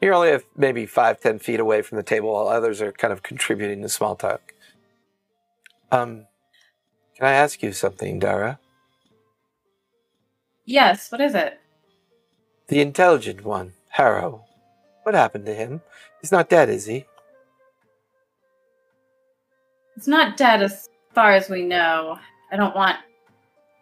You're 0.00 0.14
only 0.14 0.38
maybe 0.56 0.86
five, 0.86 1.20
ten 1.20 1.38
feet 1.38 1.60
away 1.60 1.82
from 1.82 1.96
the 1.96 2.02
table 2.02 2.32
while 2.32 2.48
others 2.48 2.80
are 2.80 2.92
kind 2.92 3.12
of 3.12 3.22
contributing 3.22 3.82
to 3.82 3.88
small 3.88 4.16
talk. 4.16 4.54
Um, 5.90 6.26
can 7.16 7.26
I 7.26 7.32
ask 7.32 7.62
you 7.62 7.72
something, 7.72 8.18
Dara? 8.18 8.58
Yes, 10.70 11.10
what 11.10 11.20
is 11.20 11.34
it? 11.34 11.60
The 12.68 12.80
intelligent 12.80 13.44
one, 13.44 13.72
Harrow. 13.88 14.44
What 15.02 15.16
happened 15.16 15.46
to 15.46 15.54
him? 15.54 15.80
He's 16.20 16.30
not 16.30 16.48
dead, 16.48 16.68
is 16.68 16.86
he? 16.86 17.06
He's 19.96 20.06
not 20.06 20.36
dead 20.36 20.62
as 20.62 20.88
far 21.12 21.32
as 21.32 21.50
we 21.50 21.62
know. 21.62 22.20
I 22.52 22.56
don't 22.56 22.76
want 22.76 22.98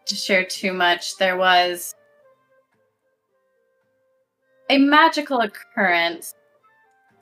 to 0.07 0.15
share 0.15 0.47
too 0.47 0.73
much. 0.73 1.19
There 1.19 1.37
was 1.37 1.95
a 4.71 4.79
magical 4.79 5.41
occurrence 5.43 6.33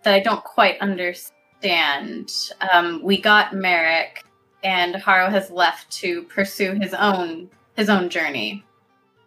that 0.04 0.14
I 0.14 0.20
don't 0.20 0.44
quite 0.44 0.80
understand. 0.80 2.32
Um, 2.72 3.00
we 3.02 3.20
got 3.20 3.52
Merrick, 3.52 4.24
and 4.62 4.94
Harrow 4.94 5.28
has 5.28 5.50
left 5.50 5.90
to 6.02 6.22
pursue 6.22 6.74
his 6.74 6.94
own 6.94 7.50
his 7.74 7.88
own 7.88 8.08
journey. 8.10 8.62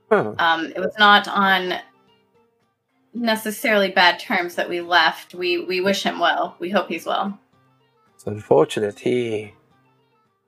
Huh. 0.10 0.34
Um, 0.40 0.66
it 0.66 0.80
was 0.80 0.94
not 0.98 1.28
on 1.28 1.80
necessarily 3.14 3.90
bad 3.90 4.20
terms 4.20 4.56
that 4.56 4.70
we 4.70 4.82
left. 4.82 5.34
We 5.34 5.64
we 5.64 5.82
wish 5.82 6.04
him 6.04 6.20
well. 6.20 6.56
We 6.60 6.70
hope 6.70 6.88
he's 6.90 7.06
well. 7.06 7.40
It's 8.16 8.26
unfortunate. 8.26 9.00
He 9.00 9.54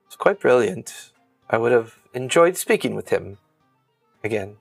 was 0.06 0.16
quite 0.16 0.40
brilliant. 0.40 1.12
I 1.48 1.58
would 1.58 1.72
have 1.72 1.98
enjoyed 2.12 2.56
speaking 2.56 2.94
with 2.94 3.10
him 3.10 3.38
again. 4.24 4.56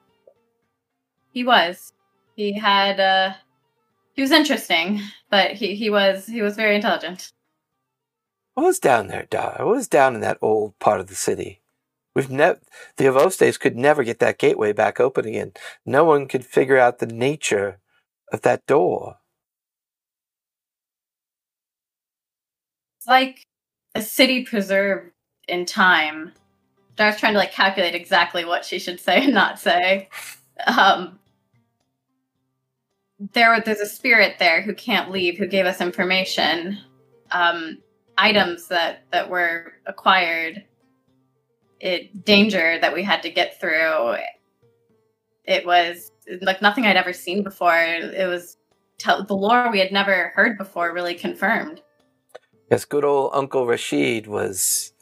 He 1.34 1.44
was. 1.44 1.94
He 2.36 2.54
had 2.60 3.00
uh 3.00 3.34
he 4.14 4.22
was 4.22 4.32
interesting, 4.32 5.02
but 5.30 5.52
he, 5.52 5.76
he 5.76 5.90
was 5.90 6.26
he 6.28 6.42
was 6.42 6.56
very 6.56 6.76
intelligent. 6.76 7.32
What 8.54 8.66
was 8.66 8.80
down 8.80 9.08
there, 9.08 9.28
Dara? 9.30 9.66
What 9.66 9.76
was 9.76 9.88
down 9.88 10.16
in 10.16 10.22
that 10.22 10.38
old 10.42 10.78
part 10.80 11.00
of 11.00 11.08
the 11.08 11.16
city? 11.16 11.61
We've 12.14 12.30
never 12.30 12.60
the 12.98 13.06
Avostes 13.06 13.60
could 13.60 13.78
never 13.78 14.04
get 14.04 14.20
that 14.20 14.38
gateway 14.38 14.74
back 14.74 15.00
open 15.00 15.26
again. 15.26 15.54
No 15.86 16.04
one 16.04 16.28
could 16.28 16.46
figure 16.46 16.78
out 16.78 17.00
the 17.00 17.06
nature 17.06 17.80
of 18.32 18.42
that 18.42 18.66
door. 18.66 19.18
It's 22.98 23.08
like 23.08 23.46
a 23.96 24.02
city 24.02 24.44
preserved 24.44 25.12
in 25.48 25.66
time. 25.66 26.34
Dar's 26.98 27.18
trying 27.18 27.34
to 27.34 27.40
like 27.40 27.52
calculate 27.54 27.96
exactly 27.96 28.46
what 28.46 28.66
she 28.66 28.78
should 28.78 29.00
say 29.00 29.24
and 29.24 29.34
not 29.34 29.60
say. 29.60 30.10
Um 30.68 31.18
there 33.34 33.60
there's 33.62 33.80
a 33.80 33.86
spirit 33.86 34.36
there 34.38 34.62
who 34.62 34.74
can't 34.74 35.12
leave, 35.12 35.38
who 35.38 35.48
gave 35.48 35.66
us 35.66 35.80
information. 35.80 36.78
Um 37.32 37.78
items 38.18 38.68
that 38.68 39.06
that 39.12 39.30
were 39.30 39.74
acquired 39.86 40.66
it 41.82 42.26
danger 42.26 42.80
that 42.80 42.94
we 42.94 43.04
had 43.04 43.22
to 43.24 43.30
get 43.30 43.60
through 43.60 44.16
it 45.46 45.66
was 45.66 46.12
like 46.42 46.62
nothing 46.62 46.86
i'd 46.86 46.96
ever 46.96 47.14
seen 47.14 47.44
before 47.44 47.76
it 47.76 48.28
was 48.28 48.58
tell 48.98 49.24
the 49.24 49.36
lore 49.36 49.72
we 49.72 49.80
had 49.80 49.92
never 49.92 50.32
heard 50.36 50.58
before 50.58 50.94
really 50.94 51.16
confirmed 51.16 51.82
Yes, 52.72 52.86
good 52.86 53.04
old 53.04 53.32
Uncle 53.34 53.68
Rashid 53.68 54.28
was 54.28 54.94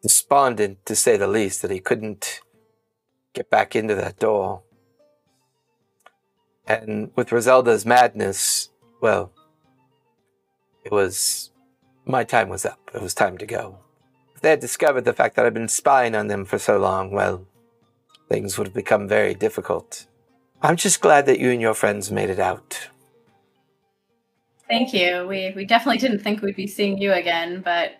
despondent, 0.00 0.86
to 0.86 0.94
say 0.94 1.16
the 1.16 1.26
least, 1.26 1.60
that 1.62 1.72
he 1.72 1.80
couldn't 1.80 2.40
get 3.34 3.50
back 3.50 3.74
into 3.74 3.96
that 3.96 4.20
door. 4.20 4.62
And 6.68 7.10
with 7.16 7.32
Roselda's 7.32 7.84
madness, 7.84 8.70
well, 9.00 9.32
it 10.84 10.92
was. 10.92 11.50
My 12.04 12.22
time 12.22 12.48
was 12.48 12.64
up. 12.64 12.92
It 12.94 13.02
was 13.02 13.12
time 13.12 13.38
to 13.38 13.46
go. 13.46 13.80
If 14.36 14.42
they 14.42 14.50
had 14.50 14.60
discovered 14.60 15.04
the 15.06 15.12
fact 15.14 15.34
that 15.36 15.46
I'd 15.46 15.54
been 15.54 15.66
spying 15.68 16.14
on 16.14 16.28
them 16.28 16.44
for 16.44 16.58
so 16.58 16.76
long, 16.78 17.10
well, 17.10 17.46
things 18.28 18.58
would 18.58 18.66
have 18.68 18.74
become 18.74 19.08
very 19.08 19.34
difficult. 19.34 20.06
I'm 20.62 20.76
just 20.76 21.00
glad 21.00 21.26
that 21.26 21.40
you 21.40 21.50
and 21.50 21.60
your 21.60 21.74
friends 21.74 22.10
made 22.12 22.30
it 22.30 22.38
out. 22.38 22.88
thank 24.68 24.92
you 24.92 25.24
we 25.28 25.52
we 25.54 25.64
definitely 25.64 25.96
didn't 25.98 26.18
think 26.18 26.42
we'd 26.42 26.56
be 26.56 26.66
seeing 26.66 26.98
you 26.98 27.12
again 27.12 27.60
but 27.64 27.92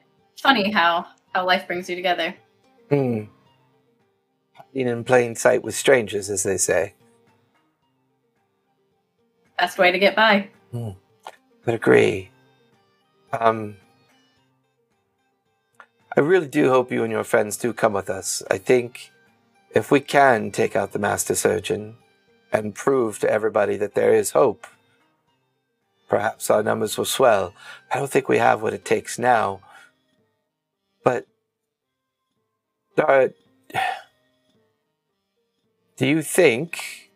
funny 0.43 0.73
how 0.73 1.07
how 1.33 1.47
life 1.47 1.65
brings 1.69 1.89
you 1.89 1.95
together 1.95 2.35
Hmm. 2.91 3.25
Hiding 4.55 4.89
in 4.89 5.05
plain 5.05 5.35
sight 5.37 5.63
with 5.63 5.75
strangers, 5.77 6.29
as 6.29 6.43
they 6.43 6.57
say. 6.57 6.95
best 9.59 9.79
way 9.79 9.91
to 9.93 9.99
get 9.99 10.15
by 10.17 10.49
Hmm. 10.73 10.91
would 11.65 11.75
agree. 11.77 12.31
Um, 13.33 13.77
I 16.19 16.23
really 16.23 16.49
do 16.49 16.71
hope 16.71 16.91
you 16.91 17.03
and 17.03 17.13
your 17.13 17.25
friends 17.25 17.59
do 17.59 17.75
come 17.75 17.93
with 17.93 18.09
us. 18.09 18.43
I 18.51 18.57
think 18.57 19.13
if 19.75 19.91
we 19.91 20.01
can 20.01 20.51
take 20.51 20.75
out 20.75 20.93
the 20.93 20.99
Master 20.99 21.35
Surgeon 21.35 21.97
and 22.51 22.75
prove 22.75 23.19
to 23.19 23.31
everybody 23.31 23.77
that 23.77 23.95
there 23.95 24.15
is 24.15 24.31
hope, 24.31 24.67
perhaps 26.09 26.49
our 26.49 26.63
numbers 26.63 26.97
will 26.97 27.05
swell. 27.05 27.53
I 27.93 27.99
don't 27.99 28.11
think 28.11 28.31
we 28.31 28.39
have 28.39 28.63
what 28.63 28.73
it 28.73 28.83
takes 28.83 29.19
now. 29.19 29.61
But, 31.05 31.27
Dara, 32.97 33.33
do 35.99 36.07
you 36.07 36.23
think 36.23 37.11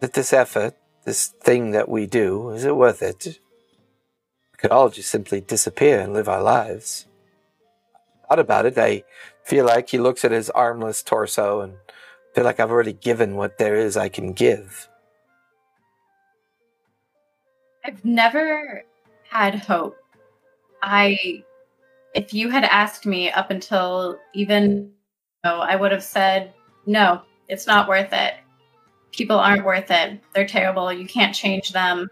that 0.00 0.14
this 0.14 0.32
effort, 0.32 0.74
this 1.04 1.26
thing 1.26 1.72
that 1.72 1.90
we 1.90 2.06
do, 2.06 2.48
is 2.50 2.64
it 2.64 2.74
worth 2.74 3.02
it? 3.02 3.26
We 3.26 4.56
could 4.56 4.70
all 4.70 4.88
just 4.88 5.10
simply 5.10 5.42
disappear 5.42 6.00
and 6.00 6.14
live 6.14 6.26
our 6.28 6.42
lives. 6.42 7.04
Thought 8.28 8.38
about 8.38 8.66
it, 8.66 8.76
I 8.76 9.04
feel 9.44 9.64
like 9.64 9.88
he 9.88 9.98
looks 9.98 10.24
at 10.24 10.32
his 10.32 10.50
armless 10.50 11.02
torso 11.02 11.60
and 11.60 11.74
feel 12.34 12.44
like 12.44 12.58
I've 12.58 12.70
already 12.70 12.92
given 12.92 13.36
what 13.36 13.58
there 13.58 13.76
is 13.76 13.96
I 13.96 14.08
can 14.08 14.32
give. 14.32 14.88
I've 17.84 18.04
never 18.04 18.82
had 19.30 19.54
hope. 19.54 19.96
I, 20.82 21.44
if 22.14 22.34
you 22.34 22.50
had 22.50 22.64
asked 22.64 23.06
me 23.06 23.30
up 23.30 23.50
until 23.50 24.18
even, 24.34 24.90
no, 25.44 25.60
I 25.60 25.76
would 25.76 25.92
have 25.92 26.02
said, 26.02 26.52
no, 26.84 27.22
it's 27.48 27.66
not 27.66 27.88
worth 27.88 28.12
it. 28.12 28.34
People 29.12 29.38
aren't 29.38 29.64
worth 29.64 29.90
it. 29.90 30.20
They're 30.34 30.46
terrible. 30.46 30.92
You 30.92 31.06
can't 31.06 31.34
change 31.34 31.70
them. 31.70 32.10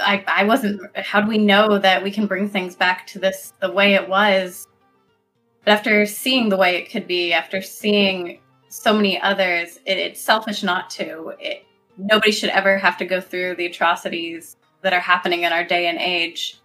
I, 0.00 0.24
I 0.26 0.44
wasn't, 0.44 0.80
how 0.96 1.20
do 1.20 1.28
we 1.28 1.38
know 1.38 1.78
that 1.78 2.02
we 2.02 2.10
can 2.10 2.26
bring 2.26 2.48
things 2.48 2.74
back 2.74 3.06
to 3.08 3.18
this 3.18 3.52
the 3.60 3.70
way 3.70 3.94
it 3.94 4.08
was? 4.08 4.66
But 5.70 5.76
after 5.76 6.04
seeing 6.04 6.48
the 6.48 6.56
way 6.56 6.74
it 6.78 6.90
could 6.90 7.06
be, 7.06 7.32
after 7.32 7.62
seeing 7.62 8.40
so 8.70 8.92
many 8.92 9.20
others, 9.20 9.78
it, 9.86 9.98
it's 9.98 10.20
selfish 10.20 10.64
not 10.64 10.90
to. 10.90 11.34
It, 11.38 11.64
nobody 11.96 12.32
should 12.32 12.50
ever 12.50 12.76
have 12.76 12.96
to 12.96 13.04
go 13.04 13.20
through 13.20 13.54
the 13.54 13.66
atrocities 13.66 14.56
that 14.82 14.92
are 14.92 14.98
happening 14.98 15.44
in 15.44 15.52
our 15.52 15.62
day 15.62 15.86
and 15.86 16.00
age. 16.00 16.58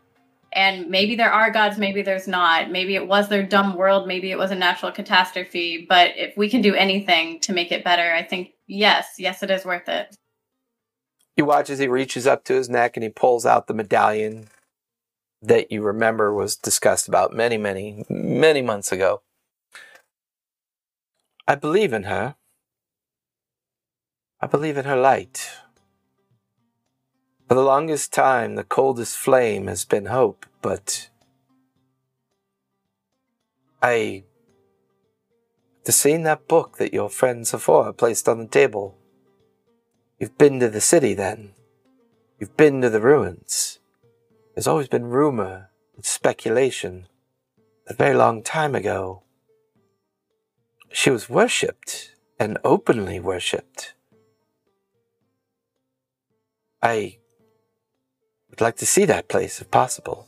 And 0.53 0.89
maybe 0.89 1.15
there 1.15 1.31
are 1.31 1.51
gods, 1.51 1.77
maybe 1.77 2.01
there's 2.01 2.27
not. 2.27 2.71
Maybe 2.71 2.95
it 2.95 3.07
was 3.07 3.29
their 3.29 3.43
dumb 3.43 3.75
world, 3.75 4.07
maybe 4.07 4.31
it 4.31 4.39
was 4.39 4.49
a 4.49 4.55
natural 4.55 4.91
catastrophe. 4.91 5.85
But 5.87 6.13
if 6.15 6.35
we 6.35 6.49
can 6.49 6.61
do 6.61 6.73
anything 6.73 7.39
to 7.41 7.53
make 7.53 7.71
it 7.71 7.83
better, 7.83 8.11
I 8.11 8.23
think 8.23 8.53
yes, 8.65 9.17
yes, 9.19 9.43
it 9.43 9.51
is 9.51 9.65
worth 9.65 9.87
it. 9.87 10.15
He 11.35 11.43
watches, 11.43 11.77
he 11.77 11.87
reaches 11.87 12.25
up 12.25 12.43
to 12.45 12.55
his 12.55 12.71
neck 12.71 12.97
and 12.97 13.03
he 13.03 13.09
pulls 13.09 13.45
out 13.45 13.67
the 13.67 13.75
medallion 13.75 14.47
that 15.45 15.71
you 15.71 15.81
remember 15.81 16.33
was 16.33 16.55
discussed 16.55 17.07
about 17.07 17.33
many, 17.33 17.57
many, 17.57 18.05
many 18.09 18.61
months 18.61 18.91
ago. 18.91 19.21
I 21.47 21.55
believe 21.55 21.93
in 21.93 22.03
her. 22.03 22.35
I 24.41 24.47
believe 24.47 24.77
in 24.77 24.85
her 24.85 24.97
light. 24.97 25.51
For 27.47 27.53
the 27.53 27.61
longest 27.61 28.11
time, 28.11 28.55
the 28.55 28.63
coldest 28.63 29.15
flame 29.15 29.67
has 29.67 29.85
been 29.85 30.07
hope, 30.07 30.45
but 30.61 31.09
I. 33.81 34.23
To 35.83 35.91
seeing 35.91 36.23
that 36.23 36.47
book 36.47 36.77
that 36.77 36.93
your 36.93 37.09
friend 37.09 37.45
Zephora 37.45 37.93
placed 37.93 38.27
on 38.27 38.39
the 38.39 38.47
table. 38.47 38.97
You've 40.19 40.37
been 40.37 40.59
to 40.59 40.69
the 40.69 40.81
city 40.81 41.13
then. 41.13 41.51
You've 42.39 42.57
been 42.57 42.81
to 42.81 42.89
the 42.89 43.01
ruins. 43.01 43.79
There's 44.55 44.67
always 44.67 44.87
been 44.87 45.07
rumor 45.07 45.69
and 45.95 46.05
speculation. 46.05 47.07
A 47.87 47.93
very 47.93 48.15
long 48.15 48.41
time 48.41 48.73
ago, 48.73 49.23
she 50.91 51.09
was 51.09 51.29
worshipped 51.29 52.15
and 52.39 52.57
openly 52.63 53.19
worshipped. 53.19 53.93
I 56.81 57.17
would 58.49 58.61
like 58.61 58.77
to 58.77 58.85
see 58.85 59.03
that 59.03 59.27
place 59.27 59.59
if 59.59 59.69
possible. 59.69 60.25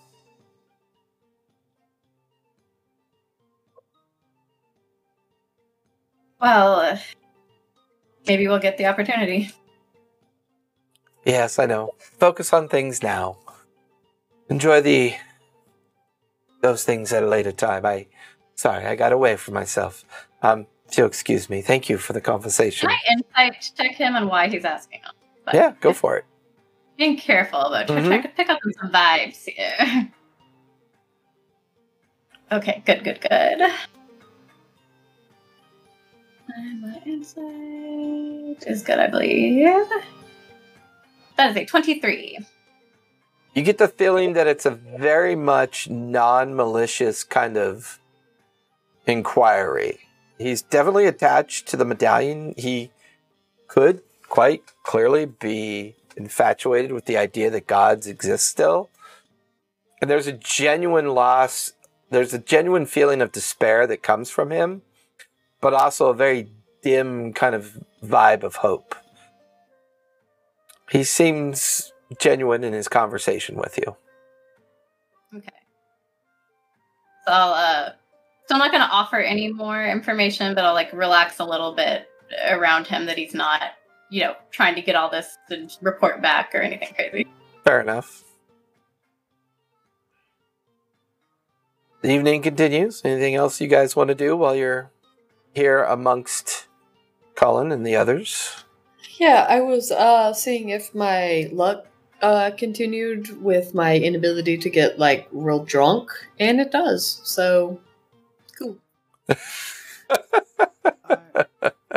Well, 6.41 6.73
uh, 6.81 6.97
maybe 8.27 8.47
we'll 8.47 8.59
get 8.59 8.77
the 8.77 8.87
opportunity. 8.87 9.51
Yes, 11.25 11.57
I 11.59 11.65
know. 11.65 11.95
Focus 12.19 12.51
on 12.51 12.67
things 12.67 13.01
now. 13.01 13.37
Enjoy 14.49 14.81
the 14.81 15.13
those 16.61 16.83
things 16.83 17.11
at 17.13 17.23
a 17.23 17.27
later 17.27 17.51
time. 17.51 17.85
I 17.85 18.07
sorry, 18.55 18.85
I 18.85 18.95
got 18.95 19.11
away 19.11 19.35
from 19.35 19.53
myself. 19.53 20.05
Um, 20.41 20.67
if 20.89 20.97
you'll 20.97 21.07
excuse 21.07 21.49
me. 21.49 21.61
Thank 21.61 21.89
you 21.89 21.97
for 21.97 22.13
the 22.13 22.21
conversation. 22.21 22.89
I 22.89 22.97
insight 23.11 23.71
check 23.75 23.95
him 23.95 24.15
on 24.15 24.27
why 24.27 24.47
he's 24.47 24.65
asking? 24.65 25.01
But 25.45 25.55
Yeah, 25.55 25.73
go 25.81 25.93
for 25.93 26.17
it. 26.17 26.25
Being 26.97 27.17
careful 27.17 27.69
though, 27.69 27.83
Mhm. 27.93 28.07
trying 28.07 28.21
to 28.23 28.29
pick 28.29 28.49
up 28.49 28.59
on 28.65 28.73
some 28.73 28.91
vibes 28.91 29.45
here. 29.47 30.11
Okay, 32.49 32.81
good, 32.85 33.03
good, 33.03 33.19
good. 33.19 33.61
And 36.55 36.81
my 36.81 37.01
insight 37.05 38.65
is 38.65 38.81
good, 38.83 38.99
I 38.99 39.07
believe. 39.07 39.67
That 41.35 41.51
is 41.51 41.57
a 41.57 41.65
23. 41.65 42.39
You 43.57 43.63
get 43.63 43.79
the 43.79 43.87
feeling 43.87 44.33
that 44.33 44.45
it's 44.45 44.67
a 44.67 44.69
very 44.69 45.33
much 45.33 45.89
non 45.89 46.55
malicious 46.55 47.23
kind 47.23 47.57
of 47.57 47.99
inquiry. 49.07 49.97
He's 50.37 50.61
definitely 50.61 51.07
attached 51.07 51.65
to 51.69 51.75
the 51.75 51.83
medallion. 51.83 52.53
He 52.55 52.91
could 53.67 54.03
quite 54.29 54.61
clearly 54.83 55.25
be 55.25 55.95
infatuated 56.15 56.91
with 56.91 57.05
the 57.05 57.17
idea 57.17 57.49
that 57.49 57.65
gods 57.65 58.05
exist 58.05 58.45
still. 58.45 58.91
And 60.03 60.11
there's 60.11 60.27
a 60.27 60.33
genuine 60.33 61.15
loss, 61.15 61.73
there's 62.11 62.35
a 62.35 62.39
genuine 62.39 62.85
feeling 62.85 63.23
of 63.23 63.31
despair 63.31 63.87
that 63.87 64.03
comes 64.03 64.29
from 64.29 64.51
him, 64.51 64.83
but 65.61 65.73
also 65.73 66.09
a 66.09 66.13
very 66.13 66.51
dim 66.83 67.33
kind 67.33 67.55
of 67.55 67.83
vibe 68.03 68.43
of 68.43 68.57
hope. 68.57 68.93
He 70.91 71.03
seems 71.03 71.91
genuine 72.19 72.63
in 72.63 72.73
his 72.73 72.87
conversation 72.87 73.55
with 73.55 73.77
you. 73.77 73.95
Okay. 75.35 75.47
So 77.25 77.31
I'll, 77.31 77.53
uh, 77.53 77.89
so 78.47 78.55
I'm 78.55 78.59
not 78.59 78.71
going 78.71 78.83
to 78.83 78.89
offer 78.89 79.17
any 79.17 79.51
more 79.51 79.85
information, 79.85 80.55
but 80.55 80.63
I'll 80.63 80.73
like 80.73 80.91
relax 80.93 81.39
a 81.39 81.45
little 81.45 81.75
bit 81.75 82.07
around 82.49 82.87
him 82.87 83.05
that 83.07 83.17
he's 83.17 83.33
not, 83.33 83.61
you 84.09 84.21
know, 84.23 84.35
trying 84.51 84.75
to 84.75 84.81
get 84.81 84.95
all 84.95 85.09
this 85.09 85.37
to 85.49 85.67
report 85.81 86.21
back 86.21 86.55
or 86.55 86.61
anything 86.61 86.93
crazy. 86.95 87.27
Fair 87.65 87.81
enough. 87.81 88.23
The 92.01 92.11
evening 92.11 92.41
continues. 92.41 93.01
Anything 93.03 93.35
else 93.35 93.59
you 93.59 93.67
guys 93.67 93.95
want 93.95 94.07
to 94.09 94.15
do 94.15 94.37
while 94.37 94.55
you're 94.55 94.91
here 95.53 95.83
amongst 95.83 96.67
Colin 97.35 97.71
and 97.71 97.85
the 97.85 97.95
others? 97.95 98.63
Yeah, 99.19 99.45
I 99.49 99.59
was 99.61 99.91
uh 99.91 100.31
seeing 100.33 100.69
if 100.69 100.93
my 100.93 101.49
luck 101.51 101.87
uh 102.21 102.51
continued 102.57 103.41
with 103.41 103.73
my 103.73 103.97
inability 103.97 104.57
to 104.57 104.69
get 104.69 104.99
like 104.99 105.27
real 105.31 105.63
drunk, 105.63 106.09
and 106.39 106.59
it 106.59 106.71
does. 106.71 107.21
So 107.23 107.79
cool. 108.57 108.77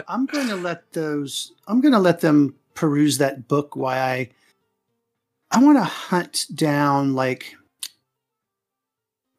I'm 0.09 0.27
going 0.27 0.49
to 0.49 0.57
let 0.57 0.93
those. 0.93 1.53
I'm 1.69 1.81
going 1.81 1.93
to 1.93 1.99
let 2.01 2.21
them 2.21 2.55
peruse 2.75 3.19
that 3.19 3.49
book. 3.49 3.77
Why 3.77 3.99
I 3.99 4.31
I 5.51 5.63
want 5.63 5.79
to 5.79 5.85
hunt 5.85 6.47
down 6.55 7.15
like. 7.15 7.55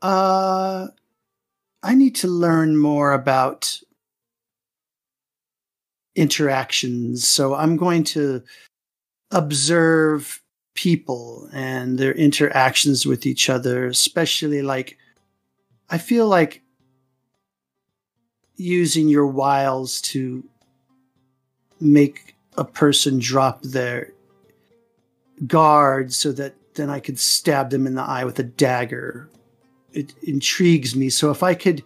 Uh, 0.01 0.87
I 1.83 1.95
need 1.95 2.15
to 2.15 2.27
learn 2.27 2.77
more 2.77 3.13
about 3.13 3.79
interactions. 6.15 7.27
So 7.27 7.53
I'm 7.53 7.77
going 7.77 8.03
to 8.05 8.43
observe 9.31 10.41
people 10.73 11.49
and 11.53 11.98
their 11.98 12.14
interactions 12.14 13.06
with 13.06 13.26
each 13.26 13.49
other, 13.49 13.88
especially 13.88 14.61
like 14.61 14.98
I 15.89 15.98
feel 15.98 16.27
like 16.27 16.61
using 18.56 19.10
your 19.10 19.27
wiles 19.27 20.02
to 20.02 20.43
make 21.80 22.35
a 22.57 22.64
person 22.64 23.19
drop 23.19 23.61
their 23.64 24.14
guard 25.48 26.14
so 26.14 26.31
that 26.31 26.56
then 26.76 26.89
I 26.89 26.99
could 26.99 27.19
stab 27.19 27.69
them 27.72 27.88
in 27.88 27.95
the 27.95 28.03
eye 28.03 28.23
with 28.23 28.39
a 28.39 28.43
dagger. 28.43 29.30
It 29.93 30.14
intrigues 30.23 30.95
me. 30.95 31.10
So 31.10 31.31
if 31.31 31.43
I 31.43 31.53
could 31.53 31.84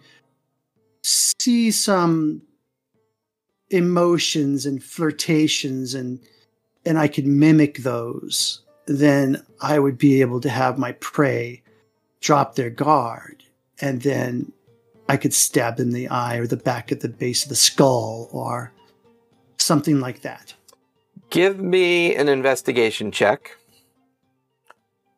see 1.02 1.70
some 1.70 2.42
emotions 3.70 4.66
and 4.66 4.82
flirtations 4.82 5.94
and 5.94 6.20
and 6.84 6.98
I 7.00 7.08
could 7.08 7.26
mimic 7.26 7.78
those, 7.78 8.62
then 8.86 9.42
I 9.60 9.78
would 9.78 9.98
be 9.98 10.20
able 10.20 10.40
to 10.40 10.48
have 10.48 10.78
my 10.78 10.92
prey 10.92 11.62
drop 12.20 12.54
their 12.54 12.70
guard 12.70 13.42
and 13.80 14.02
then 14.02 14.52
I 15.08 15.16
could 15.16 15.34
stab 15.34 15.76
them 15.76 15.88
in 15.88 15.94
the 15.94 16.08
eye 16.08 16.36
or 16.36 16.46
the 16.46 16.56
back 16.56 16.90
at 16.90 17.00
the 17.00 17.08
base 17.08 17.44
of 17.44 17.48
the 17.48 17.56
skull 17.56 18.28
or 18.32 18.72
something 19.58 20.00
like 20.00 20.22
that. 20.22 20.54
Give 21.30 21.60
me 21.60 22.14
an 22.14 22.28
investigation 22.28 23.10
check. 23.10 23.56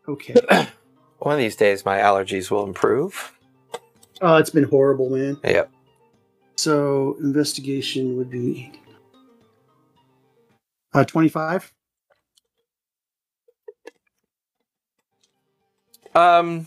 Okay. 0.07 0.35
One 1.19 1.35
of 1.35 1.39
these 1.39 1.57
days, 1.57 1.85
my 1.85 1.99
allergies 1.99 2.51
will 2.51 2.65
improve. 2.65 3.33
Oh, 4.21 4.37
it's 4.37 4.51
been 4.51 4.65
horrible, 4.65 5.11
man. 5.11 5.39
Yep. 5.45 5.71
So 6.57 7.17
investigation 7.21 8.17
would 8.17 8.31
be 8.31 8.73
uh, 10.95 11.05
25. 11.05 11.73
Um, 16.15 16.67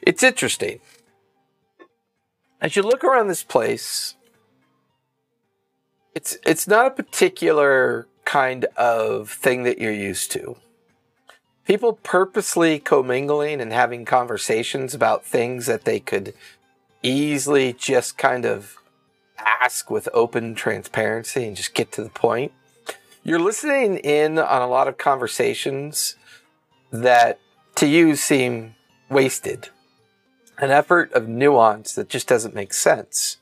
it's 0.00 0.22
interesting. 0.22 0.80
As 2.60 2.76
you 2.76 2.82
look 2.82 3.02
around 3.02 3.28
this 3.28 3.42
place, 3.42 4.14
it's 6.14 6.36
it's 6.44 6.68
not 6.68 6.86
a 6.86 6.90
particular 6.90 8.06
kind 8.24 8.66
of 8.76 9.30
thing 9.30 9.64
that 9.64 9.78
you're 9.78 9.92
used 9.92 10.30
to. 10.32 10.56
People 11.66 11.94
purposely 11.94 12.78
commingling 12.78 13.60
and 13.60 13.72
having 13.72 14.04
conversations 14.04 14.94
about 14.94 15.24
things 15.24 15.66
that 15.66 15.84
they 15.84 16.00
could 16.00 16.34
easily 17.02 17.72
just 17.72 18.18
kind 18.18 18.44
of 18.44 18.76
ask 19.38 19.90
with 19.90 20.08
open 20.12 20.54
transparency 20.54 21.44
and 21.46 21.56
just 21.56 21.74
get 21.74 21.92
to 21.92 22.02
the 22.02 22.10
point. 22.10 22.52
You're 23.24 23.40
listening 23.40 23.98
in 23.98 24.38
on 24.38 24.62
a 24.62 24.66
lot 24.66 24.88
of 24.88 24.98
conversations 24.98 26.16
that 26.90 27.38
to 27.76 27.86
you 27.86 28.16
seem 28.16 28.74
wasted. 29.10 29.68
An 30.58 30.70
effort 30.70 31.12
of 31.12 31.28
nuance 31.28 31.94
that 31.94 32.08
just 32.08 32.28
doesn't 32.28 32.54
make 32.54 32.72
sense. 32.72 33.38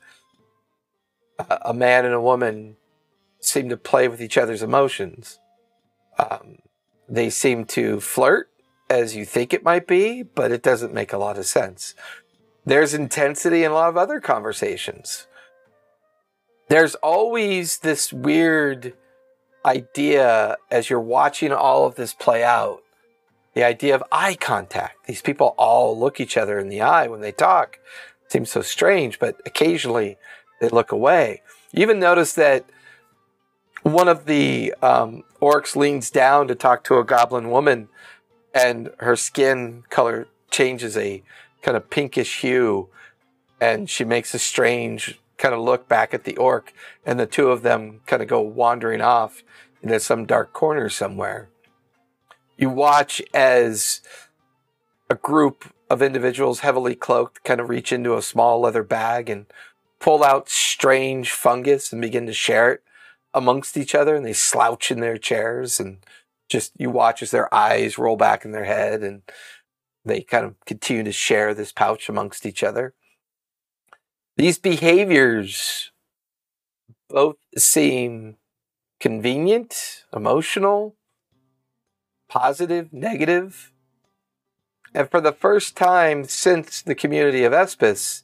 A, 1.49 1.73
man 1.73 2.05
and 2.05 2.13
a 2.13 2.21
woman 2.21 2.77
seem 3.39 3.69
to 3.69 3.77
play 3.77 4.07
with 4.07 4.21
each 4.21 4.37
other's 4.37 4.61
emotions. 4.61 5.39
Um, 6.19 6.59
they 7.09 7.29
seem 7.29 7.65
to 7.65 7.99
flirt 7.99 8.49
as 8.89 9.15
you 9.15 9.25
think 9.25 9.53
it 9.53 9.63
might 9.63 9.87
be, 9.87 10.21
but 10.23 10.51
it 10.51 10.61
doesn't 10.61 10.93
make 10.93 11.13
a 11.13 11.17
lot 11.17 11.37
of 11.37 11.45
sense. 11.45 11.95
There's 12.65 12.93
intensity 12.93 13.63
in 13.63 13.71
a 13.71 13.73
lot 13.73 13.89
of 13.89 13.97
other 13.97 14.19
conversations. 14.19 15.27
There's 16.69 16.95
always 16.95 17.79
this 17.79 18.13
weird 18.13 18.93
idea 19.65 20.57
as 20.69 20.89
you're 20.89 20.99
watching 20.99 21.51
all 21.51 21.85
of 21.85 21.95
this 21.95 22.13
play 22.13 22.43
out 22.43 22.83
the 23.53 23.63
idea 23.63 23.95
of 23.95 24.03
eye 24.11 24.35
contact. 24.35 25.05
These 25.07 25.21
people 25.21 25.53
all 25.57 25.97
look 25.97 26.19
each 26.19 26.37
other 26.37 26.57
in 26.59 26.69
the 26.69 26.81
eye 26.81 27.07
when 27.07 27.21
they 27.21 27.31
talk. 27.31 27.79
seems 28.27 28.51
so 28.51 28.61
strange, 28.61 29.19
but 29.19 29.41
occasionally 29.45 30.17
they 30.59 30.69
look 30.69 30.91
away. 30.91 31.41
You 31.73 31.81
even 31.81 31.99
notice 31.99 32.33
that 32.33 32.65
one 33.83 34.07
of 34.07 34.25
the 34.25 34.73
um, 34.81 35.23
orcs 35.41 35.75
leans 35.75 36.09
down 36.11 36.47
to 36.47 36.55
talk 36.55 36.83
to 36.85 36.97
a 36.97 37.03
goblin 37.03 37.49
woman, 37.49 37.89
and 38.53 38.91
her 38.99 39.15
skin 39.15 39.83
color 39.89 40.27
changes 40.49 40.95
a 40.95 41.23
kind 41.61 41.75
of 41.75 41.89
pinkish 41.89 42.41
hue, 42.41 42.89
and 43.59 43.89
she 43.89 44.03
makes 44.03 44.33
a 44.33 44.39
strange 44.39 45.19
kind 45.37 45.55
of 45.55 45.61
look 45.61 45.87
back 45.87 46.13
at 46.13 46.23
the 46.23 46.37
orc, 46.37 46.71
and 47.05 47.19
the 47.19 47.25
two 47.25 47.49
of 47.49 47.63
them 47.63 48.01
kind 48.05 48.21
of 48.21 48.27
go 48.27 48.39
wandering 48.39 49.01
off 49.01 49.43
into 49.81 49.99
some 49.99 50.25
dark 50.25 50.53
corner 50.53 50.87
somewhere. 50.87 51.49
You 52.61 52.69
watch 52.69 53.23
as 53.33 54.01
a 55.09 55.15
group 55.15 55.73
of 55.89 56.03
individuals 56.03 56.59
heavily 56.59 56.93
cloaked 56.93 57.43
kind 57.43 57.59
of 57.59 57.69
reach 57.69 57.91
into 57.91 58.15
a 58.15 58.21
small 58.21 58.61
leather 58.61 58.83
bag 58.83 59.31
and 59.31 59.47
pull 59.99 60.23
out 60.23 60.47
strange 60.47 61.31
fungus 61.31 61.91
and 61.91 61.99
begin 61.99 62.27
to 62.27 62.33
share 62.33 62.71
it 62.71 62.83
amongst 63.33 63.77
each 63.77 63.95
other 63.95 64.15
and 64.15 64.23
they 64.23 64.33
slouch 64.33 64.91
in 64.91 64.99
their 64.99 65.17
chairs 65.17 65.79
and 65.79 66.05
just 66.49 66.71
you 66.77 66.91
watch 66.91 67.23
as 67.23 67.31
their 67.31 67.51
eyes 67.51 67.97
roll 67.97 68.15
back 68.15 68.45
in 68.45 68.51
their 68.51 68.65
head 68.65 69.01
and 69.01 69.23
they 70.05 70.21
kind 70.21 70.45
of 70.45 70.53
continue 70.67 71.03
to 71.03 71.11
share 71.11 71.55
this 71.55 71.71
pouch 71.71 72.09
amongst 72.09 72.45
each 72.45 72.61
other. 72.61 72.93
These 74.37 74.59
behaviors 74.59 75.91
both 77.09 77.37
seem 77.57 78.37
convenient, 78.99 80.03
emotional, 80.13 80.95
positive, 82.31 82.93
negative. 82.93 83.73
And 84.93 85.11
for 85.11 85.19
the 85.19 85.33
first 85.33 85.75
time 85.75 86.23
since 86.23 86.81
the 86.81 86.95
community 86.95 87.43
of 87.43 87.51
Espis, 87.51 88.23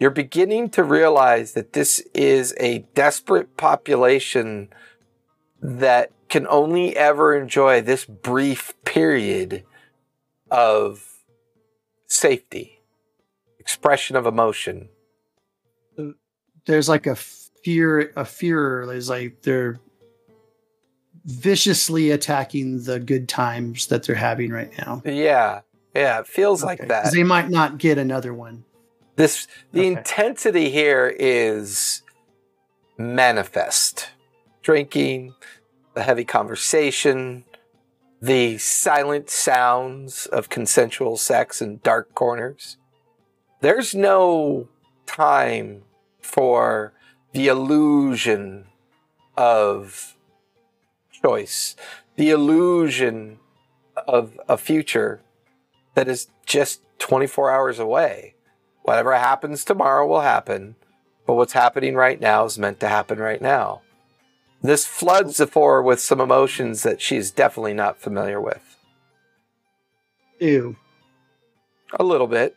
you're 0.00 0.10
beginning 0.10 0.68
to 0.70 0.82
realize 0.82 1.52
that 1.52 1.72
this 1.72 2.00
is 2.12 2.54
a 2.58 2.80
desperate 2.94 3.56
population 3.56 4.68
that 5.62 6.10
can 6.28 6.46
only 6.48 6.96
ever 6.96 7.38
enjoy 7.38 7.80
this 7.80 8.04
brief 8.04 8.74
period 8.84 9.62
of 10.50 11.22
safety, 12.08 12.80
expression 13.60 14.16
of 14.16 14.26
emotion. 14.26 14.88
There's 16.66 16.88
like 16.88 17.06
a 17.06 17.14
fear, 17.14 18.12
a 18.16 18.24
fear 18.24 18.90
is 18.92 19.08
like 19.08 19.42
they're 19.42 19.78
viciously 21.26 22.10
attacking 22.10 22.84
the 22.84 22.98
good 23.00 23.28
times 23.28 23.88
that 23.88 24.04
they're 24.04 24.14
having 24.14 24.50
right 24.52 24.72
now. 24.78 25.02
Yeah, 25.04 25.60
yeah, 25.94 26.20
it 26.20 26.26
feels 26.26 26.62
Okay. 26.62 26.68
like 26.82 26.88
that. 26.88 27.12
They 27.12 27.24
might 27.24 27.50
not 27.50 27.78
get 27.78 27.98
another 27.98 28.32
one. 28.32 28.64
This 29.16 29.46
the 29.72 29.80
Okay. 29.80 29.88
intensity 29.88 30.70
here 30.70 31.12
is 31.18 32.02
manifest. 32.96 34.10
Drinking, 34.62 35.34
the 35.94 36.02
heavy 36.02 36.24
conversation, 36.24 37.44
the 38.20 38.58
silent 38.58 39.30
sounds 39.30 40.26
of 40.26 40.48
consensual 40.48 41.16
sex 41.16 41.60
in 41.62 41.78
dark 41.82 42.14
corners. 42.14 42.76
There's 43.60 43.94
no 43.94 44.68
time 45.06 45.82
for 46.20 46.92
the 47.32 47.46
illusion 47.48 48.66
of 49.36 50.15
choice, 51.26 51.74
the 52.16 52.30
illusion 52.30 53.38
of 54.06 54.38
a 54.48 54.56
future 54.56 55.20
that 55.94 56.08
is 56.08 56.28
just 56.44 56.80
24 56.98 57.50
hours 57.50 57.78
away 57.78 58.36
whatever 58.86 59.12
happens 59.14 59.64
tomorrow 59.64 60.06
will 60.06 60.20
happen, 60.20 60.76
but 61.26 61.34
what's 61.34 61.54
happening 61.54 61.96
right 61.96 62.20
now 62.20 62.44
is 62.44 62.56
meant 62.56 62.78
to 62.78 62.88
happen 62.88 63.18
right 63.18 63.42
now. 63.42 63.82
This 64.62 64.86
floods 64.86 65.36
Zephyr 65.36 65.82
with 65.82 65.98
some 65.98 66.20
emotions 66.20 66.84
that 66.84 67.00
she's 67.00 67.32
definitely 67.32 67.74
not 67.74 67.98
familiar 67.98 68.40
with. 68.40 68.76
Ew. 70.38 70.76
A 71.98 72.04
little 72.04 72.28
bit. 72.28 72.56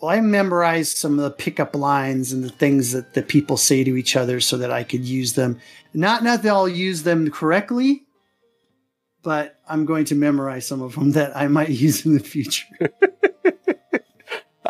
Well, 0.00 0.12
I 0.12 0.22
memorized 0.22 0.96
some 0.96 1.18
of 1.18 1.24
the 1.24 1.30
pickup 1.30 1.76
lines 1.76 2.32
and 2.32 2.42
the 2.42 2.48
things 2.48 2.92
that, 2.92 3.12
that 3.12 3.28
people 3.28 3.58
say 3.58 3.84
to 3.84 3.96
each 3.96 4.16
other 4.16 4.40
so 4.40 4.56
that 4.56 4.72
I 4.72 4.82
could 4.82 5.04
use 5.04 5.34
them. 5.34 5.60
Not 5.92 6.22
not 6.22 6.42
that 6.42 6.50
I'll 6.50 6.68
use 6.68 7.02
them 7.02 7.30
correctly, 7.30 8.04
but 9.22 9.58
I'm 9.68 9.84
going 9.84 10.04
to 10.06 10.14
memorize 10.14 10.66
some 10.66 10.82
of 10.82 10.94
them 10.94 11.10
that 11.18 11.36
I 11.36 11.48
might 11.48 11.70
use 11.70 12.06
in 12.06 12.14
the 12.14 12.20
future. 12.20 12.66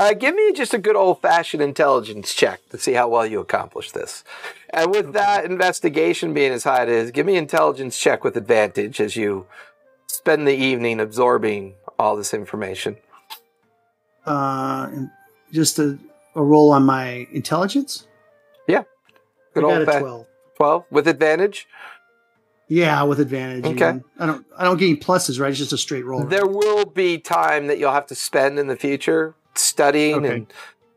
Uh, 0.00 0.14
give 0.14 0.34
me 0.34 0.50
just 0.52 0.72
a 0.72 0.78
good 0.78 0.96
old 0.96 1.20
fashioned 1.20 1.62
intelligence 1.62 2.32
check 2.32 2.66
to 2.70 2.78
see 2.78 2.94
how 2.94 3.06
well 3.06 3.26
you 3.26 3.38
accomplish 3.38 3.90
this. 3.90 4.24
And 4.70 4.90
with 4.90 5.12
that 5.12 5.44
investigation 5.44 6.32
being 6.32 6.52
as 6.52 6.64
high 6.64 6.84
as 6.84 6.88
it 6.88 6.94
is, 6.94 7.10
give 7.10 7.26
me 7.26 7.36
intelligence 7.36 7.98
check 7.98 8.24
with 8.24 8.34
advantage 8.34 8.98
as 8.98 9.14
you 9.14 9.46
spend 10.06 10.48
the 10.48 10.54
evening 10.54 11.00
absorbing 11.00 11.74
all 11.98 12.16
this 12.16 12.32
information. 12.32 12.96
Uh, 14.24 14.90
just 15.52 15.78
a, 15.78 15.98
a 16.34 16.42
roll 16.42 16.70
on 16.72 16.84
my 16.84 17.26
intelligence. 17.30 18.06
Yeah, 18.66 18.84
good 19.52 19.64
I 19.64 19.68
got 19.68 19.78
old 19.80 19.82
a 19.82 19.92
fa- 19.92 20.00
twelve. 20.00 20.26
12 20.60 20.84
with 20.90 21.08
advantage. 21.08 21.66
Yeah, 22.68 23.02
with 23.04 23.18
advantage. 23.18 23.64
Okay. 23.64 23.98
I 24.18 24.26
don't. 24.26 24.46
I 24.58 24.64
don't 24.64 24.76
get 24.76 24.88
any 24.90 24.96
pluses, 24.98 25.40
right? 25.40 25.48
It's 25.48 25.58
just 25.58 25.72
a 25.72 25.78
straight 25.78 26.04
roll. 26.04 26.20
right? 26.20 26.28
There 26.28 26.46
will 26.46 26.84
be 26.84 27.16
time 27.16 27.66
that 27.68 27.78
you'll 27.78 27.92
have 27.92 28.06
to 28.08 28.14
spend 28.14 28.58
in 28.58 28.66
the 28.66 28.76
future 28.76 29.34
studying 29.54 30.16
Okay. 30.16 30.34
and 30.34 30.46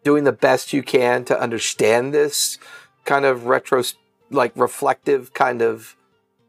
doing 0.04 0.26
the 0.26 0.34
best 0.34 0.74
you 0.74 0.84
can 0.84 1.24
to 1.26 1.40
understand 1.40 2.14
this 2.14 2.58
kind 3.06 3.24
of 3.24 3.46
retro, 3.46 3.82
like 4.30 4.52
reflective 4.56 5.34
kind 5.34 5.62
of 5.62 5.96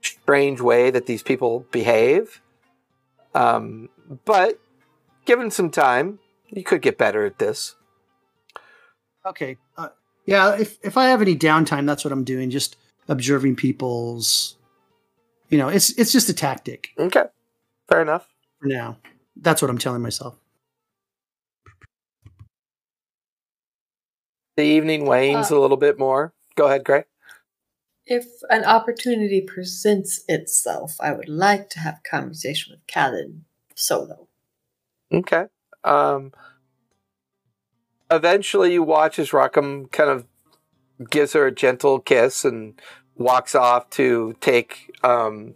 strange 0.02 0.60
way 0.60 0.90
that 0.90 1.06
these 1.06 1.22
people 1.22 1.66
behave. 1.70 2.42
Um, 3.32 3.90
but 4.24 4.58
given 5.24 5.52
some 5.52 5.70
time, 5.70 6.18
you 6.50 6.64
could 6.64 6.82
get 6.82 6.98
better 6.98 7.24
at 7.24 7.38
this. 7.38 7.76
Okay. 9.24 9.56
Uh, 9.76 9.90
yeah, 10.26 10.56
if 10.58 10.78
if 10.82 10.96
I 10.98 11.06
have 11.06 11.22
any 11.22 11.36
downtime, 11.36 11.86
that's 11.86 12.04
what 12.04 12.10
I'm 12.12 12.24
doing. 12.24 12.50
Just 12.50 12.76
observing 13.08 13.56
people's. 13.56 14.56
You 15.50 15.58
know, 15.58 15.68
it's 15.68 15.90
it's 15.98 16.12
just 16.12 16.28
a 16.28 16.34
tactic 16.34 16.88
Okay, 16.98 17.24
fair 17.88 18.02
enough. 18.02 18.28
for 18.60 18.66
now. 18.68 18.98
That's 19.36 19.60
what 19.62 19.70
I'm 19.70 19.78
telling 19.78 20.02
myself. 20.02 20.36
The 24.56 24.62
evening 24.62 25.04
wanes 25.06 25.50
Uh, 25.50 25.58
a 25.58 25.60
little 25.60 25.76
bit 25.76 25.98
more. 25.98 26.32
Go 26.56 26.66
ahead, 26.66 26.84
Gray. 26.84 27.04
If 28.06 28.26
an 28.50 28.64
opportunity 28.64 29.40
presents 29.40 30.24
itself, 30.28 30.96
I 31.00 31.12
would 31.12 31.28
like 31.28 31.70
to 31.70 31.80
have 31.80 32.00
a 32.04 32.08
conversation 32.08 32.72
with 32.72 32.86
Callan 32.86 33.44
solo. 33.74 34.28
Okay. 35.12 35.46
Um, 35.82 36.32
eventually, 38.10 38.74
you 38.74 38.82
watch 38.82 39.18
as 39.18 39.30
rockham 39.30 39.90
kind 39.90 40.10
of 40.10 40.26
gives 41.10 41.32
her 41.32 41.46
a 41.46 41.52
gentle 41.52 41.98
kiss 41.98 42.44
and 42.44 42.80
walks 43.16 43.54
off 43.54 43.90
to 43.90 44.34
take. 44.40 44.96
Um, 45.02 45.54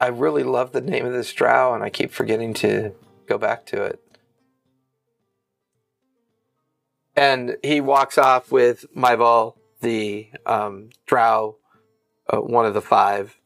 I 0.00 0.08
really 0.08 0.42
love 0.42 0.72
the 0.72 0.80
name 0.80 1.06
of 1.06 1.12
this 1.12 1.32
drow, 1.32 1.74
and 1.74 1.82
I 1.82 1.90
keep 1.90 2.10
forgetting 2.12 2.52
to 2.54 2.92
go 3.26 3.38
back 3.38 3.64
to 3.66 3.82
it. 3.82 4.00
And 7.16 7.56
he 7.62 7.80
walks 7.80 8.18
off 8.18 8.52
with 8.52 8.84
Mival, 8.94 9.56
the 9.80 10.28
um, 10.44 10.90
drow, 11.06 11.56
uh, 12.28 12.38
one 12.38 12.66
of 12.66 12.74
the 12.74 12.82
five. 12.82 13.40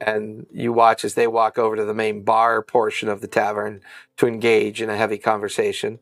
And 0.00 0.46
you 0.52 0.72
watch 0.72 1.04
as 1.04 1.14
they 1.14 1.26
walk 1.26 1.58
over 1.58 1.74
to 1.74 1.84
the 1.84 1.94
main 1.94 2.22
bar 2.22 2.62
portion 2.62 3.08
of 3.08 3.20
the 3.20 3.26
tavern 3.26 3.80
to 4.18 4.28
engage 4.28 4.80
in 4.80 4.88
a 4.88 4.96
heavy 4.96 5.18
conversation. 5.18 5.98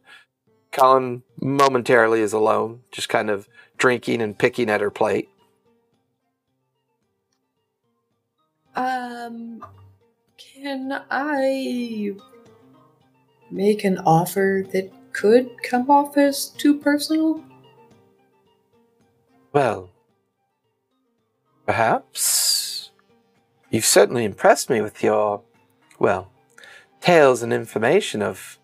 Colin 0.73 1.23
momentarily 1.41 2.21
is 2.21 2.35
alone, 2.35 2.81
just 2.93 3.09
kind 3.09 3.31
of 3.31 3.49
drinking 3.77 4.23
and 4.23 4.39
picking 4.39 4.71
at 4.71 4.81
her 4.81 4.91
plate. 4.91 5.29
Um, 8.75 9.65
can 10.37 11.03
I 11.11 12.13
make 13.51 13.85
an 13.85 13.99
offer 13.99 14.65
that 14.73 14.93
could 15.13 15.63
come 15.63 15.91
off 15.91 16.17
as 16.17 16.47
too 16.47 16.79
personal? 16.79 17.43
Well, 19.53 19.91
perhaps. 21.65 22.91
You've 23.71 23.87
certainly 23.87 24.25
impressed 24.25 24.69
me 24.69 24.81
with 24.81 25.03
your, 25.03 25.43
well, 25.99 26.31
tales 27.01 27.43
and 27.43 27.53
information 27.53 28.21
of 28.21 28.59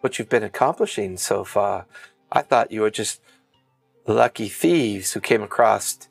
what 0.00 0.18
you've 0.18 0.28
been 0.28 0.44
accomplishing 0.44 1.16
so 1.16 1.42
far. 1.42 1.86
I 2.30 2.42
thought 2.42 2.70
you 2.70 2.82
were 2.82 2.90
just 2.90 3.20
lucky 4.14 4.48
thieves 4.48 5.12
who 5.12 5.20
came 5.20 5.42
across, 5.42 6.08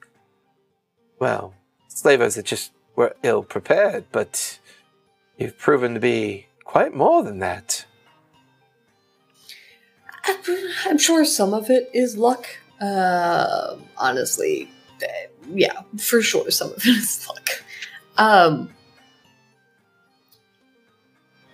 well, 1.19 1.53
slavers 1.87 2.35
that 2.35 2.45
just 2.45 2.71
were 2.95 3.15
ill 3.23 3.43
prepared, 3.43 4.05
but 4.11 4.59
you've 5.37 5.57
proven 5.57 5.93
to 5.93 5.99
be 5.99 6.47
quite 6.63 6.93
more 6.93 7.23
than 7.23 7.39
that. 7.39 7.85
I'm 10.85 10.97
sure 10.97 11.23
some 11.25 11.53
of 11.53 11.69
it 11.69 11.89
is 11.93 12.17
luck. 12.17 12.47
Uh, 12.81 13.77
honestly, 13.97 14.69
yeah, 15.53 15.81
for 15.97 16.21
sure, 16.21 16.49
some 16.51 16.71
of 16.71 16.77
it 16.77 16.87
is 16.87 17.27
luck. 17.27 17.49
Um, 18.17 18.69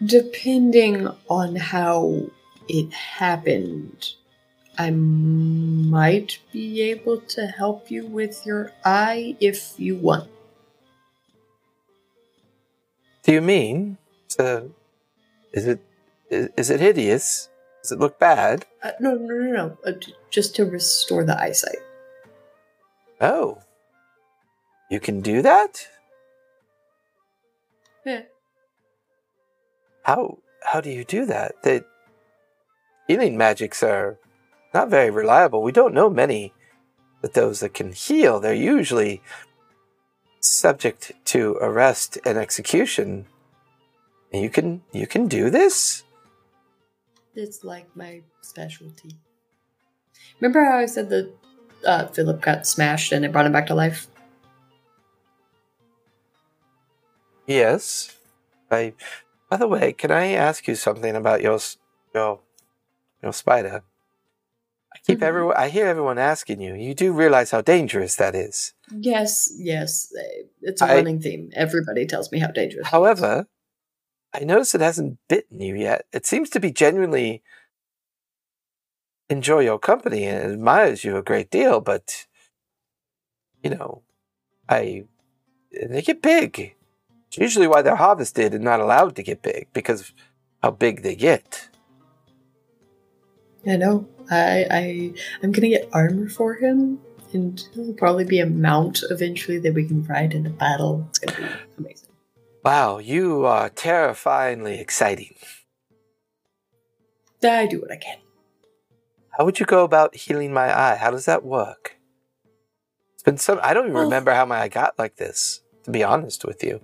depending 0.04 1.08
on 1.30 1.56
how 1.56 2.30
it 2.68 2.94
happened, 2.94 4.14
I 4.78 4.90
might 4.92 6.40
be 6.52 6.82
able 6.82 7.22
to 7.22 7.48
help 7.48 7.92
you 7.92 8.06
with 8.06 8.46
your 8.46 8.72
eye 8.86 9.36
if 9.40 9.74
you 9.78 9.96
want. 9.96 10.30
Do 13.24 13.34
you 13.34 13.42
mean? 13.42 13.98
So, 14.28 14.72
is 15.54 15.68
it 15.68 15.80
is, 16.30 16.50
is 16.58 16.70
it 16.70 16.80
hideous? 16.80 17.50
Does 17.84 17.92
it 17.92 18.00
look 18.00 18.18
bad? 18.20 18.66
Uh, 18.82 18.92
no, 19.00 19.16
no, 19.16 19.36
no, 19.36 19.52
no. 19.52 19.78
Uh, 19.86 19.92
j- 19.92 20.14
just 20.30 20.56
to 20.56 20.66
restore 20.66 21.24
the 21.24 21.40
eyesight. 21.40 21.80
Oh, 23.20 23.60
you 24.90 25.00
can 25.00 25.22
do 25.22 25.42
that? 25.42 25.88
Yeah. 28.06 28.24
How 30.04 30.40
how 30.64 30.82
do 30.82 30.90
you 30.90 31.04
do 31.04 31.26
that? 31.26 31.62
The 31.64 31.86
healing 33.08 33.38
magics 33.38 33.84
are 33.84 34.18
not 34.74 34.90
very 34.90 35.10
reliable. 35.10 35.62
We 35.64 35.72
don't 35.72 35.94
know 35.94 36.10
many 36.10 36.54
that 37.22 37.34
those 37.34 37.60
that 37.60 37.74
can 37.74 37.92
heal. 37.92 38.40
They're 38.40 38.54
usually 38.54 39.22
subject 40.40 41.12
to 41.26 41.58
arrest 41.62 42.18
and 42.26 42.38
execution. 42.38 43.26
And 44.34 44.42
you 44.42 44.50
can 44.50 44.82
you 44.92 45.08
can 45.08 45.28
do 45.28 45.50
this? 45.50 46.04
It's 47.36 47.64
like 47.64 47.96
my 47.96 48.22
specialty. 48.42 49.16
Remember 50.40 50.64
how 50.66 50.78
I 50.78 50.86
said 50.86 51.10
that 51.10 51.34
uh, 51.86 52.08
Philip 52.08 52.42
got 52.42 52.68
smashed 52.68 53.12
and 53.12 53.24
it 53.24 53.32
brought 53.32 53.46
him 53.46 53.52
back 53.52 53.68
to 53.68 53.76
life? 53.76 54.08
Yes. 57.46 58.18
I 58.70 58.94
by 59.50 59.58
the 59.58 59.68
way, 59.68 59.92
can 59.92 60.12
I 60.12 60.32
ask 60.32 60.68
you 60.68 60.76
something 60.76 61.16
about 61.16 61.42
your 61.42 61.60
your 62.16 62.40
your 63.22 63.34
spider? 63.34 63.84
I 65.04 65.14
keep 65.14 65.20
Mhm. 65.20 65.24
everyone 65.24 65.56
I 65.58 65.70
hear 65.70 65.88
everyone 65.88 66.18
asking 66.20 66.62
you. 66.62 66.76
You 66.76 66.94
do 66.94 67.12
realize 67.12 67.52
how 67.52 67.62
dangerous 67.62 68.16
that 68.18 68.36
is. 68.36 68.74
Yes, 68.92 69.52
yes. 69.58 70.14
It's 70.62 70.82
a 70.82 70.86
I- 70.86 70.96
running 70.96 71.20
theme. 71.20 71.50
Everybody 71.56 72.06
tells 72.06 72.32
me 72.32 72.40
how 72.40 72.52
dangerous. 72.52 72.86
it 72.86 72.88
is. 72.88 72.92
However, 72.92 73.48
I 74.34 74.40
notice 74.44 74.76
it 74.76 74.82
hasn't 74.82 75.18
bitten 75.28 75.60
you 75.60 75.76
yet. 75.76 76.06
It 76.14 76.26
seems 76.26 76.50
to 76.52 76.60
be 76.60 76.72
genuinely 76.72 77.42
enjoy 79.30 79.60
your 79.62 79.80
company 79.80 80.26
and 80.26 80.52
admires 80.54 81.04
you 81.04 81.18
a 81.18 81.24
great 81.24 81.50
deal, 81.50 81.80
but 81.82 82.28
you 83.64 83.70
know, 83.72 84.04
I 84.70 85.06
they 85.72 86.02
get 86.02 86.22
big. 86.22 86.76
It's 87.28 87.38
usually 87.38 87.68
why 87.68 87.82
they're 87.82 87.96
harvested 87.96 88.54
and 88.54 88.64
not 88.64 88.82
allowed 88.82 89.16
to 89.16 89.24
get 89.24 89.42
big 89.42 89.68
because 89.74 90.02
of 90.02 90.12
how 90.62 90.72
big 90.72 91.02
they 91.02 91.16
get. 91.16 91.70
I 93.66 93.76
know. 93.76 94.08
I, 94.30 94.66
I, 94.72 95.14
I'm 95.44 95.52
gonna 95.52 95.70
get 95.70 95.90
armor 95.94 96.30
for 96.30 96.56
him, 96.56 97.00
and 97.34 97.64
he'll 97.74 97.94
probably 97.94 98.26
be 98.26 98.40
a 98.40 98.46
mount 98.46 99.04
eventually 99.10 99.60
that 99.60 99.74
we 99.74 99.88
can 99.88 100.04
ride 100.06 100.32
in 100.32 100.46
into 100.46 100.50
battle. 100.50 101.06
It's 101.10 101.20
gonna 101.20 101.38
be 101.38 101.54
amazing. 101.78 102.08
Wow, 102.64 103.00
you 103.00 103.46
are 103.46 103.70
terrifyingly 103.70 104.80
exciting. 104.80 105.36
I 107.44 107.66
do 107.66 107.82
what 107.82 107.92
I 107.92 107.98
can. 107.98 108.18
How 109.38 109.46
would 109.46 109.60
you 109.60 109.66
go 109.66 109.84
about 109.84 110.16
healing 110.16 110.54
my 110.54 110.78
eye? 110.78 110.96
How 110.96 111.10
does 111.10 111.26
that 111.26 111.44
work? 111.44 111.98
It's 113.14 113.24
been 113.24 113.38
some 113.38 113.60
I 113.64 113.74
don't 113.74 113.86
even 113.86 113.98
remember 113.98 114.34
how 114.34 114.46
my 114.46 114.62
eye 114.62 114.68
got 114.68 114.98
like 115.00 115.16
this, 115.16 115.62
to 115.84 115.92
be 115.92 116.04
honest 116.04 116.46
with 116.46 116.64
you. 116.64 116.82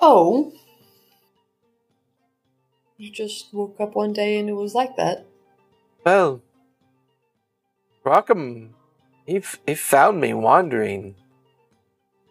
Oh, 0.00 0.52
you 2.96 3.10
just 3.10 3.52
woke 3.52 3.80
up 3.80 3.94
one 3.94 4.12
day 4.12 4.38
and 4.38 4.48
it 4.48 4.54
was 4.54 4.74
like 4.74 4.96
that. 4.96 5.26
Well, 6.04 6.42
Rockham, 8.04 8.70
he, 9.24 9.36
f- 9.36 9.60
he 9.66 9.74
found 9.74 10.20
me 10.20 10.34
wandering 10.34 11.14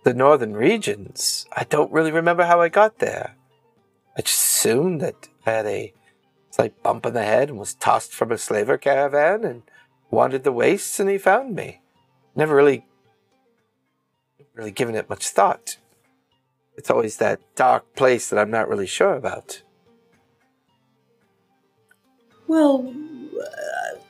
the 0.03 0.13
northern 0.13 0.53
regions. 0.53 1.45
I 1.55 1.63
don't 1.63 1.91
really 1.91 2.11
remember 2.11 2.43
how 2.43 2.59
I 2.61 2.69
got 2.69 2.99
there. 2.99 3.35
I 4.17 4.21
just 4.21 4.41
assumed 4.41 4.99
that 5.01 5.29
I 5.45 5.51
had 5.51 5.65
a 5.65 5.93
slight 6.49 6.83
bump 6.83 7.05
in 7.05 7.13
the 7.13 7.23
head 7.23 7.49
and 7.49 7.57
was 7.57 7.73
tossed 7.73 8.13
from 8.13 8.31
a 8.31 8.37
slaver 8.37 8.77
caravan 8.77 9.45
and 9.45 9.63
wandered 10.09 10.43
the 10.43 10.51
wastes, 10.51 10.99
and 10.99 11.09
he 11.09 11.17
found 11.17 11.55
me. 11.55 11.81
Never 12.35 12.55
really, 12.55 12.85
really 14.53 14.71
given 14.71 14.95
it 14.95 15.09
much 15.09 15.27
thought. 15.29 15.77
It's 16.75 16.89
always 16.89 17.17
that 17.17 17.39
dark 17.55 17.95
place 17.95 18.29
that 18.29 18.39
I'm 18.39 18.51
not 18.51 18.67
really 18.67 18.87
sure 18.87 19.15
about. 19.15 19.61
Well, 22.47 22.93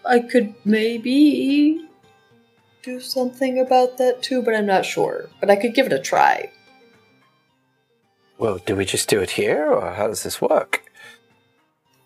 I 0.05 0.19
could 0.19 0.55
maybe 0.65 1.87
do 2.83 2.99
something 2.99 3.59
about 3.59 3.97
that 3.97 4.21
too, 4.23 4.41
but 4.41 4.55
I'm 4.55 4.65
not 4.65 4.85
sure. 4.85 5.29
But 5.39 5.49
I 5.49 5.55
could 5.55 5.73
give 5.73 5.85
it 5.85 5.93
a 5.93 5.99
try. 5.99 6.51
Well, 8.37 8.57
do 8.57 8.75
we 8.75 8.85
just 8.85 9.07
do 9.07 9.19
it 9.21 9.31
here, 9.31 9.71
or 9.71 9.91
how 9.91 10.07
does 10.07 10.23
this 10.23 10.41
work? 10.41 10.83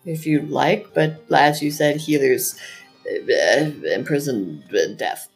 If 0.04 0.26
you'd 0.26 0.50
like, 0.50 0.92
but 0.92 1.24
as 1.32 1.62
you 1.62 1.70
said, 1.70 1.96
healers 1.96 2.60
uh, 3.06 3.70
imprison 3.94 4.62
uh, 4.70 4.94
death. 4.96 5.28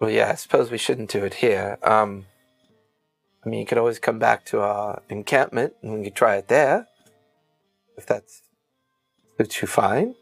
Well, 0.00 0.10
yeah, 0.10 0.30
I 0.30 0.36
suppose 0.36 0.70
we 0.70 0.78
shouldn't 0.78 1.10
do 1.10 1.24
it 1.24 1.34
here. 1.34 1.78
Um, 1.82 2.26
I 3.44 3.48
mean, 3.48 3.60
you 3.60 3.66
could 3.66 3.78
always 3.78 3.98
come 3.98 4.18
back 4.18 4.44
to 4.46 4.60
our 4.60 5.02
encampment 5.08 5.74
and 5.82 5.94
we 5.94 6.04
could 6.04 6.14
try 6.14 6.36
it 6.36 6.48
there. 6.48 6.86
If 7.96 8.06
that's 8.06 8.42
suits 9.38 9.62
you 9.62 9.68
fine. 9.68 10.14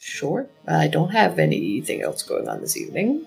Sure. 0.00 0.48
I 0.66 0.88
don't 0.88 1.10
have 1.10 1.38
anything 1.38 2.02
else 2.02 2.22
going 2.22 2.48
on 2.48 2.60
this 2.60 2.76
evening. 2.76 3.26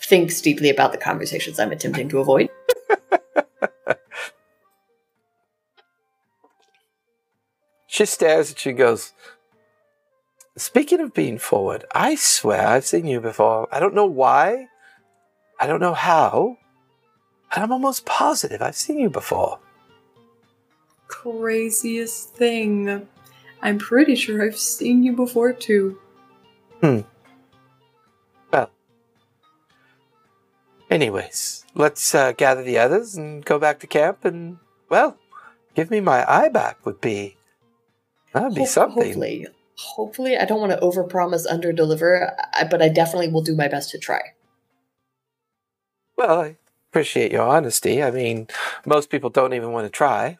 Thinks 0.00 0.40
deeply 0.40 0.70
about 0.70 0.92
the 0.92 0.98
conversations 0.98 1.60
I'm 1.60 1.70
attempting 1.70 2.08
to 2.08 2.18
avoid. 2.18 2.48
She 8.00 8.06
stares 8.06 8.52
at 8.52 8.64
you 8.64 8.70
and 8.70 8.78
goes, 8.78 9.12
Speaking 10.56 11.00
of 11.00 11.12
being 11.12 11.38
forward, 11.38 11.84
I 11.94 12.14
swear 12.14 12.66
I've 12.66 12.86
seen 12.86 13.04
you 13.04 13.20
before. 13.20 13.68
I 13.70 13.78
don't 13.78 13.94
know 13.94 14.06
why. 14.06 14.68
I 15.60 15.66
don't 15.66 15.80
know 15.80 15.92
how. 15.92 16.56
But 17.50 17.58
I'm 17.58 17.72
almost 17.72 18.06
positive 18.06 18.62
I've 18.62 18.76
seen 18.76 19.00
you 19.00 19.10
before. 19.10 19.58
Craziest 21.08 22.32
thing. 22.36 23.06
I'm 23.62 23.78
pretty 23.78 24.14
sure 24.14 24.42
I've 24.42 24.58
seen 24.58 25.02
you 25.02 25.14
before 25.14 25.52
too. 25.52 25.98
Hmm. 26.80 27.00
Well, 28.52 28.70
anyways, 30.90 31.64
let's 31.74 32.14
uh, 32.14 32.32
gather 32.32 32.62
the 32.62 32.78
others 32.78 33.16
and 33.16 33.44
go 33.44 33.58
back 33.58 33.80
to 33.80 33.86
camp 33.86 34.24
and, 34.24 34.58
well, 34.88 35.16
give 35.74 35.90
me 35.90 36.00
my 36.00 36.24
eye 36.30 36.48
back 36.48 36.84
would 36.86 37.00
be. 37.00 37.36
That 38.32 38.44
would 38.44 38.54
be 38.54 38.60
Ho- 38.62 38.66
something. 38.66 39.04
Hopefully. 39.04 39.46
Hopefully, 39.76 40.36
I 40.36 40.44
don't 40.44 40.60
want 40.60 40.72
to 40.72 40.78
overpromise, 40.78 41.46
underdeliver, 41.46 42.34
I- 42.54 42.64
but 42.64 42.82
I 42.82 42.88
definitely 42.88 43.28
will 43.28 43.42
do 43.42 43.56
my 43.56 43.68
best 43.68 43.90
to 43.90 43.98
try. 43.98 44.20
Well, 46.16 46.40
I 46.40 46.56
appreciate 46.90 47.32
your 47.32 47.46
honesty. 47.46 48.02
I 48.02 48.10
mean, 48.10 48.48
most 48.84 49.08
people 49.10 49.30
don't 49.30 49.54
even 49.54 49.72
want 49.72 49.86
to 49.86 49.90
try. 49.90 50.38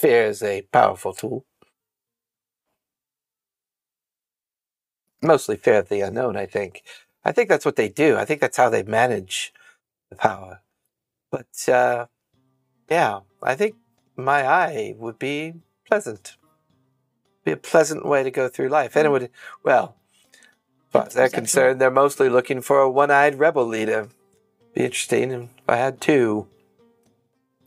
Fear 0.00 0.24
is 0.28 0.42
a 0.42 0.62
powerful 0.72 1.12
tool. 1.12 1.44
Mostly 5.20 5.56
fear 5.56 5.80
of 5.80 5.90
the 5.90 6.00
unknown, 6.00 6.38
I 6.38 6.46
think. 6.46 6.82
I 7.22 7.32
think 7.32 7.50
that's 7.50 7.66
what 7.66 7.76
they 7.76 7.90
do. 7.90 8.16
I 8.16 8.24
think 8.24 8.40
that's 8.40 8.56
how 8.56 8.70
they 8.70 8.82
manage 8.82 9.52
the 10.08 10.16
power. 10.16 10.62
But, 11.30 11.68
uh, 11.68 12.06
yeah, 12.88 13.20
I 13.42 13.54
think 13.54 13.74
my 14.16 14.46
eye 14.46 14.94
would 14.96 15.18
be 15.18 15.56
pleasant. 15.86 16.38
Be 17.44 17.52
a 17.52 17.58
pleasant 17.58 18.06
way 18.06 18.22
to 18.22 18.30
go 18.30 18.48
through 18.48 18.70
life. 18.70 18.96
And 18.96 19.04
it 19.04 19.10
would, 19.10 19.28
well, 19.62 19.96
as 20.86 20.92
far 20.92 21.06
as 21.08 21.12
they're 21.12 21.28
concerned, 21.28 21.78
they're 21.78 21.90
mostly 21.90 22.30
looking 22.30 22.62
for 22.62 22.80
a 22.80 22.90
one 22.90 23.10
eyed 23.10 23.38
rebel 23.38 23.66
leader. 23.66 24.08
Be 24.72 24.86
interesting 24.86 25.30
if 25.30 25.68
I 25.68 25.76
had 25.76 26.00
two. 26.00 26.48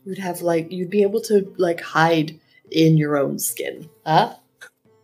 You'd 0.04 0.18
have 0.18 0.42
like 0.42 0.70
you'd 0.70 0.90
be 0.90 1.02
able 1.02 1.20
to 1.22 1.54
like 1.56 1.80
hide 1.80 2.38
in 2.70 2.96
your 2.96 3.16
own 3.16 3.38
skin. 3.38 3.88
Huh? 4.06 4.34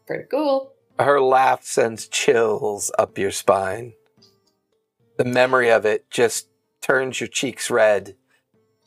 Pretty 0.07 0.25
cool. 0.31 0.73
Her 0.99 1.21
laugh 1.21 1.65
sends 1.65 2.07
chills 2.09 2.91
up 2.99 3.17
your 3.17 3.31
spine. 3.31 3.95
The 5.17 5.25
memory 5.25 5.71
of 5.71 5.87
it 5.87 6.11
just 6.11 6.49
turns 6.83 7.21
your 7.21 7.29
cheeks 7.29 7.71
red. 7.71 8.17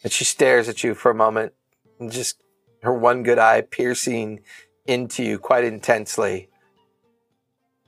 And 0.03 0.11
she 0.11 0.25
stares 0.25 0.67
at 0.69 0.83
you 0.83 0.93
for 0.95 1.09
a 1.11 1.15
moment, 1.15 1.53
and 1.99 2.11
just 2.11 2.41
her 2.83 2.93
one 2.93 3.23
good 3.23 3.39
eye 3.39 3.61
piercing 3.61 4.41
into 4.85 5.23
you 5.23 5.39
quite 5.39 5.63
intensely. 5.63 6.49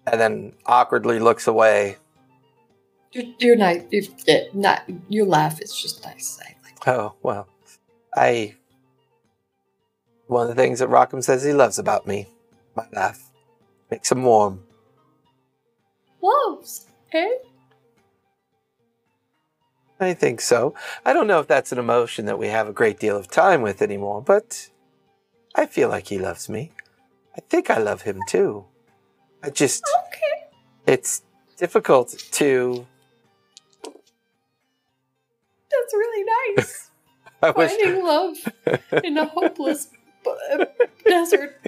and 0.08 0.22
then 0.22 0.54
awkwardly 0.66 1.20
looks 1.20 1.48
away. 1.48 1.98
You're, 3.12 3.26
you're 3.40 3.56
nice. 3.56 3.82
You're, 3.92 4.04
eh, 4.28 4.46
not, 4.54 4.84
your 5.10 5.26
laugh 5.26 5.60
is 5.62 5.74
just 5.76 6.04
nice. 6.06 6.40
I 6.42 6.56
like 6.64 6.88
Oh, 6.88 7.16
well, 7.24 7.48
I. 8.16 8.56
One 10.28 10.50
of 10.50 10.56
the 10.56 10.62
things 10.62 10.80
that 10.80 10.90
Rockham 10.90 11.24
says 11.24 11.44
he 11.44 11.54
loves 11.54 11.78
about 11.78 12.08
me, 12.08 12.28
my 12.76 12.86
laugh, 12.94 13.30
makes 13.92 14.12
him 14.12 14.24
warm. 14.24 14.64
Loves, 16.22 16.88
eh? 17.14 17.30
I 20.00 20.14
think 20.14 20.42
so. 20.42 20.74
I 21.06 21.14
don't 21.14 21.28
know 21.28 21.40
if 21.40 21.48
that's 21.48 21.72
an 21.72 21.78
emotion 21.78 22.26
that 22.26 22.40
we 22.40 22.48
have 22.48 22.68
a 22.68 22.74
great 22.74 23.00
deal 23.00 23.16
of 23.16 23.30
time 23.30 23.62
with 23.62 23.82
anymore, 23.82 24.22
but 24.22 24.70
I 25.54 25.68
feel 25.68 25.90
like 25.90 26.08
he 26.08 26.18
loves 26.18 26.50
me. 26.50 26.72
I 27.38 27.42
think 27.42 27.70
I 27.70 27.78
love 27.78 28.02
him 28.02 28.22
too. 28.28 28.66
I 29.44 29.52
just, 29.52 29.84
Okay. 30.08 30.92
it's 30.92 31.22
difficult 31.58 32.10
to. 32.32 32.88
That's 33.84 33.96
really 35.94 36.26
nice. 36.58 36.90
I 37.42 37.52
wish. 37.52 37.72
Finding 37.72 38.04
love 38.04 38.38
in 39.04 39.18
a 39.18 39.26
hopeless 39.26 39.90
bu- 40.24 40.66
desert. 41.06 41.62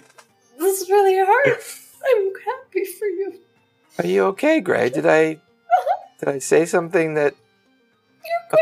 This 0.57 0.81
is 0.81 0.89
really 0.89 1.17
hard. 1.17 1.59
I'm 2.05 2.33
happy 2.45 2.85
for 2.85 3.05
you. 3.07 3.39
Are 3.99 4.07
you 4.07 4.23
okay, 4.25 4.59
Gray? 4.59 4.89
Did 4.89 5.05
I, 5.05 5.39
did 6.19 6.29
I 6.29 6.39
say 6.39 6.65
something 6.65 7.13
that? 7.15 7.35
You're 8.23 8.49
good. 8.51 8.59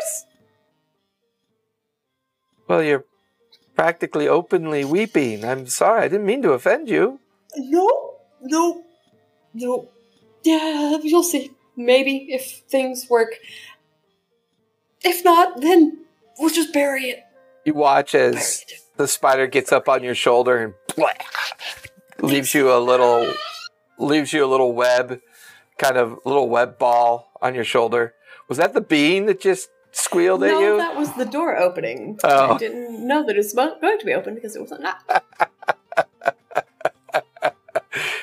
Well, 2.68 2.84
you're 2.84 3.06
practically 3.76 4.28
openly 4.28 4.84
weeping. 4.86 5.46
I'm 5.46 5.68
sorry. 5.68 6.04
I 6.04 6.08
didn't 6.08 6.26
mean 6.26 6.42
to 6.42 6.54
offend 6.54 6.90
you. 6.90 7.20
No, 7.58 8.16
no, 8.42 8.84
no. 9.54 9.90
Yeah, 10.44 10.98
you'll 11.04 11.24
see. 11.24 11.52
Maybe 11.76 12.28
if 12.30 12.64
things 12.70 13.08
work. 13.10 13.36
If 15.04 15.24
not, 15.24 15.62
then 15.62 16.05
we'll 16.40 16.50
just 16.50 16.74
bury 16.74 17.06
it. 17.06 17.20
You 17.66 17.74
watch 17.74 18.14
as 18.14 18.64
the 18.98 19.08
spider 19.08 19.48
gets 19.48 19.72
up 19.72 19.90
on 19.90 20.04
your 20.04 20.16
shoulder 20.16 20.58
and 20.58 20.74
leaves 22.22 22.54
you 22.54 22.72
a 22.72 22.80
little 22.80 23.32
leaves 23.98 24.34
you 24.34 24.46
a 24.46 24.48
little 24.48 24.74
web 24.74 25.22
kind 25.78 25.98
of 25.98 26.20
little 26.26 26.50
web 26.50 26.78
ball 26.78 27.32
on 27.42 27.56
your 27.56 27.64
shoulder 27.64 28.14
was 28.48 28.58
that 28.58 28.74
the 28.74 28.82
bean 28.82 29.26
that 29.26 29.42
just 29.42 29.70
squealed 29.92 30.44
at 30.44 30.52
you? 30.52 30.60
no, 30.60 30.78
that 30.78 30.96
was 30.96 31.14
the 31.14 31.26
door 31.26 31.58
opening. 31.58 32.20
Oh. 32.24 32.54
I 32.54 32.58
didn't 32.58 33.08
know 33.08 33.26
that 33.26 33.36
it 33.36 33.38
was 33.38 33.54
going 33.54 33.98
to 34.00 34.06
be 34.06 34.14
open 34.14 34.36
because 34.36 34.56
it 34.56 34.60
wasn't 34.60 34.82
not. 34.82 35.24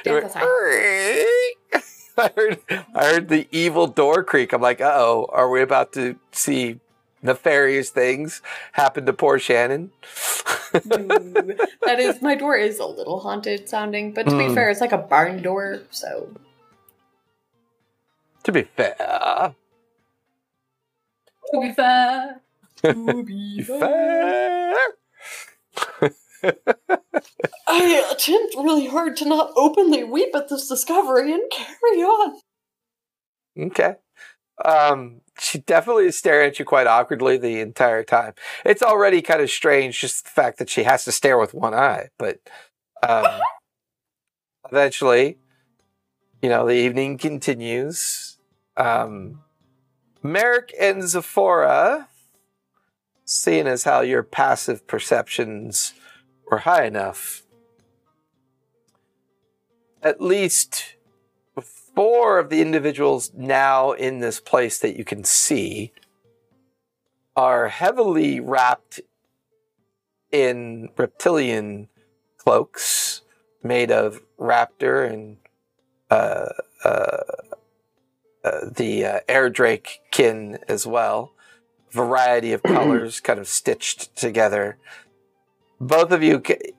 You 0.04 0.12
went, 0.12 0.32
that's 0.32 0.34
fine. 0.34 0.44
I 2.18 2.30
heard, 2.36 2.58
I 2.68 3.04
heard 3.04 3.28
the 3.28 3.48
evil 3.50 3.86
door 3.86 4.22
creak. 4.22 4.52
I'm 4.52 4.60
like, 4.60 4.80
uh 4.80 4.92
oh, 4.94 5.30
are 5.32 5.48
we 5.48 5.62
about 5.62 5.92
to 5.94 6.16
see 6.32 6.78
nefarious 7.22 7.90
things 7.90 8.42
happen 8.72 9.06
to 9.06 9.12
poor 9.12 9.38
Shannon? 9.38 9.90
That 11.84 11.98
is, 12.00 12.22
my 12.22 12.34
door 12.34 12.56
is 12.56 12.78
a 12.78 12.86
little 12.86 13.20
haunted 13.20 13.68
sounding, 13.68 14.12
but 14.12 14.28
to 14.28 14.36
be 14.36 14.44
Mm. 14.44 14.54
fair, 14.54 14.70
it's 14.70 14.80
like 14.80 14.92
a 14.92 14.98
barn 14.98 15.42
door, 15.42 15.80
so. 15.90 16.28
to 18.44 18.52
be 18.52 18.62
fair, 18.62 19.54
To 21.52 21.60
be 21.60 21.72
fair. 21.72 22.40
To 22.82 23.22
be 23.24 23.62
fair. 23.62 24.74
I 27.68 28.08
attempt 28.10 28.54
really 28.56 28.86
hard 28.86 29.16
to 29.18 29.24
not 29.28 29.52
openly 29.56 30.02
weep 30.04 30.34
at 30.34 30.48
this 30.48 30.66
discovery 30.68 31.32
and 31.32 31.42
carry 31.50 32.02
on. 32.02 32.40
Okay. 33.58 33.96
Um, 34.64 35.20
she 35.38 35.58
definitely 35.58 36.06
is 36.06 36.16
staring 36.16 36.48
at 36.48 36.58
you 36.58 36.64
quite 36.64 36.86
awkwardly 36.86 37.36
the 37.36 37.60
entire 37.60 38.04
time. 38.04 38.34
It's 38.64 38.82
already 38.82 39.22
kind 39.22 39.40
of 39.40 39.50
strange, 39.50 40.00
just 40.00 40.24
the 40.24 40.30
fact 40.30 40.58
that 40.58 40.70
she 40.70 40.84
has 40.84 41.04
to 41.04 41.12
stare 41.12 41.38
with 41.38 41.54
one 41.54 41.74
eye. 41.74 42.08
But 42.18 42.40
um, 43.02 43.26
eventually, 44.70 45.38
you 46.42 46.48
know, 46.48 46.66
the 46.66 46.74
evening 46.74 47.18
continues. 47.18 48.38
Um, 48.76 49.40
Merrick 50.22 50.72
and 50.78 51.02
Zephora, 51.08 52.08
seeing 53.24 53.66
as 53.66 53.84
how 53.84 54.02
your 54.02 54.22
passive 54.22 54.86
perceptions 54.86 55.94
were 56.50 56.58
high 56.58 56.84
enough, 56.84 57.42
at 60.02 60.20
least 60.20 60.94
four 61.94 62.38
of 62.38 62.48
the 62.48 62.60
individuals 62.60 63.32
now 63.34 63.92
in 63.92 64.18
this 64.18 64.40
place 64.40 64.78
that 64.78 64.96
you 64.96 65.04
can 65.04 65.24
see 65.24 65.92
are 67.36 67.68
heavily 67.68 68.40
wrapped 68.40 69.00
in 70.30 70.88
reptilian 70.96 71.88
cloaks 72.38 73.22
made 73.62 73.90
of 73.90 74.20
raptor 74.38 75.10
and 75.10 75.36
uh, 76.10 76.48
uh, 76.84 77.22
uh, 78.44 78.60
the 78.74 79.04
uh, 79.04 79.20
air 79.28 79.48
drake 79.48 80.00
kin 80.10 80.58
as 80.68 80.86
well. 80.86 81.32
Variety 81.90 82.52
of 82.52 82.62
colors 82.66 83.20
kind 83.20 83.38
of 83.38 83.46
stitched 83.46 84.14
together. 84.16 84.78
Both 85.80 86.10
of 86.10 86.22
you, 86.22 86.40
ca- 86.40 86.72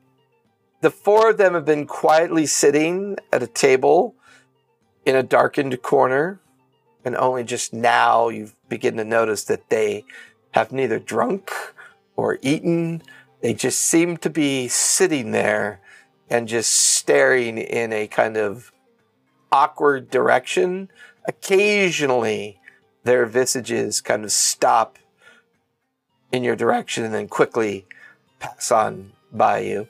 the 0.82 0.92
four 0.92 1.30
of 1.30 1.38
them 1.38 1.54
have 1.54 1.66
been 1.66 1.88
quietly 1.88 2.46
sitting 2.46 3.18
at 3.32 3.42
a 3.42 3.48
table 3.48 4.16
in 5.06 5.16
a 5.16 5.24
darkened 5.24 5.82
corner, 5.82 6.40
and 7.04 7.16
only 7.16 7.44
just 7.44 7.74
now 7.74 8.30
you 8.30 8.52
begin 8.70 8.98
to 8.98 9.04
notice 9.04 9.44
that 9.46 9.70
they 9.70 10.06
have 10.52 10.72
neither 10.72 11.00
drunk 11.00 11.52
or 12.16 12.40
eaten. 12.42 13.02
They 13.42 13.54
just 13.54 13.82
seem 13.82 14.18
to 14.18 14.30
be 14.30 14.68
sitting 14.68 15.32
there 15.32 15.82
and 16.30 16.48
just 16.48 16.72
staring 16.72 17.58
in 17.58 17.92
a 17.92 18.08
kind 18.08 18.38
of 18.38 18.72
awkward 19.52 20.10
direction. 20.10 20.90
Occasionally, 21.28 22.60
their 23.04 23.26
visages 23.26 24.00
kind 24.02 24.24
of 24.24 24.32
stop 24.32 24.98
in 26.32 26.44
your 26.44 26.56
direction 26.56 27.04
and 27.04 27.14
then 27.14 27.28
quickly 27.28 27.86
pass 28.40 28.72
on 28.72 29.12
by 29.32 29.60
you. 29.60 29.88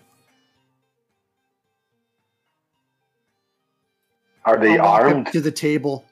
Are 4.46 4.58
they 4.58 4.78
I'll 4.78 4.88
armed? 4.88 5.28
to 5.28 5.42
the 5.42 5.52
table. 5.52 6.06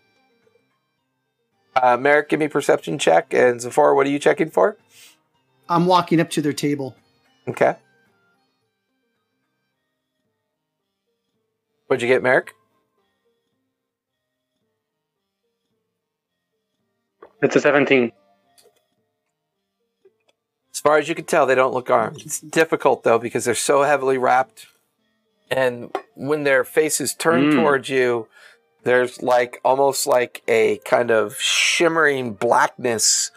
Uh, 1.75 1.97
Merrick, 1.97 2.29
give 2.29 2.39
me 2.39 2.47
perception 2.47 2.97
check, 2.97 3.33
and 3.33 3.61
Zephora, 3.61 3.95
what 3.95 4.05
are 4.05 4.09
you 4.09 4.19
checking 4.19 4.49
for? 4.49 4.77
I'm 5.69 5.85
walking 5.85 6.19
up 6.19 6.29
to 6.31 6.41
their 6.41 6.53
table. 6.53 6.95
Okay. 7.47 7.75
What'd 11.87 12.01
you 12.01 12.07
get, 12.07 12.23
Merrick? 12.23 12.53
It's 17.41 17.55
a 17.55 17.59
17. 17.59 18.11
As 20.73 20.79
far 20.79 20.97
as 20.97 21.09
you 21.09 21.15
can 21.15 21.25
tell, 21.25 21.45
they 21.45 21.55
don't 21.55 21.73
look 21.73 21.89
armed. 21.89 22.21
It's 22.21 22.39
difficult 22.39 23.03
though 23.03 23.19
because 23.19 23.45
they're 23.45 23.55
so 23.55 23.83
heavily 23.83 24.17
wrapped, 24.17 24.67
and 25.51 25.95
when 26.15 26.43
their 26.43 26.63
faces 26.63 27.13
turn 27.13 27.51
Mm. 27.51 27.55
towards 27.55 27.89
you, 27.89 28.27
there's 28.83 29.21
like 29.21 29.59
almost 29.63 30.07
like 30.07 30.41
a 30.47 30.77
kind 30.85 31.11
of 31.11 31.39
shimmering 31.39 32.33
blackness 32.33 33.31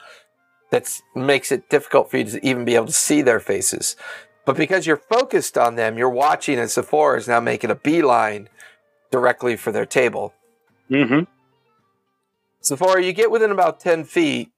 that 0.70 0.89
makes 1.15 1.53
it 1.53 1.69
difficult 1.69 2.11
for 2.11 2.16
you 2.19 2.24
to 2.24 2.47
even 2.47 2.65
be 2.65 2.74
able 2.77 2.86
to 2.86 2.93
see 2.93 3.20
their 3.20 3.41
faces. 3.41 3.97
But 4.47 4.57
because 4.57 4.86
you're 4.86 4.97
focused 4.97 5.59
on 5.59 5.74
them, 5.74 5.99
you're 5.99 6.09
watching 6.09 6.59
and 6.59 6.70
Zephora 6.70 7.19
is 7.19 7.28
now 7.28 7.41
making 7.41 7.70
a 7.70 7.74
beeline 7.74 8.49
directly 9.11 9.57
for 9.57 9.73
their 9.73 9.86
table. 9.86 10.35
Mm-hmm. 10.91 11.24
Zephora, 12.62 13.03
you 13.03 13.12
get 13.12 13.31
within 13.31 13.51
about 13.51 13.81
10 13.81 14.05
feet 14.05 14.51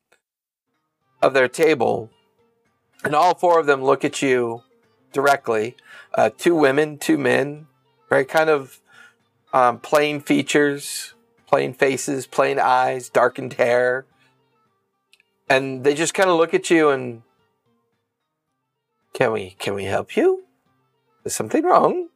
of 1.22 1.34
their 1.34 1.48
table, 1.48 2.10
and 3.04 3.14
all 3.14 3.34
four 3.34 3.58
of 3.58 3.66
them 3.66 3.82
look 3.82 4.04
at 4.04 4.22
you 4.22 4.62
directly. 5.12 5.76
Uh, 6.14 6.30
two 6.36 6.54
women, 6.54 6.98
two 6.98 7.18
men, 7.18 7.66
very 8.08 8.24
kind 8.24 8.50
of 8.50 8.80
um, 9.52 9.78
plain 9.78 10.20
features, 10.20 11.14
plain 11.46 11.72
faces, 11.72 12.26
plain 12.26 12.58
eyes, 12.58 13.08
darkened 13.08 13.54
hair. 13.54 14.06
And 15.48 15.84
they 15.84 15.94
just 15.94 16.14
kind 16.14 16.28
of 16.28 16.36
look 16.36 16.54
at 16.54 16.70
you 16.70 16.90
and 16.90 17.22
can 19.12 19.32
we 19.32 19.56
can 19.58 19.74
we 19.74 19.84
help 19.84 20.16
you? 20.16 20.44
Is 21.24 21.34
something 21.34 21.64
wrong? 21.64 22.08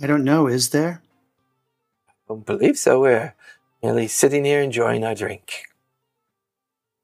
I 0.00 0.06
don't 0.06 0.24
know, 0.24 0.46
is 0.46 0.70
there? 0.70 1.02
I 2.08 2.12
don't 2.28 2.46
believe 2.46 2.78
so. 2.78 3.00
We're 3.00 3.34
merely 3.82 4.08
sitting 4.08 4.44
here 4.44 4.62
enjoying 4.62 5.04
our 5.04 5.14
drink. 5.14 5.64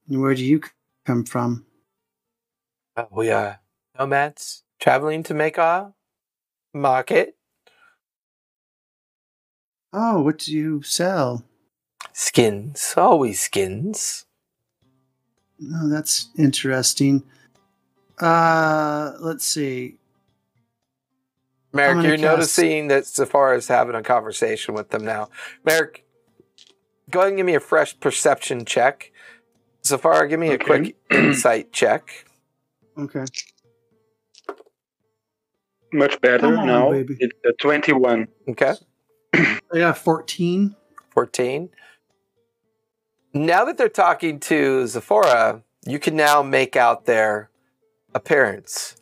Where 0.07 0.35
do 0.35 0.45
you 0.45 0.63
come 1.05 1.25
from? 1.25 1.67
Uh, 2.97 3.05
we 3.11 3.31
are 3.31 3.61
nomads 3.99 4.63
traveling 4.81 5.23
to 5.25 5.35
make 5.35 5.59
our 5.59 5.93
market. 6.73 7.37
Oh, 9.93 10.21
what 10.23 10.39
do 10.39 10.53
you 10.53 10.83
sell? 10.83 11.45
Skins, 12.13 12.95
always 12.97 13.41
skins. 13.41 14.27
Oh, 15.75 15.89
that's 15.89 16.29
interesting. 16.37 17.23
Uh, 18.21 19.13
let's 19.21 19.45
see. 19.45 19.97
Merrick, 21.73 22.05
you're 22.05 22.17
cast- 22.17 22.23
noticing 22.23 22.89
that 22.89 23.05
Zephora's 23.05 23.69
having 23.69 23.95
a 23.95 24.03
conversation 24.03 24.75
with 24.75 24.91
them 24.91 25.05
now. 25.05 25.29
Merrick, 25.65 26.05
go 27.11 27.21
ahead 27.21 27.29
and 27.29 27.37
give 27.39 27.47
me 27.47 27.55
a 27.55 27.61
fresh 27.61 27.99
perception 27.99 28.65
check. 28.65 29.13
Zafara, 29.85 30.29
give 30.29 30.41
me 30.41 30.51
a 30.51 30.59
quick 30.59 30.97
insight 31.11 31.73
check. 31.73 32.27
Okay. 32.99 33.25
Much 35.93 36.21
better 36.21 36.39
Come 36.39 36.59
on, 36.59 36.67
now. 36.67 36.91
baby. 36.91 37.17
It's 37.19 37.35
a 37.45 37.53
21. 37.61 38.29
Okay. 38.51 38.75
I 39.35 39.59
got 39.75 39.99
14. 39.99 40.75
14. 41.11 41.71
Now 43.35 43.65
that 43.65 43.77
they're 43.79 43.89
talking 43.89 44.41
to 44.41 44.87
Zephora, 44.87 45.63
you 45.87 45.99
can 45.99 46.17
now 46.17 46.43
make 46.43 46.77
out 46.77 47.05
their 47.05 47.51
appearance. 48.15 48.97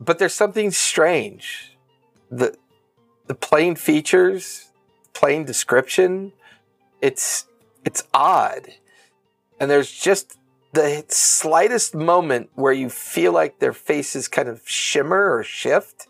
But 0.00 0.18
there's 0.18 0.34
something 0.34 0.70
strange. 0.70 1.76
The 2.30 2.56
the 3.26 3.34
plain 3.34 3.74
features, 3.76 4.70
plain 5.12 5.44
description, 5.44 6.32
it's 7.00 7.46
it's 7.84 8.04
odd. 8.14 8.68
And 9.60 9.70
there's 9.70 9.90
just 9.90 10.37
the 10.72 11.04
slightest 11.08 11.94
moment 11.94 12.50
where 12.54 12.72
you 12.72 12.88
feel 12.88 13.32
like 13.32 13.58
their 13.58 13.72
faces 13.72 14.28
kind 14.28 14.48
of 14.48 14.62
shimmer 14.64 15.34
or 15.34 15.42
shift. 15.42 16.06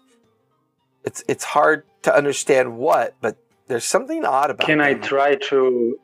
It's 1.05 1.23
it's 1.29 1.45
hard 1.45 1.85
to 2.03 2.15
understand 2.15 2.77
what, 2.77 3.15
but 3.21 3.37
there's 3.69 3.85
something 3.85 4.25
odd 4.25 4.51
about 4.51 4.65
it. 4.65 4.67
Can 4.67 4.81
I 4.81 4.95
try 4.95 5.37
to 5.37 5.99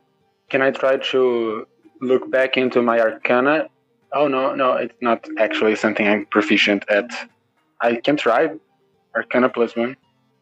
can 0.49 0.61
I 0.61 0.71
try 0.71 0.97
to 0.97 1.67
look 2.01 2.31
back 2.31 2.57
into 2.57 2.81
my 2.81 2.99
arcana? 2.99 3.67
Oh 4.13 4.27
no, 4.27 4.55
no, 4.55 4.73
it's 4.73 4.95
not 5.01 5.27
actually 5.37 5.75
something 5.75 6.07
I'm 6.07 6.25
proficient 6.25 6.85
at. 6.89 7.09
I 7.81 7.95
can 7.95 8.15
try 8.15 8.49
arcana 9.15 9.49
plus 9.49 9.75
one 9.75 9.97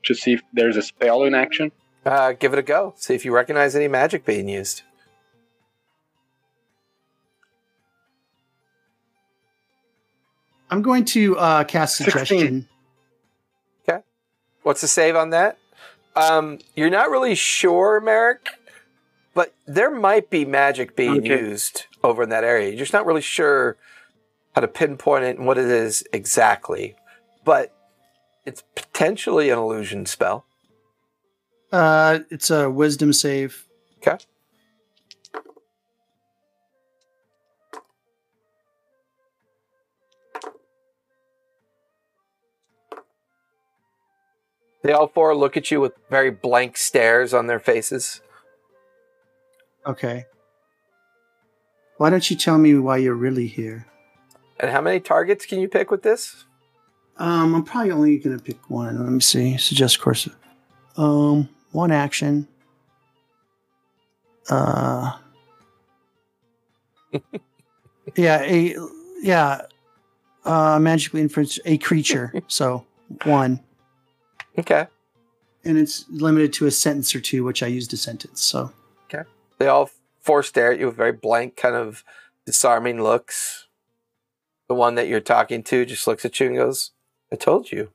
to 0.05 0.13
see 0.13 0.33
if 0.33 0.41
there's 0.53 0.77
a 0.77 0.81
spell 0.81 1.23
in 1.23 1.33
action. 1.33 1.71
Uh, 2.05 2.33
give 2.33 2.53
it 2.53 2.59
a 2.59 2.63
go. 2.63 2.93
See 2.97 3.15
if 3.15 3.25
you 3.25 3.33
recognize 3.33 3.75
any 3.75 3.87
magic 3.87 4.25
being 4.25 4.49
used. 4.49 4.83
I'm 10.73 10.81
going 10.81 11.05
to 11.05 11.37
uh, 11.37 11.63
cast 11.65 11.97
16. 11.97 12.11
suggestion. 12.11 12.67
Okay. 13.87 13.99
What's 14.63 14.81
the 14.81 14.87
save 14.87 15.15
on 15.15 15.29
that? 15.29 15.59
Um, 16.15 16.57
you're 16.75 16.89
not 16.89 17.11
really 17.11 17.35
sure, 17.35 18.01
Merrick, 18.01 18.49
but 19.35 19.53
there 19.67 19.91
might 19.91 20.31
be 20.31 20.45
magic 20.45 20.95
being 20.95 21.19
Okay. 21.19 21.39
used 21.39 21.85
over 22.03 22.23
in 22.23 22.29
that 22.29 22.43
area. 22.43 22.69
You're 22.69 22.79
just 22.79 22.91
not 22.91 23.05
really 23.05 23.21
sure 23.21 23.77
how 24.55 24.61
to 24.61 24.67
pinpoint 24.67 25.25
it 25.25 25.37
and 25.37 25.45
what 25.45 25.59
it 25.59 25.65
is 25.65 26.03
exactly. 26.11 26.95
But 27.45 27.71
it's 28.43 28.63
potentially 28.73 29.51
an 29.51 29.59
illusion 29.59 30.07
spell. 30.07 30.43
Uh, 31.71 32.21
it's 32.31 32.49
a 32.49 32.67
wisdom 32.71 33.13
save. 33.13 33.67
Okay. 33.99 34.17
They 44.83 44.91
all 44.91 45.07
four 45.07 45.35
look 45.35 45.57
at 45.57 45.71
you 45.71 45.79
with 45.79 45.93
very 46.09 46.29
blank 46.29 46.77
stares 46.77 47.33
on 47.33 47.47
their 47.47 47.59
faces. 47.59 48.21
Okay. 49.85 50.25
Why 51.97 52.09
don't 52.09 52.29
you 52.29 52.35
tell 52.35 52.57
me 52.57 52.75
why 52.75 52.97
you're 52.97 53.15
really 53.15 53.47
here? 53.47 53.87
And 54.59 54.71
how 54.71 54.81
many 54.81 54.99
targets 54.99 55.45
can 55.45 55.59
you 55.59 55.69
pick 55.69 55.89
with 55.89 56.03
this? 56.03 56.45
Um, 57.17 57.55
I'm 57.55 57.63
probably 57.63 57.91
only 57.91 58.17
gonna 58.17 58.39
pick 58.39 58.69
one. 58.69 58.99
Let 58.99 59.09
me 59.09 59.19
see. 59.21 59.57
Suggest 59.57 60.01
course. 60.01 60.27
Um, 60.97 61.47
one 61.71 61.91
action. 61.91 62.47
Uh. 64.49 65.17
yeah, 68.15 68.41
a 68.41 68.75
yeah. 69.21 69.61
Uh, 70.43 70.77
magically 70.79 71.21
influence 71.21 71.59
a 71.65 71.77
creature. 71.77 72.33
so 72.47 72.85
one, 73.23 73.61
Okay. 74.57 74.87
and 75.65 75.77
it's 75.77 76.05
limited 76.09 76.53
to 76.53 76.65
a 76.67 76.71
sentence 76.71 77.15
or 77.15 77.19
two, 77.21 77.43
which 77.43 77.63
I 77.63 77.67
used 77.67 77.93
a 77.93 77.97
sentence. 77.97 78.41
So 78.41 78.71
Okay. 79.05 79.27
They 79.57 79.67
all 79.67 79.89
four 80.21 80.43
stare 80.43 80.71
at 80.73 80.79
you 80.79 80.87
with 80.87 80.95
very 80.95 81.11
blank, 81.11 81.55
kind 81.55 81.75
of 81.75 82.03
disarming 82.45 83.01
looks. 83.01 83.67
The 84.67 84.75
one 84.75 84.95
that 84.95 85.07
you're 85.07 85.19
talking 85.19 85.63
to 85.63 85.85
just 85.85 86.07
looks 86.07 86.25
at 86.25 86.39
you 86.39 86.47
and 86.47 86.55
goes, 86.55 86.91
I 87.31 87.35
told 87.35 87.71
you, 87.71 87.91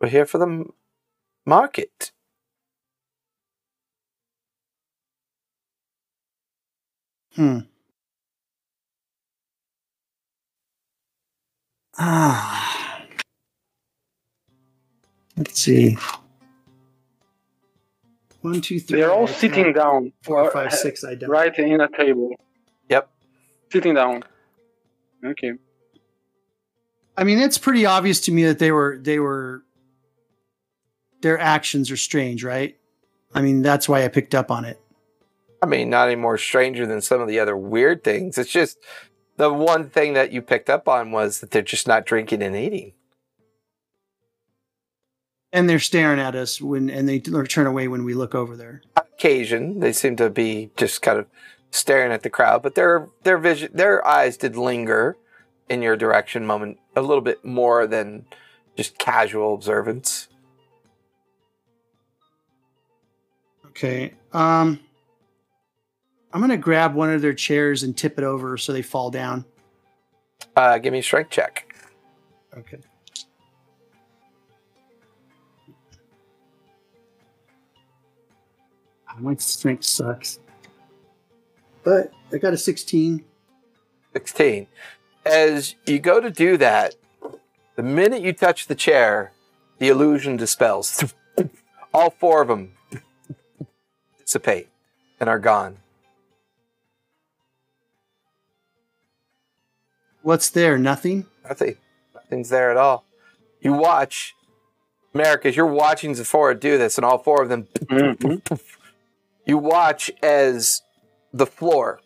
we're 0.00 0.08
here 0.08 0.26
for 0.26 0.38
the 0.38 0.46
m- 0.46 0.72
market. 1.46 2.12
Hmm. 7.34 7.58
Ah. 11.98 12.71
Let's 15.36 15.60
see. 15.60 15.96
One, 18.42 18.60
two, 18.60 18.80
three. 18.80 19.00
They're 19.00 19.12
all 19.12 19.26
sitting 19.26 19.64
count. 19.64 19.76
down. 19.76 20.12
Four, 20.22 20.50
five, 20.50 20.72
six. 20.72 21.04
I 21.04 21.14
don't. 21.14 21.30
Right 21.30 21.56
in 21.58 21.80
a 21.80 21.88
table. 21.88 22.30
Yep. 22.88 23.08
Sitting 23.70 23.94
down. 23.94 24.24
Okay. 25.24 25.52
I 27.16 27.24
mean, 27.24 27.38
it's 27.38 27.58
pretty 27.58 27.86
obvious 27.86 28.20
to 28.22 28.32
me 28.32 28.44
that 28.44 28.58
they 28.58 28.72
were 28.72 28.98
they 29.00 29.18
were. 29.18 29.62
Their 31.20 31.38
actions 31.38 31.90
are 31.90 31.96
strange, 31.96 32.42
right? 32.42 32.76
I 33.32 33.42
mean, 33.42 33.62
that's 33.62 33.88
why 33.88 34.04
I 34.04 34.08
picked 34.08 34.34
up 34.34 34.50
on 34.50 34.64
it. 34.64 34.80
I 35.62 35.66
mean, 35.66 35.88
not 35.90 36.08
any 36.08 36.16
more 36.16 36.36
stranger 36.36 36.84
than 36.86 37.00
some 37.00 37.20
of 37.20 37.28
the 37.28 37.38
other 37.38 37.56
weird 37.56 38.02
things. 38.02 38.36
It's 38.36 38.50
just 38.50 38.78
the 39.36 39.52
one 39.52 39.88
thing 39.88 40.14
that 40.14 40.32
you 40.32 40.42
picked 40.42 40.68
up 40.68 40.88
on 40.88 41.12
was 41.12 41.38
that 41.38 41.52
they're 41.52 41.62
just 41.62 41.86
not 41.86 42.04
drinking 42.04 42.42
and 42.42 42.56
eating. 42.56 42.92
And 45.52 45.68
they're 45.68 45.78
staring 45.78 46.18
at 46.18 46.34
us 46.34 46.60
when, 46.60 46.88
and 46.88 47.08
they 47.08 47.18
turn 47.20 47.66
away 47.66 47.86
when 47.88 48.04
we 48.04 48.14
look 48.14 48.34
over 48.34 48.56
there. 48.56 48.82
occasion 48.96 49.80
they 49.80 49.92
seem 49.92 50.16
to 50.16 50.28
be 50.30 50.70
just 50.76 51.02
kind 51.02 51.18
of 51.18 51.26
staring 51.70 52.10
at 52.12 52.22
the 52.22 52.28
crowd 52.30 52.62
but 52.62 52.74
their 52.74 53.08
their 53.22 53.38
vision 53.38 53.70
their 53.72 54.04
eyes 54.06 54.36
did 54.36 54.56
linger 54.56 55.16
in 55.68 55.80
your 55.80 55.96
direction 55.96 56.44
moment 56.44 56.78
a 56.96 57.00
little 57.00 57.22
bit 57.22 57.42
more 57.44 57.86
than 57.86 58.24
just 58.76 58.98
casual 58.98 59.54
observance 59.54 60.28
Okay. 63.68 64.12
Um, 64.34 64.80
I'm 66.32 66.40
gonna 66.42 66.56
grab 66.58 66.94
one 66.94 67.10
of 67.10 67.22
their 67.22 67.32
chairs 67.32 67.82
and 67.82 67.96
tip 67.96 68.18
it 68.18 68.24
over 68.24 68.56
so 68.58 68.72
they 68.72 68.82
fall 68.82 69.10
down. 69.10 69.44
uh, 70.56 70.78
give 70.78 70.92
me 70.92 70.98
a 70.98 71.02
strength 71.02 71.30
check 71.30 71.74
Okay. 72.56 72.78
My 79.18 79.34
strength 79.36 79.84
sucks. 79.84 80.38
But 81.84 82.12
I 82.32 82.38
got 82.38 82.52
a 82.52 82.58
16. 82.58 83.24
16 84.14 84.66
as 85.24 85.74
you 85.86 85.98
go 85.98 86.20
to 86.20 86.30
do 86.30 86.56
that 86.58 86.94
the 87.76 87.82
minute 87.82 88.20
you 88.20 88.32
touch 88.32 88.66
the 88.66 88.74
chair 88.74 89.32
the 89.78 89.88
illusion 89.88 90.36
dispels 90.36 91.14
all 91.94 92.10
four 92.10 92.42
of 92.42 92.48
them 92.48 92.72
dissipate 94.18 94.68
and 95.18 95.28
are 95.30 95.38
gone 95.38 95.78
What's 100.22 100.50
there? 100.50 100.78
Nothing? 100.78 101.26
Nothing. 101.42 101.76
Nothing's 102.14 102.48
there 102.48 102.70
at 102.70 102.76
all. 102.76 103.04
You 103.60 103.72
watch, 103.72 104.36
Merrick, 105.12 105.44
as 105.46 105.56
you're 105.56 105.66
watching 105.66 106.14
Zephora 106.14 106.54
do 106.58 106.78
this, 106.78 106.96
and 106.96 107.04
all 107.04 107.18
four 107.18 107.42
of 107.42 107.48
them, 107.48 107.66
Mhm. 107.86 108.60
You 109.44 109.58
watch 109.58 110.10
as 110.22 110.82
the 111.32 111.46
floor 111.46 112.00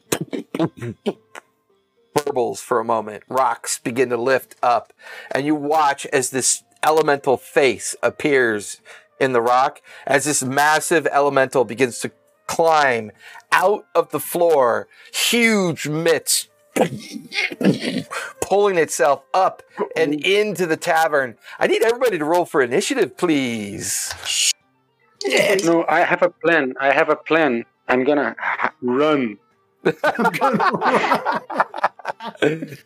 burbles 2.15 2.59
for 2.59 2.81
a 2.81 2.85
moment. 2.85 3.23
Rocks 3.29 3.79
begin 3.79 4.09
to 4.11 4.17
lift 4.17 4.57
up, 4.63 4.93
and 5.31 5.47
you 5.47 5.55
watch 5.55 6.07
as 6.07 6.31
this 6.31 6.63
elemental 6.83 7.37
face 7.37 7.95
appears 8.03 8.81
in 9.21 9.33
the 9.33 9.41
rock, 9.41 9.81
as 10.07 10.25
this 10.25 10.43
massive 10.43 11.07
elemental 11.11 11.65
begins 11.65 11.99
to 12.01 12.11
climb 12.47 13.11
out 13.51 13.87
of 13.95 14.11
the 14.11 14.21
floor, 14.21 14.89
huge 15.13 15.89
mitts 15.89 16.49
pulling 18.41 18.77
itself 18.77 19.23
up 19.33 19.63
and 19.97 20.25
into 20.25 20.67
the 20.67 20.77
tavern. 20.77 21.37
I 21.59 21.67
need 21.67 21.83
everybody 21.83 22.19
to 22.19 22.25
roll 22.25 22.45
for 22.45 22.61
initiative, 22.61 23.17
please. 23.17 24.53
Shit. 25.29 25.65
No, 25.65 25.85
I 25.89 26.01
have 26.01 26.23
a 26.23 26.31
plan. 26.31 26.75
I 26.81 26.93
have 26.93 27.09
a 27.09 27.17
plan. 27.17 27.65
I'm 27.89 28.05
gonna 28.05 28.35
run. 28.83 29.39
I'm 29.85 29.93
gonna- 30.33 31.43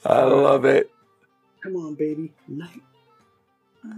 I 0.04 0.22
love 0.24 0.64
it. 0.64 0.90
Come 1.62 1.76
on, 1.76 1.94
baby. 1.94 2.32
Night. 2.48 2.80
Uh, 3.84 3.90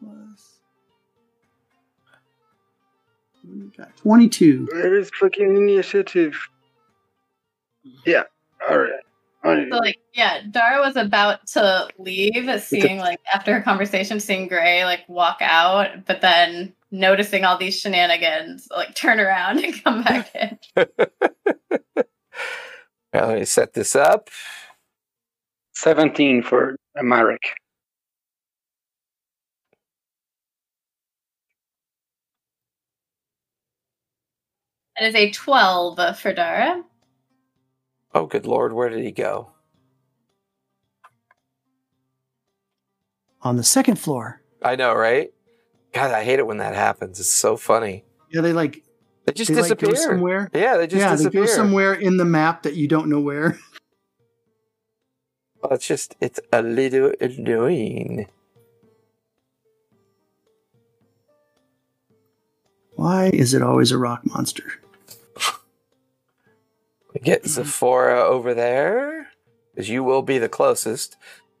plus. 0.00 0.58
We 3.48 3.66
got? 3.76 3.96
22. 3.98 4.68
Where 4.72 4.98
is 4.98 5.10
fucking 5.20 5.56
initiative? 5.56 6.36
Yeah. 8.04 8.24
All 8.68 8.78
right. 8.78 8.90
All 9.44 9.54
right. 9.54 9.68
So 9.70 9.76
like 9.78 9.98
yeah, 10.14 10.40
Dara 10.50 10.80
was 10.80 10.96
about 10.96 11.46
to 11.48 11.88
leave, 11.98 12.50
seeing 12.62 12.98
like 12.98 13.20
after 13.32 13.52
her 13.54 13.60
conversation, 13.60 14.18
seeing 14.18 14.48
Gray 14.48 14.84
like 14.84 15.08
walk 15.08 15.38
out, 15.40 16.04
but 16.06 16.20
then 16.20 16.72
noticing 16.98 17.44
all 17.44 17.58
these 17.58 17.78
shenanigans, 17.78 18.68
like 18.70 18.94
turn 18.94 19.20
around 19.20 19.62
and 19.64 19.82
come 19.84 20.02
back 20.02 20.34
in. 20.76 20.86
Now, 23.12 23.28
let 23.28 23.38
me 23.38 23.44
set 23.46 23.72
this 23.72 23.96
up. 23.96 24.28
17 25.76 26.42
for 26.42 26.76
Merrick. 27.00 27.40
That 34.98 35.06
is 35.06 35.14
a 35.14 35.30
twelve 35.30 36.18
for 36.18 36.32
Dara. 36.34 36.82
Oh, 38.14 38.26
good 38.26 38.46
lord, 38.46 38.72
where 38.72 38.88
did 38.88 39.04
he 39.04 39.12
go? 39.12 39.52
On 43.42 43.56
the 43.56 43.64
second 43.64 43.96
floor. 43.96 44.42
I 44.62 44.76
know, 44.76 44.94
right? 44.94 45.30
God, 45.96 46.10
I 46.12 46.24
hate 46.24 46.38
it 46.38 46.46
when 46.46 46.58
that 46.58 46.74
happens. 46.74 47.18
It's 47.18 47.32
so 47.32 47.56
funny. 47.56 48.04
Yeah, 48.30 48.42
they 48.42 48.52
like 48.52 48.82
They 49.24 49.32
just 49.32 49.48
they 49.48 49.62
like 49.62 49.78
disappear. 49.78 49.96
somewhere. 49.96 50.50
yeah, 50.52 50.76
they 50.76 50.86
just 50.86 51.00
yeah, 51.00 51.12
disappear. 51.12 51.40
they 51.40 51.46
go 51.46 51.52
somewhere 51.54 51.94
in 51.94 52.18
the 52.18 52.24
map 52.26 52.64
that 52.64 52.74
you 52.74 52.86
don't 52.86 53.08
know 53.08 53.20
where. 53.20 53.58
Well, 55.62 55.72
it's 55.72 55.86
just, 55.88 56.14
it's 56.20 56.38
a 56.52 56.62
little 56.62 57.12
annoying. 57.18 58.26
Why 62.94 63.30
is 63.32 63.54
it 63.54 63.62
always 63.62 63.90
a 63.90 63.98
rock 63.98 64.20
monster? 64.26 64.74
We 67.14 67.20
get 67.20 67.46
Zephora 67.48 68.20
over 68.22 68.52
there, 68.52 69.28
because 69.74 69.88
you 69.88 70.04
will 70.04 70.22
be 70.22 70.36
the 70.38 70.50
closest. 70.50 71.16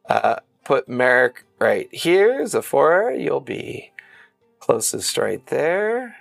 Uh, 0.08 0.36
put 0.62 0.88
Merrick 0.88 1.44
right 1.58 1.88
here. 1.92 2.46
Zephora, 2.46 3.16
you'll 3.18 3.40
be 3.40 3.90
closest 4.70 5.16
right 5.16 5.46
there. 5.46 6.16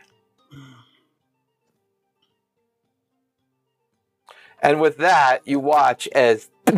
And 4.61 4.79
with 4.79 4.97
that, 4.97 5.39
you 5.47 5.59
watch 5.59 6.07
as 6.09 6.49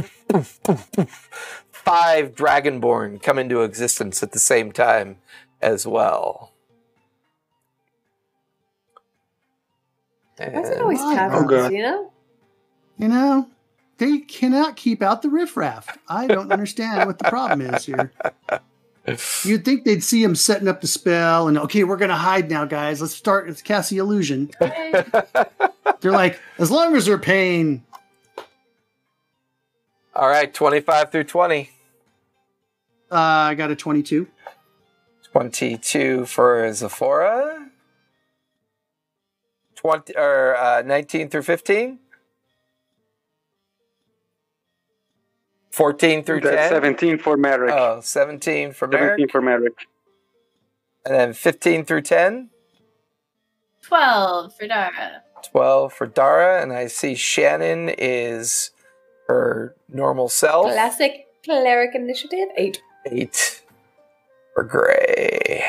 five 1.72 2.34
Dragonborn 2.36 3.22
come 3.22 3.38
into 3.38 3.64
existence 3.64 4.24
at 4.24 4.32
the 4.32 4.40
same 4.40 4.72
time 4.72 5.18
as 5.62 5.86
well. 5.86 6.54
Why 10.38 10.46
is 10.48 10.70
it 10.70 10.74
And- 10.74 10.82
always 10.82 11.00
Oh, 11.02 11.14
taverns, 11.16 11.50
God. 11.50 11.74
you 11.74 11.82
know? 11.82 12.12
You 12.98 13.08
know, 13.10 13.50
they 13.98 14.20
cannot 14.20 14.78
keep 14.78 15.02
out 15.02 15.22
the 15.22 15.30
riffraff. 15.30 15.98
I 16.08 16.28
don't 16.28 16.52
understand 16.52 17.08
what 17.08 17.20
the 17.20 17.26
problem 17.30 17.62
is 17.62 17.86
here. 17.86 18.12
You'd 19.44 19.64
think 19.64 19.86
they'd 19.86 20.04
see 20.04 20.22
him 20.22 20.36
setting 20.36 20.68
up 20.68 20.82
the 20.82 20.88
spell 20.88 21.48
and 21.48 21.58
okay, 21.58 21.84
we're 21.84 21.98
gonna 21.98 22.16
hide 22.16 22.50
now, 22.50 22.66
guys. 22.66 23.02
Let's 23.02 23.14
start. 23.14 23.48
Let's 23.48 23.62
cast 23.62 23.90
the 23.90 23.98
illusion. 23.98 24.52
They're 24.60 26.12
like, 26.12 26.40
as 26.60 26.70
long 26.70 26.96
as 26.96 27.06
they're 27.06 27.18
paying. 27.18 27.84
All 30.14 30.28
right, 30.28 30.54
25 30.54 31.12
through 31.12 31.24
20. 31.24 31.70
Uh, 33.10 33.16
I 33.16 33.56
got 33.56 33.72
a 33.72 33.76
twenty-two. 33.76 34.28
22 35.32 36.26
for 36.26 36.72
Zephora. 36.74 37.70
20 39.76 40.16
or 40.16 40.58
uh, 40.58 40.82
19 40.82 41.30
through 41.30 41.44
15. 41.44 42.00
14 45.78 46.24
through 46.24 46.42
That's 46.42 46.72
10. 46.72 46.82
17 46.82 47.20
for 47.20 47.38
Merrick. 47.38 47.72
Oh, 47.72 48.02
17 48.02 48.72
for 48.72 48.88
17 48.88 49.00
Merrick. 49.00 49.32
for 49.32 49.42
Merrick. 49.42 49.78
And 51.06 51.14
then 51.14 51.34
15 51.34 51.86
through 51.86 52.02
10. 52.02 52.50
Twelve 53.84 54.56
for 54.58 54.68
Dara. 54.68 55.22
12 55.52 55.94
for 55.94 56.08
Dara. 56.08 56.64
And 56.64 56.74
I 56.74 56.88
see 56.88 57.14
Shannon 57.14 57.90
is 57.96 58.72
her 59.28 59.76
normal 59.88 60.30
self. 60.30 60.66
Classic 60.66 61.28
cleric 61.46 61.94
initiative. 61.94 62.50
Eight. 62.58 62.82
8 63.06 63.64
for 64.56 64.64
Gray. 64.64 65.64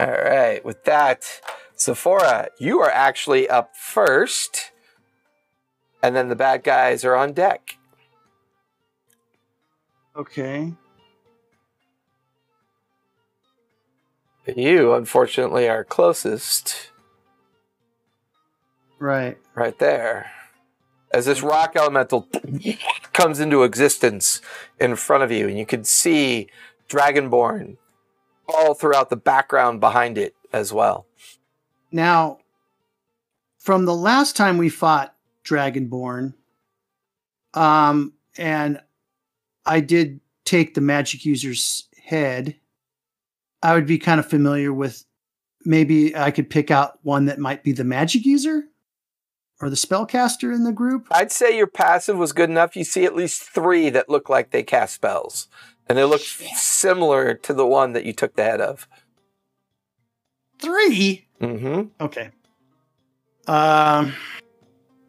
All 0.00 0.10
right. 0.10 0.64
With 0.64 0.84
that, 0.84 1.42
Zephora, 1.78 2.48
you 2.58 2.80
are 2.80 2.90
actually 2.90 3.46
up 3.46 3.76
first. 3.76 4.72
And 6.02 6.16
then 6.16 6.30
the 6.30 6.34
bad 6.34 6.64
guys 6.64 7.04
are 7.04 7.14
on 7.14 7.34
deck. 7.34 7.76
Okay. 10.16 10.72
You, 14.56 14.94
unfortunately, 14.94 15.68
are 15.68 15.84
closest 15.84 16.90
Right. 18.98 19.38
right 19.54 19.78
there. 19.78 20.30
As 21.12 21.26
this 21.26 21.42
rock 21.42 21.76
elemental 21.76 22.28
comes 23.12 23.40
into 23.40 23.62
existence 23.62 24.40
in 24.80 24.96
front 24.96 25.22
of 25.22 25.30
you, 25.30 25.48
and 25.48 25.58
you 25.58 25.66
can 25.66 25.84
see 25.84 26.48
Dragonborn 26.88 27.76
all 28.48 28.74
throughout 28.74 29.10
the 29.10 29.16
background 29.16 29.80
behind 29.80 30.18
it 30.18 30.34
as 30.52 30.72
well. 30.72 31.06
Now, 31.90 32.38
from 33.58 33.84
the 33.84 33.94
last 33.94 34.36
time 34.36 34.56
we 34.58 34.68
fought 34.68 35.14
Dragonborn, 35.44 36.34
um, 37.54 38.14
and 38.36 38.80
I 39.64 39.80
did 39.80 40.20
take 40.44 40.74
the 40.74 40.80
magic 40.80 41.24
user's 41.24 41.88
head, 42.04 42.56
I 43.62 43.74
would 43.74 43.86
be 43.86 43.98
kind 43.98 44.18
of 44.18 44.26
familiar 44.26 44.72
with 44.72 45.04
maybe 45.64 46.16
I 46.16 46.30
could 46.30 46.50
pick 46.50 46.70
out 46.70 46.98
one 47.02 47.26
that 47.26 47.38
might 47.38 47.62
be 47.62 47.72
the 47.72 47.84
magic 47.84 48.24
user 48.24 48.64
or 49.60 49.70
the 49.70 49.76
spellcaster 49.76 50.52
in 50.52 50.64
the 50.64 50.72
group. 50.72 51.06
I'd 51.10 51.30
say 51.30 51.56
your 51.56 51.68
passive 51.68 52.18
was 52.18 52.32
good 52.32 52.50
enough. 52.50 52.74
You 52.74 52.84
see 52.84 53.04
at 53.04 53.14
least 53.14 53.42
three 53.42 53.88
that 53.90 54.08
look 54.08 54.28
like 54.28 54.50
they 54.50 54.64
cast 54.64 54.94
spells, 54.94 55.48
and 55.88 55.96
they 55.96 56.04
look 56.04 56.20
similar 56.20 57.34
to 57.34 57.54
the 57.54 57.66
one 57.66 57.92
that 57.92 58.04
you 58.04 58.12
took 58.12 58.34
the 58.34 58.42
head 58.42 58.60
of. 58.60 58.88
Three? 60.58 61.26
Mm-hmm. 61.40 62.02
Okay. 62.04 62.30
Um, 63.46 64.14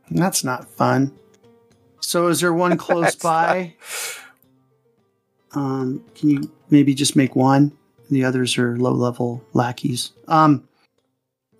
that's 0.09 0.43
not 0.43 0.67
fun. 0.69 1.17
So, 1.99 2.27
is 2.27 2.41
there 2.41 2.53
one 2.53 2.77
close 2.77 3.15
by? 3.15 3.75
Um, 5.53 6.03
can 6.15 6.30
you 6.30 6.51
maybe 6.69 6.93
just 6.93 7.15
make 7.15 7.35
one? 7.35 7.71
The 8.09 8.25
others 8.25 8.57
are 8.57 8.77
low 8.77 8.91
level 8.93 9.43
lackeys. 9.53 10.11
Um, 10.27 10.67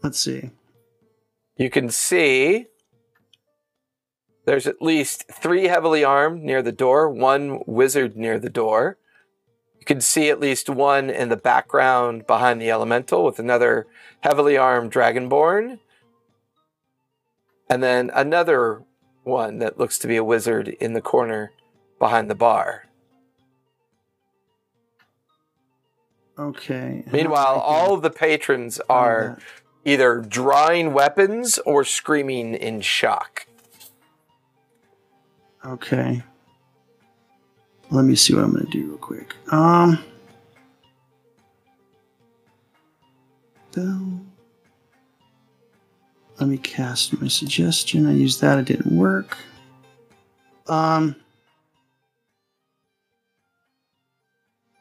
let's 0.02 0.20
see. 0.20 0.52
You 1.58 1.70
can 1.70 1.90
see 1.90 2.68
there's 4.46 4.68
at 4.68 4.82
least 4.82 5.26
three 5.32 5.66
heavily 5.66 6.04
armed 6.04 6.44
near 6.44 6.62
the 6.62 6.72
door, 6.72 7.10
one 7.10 7.62
wizard 7.66 8.18
near 8.18 8.40
the 8.40 8.50
door. 8.50 8.98
You 9.80 9.86
can 9.86 10.02
see 10.02 10.30
at 10.30 10.40
least 10.40 10.70
one 10.70 11.10
in 11.10 11.30
the 11.30 11.38
background 11.38 12.28
behind 12.28 12.62
the 12.62 12.72
elemental 12.72 13.24
with 13.24 13.40
another 13.40 13.88
heavily 14.22 14.58
armed 14.58 14.92
dragonborn. 14.92 15.80
And 17.70 17.82
then 17.82 18.12
another 18.14 18.84
one 19.24 19.60
that 19.60 19.80
looks 19.80 19.98
to 20.00 20.08
be 20.08 20.18
a 20.18 20.24
wizard 20.24 20.68
in 20.68 20.94
the 20.94 21.02
corner 21.02 21.52
behind 22.00 22.30
the 22.30 22.36
bar. 22.36 22.90
Okay. 26.38 27.04
Meanwhile, 27.12 27.60
all 27.60 27.94
of 27.94 28.02
the 28.02 28.10
patrons 28.10 28.80
are 28.90 29.38
either 29.86 30.20
drawing 30.20 30.94
weapons 30.94 31.60
or 31.60 31.84
screaming 31.84 32.56
in 32.56 32.82
shock. 32.82 33.46
Okay. 35.66 36.24
Let 37.92 38.06
me 38.06 38.16
see 38.16 38.34
what 38.34 38.44
I'm 38.44 38.52
going 38.52 38.66
to 38.66 38.72
do 38.72 38.88
real 38.88 38.98
quick. 38.98 39.36
Um. 39.52 40.04
Bell. 43.76 44.22
Let 46.40 46.50
me 46.50 46.58
cast 46.58 47.20
my 47.22 47.28
suggestion. 47.28 48.08
I 48.08 48.14
used 48.14 48.42
that. 48.42 48.58
It 48.58 48.66
didn't 48.66 48.96
work. 48.96 49.38
Um. 50.68 51.16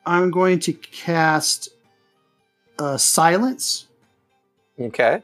I'm 0.04 0.30
going 0.30 0.58
to 0.60 0.72
cast 0.72 1.68
uh, 2.78 2.96
silence. 2.96 3.86
Okay. 4.80 5.22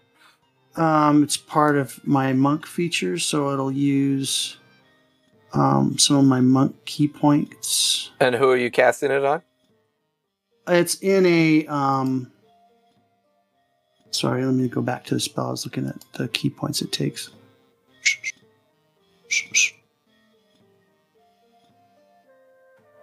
Um, 0.76 1.24
it's 1.24 1.36
part 1.36 1.76
of 1.76 2.06
my 2.06 2.32
monk 2.32 2.66
features, 2.66 3.24
so 3.24 3.50
it'll 3.50 3.72
use 3.72 4.56
um, 5.52 5.98
some 5.98 6.16
of 6.16 6.24
my 6.24 6.40
monk 6.40 6.84
ki 6.84 7.08
points. 7.08 8.10
And 8.20 8.34
who 8.34 8.50
are 8.50 8.56
you 8.56 8.70
casting 8.70 9.10
it 9.10 9.24
on? 9.24 9.42
It's 10.68 10.96
in 10.96 11.26
a. 11.26 11.66
Um, 11.66 12.30
sorry, 14.10 14.44
let 14.44 14.54
me 14.54 14.68
go 14.68 14.82
back 14.82 15.04
to 15.06 15.14
the 15.14 15.20
spell. 15.20 15.48
I 15.48 15.50
was 15.50 15.64
looking 15.64 15.86
at 15.86 15.96
the 16.12 16.28
ki 16.28 16.50
points 16.50 16.82
it 16.82 16.92
takes. 16.92 17.30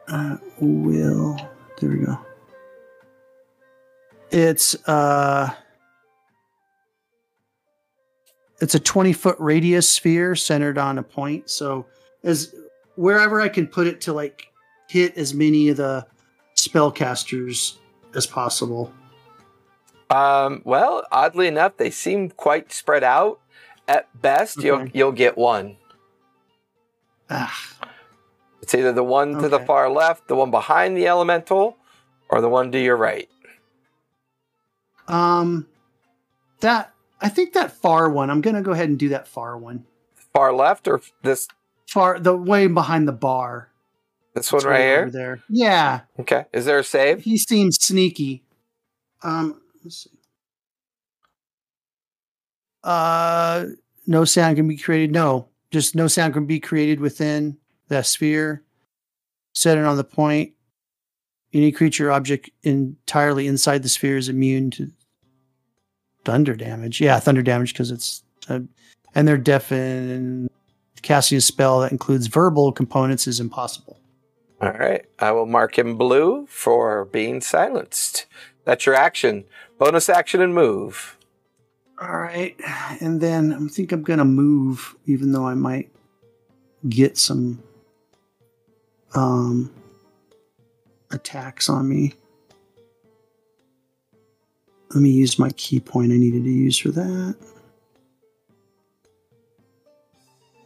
Uh, 0.08 0.38
will 0.60 1.38
there 1.80 1.90
we 1.90 1.98
go. 1.98 2.20
It's 4.32 4.76
uh, 4.88 5.54
it's 8.62 8.76
a 8.76 8.80
twenty 8.80 9.14
foot 9.14 9.38
radius 9.40 9.90
sphere 9.90 10.36
centered 10.36 10.78
on 10.78 10.98
a 10.98 11.04
point. 11.04 11.50
So 11.50 11.86
as 12.24 12.54
wherever 12.96 13.42
I 13.42 13.50
can 13.50 13.68
put 13.68 13.88
it 13.88 14.02
to 14.02 14.14
like 14.14 14.52
hit 14.90 15.18
as 15.18 15.34
many 15.34 15.70
of 15.70 15.78
the 15.78 16.06
spellcasters 16.56 17.78
as 18.16 18.26
possible. 18.26 18.94
Um, 20.10 20.62
well, 20.66 21.04
oddly 21.12 21.48
enough, 21.48 21.78
they 21.78 21.90
seem 21.90 22.30
quite 22.30 22.72
spread 22.72 23.04
out. 23.04 23.40
At 23.88 24.10
best, 24.22 24.64
you'll 24.64 24.88
you'll 24.88 25.12
get 25.12 25.38
one. 25.38 25.78
Ah, 27.30 27.56
It's 28.62 28.74
either 28.74 28.92
the 28.92 29.04
one 29.04 29.40
to 29.42 29.50
the 29.50 29.60
far 29.60 29.90
left, 29.90 30.28
the 30.28 30.36
one 30.36 30.50
behind 30.52 30.98
the 30.98 31.08
elemental, 31.08 31.78
or 32.30 32.42
the 32.42 32.50
one 32.50 32.72
to 32.72 32.80
your 32.80 32.98
right. 32.98 33.30
um, 35.08 35.68
that 36.62 36.94
I 37.22 37.30
think 37.30 37.54
that 37.54 37.72
far 37.72 38.10
one. 38.10 38.30
I'm 38.30 38.42
gonna 38.42 38.62
go 38.64 38.72
ahead 38.72 38.90
and 38.90 38.98
do 38.98 39.10
that 39.10 39.28
far 39.28 39.58
one. 39.58 39.86
Far 40.34 40.54
left 40.54 40.88
or 40.88 41.02
this 41.24 41.48
Far 41.88 42.20
the 42.20 42.36
way 42.36 42.68
behind 42.68 43.08
the 43.08 43.12
bar. 43.14 43.70
this 44.34 44.52
one 44.52 44.64
right 44.64 44.80
here? 44.82 45.10
there. 45.12 45.44
Yeah, 45.48 46.02
Okay. 46.20 46.46
Is 46.52 46.66
there 46.66 46.80
a 46.80 46.84
save? 46.84 47.24
he 47.24 47.38
seems 47.38 47.78
sneaky. 47.80 48.44
Um, 49.24 49.62
let's 49.84 50.04
see. 50.04 50.10
Uh, 52.84 53.66
no 54.08 54.26
sound 54.26 54.56
can 54.58 54.68
be 54.68 54.78
created. 54.78 55.12
No, 55.12 55.48
just 55.72 55.96
no 55.96 56.08
sound 56.08 56.34
can 56.34 56.46
be 56.46 56.60
created 56.60 57.00
within 57.00 57.58
the 57.88 58.04
sphere. 58.04 58.64
Set 59.54 59.78
it 59.78 59.86
on 59.86 59.98
the 59.98 60.04
point. 60.04 60.54
Any 61.54 61.72
creature 61.72 62.12
object 62.12 62.50
entirely 62.64 63.48
inside 63.48 63.84
the 63.84 63.90
sphere 63.90 64.18
is 64.18 64.28
immune 64.28 64.72
to 64.72 64.92
thunder 66.26 66.56
damage. 66.56 67.00
Yeah, 67.00 67.20
thunder 67.20 67.42
damage 67.42 67.74
because 67.74 67.92
it's 67.92 68.24
uh, 68.50 68.60
and 69.14 69.28
they're 69.28 69.38
deaf 69.38 69.72
and 69.72 70.50
casting 71.02 71.38
a 71.38 71.42
spell 71.42 71.80
that 71.80 71.92
includes 71.92 72.28
verbal 72.28 72.72
components 72.72 73.28
is 73.28 73.40
impossible. 73.40 74.00
All 74.62 74.72
right. 74.72 75.06
I 75.20 75.32
will 75.32 75.46
mark 75.46 75.78
him 75.78 75.98
blue 75.98 76.48
for 76.48 77.06
being 77.06 77.42
silenced. 77.42 78.26
That's 78.66 78.86
your 78.86 78.96
action. 78.96 79.46
Bonus 79.78 80.10
action 80.10 80.42
and 80.42 80.54
move. 80.54 81.18
All 82.02 82.18
right. 82.18 82.60
And 83.00 83.22
then 83.22 83.54
I 83.54 83.68
think 83.68 83.92
I'm 83.92 84.04
going 84.04 84.20
to 84.20 84.26
move, 84.26 84.96
even 85.06 85.32
though 85.32 85.46
I 85.46 85.54
might 85.54 85.92
get 86.90 87.18
some 87.18 87.64
um, 89.16 89.74
attacks 91.12 91.70
on 91.70 91.88
me. 91.90 92.14
Let 94.92 95.02
me 95.02 95.10
use 95.10 95.40
my 95.40 95.50
ki 95.52 95.80
point 95.80 96.12
I 96.12 96.18
needed 96.18 96.44
to 96.44 96.50
use 96.50 96.78
for 96.78 96.90
that. 96.92 97.36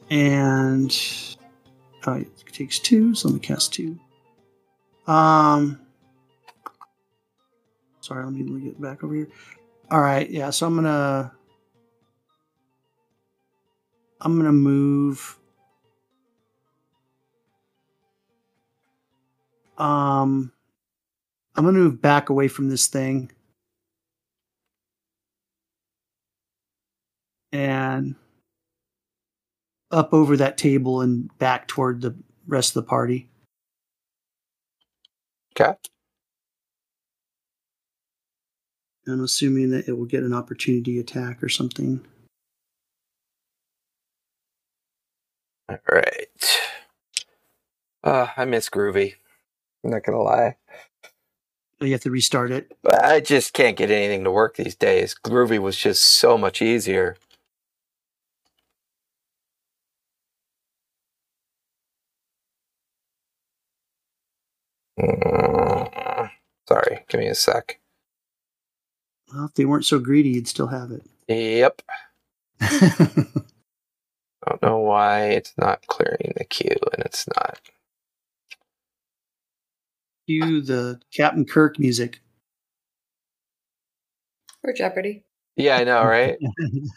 And 0.10 0.96
oh, 2.06 2.14
it 2.14 2.38
takes 2.52 2.80
two, 2.80 3.16
so 3.16 3.28
let 3.28 3.36
me 3.36 3.40
cast 3.40 3.74
two. 3.74 4.00
Um, 5.08 5.80
sorry, 8.02 8.26
let 8.26 8.34
me 8.34 8.62
get 8.62 8.82
back 8.82 9.04
over 9.04 9.16
here. 9.16 9.30
All 9.92 10.02
right, 10.02 10.30
yeah. 10.30 10.50
So 10.52 10.68
I'm 10.68 10.76
gonna 10.76 11.32
I'm 14.22 14.38
gonna 14.38 14.52
move. 14.52 15.39
Um, 19.80 20.52
I'm 21.56 21.66
gonna 21.66 21.78
move 21.78 22.02
back 22.02 22.30
away 22.30 22.48
from 22.48 22.70
this 22.70 22.88
thing, 22.88 23.32
and 27.52 28.16
up 29.92 30.14
over 30.14 30.38
that 30.38 30.58
table 30.58 31.02
and 31.02 31.36
back 31.40 31.68
toward 31.68 32.02
the 32.02 32.16
rest 32.48 32.76
of 32.76 32.84
the 32.84 32.90
party. 32.90 33.30
Okay. 35.60 35.74
I'm 39.08 39.24
assuming 39.24 39.72
that 39.72 39.88
it 39.88 39.94
will 39.94 40.06
get 40.06 40.24
an 40.24 40.34
opportunity 40.34 41.00
attack 41.00 41.42
or 41.42 41.50
something. 41.50 42.06
All 45.68 45.80
right. 45.92 46.60
Uh, 48.04 48.28
I 48.38 48.46
miss 48.46 48.70
Groovy. 48.70 49.16
I'm 49.84 49.92
not 49.92 50.04
gonna 50.04 50.22
lie. 50.22 50.56
Oh, 51.82 51.86
You 51.86 51.94
have 51.94 52.02
to 52.02 52.12
restart 52.12 52.52
it. 52.52 52.72
But 52.84 53.04
I 53.04 53.20
just 53.22 53.54
can't 53.54 53.78
get 53.78 53.92
anything 53.92 54.24
to 54.26 54.32
work 54.32 54.56
these 54.58 54.76
days. 54.76 55.16
Groovy 55.24 55.60
was 55.60 55.78
just 55.78 56.04
so 56.04 56.38
much 56.38 56.62
easier. 56.62 57.16
Mm, 65.00 66.30
Sorry, 66.68 67.06
give 67.08 67.20
me 67.20 67.28
a 67.28 67.36
sec. 67.36 67.80
Well, 69.34 69.46
if 69.46 69.54
they 69.54 69.66
weren't 69.66 69.86
so 69.86 70.00
greedy, 70.00 70.30
you'd 70.30 70.48
still 70.48 70.68
have 70.68 70.92
it. 70.92 71.04
Yep. 71.28 71.82
I 72.62 73.26
don't 74.48 74.62
know 74.62 74.80
why 74.80 75.28
it's 75.28 75.54
not 75.58 75.86
clearing 75.88 76.34
the 76.36 76.44
queue, 76.46 76.76
and 76.94 77.06
it's 77.06 77.28
not. 77.36 77.60
Cue 80.30 80.62
the 80.62 81.00
Captain 81.12 81.44
Kirk 81.44 81.80
music. 81.80 82.20
For 84.62 84.72
Jeopardy. 84.74 85.24
Yeah, 85.56 85.78
I 85.78 85.84
know, 85.84 86.04
right? 86.04 86.38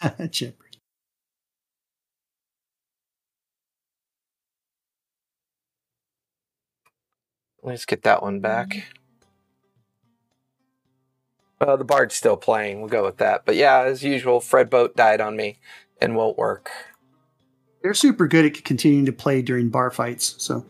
Jeopardy. 0.30 0.58
Let's 7.62 7.86
get 7.86 8.02
that 8.02 8.22
one 8.22 8.40
back. 8.40 8.84
Uh, 11.58 11.76
the 11.76 11.84
bard's 11.84 12.14
still 12.14 12.36
playing. 12.36 12.80
We'll 12.80 12.90
go 12.90 13.04
with 13.04 13.16
that. 13.16 13.46
But 13.46 13.56
yeah, 13.56 13.80
as 13.84 14.02
usual, 14.02 14.40
FredBoat 14.40 14.94
died 14.94 15.22
on 15.22 15.36
me 15.36 15.58
and 16.02 16.16
won't 16.16 16.36
work. 16.36 16.70
They're 17.80 17.94
super 17.94 18.28
good 18.28 18.44
at 18.44 18.62
continuing 18.62 19.06
to 19.06 19.12
play 19.12 19.40
during 19.40 19.70
bar 19.70 19.90
fights. 19.90 20.34
So 20.36 20.66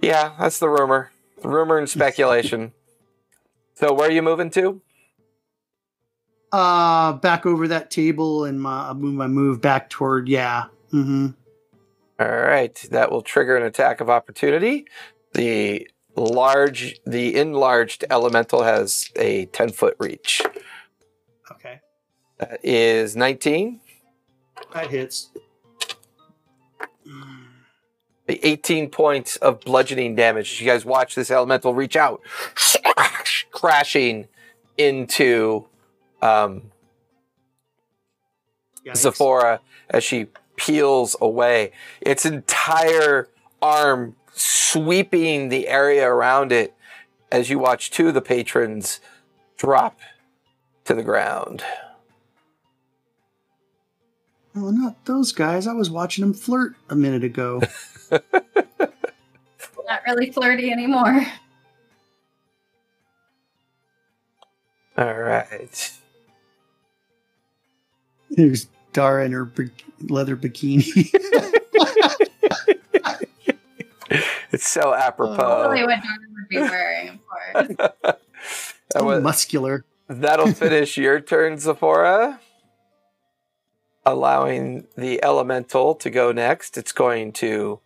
Yeah, 0.00 0.32
that's 0.38 0.60
the 0.60 0.70
rumor. 0.70 1.10
Rumor 1.44 1.78
and 1.78 1.88
speculation. 1.88 2.72
so 3.74 3.92
where 3.92 4.08
are 4.08 4.12
you 4.12 4.22
moving 4.22 4.50
to? 4.50 4.80
uh 6.52 7.12
back 7.14 7.46
over 7.46 7.66
that 7.66 7.90
table 7.90 8.44
and 8.44 8.60
my 8.62 8.92
move 8.92 9.14
my 9.14 9.26
move 9.26 9.60
back 9.60 9.90
toward 9.90 10.28
yeah. 10.28 10.66
Mm-hmm. 10.92 11.30
All 12.20 12.28
right, 12.28 12.74
that 12.92 13.10
will 13.10 13.22
trigger 13.22 13.56
an 13.56 13.64
attack 13.64 14.00
of 14.00 14.08
opportunity. 14.08 14.86
The 15.32 15.88
large, 16.14 17.00
the 17.04 17.34
enlarged 17.34 18.04
elemental 18.08 18.62
has 18.62 19.10
a 19.16 19.46
ten 19.46 19.70
foot 19.70 19.96
reach. 19.98 20.42
Okay. 21.50 21.80
That 22.38 22.60
is 22.62 23.16
nineteen. 23.16 23.80
That 24.72 24.86
hits. 24.86 25.30
The 27.04 27.43
18 28.28 28.90
points 28.90 29.36
of 29.36 29.60
bludgeoning 29.60 30.14
damage. 30.14 30.60
You 30.60 30.66
guys 30.66 30.84
watch 30.84 31.14
this 31.14 31.30
elemental 31.30 31.74
reach 31.74 31.96
out, 31.96 32.20
crashing 33.50 34.28
into 34.76 35.66
um, 36.22 36.70
Yikes. 38.84 38.96
Zephora 38.96 39.60
as 39.90 40.04
she 40.04 40.26
peels 40.56 41.16
away. 41.20 41.72
Its 42.00 42.24
entire 42.24 43.28
arm 43.60 44.16
sweeping 44.32 45.48
the 45.48 45.68
area 45.68 46.08
around 46.08 46.52
it 46.52 46.74
as 47.30 47.50
you 47.50 47.58
watch 47.58 47.90
two 47.90 48.08
of 48.08 48.14
the 48.14 48.20
patrons 48.20 49.00
drop 49.56 49.98
to 50.84 50.94
the 50.94 51.02
ground. 51.02 51.64
Oh, 54.56 54.70
not 54.70 55.04
those 55.04 55.32
guys. 55.32 55.66
I 55.66 55.72
was 55.72 55.90
watching 55.90 56.22
them 56.24 56.32
flirt 56.34 56.74
a 56.88 56.94
minute 56.94 57.24
ago. 57.24 57.60
Not 58.10 60.00
really 60.06 60.30
flirty 60.30 60.70
anymore. 60.70 61.26
All 64.96 65.12
right. 65.12 65.46
right. 65.50 65.92
There's 68.30 68.66
Dara 68.92 69.24
in 69.26 69.32
her 69.32 69.44
bi- 69.44 69.70
leather 70.08 70.36
bikini. 70.36 71.10
It's 74.52 74.68
so 74.70 74.94
apropos. 74.94 75.36
Totally 75.64 75.82
what 75.82 75.98
Jordan 76.00 76.34
would 76.36 76.48
be 76.48 76.58
wearing, 76.58 77.08
of 77.08 77.18
course. 77.76 77.90
That 78.94 79.04
was- 79.04 79.22
muscular. 79.22 79.84
That'll 80.06 80.52
finish 80.52 80.96
your 80.96 81.18
turn, 81.18 81.58
Zephora. 81.58 82.38
Allowing 84.06 84.86
the 84.96 85.22
elemental 85.24 85.94
to 85.96 86.10
go 86.10 86.32
next. 86.32 86.76
It's 86.76 86.92
going 86.92 87.32
to. 87.34 87.80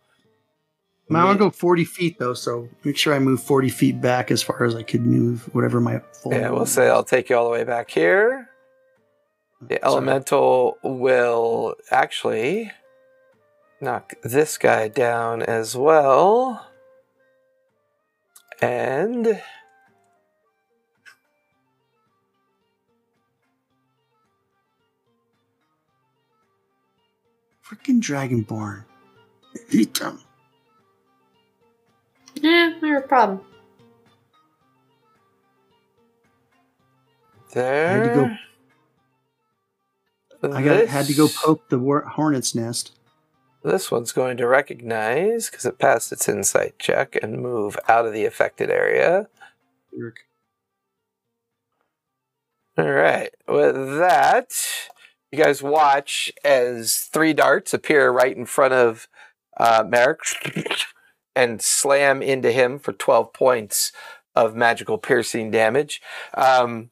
I 1.11 1.23
want 1.25 1.39
to 1.39 1.45
go 1.45 1.49
40 1.49 1.85
feet 1.85 2.19
though, 2.19 2.35
so 2.35 2.69
make 2.83 2.95
sure 2.95 3.15
I 3.15 3.19
move 3.19 3.41
40 3.41 3.69
feet 3.69 3.99
back 3.99 4.29
as 4.29 4.43
far 4.43 4.63
as 4.63 4.75
I 4.75 4.83
could 4.83 5.01
move 5.01 5.49
whatever 5.55 5.81
my 5.81 6.01
full. 6.21 6.33
Yeah, 6.33 6.51
we'll 6.51 6.67
say 6.67 6.87
I'll 6.87 7.03
take 7.03 7.29
you 7.29 7.35
all 7.35 7.45
the 7.45 7.51
way 7.51 7.63
back 7.63 7.89
here. 7.89 8.49
The 9.61 9.79
Sorry. 9.81 9.83
elemental 9.83 10.77
will 10.83 11.75
actually 11.89 12.71
knock 13.81 14.13
this 14.23 14.57
guy 14.57 14.87
down 14.87 15.41
as 15.41 15.75
well. 15.75 16.67
And 18.61 19.41
Freaking 27.69 28.01
Dragonborn. 28.01 28.85
I 29.55 29.59
hate 29.69 29.93
them. 29.99 30.13
Um, 30.13 30.23
yeah, 32.41 32.73
not 32.81 33.03
a 33.03 33.07
problem. 33.07 33.41
there. 37.53 38.39
had 40.41 40.41
to 40.41 40.55
I 40.55 40.63
got 40.63 40.87
had 40.87 41.05
to 41.07 41.13
go 41.13 41.27
poke 41.27 41.69
the 41.69 41.79
war- 41.79 42.01
hornet's 42.01 42.55
nest. 42.55 42.95
This 43.63 43.91
one's 43.91 44.13
going 44.13 44.37
to 44.37 44.47
recognize 44.47 45.49
because 45.49 45.65
it 45.65 45.79
passed 45.79 46.11
its 46.13 46.29
insight 46.29 46.79
check 46.79 47.17
and 47.21 47.41
move 47.41 47.77
out 47.89 48.05
of 48.05 48.13
the 48.13 48.25
affected 48.25 48.69
area. 48.69 49.27
All 52.77 52.89
right. 52.89 53.31
With 53.47 53.75
that, 53.97 54.53
you 55.31 55.37
guys 55.37 55.61
watch 55.61 56.31
as 56.43 57.07
three 57.11 57.33
darts 57.33 57.73
appear 57.73 58.09
right 58.09 58.35
in 58.35 58.45
front 58.45 58.73
of 58.73 59.07
uh, 59.57 59.83
Merrick 59.87 60.19
and 61.35 61.61
slam 61.61 62.21
into 62.21 62.51
him 62.51 62.79
for 62.79 62.93
12 62.93 63.33
points 63.33 63.91
of 64.35 64.55
magical 64.55 64.97
piercing 64.97 65.51
damage. 65.51 66.01
Um, 66.33 66.89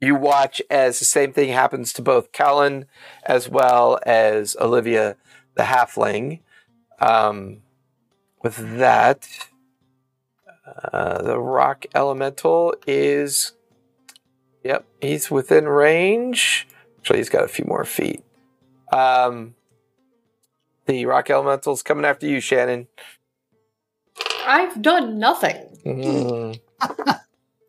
you 0.00 0.14
watch 0.14 0.62
as 0.70 0.98
the 0.98 1.04
same 1.04 1.32
thing 1.32 1.52
happens 1.52 1.92
to 1.94 2.02
both 2.02 2.32
Callan 2.32 2.86
as 3.24 3.48
well 3.48 3.98
as 4.06 4.56
Olivia 4.60 5.16
the 5.54 5.64
Halfling. 5.64 6.40
Um, 7.00 7.58
with 8.42 8.78
that, 8.78 9.28
uh, 10.92 11.22
the 11.22 11.38
rock 11.38 11.86
elemental 11.94 12.74
is 12.86 13.52
Yep, 14.64 14.86
he's 15.00 15.30
within 15.30 15.66
range. 15.68 16.66
Actually, 17.08 17.20
he's 17.20 17.30
got 17.30 17.44
a 17.44 17.48
few 17.48 17.64
more 17.64 17.86
feet. 17.86 18.22
Um, 18.92 19.54
the 20.84 21.06
rock 21.06 21.28
elemental's 21.28 21.82
coming 21.82 22.04
after 22.04 22.26
you, 22.26 22.38
Shannon. 22.38 22.86
I've 24.46 24.82
done 24.82 25.18
nothing. 25.18 25.56
Mm. 25.86 26.60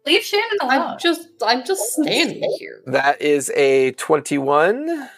Leave 0.05 0.23
Shannon 0.23 0.57
alone. 0.61 0.81
I'm 0.81 0.99
just 0.99 1.29
I'm 1.41 1.63
just 1.63 1.93
standing 1.93 2.53
here. 2.59 2.81
That 2.85 3.21
is 3.21 3.49
a 3.55 3.91
21 3.93 5.09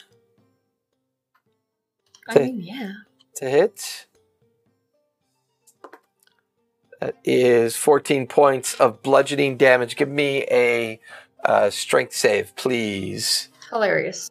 I 2.28 2.38
mean, 2.38 2.62
yeah. 2.62 2.92
to 3.38 3.50
hit. 3.50 4.06
That 7.00 7.16
is 7.24 7.76
14 7.76 8.28
points 8.28 8.76
of 8.76 9.02
bludgeoning 9.02 9.58
damage. 9.58 9.96
Give 9.96 10.10
me 10.10 10.46
a 10.52 11.00
uh, 11.44 11.72
strength 11.72 12.14
save, 12.14 12.56
please. 12.56 13.48
Hilarious. 13.72 14.30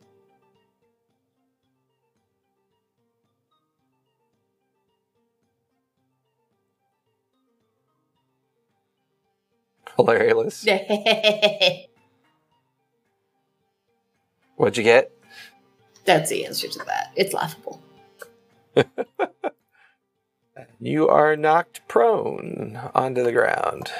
Hilarious. 9.96 10.66
What'd 14.56 14.76
you 14.76 14.84
get? 14.84 15.10
That's 16.04 16.30
the 16.30 16.46
answer 16.46 16.68
to 16.68 16.78
that. 16.80 17.12
It's 17.16 17.34
laughable. 17.34 17.82
You 20.80 21.08
are 21.08 21.36
knocked 21.36 21.86
prone 21.88 22.80
onto 22.94 23.22
the 23.22 23.32
ground. 23.32 23.92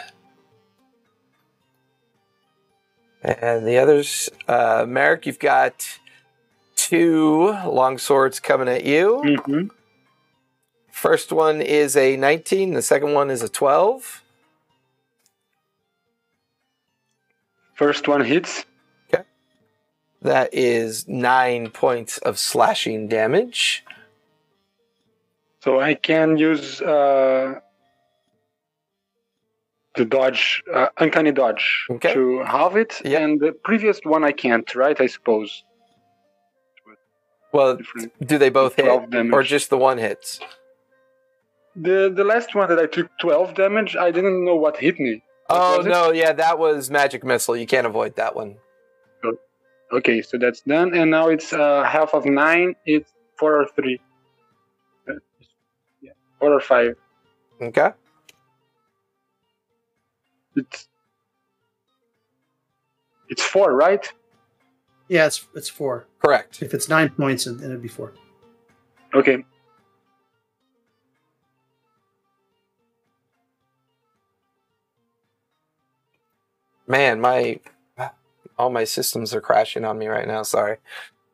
And 3.22 3.66
the 3.66 3.78
others, 3.78 4.30
uh, 4.48 4.86
Merrick, 4.88 5.26
you've 5.26 5.38
got 5.38 5.98
two 6.74 7.50
long 7.66 7.98
swords 7.98 8.40
coming 8.40 8.68
at 8.68 8.84
you. 8.84 9.38
hmm 9.46 9.68
First 10.90 11.32
one 11.32 11.62
is 11.62 11.96
a 11.96 12.16
19, 12.16 12.74
the 12.74 12.82
second 12.82 13.14
one 13.14 13.30
is 13.30 13.42
a 13.42 13.48
12. 13.48 14.22
First 17.74 18.06
one 18.06 18.22
hits. 18.22 18.66
Okay. 19.12 19.24
That 20.20 20.52
is 20.52 21.08
nine 21.08 21.70
points 21.70 22.18
of 22.18 22.38
slashing 22.38 23.08
damage. 23.08 23.82
So 25.62 25.80
I 25.80 25.94
can 25.94 26.36
use 26.36 26.82
uh, 26.82 27.60
the 30.00 30.04
dodge, 30.18 30.62
uh, 30.72 30.88
uncanny 30.98 31.32
dodge, 31.42 31.64
Okay. 31.96 32.12
to 32.14 32.22
halve 32.54 32.76
it. 32.84 32.92
Yep. 33.04 33.20
And 33.22 33.40
the 33.44 33.52
previous 33.68 33.98
one 34.14 34.22
I 34.30 34.32
can't, 34.44 34.68
right? 34.74 34.98
I 35.06 35.08
suppose. 35.16 35.50
Well, 37.52 37.76
Different. 37.76 38.26
do 38.30 38.38
they 38.38 38.48
both 38.60 38.74
hit? 38.76 38.86
damage. 39.10 39.32
Or 39.34 39.42
just 39.42 39.70
the 39.70 39.78
one 39.78 39.98
hits? 39.98 40.40
The 41.86 41.98
the 42.20 42.24
last 42.32 42.54
one 42.54 42.68
that 42.70 42.78
I 42.78 42.86
took 42.96 43.08
12 43.20 43.54
damage, 43.54 43.92
I 44.06 44.10
didn't 44.16 44.44
know 44.44 44.56
what 44.64 44.76
hit 44.76 44.96
me. 45.06 45.14
What 45.46 45.58
Oh, 45.60 45.76
was 45.78 45.86
it? 45.86 45.90
no, 45.90 46.02
yeah, 46.12 46.32
that 46.44 46.58
was 46.58 46.90
magic 46.90 47.22
missile. 47.24 47.56
You 47.56 47.66
can't 47.66 47.86
avoid 47.86 48.12
that 48.16 48.34
one. 48.36 48.56
Okay, 49.92 50.22
so 50.22 50.38
that's 50.38 50.60
done. 50.60 50.94
And 50.94 51.10
now 51.10 51.26
it's 51.34 51.52
uh, 51.52 51.82
half 51.82 52.14
of 52.14 52.24
nine. 52.24 52.76
It's 52.86 53.10
four 53.38 53.52
or 53.60 53.66
three. 53.76 54.00
Uh, 55.08 55.14
Yeah, 56.00 56.12
four 56.38 56.52
or 56.58 56.60
five. 56.60 56.94
Okay. 57.60 57.90
It's 60.56 60.88
it's 63.28 63.42
four, 63.42 63.74
right? 63.74 64.12
Yeah, 65.08 65.26
it's 65.26 65.46
it's 65.54 65.68
four. 65.68 66.06
Correct. 66.20 66.62
If 66.62 66.74
it's 66.74 66.88
nine 66.88 67.10
points, 67.10 67.44
then 67.44 67.58
it'd 67.62 67.82
be 67.82 67.88
four. 67.88 68.12
Okay. 69.14 69.44
Man, 76.86 77.20
my 77.20 77.60
all 78.58 78.70
my 78.70 78.84
systems 78.84 79.34
are 79.34 79.40
crashing 79.40 79.84
on 79.84 79.98
me 79.98 80.08
right 80.08 80.28
now. 80.28 80.42
Sorry. 80.42 80.76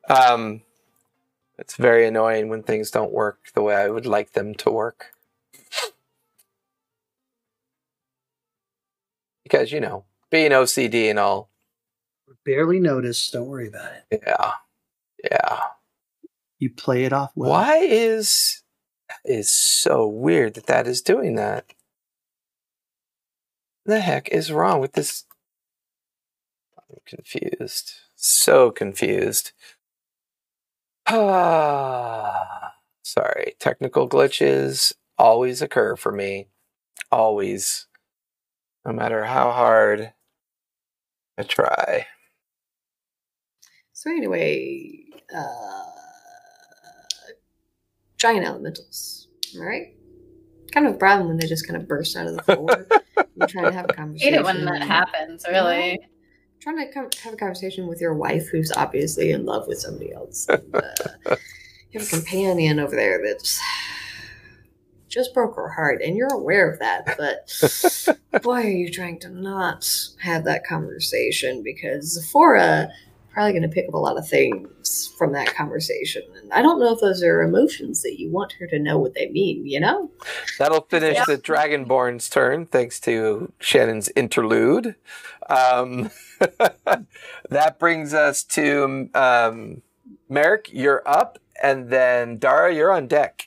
Um, 0.08 0.62
it's 1.58 1.76
very 1.76 2.06
annoying 2.06 2.48
when 2.48 2.62
things 2.62 2.90
don't 2.90 3.12
work 3.12 3.38
the 3.54 3.62
way 3.62 3.74
I 3.74 3.88
would 3.88 4.06
like 4.06 4.32
them 4.32 4.54
to 4.56 4.70
work. 4.70 5.15
Because 9.46 9.70
you 9.70 9.78
know, 9.78 10.04
being 10.28 10.50
OCD 10.50 11.08
and 11.08 11.20
all. 11.20 11.50
Barely 12.44 12.80
notice. 12.80 13.30
Don't 13.30 13.46
worry 13.46 13.68
about 13.68 13.92
it. 14.10 14.22
Yeah, 14.26 14.52
yeah. 15.30 15.60
You 16.58 16.70
play 16.70 17.04
it 17.04 17.12
off 17.12 17.30
well. 17.36 17.50
Why 17.50 17.76
is 17.76 18.64
is 19.24 19.52
so 19.52 20.08
weird 20.08 20.54
that 20.54 20.66
that 20.66 20.88
is 20.88 21.00
doing 21.00 21.36
that? 21.36 21.66
The 23.84 24.00
heck 24.00 24.28
is 24.30 24.50
wrong 24.50 24.80
with 24.80 24.94
this? 24.94 25.24
I'm 26.76 26.96
confused. 27.06 27.92
So 28.16 28.72
confused. 28.72 29.52
Ah, 31.06 32.72
sorry. 33.02 33.54
Technical 33.60 34.08
glitches 34.08 34.92
always 35.16 35.62
occur 35.62 35.94
for 35.94 36.10
me. 36.10 36.48
Always. 37.12 37.86
No 38.86 38.92
matter 38.92 39.24
how 39.24 39.50
hard 39.50 40.12
I 41.36 41.42
try. 41.42 42.06
So 43.92 44.10
anyway, 44.10 44.92
uh, 45.34 45.82
giant 48.16 48.46
elementals. 48.46 49.28
All 49.56 49.64
right. 49.64 49.94
Kind 50.72 50.86
of 50.86 50.94
a 50.94 50.98
problem 50.98 51.28
when 51.28 51.38
they 51.38 51.46
just 51.46 51.66
kind 51.66 51.80
of 51.80 51.88
burst 51.88 52.16
out 52.16 52.26
of 52.26 52.36
the 52.36 52.42
floor. 52.42 52.86
I'm 53.40 53.48
trying 53.48 53.64
to 53.64 53.72
have 53.72 53.86
a 53.86 53.92
I 53.92 53.96
conversation. 53.96 54.34
hate 54.34 54.38
it 54.40 54.44
when 54.44 54.64
that 54.66 54.82
happens, 54.82 55.44
really. 55.48 55.98
trying 56.60 56.76
to 56.78 56.92
come, 56.92 57.08
have 57.24 57.34
a 57.34 57.36
conversation 57.36 57.86
with 57.88 58.00
your 58.00 58.14
wife, 58.14 58.48
who's 58.52 58.70
obviously 58.72 59.30
in 59.32 59.44
love 59.46 59.66
with 59.66 59.78
somebody 59.78 60.12
else. 60.12 60.46
And, 60.48 60.74
uh, 60.74 61.36
you 61.90 62.00
have 62.00 62.02
a 62.02 62.10
companion 62.10 62.78
over 62.78 62.94
there 62.94 63.20
that's 63.24 63.60
just 65.16 65.34
broke 65.34 65.56
her 65.56 65.70
heart, 65.70 66.02
and 66.02 66.16
you're 66.16 66.32
aware 66.32 66.70
of 66.70 66.78
that. 66.78 67.16
But 67.16 68.42
boy, 68.42 68.62
are 68.62 68.68
you 68.68 68.90
trying 68.90 69.18
to 69.20 69.30
not 69.30 69.90
have 70.20 70.44
that 70.44 70.64
conversation 70.66 71.62
because 71.64 72.12
Zephora 72.12 72.90
probably 73.32 73.52
going 73.52 73.62
to 73.62 73.68
pick 73.68 73.88
up 73.88 73.94
a 73.94 73.98
lot 73.98 74.16
of 74.16 74.26
things 74.26 75.12
from 75.18 75.32
that 75.32 75.54
conversation, 75.54 76.22
and 76.40 76.52
I 76.52 76.62
don't 76.62 76.78
know 76.78 76.92
if 76.92 77.00
those 77.00 77.22
are 77.22 77.42
emotions 77.42 78.02
that 78.02 78.20
you 78.20 78.30
want 78.30 78.52
her 78.60 78.66
to 78.66 78.78
know 78.78 78.98
what 78.98 79.14
they 79.14 79.30
mean. 79.30 79.66
You 79.66 79.80
know? 79.80 80.10
That'll 80.58 80.82
finish 80.82 81.18
the 81.26 81.38
Dragonborn's 81.38 82.28
turn, 82.28 82.66
thanks 82.66 83.00
to 83.00 83.52
Shannon's 83.58 84.10
interlude. 84.14 84.96
Um, 85.48 86.10
that 87.50 87.78
brings 87.78 88.12
us 88.12 88.44
to 88.44 89.08
um, 89.14 89.82
Merrick. 90.28 90.68
You're 90.72 91.02
up, 91.06 91.38
and 91.62 91.88
then 91.88 92.36
Dara, 92.36 92.74
you're 92.74 92.92
on 92.92 93.06
deck. 93.06 93.45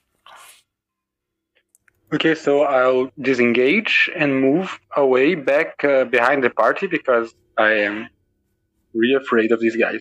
Okay, 2.12 2.34
so 2.34 2.64
I'll 2.64 3.12
disengage 3.22 4.10
and 4.16 4.42
move 4.42 4.80
away 4.96 5.36
back 5.36 5.84
uh, 5.84 6.06
behind 6.06 6.44
the 6.44 6.50
party 6.50 6.88
because 6.88 7.36
I 7.58 7.72
am 7.74 8.10
really 8.94 9.14
afraid 9.14 9.52
of 9.52 9.60
these 9.60 9.76
guys. 9.76 10.00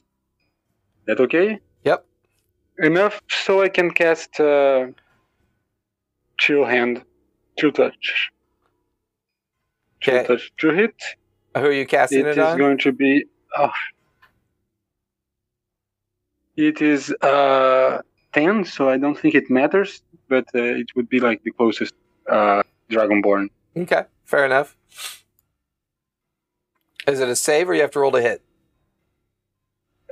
That 1.07 1.21
okay? 1.21 1.61
Yep. 1.85 2.07
Enough 2.79 3.21
so 3.29 3.61
I 3.63 3.69
can 3.69 3.91
cast 3.91 4.41
uh, 4.41 4.87
Chill 6.39 6.65
Hand, 6.65 7.03
Chill 7.59 7.73
Touch. 7.73 8.31
Chill 10.01 10.15
Okay. 10.15 10.27
Touch 10.27 10.53
to 10.59 10.71
hit. 10.73 10.95
Who 11.57 11.65
are 11.65 11.73
you 11.73 11.87
casting 11.87 12.21
It 12.21 12.29
it, 12.29 12.39
is 12.39 12.45
on? 12.45 12.57
going 12.59 12.79
to 12.79 12.93
be. 12.93 13.25
Oh. 13.57 13.71
It 16.57 16.81
is 16.81 17.11
uh, 17.21 18.01
10, 18.33 18.65
so 18.65 18.89
I 18.89 18.99
don't 18.99 19.19
think 19.19 19.35
it 19.35 19.51
matters, 19.51 20.03
but 20.29 20.47
uh, 20.55 20.63
it 20.63 20.95
would 20.95 21.09
be 21.09 21.21
like 21.21 21.43
the 21.43 21.51
closest 21.51 21.95
uh, 22.31 22.63
Dragonborn. 22.91 23.49
Okay, 23.77 24.05
fair 24.25 24.45
enough. 24.45 24.77
Is 27.07 27.21
it 27.21 27.29
a 27.29 27.37
save 27.37 27.69
or 27.69 27.75
you 27.75 27.81
have 27.81 27.91
to 27.93 28.01
roll 28.01 28.13
to 28.13 28.21
hit? 28.21 28.43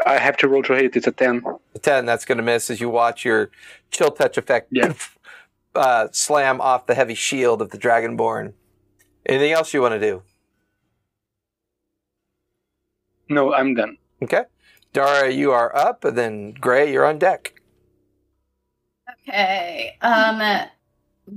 I 0.05 0.19
have 0.19 0.37
to 0.39 0.49
roll 0.49 0.63
to 0.65 0.75
hit, 0.75 0.97
it's 0.97 1.07
a 1.07 1.13
10. 1.13 1.43
A 1.75 1.79
10, 1.79 2.07
that's 2.07 2.25
going 2.25 2.39
to 2.39 2.45
miss 2.45 2.71
as 2.71 2.81
you 2.81 2.89
watch 2.89 3.25
your 3.25 3.51
chill 3.91 4.11
touch 4.11 4.39
effect 4.39 4.69
Yeah. 4.71 4.95
uh, 5.75 6.09
slam 6.13 6.61
off 6.61 6.87
the 6.87 6.95
heavy 6.95 7.15
shield 7.15 7.61
of 7.61 7.71
the 7.71 7.79
Dragonborn. 7.79 8.53
Anything 9.27 9.53
else 9.53 9.75
you 9.75 9.83
want 9.83 9.95
to 9.95 10.01
do? 10.01 10.23
No, 13.29 13.53
I'm 13.53 13.75
done. 13.75 13.99
Okay. 14.23 14.45
Dara, 14.93 15.31
you 15.31 15.51
are 15.51 15.75
up, 15.77 16.05
and 16.05 16.17
then 16.17 16.53
Gray, 16.53 16.91
you're 16.93 17.05
on 17.05 17.19
deck. 17.19 17.61
Okay. 19.29 19.97
Um 20.03 20.69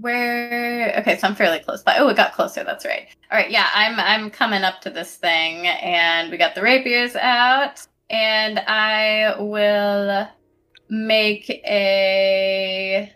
where 0.02 0.96
okay, 1.00 1.18
so 1.18 1.28
I'm 1.28 1.36
fairly 1.36 1.60
close 1.60 1.82
by. 1.82 1.98
Oh, 1.98 2.08
it 2.10 2.18
got 2.18 2.34
closer, 2.34 2.64
that's 2.64 2.86
right. 2.86 3.08
Alright, 3.32 3.50
yeah, 3.50 3.68
I'm 3.74 4.00
I'm 4.00 4.30
coming 4.30 4.64
up 4.64 4.82
to 4.82 4.90
this 4.90 5.16
thing 5.16 5.68
and 5.68 6.30
we 6.30 6.38
got 6.38 6.56
the 6.56 6.62
rapiers 6.62 7.16
out 7.16 7.86
and 8.10 8.60
I 8.60 9.36
will 9.40 10.28
make 10.90 11.50
a 11.50 13.12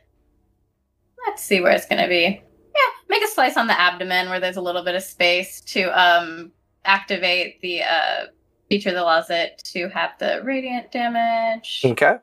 let's 1.27 1.43
see 1.43 1.61
where 1.61 1.73
it's 1.73 1.85
gonna 1.85 2.07
be. 2.07 2.41
Yeah, 2.75 2.91
make 3.09 3.23
a 3.23 3.27
slice 3.27 3.57
on 3.57 3.67
the 3.67 3.79
abdomen 3.79 4.29
where 4.29 4.39
there's 4.39 4.57
a 4.57 4.61
little 4.61 4.83
bit 4.83 4.95
of 4.95 5.03
space 5.03 5.61
to 5.61 5.83
um 5.99 6.51
activate 6.85 7.61
the 7.61 7.83
uh 7.83 8.25
feature 8.69 8.91
that 8.91 9.01
allows 9.01 9.29
it 9.29 9.61
to 9.63 9.89
have 9.89 10.11
the 10.19 10.41
radiant 10.43 10.91
damage 10.91 11.81
Okay. 11.85 12.17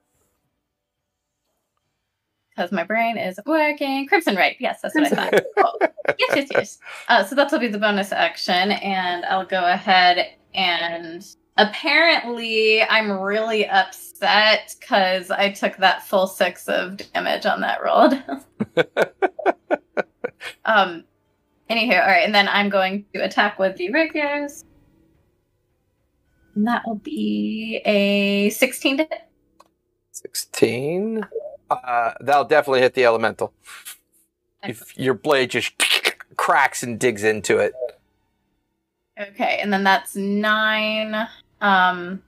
Because 2.60 2.72
my 2.72 2.84
brain 2.84 3.16
is 3.16 3.40
working. 3.46 4.06
Crimson 4.06 4.36
Rite. 4.36 4.56
Yes, 4.58 4.82
that's 4.82 4.94
what 4.94 5.06
I 5.06 5.30
thought. 5.30 5.44
Cool. 5.56 5.78
Yes, 6.18 6.36
yes, 6.36 6.48
yes. 6.52 6.78
Uh, 7.08 7.24
so 7.24 7.34
that'll 7.34 7.58
be 7.58 7.68
the 7.68 7.78
bonus 7.78 8.12
action, 8.12 8.72
and 8.72 9.24
I'll 9.24 9.46
go 9.46 9.64
ahead 9.64 10.34
and 10.54 11.24
apparently 11.56 12.82
I'm 12.82 13.12
really 13.12 13.66
upset 13.66 14.76
because 14.78 15.30
I 15.30 15.52
took 15.52 15.78
that 15.78 16.06
full 16.06 16.26
six 16.26 16.68
of 16.68 16.98
damage 17.14 17.46
on 17.46 17.62
that 17.62 17.82
roll. 17.82 18.12
um. 20.66 21.04
Anywho, 21.70 21.98
all 21.98 22.08
right, 22.08 22.24
and 22.24 22.34
then 22.34 22.46
I'm 22.46 22.68
going 22.68 23.06
to 23.14 23.24
attack 23.24 23.58
with 23.58 23.76
the 23.76 23.90
rapiers. 23.90 24.66
And 26.54 26.66
that 26.66 26.82
will 26.86 26.96
be 26.96 27.80
a 27.86 28.50
16 28.50 28.98
to 28.98 29.04
hit. 29.04 29.22
16. 30.10 31.26
Uh, 31.70 32.14
that'll 32.20 32.44
definitely 32.44 32.80
hit 32.80 32.94
the 32.94 33.04
elemental. 33.04 33.52
If 34.62 34.98
your 34.98 35.14
blade 35.14 35.50
just 35.50 35.72
cracks 36.36 36.82
and 36.82 36.98
digs 36.98 37.24
into 37.24 37.58
it. 37.58 37.72
Okay, 39.18 39.58
and 39.62 39.72
then 39.72 39.84
that's 39.84 40.16
nine 40.16 41.28
um, 41.60 42.22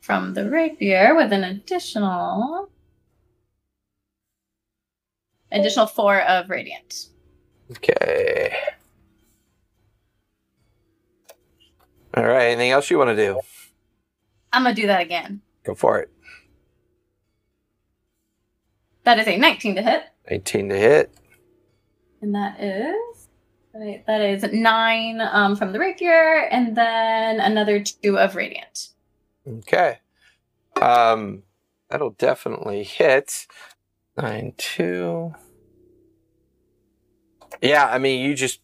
from 0.00 0.34
the 0.34 0.50
rapier 0.50 1.14
with 1.14 1.32
an 1.32 1.44
additional 1.44 2.68
additional 5.50 5.86
four 5.86 6.20
of 6.20 6.50
radiant. 6.50 7.08
Okay. 7.70 8.54
All 12.14 12.24
right. 12.24 12.46
Anything 12.46 12.70
else 12.70 12.90
you 12.90 12.98
want 12.98 13.10
to 13.10 13.16
do? 13.16 13.40
I'm 14.52 14.64
gonna 14.64 14.74
do 14.74 14.86
that 14.86 15.00
again. 15.00 15.40
Go 15.64 15.74
for 15.74 16.00
it. 16.00 16.10
That 19.04 19.18
is 19.18 19.26
a 19.26 19.36
19 19.36 19.76
to 19.76 19.82
hit, 19.82 20.04
18 20.28 20.68
to 20.68 20.76
hit. 20.76 21.14
and 22.20 22.34
that 22.34 22.60
is 22.60 23.28
that 24.06 24.20
is 24.20 24.42
nine 24.52 25.20
um, 25.20 25.56
from 25.56 25.72
the 25.72 25.78
rapier, 25.78 26.46
and 26.50 26.76
then 26.76 27.40
another 27.40 27.82
two 27.82 28.18
of 28.18 28.36
radiant. 28.36 28.88
Okay. 29.48 29.98
Um, 30.80 31.42
that'll 31.88 32.10
definitely 32.10 32.82
hit. 32.84 33.46
Nine 34.16 34.52
two. 34.58 35.34
Yeah, 37.62 37.86
I 37.86 37.98
mean, 37.98 38.24
you 38.24 38.34
just 38.34 38.60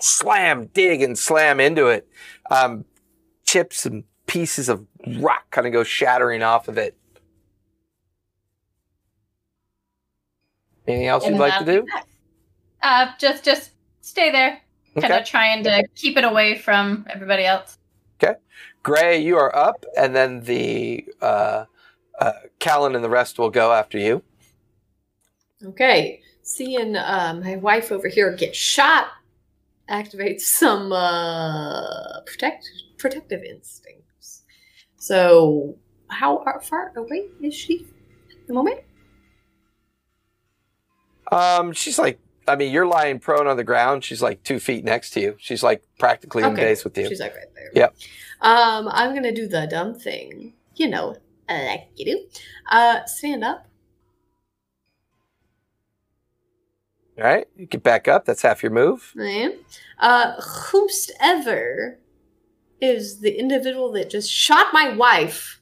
slam, 0.00 0.66
dig, 0.66 1.02
and 1.02 1.18
slam 1.18 1.60
into 1.60 1.88
it. 1.88 2.08
Um, 2.50 2.84
chips 3.44 3.84
and 3.86 4.04
pieces 4.26 4.68
of 4.68 4.86
rock 5.18 5.50
kind 5.50 5.66
of 5.66 5.72
go 5.72 5.84
shattering 5.84 6.42
off 6.42 6.68
of 6.68 6.78
it. 6.78 6.96
Anything 10.86 11.08
else 11.08 11.24
And 11.24 11.34
you'd 11.34 11.40
like 11.40 11.58
to 11.58 11.64
do? 11.64 11.86
Uh, 12.82 13.08
just 13.18 13.44
just 13.44 13.72
stay 14.00 14.30
there, 14.30 14.60
kind 14.94 15.12
Okay. 15.12 15.20
of 15.20 15.26
trying 15.26 15.64
to 15.64 15.84
keep 15.94 16.16
it 16.16 16.24
away 16.24 16.56
from 16.58 17.06
everybody 17.10 17.44
else. 17.44 17.78
Okay, 18.22 18.38
Gray, 18.82 19.18
you 19.18 19.36
are 19.36 19.54
up, 19.54 19.84
and 19.96 20.14
then 20.14 20.40
the 20.42 21.04
uh, 21.20 21.64
uh, 22.20 22.32
Callan 22.60 22.94
and 22.94 23.02
the 23.04 23.08
rest 23.10 23.38
will 23.38 23.50
go 23.50 23.72
after 23.72 23.98
you. 23.98 24.22
Okay, 25.64 26.20
seeing 26.42 26.96
uh, 26.96 27.40
my 27.42 27.56
wife 27.56 27.90
over 27.90 28.08
here 28.08 28.34
get 28.36 28.54
shot 28.54 29.08
activates 29.90 30.42
some 30.42 30.92
uh, 30.92 32.20
protect 32.26 32.70
protective 32.98 33.42
instincts. 33.42 34.44
So, 34.98 35.76
how 36.08 36.44
far 36.62 36.92
away 36.96 37.28
is 37.42 37.54
she 37.54 37.86
at 38.30 38.46
the 38.46 38.54
moment? 38.54 38.80
Um, 41.32 41.72
she's 41.72 41.98
like, 41.98 42.20
I 42.48 42.56
mean, 42.56 42.72
you're 42.72 42.86
lying 42.86 43.18
prone 43.18 43.46
on 43.46 43.56
the 43.56 43.64
ground. 43.64 44.04
She's 44.04 44.22
like 44.22 44.42
two 44.44 44.60
feet 44.60 44.84
next 44.84 45.10
to 45.10 45.20
you. 45.20 45.36
She's 45.38 45.62
like 45.62 45.82
practically 45.98 46.44
in 46.44 46.54
base 46.54 46.84
with 46.84 46.96
you. 46.96 47.08
She's 47.08 47.20
like 47.20 47.34
right 47.34 47.52
there. 47.54 47.70
Yep. 47.74 47.96
Um, 48.40 48.88
I'm 48.90 49.14
gonna 49.14 49.34
do 49.34 49.48
the 49.48 49.66
dumb 49.66 49.94
thing. 49.94 50.52
You 50.76 50.88
know, 50.88 51.16
like 51.48 51.88
you 51.96 52.04
do. 52.04 52.26
Uh, 52.70 53.04
stand 53.06 53.42
up. 53.42 53.66
All 57.18 57.24
right, 57.24 57.46
you 57.56 57.66
get 57.66 57.82
back 57.82 58.08
up. 58.08 58.26
That's 58.26 58.42
half 58.42 58.62
your 58.62 58.72
move. 58.72 59.14
I 59.18 59.24
am. 59.24 59.52
Uh, 59.98 60.40
whoever 60.42 61.98
is 62.80 63.20
the 63.20 63.38
individual 63.38 63.90
that 63.92 64.10
just 64.10 64.30
shot 64.30 64.66
my 64.74 64.94
wife, 64.94 65.60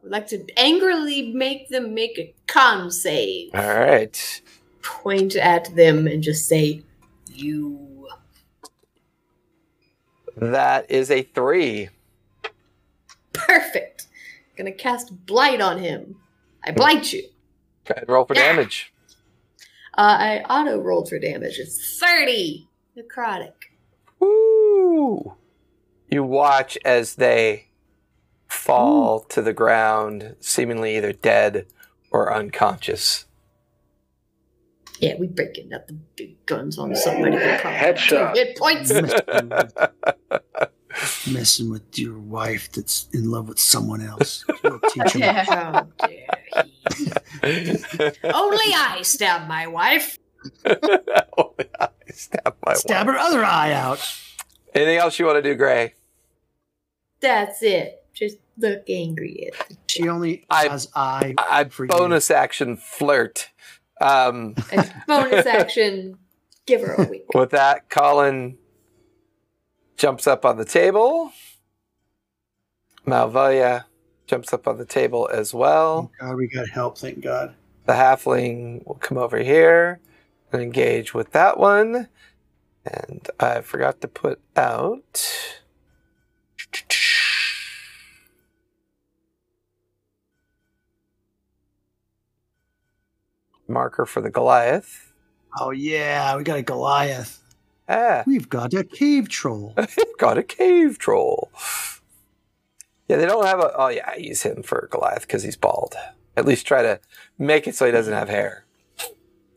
I 0.00 0.04
would 0.04 0.12
like 0.12 0.28
to 0.28 0.46
angrily 0.56 1.30
make 1.32 1.68
them 1.68 1.92
make 1.92 2.18
a 2.18 2.34
con 2.46 2.90
save. 2.90 3.50
All 3.54 3.78
right. 3.78 4.42
Point 4.82 5.36
at 5.36 5.74
them 5.76 6.06
and 6.06 6.22
just 6.22 6.48
say, 6.48 6.82
"You." 7.30 8.08
That 10.36 10.90
is 10.90 11.10
a 11.10 11.22
three. 11.22 11.90
Perfect. 13.34 14.06
Gonna 14.56 14.72
cast 14.72 15.26
blight 15.26 15.60
on 15.60 15.78
him. 15.78 16.16
I 16.64 16.70
blight 16.70 17.12
you. 17.12 17.24
Go 17.84 17.92
ahead 17.94 18.08
roll 18.08 18.24
for 18.24 18.34
damage. 18.34 18.92
Uh, 19.98 20.16
I 20.18 20.38
auto 20.48 20.80
rolled 20.80 21.10
for 21.10 21.18
damage. 21.18 21.58
It's 21.58 21.98
thirty 22.00 22.68
necrotic. 22.96 23.52
Woo! 24.18 25.34
you 26.10 26.24
watch 26.24 26.76
as 26.84 27.14
they 27.14 27.69
fall 28.50 29.20
to 29.20 29.40
the 29.42 29.52
ground, 29.52 30.34
seemingly 30.40 30.96
either 30.96 31.12
dead 31.12 31.66
or 32.10 32.32
unconscious. 32.32 33.26
Yeah, 34.98 35.14
we 35.18 35.28
breaking 35.28 35.72
out 35.72 35.86
the 35.86 35.94
big 35.94 36.44
guns 36.44 36.76
on 36.78 36.94
somebody. 36.94 37.36
that 37.36 37.62
probably 37.62 37.78
Headshot. 37.78 38.34
Hit 38.34 38.58
points. 38.58 38.92
Messing 41.32 41.70
with 41.70 41.98
your 41.98 42.18
wife 42.18 42.70
that's 42.72 43.08
in 43.14 43.30
love 43.30 43.48
with 43.48 43.58
someone 43.58 44.02
else. 44.02 44.44
You'll 44.62 44.80
teach 44.90 45.12
him. 45.12 45.20
Yeah. 45.22 45.44
Oh, 45.48 45.52
How 45.52 45.88
dare 46.06 46.26
he? 47.42 47.78
Only 48.24 48.74
I 48.74 49.00
stab 49.02 49.48
my 49.48 49.66
wife. 49.68 50.18
Only 50.66 51.68
I 51.78 51.88
stab 52.10 52.56
my 52.66 52.72
wife. 52.72 52.76
Stab 52.78 53.06
wife. 53.06 53.14
her 53.14 53.18
other 53.18 53.42
eye 53.44 53.72
out. 53.72 54.00
Anything 54.74 54.98
else 54.98 55.18
you 55.18 55.24
want 55.26 55.38
to 55.38 55.42
do, 55.42 55.54
Gray? 55.54 55.94
That's 57.20 57.62
it. 57.62 57.99
Just 58.14 58.38
look 58.58 58.82
angry 58.88 59.48
at 59.52 59.68
the 59.68 59.76
She 59.86 60.08
only 60.08 60.44
I- 60.50 60.68
has 60.68 60.88
eye. 60.94 61.34
I 61.38 61.64
For 61.64 61.84
you. 61.84 61.88
bonus 61.88 62.30
action 62.30 62.76
flirt. 62.76 63.50
Um, 64.00 64.54
and 64.72 64.92
bonus 65.06 65.46
action. 65.46 66.18
Give 66.66 66.80
her 66.82 66.94
a 66.94 67.04
week. 67.08 67.24
with 67.34 67.50
that, 67.50 67.88
Colin 67.90 68.56
jumps 69.96 70.26
up 70.26 70.44
on 70.44 70.56
the 70.56 70.64
table. 70.64 71.32
Malvolia 73.06 73.84
jumps 74.26 74.52
up 74.52 74.68
on 74.68 74.78
the 74.78 74.84
table 74.84 75.28
as 75.32 75.52
well. 75.54 76.10
Oh 76.20 76.26
God, 76.28 76.36
we 76.36 76.46
got 76.48 76.68
help. 76.68 76.98
Thank 76.98 77.20
God. 77.22 77.54
The 77.86 77.92
halfling 77.94 78.86
will 78.86 78.94
come 78.96 79.18
over 79.18 79.38
here 79.38 80.00
and 80.52 80.62
engage 80.62 81.12
with 81.14 81.32
that 81.32 81.58
one. 81.58 82.08
And 82.86 83.26
I 83.40 83.60
forgot 83.62 84.00
to 84.02 84.08
put 84.08 84.40
out. 84.56 85.26
Marker 93.70 94.06
for 94.06 94.20
the 94.20 94.30
Goliath. 94.30 95.12
Oh 95.58 95.70
yeah, 95.70 96.36
we 96.36 96.44
got 96.44 96.58
a 96.58 96.62
Goliath. 96.62 97.42
Ah, 97.88 98.22
We've 98.26 98.48
got 98.48 98.72
a 98.74 98.84
cave 98.84 99.28
troll. 99.28 99.74
We've 99.76 100.18
got 100.18 100.38
a 100.38 100.42
cave 100.44 100.98
troll. 100.98 101.50
Yeah, 103.08 103.16
they 103.16 103.26
don't 103.26 103.44
have 103.44 103.58
a. 103.58 103.72
Oh, 103.76 103.88
yeah, 103.88 104.08
I 104.08 104.16
use 104.18 104.42
him 104.42 104.62
for 104.62 104.88
Goliath 104.92 105.22
because 105.22 105.42
he's 105.42 105.56
bald. 105.56 105.96
At 106.36 106.46
least 106.46 106.64
try 106.66 106.82
to 106.82 107.00
make 107.36 107.66
it 107.66 107.74
so 107.74 107.84
he 107.86 107.90
doesn't 107.90 108.14
have 108.14 108.28
hair. 108.28 108.64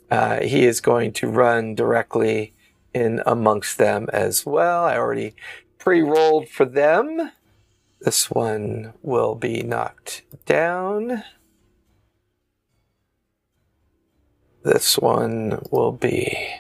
Uh, 0.10 0.42
he 0.42 0.66
is 0.66 0.82
going 0.82 1.14
to 1.14 1.28
run 1.28 1.76
directly 1.76 2.54
in 2.94 3.22
amongst 3.28 3.78
them 3.78 4.10
as 4.12 4.46
well. 4.46 4.84
I 4.84 4.98
already 4.98 5.36
pre 5.78 6.02
rolled 6.02 6.50
for 6.50 6.66
them. 6.66 7.32
This 8.02 8.32
one 8.32 8.94
will 9.04 9.36
be 9.36 9.62
knocked 9.62 10.24
down. 10.48 11.24
This 14.64 14.98
one 14.98 15.62
will 15.72 15.92
be 15.92 16.56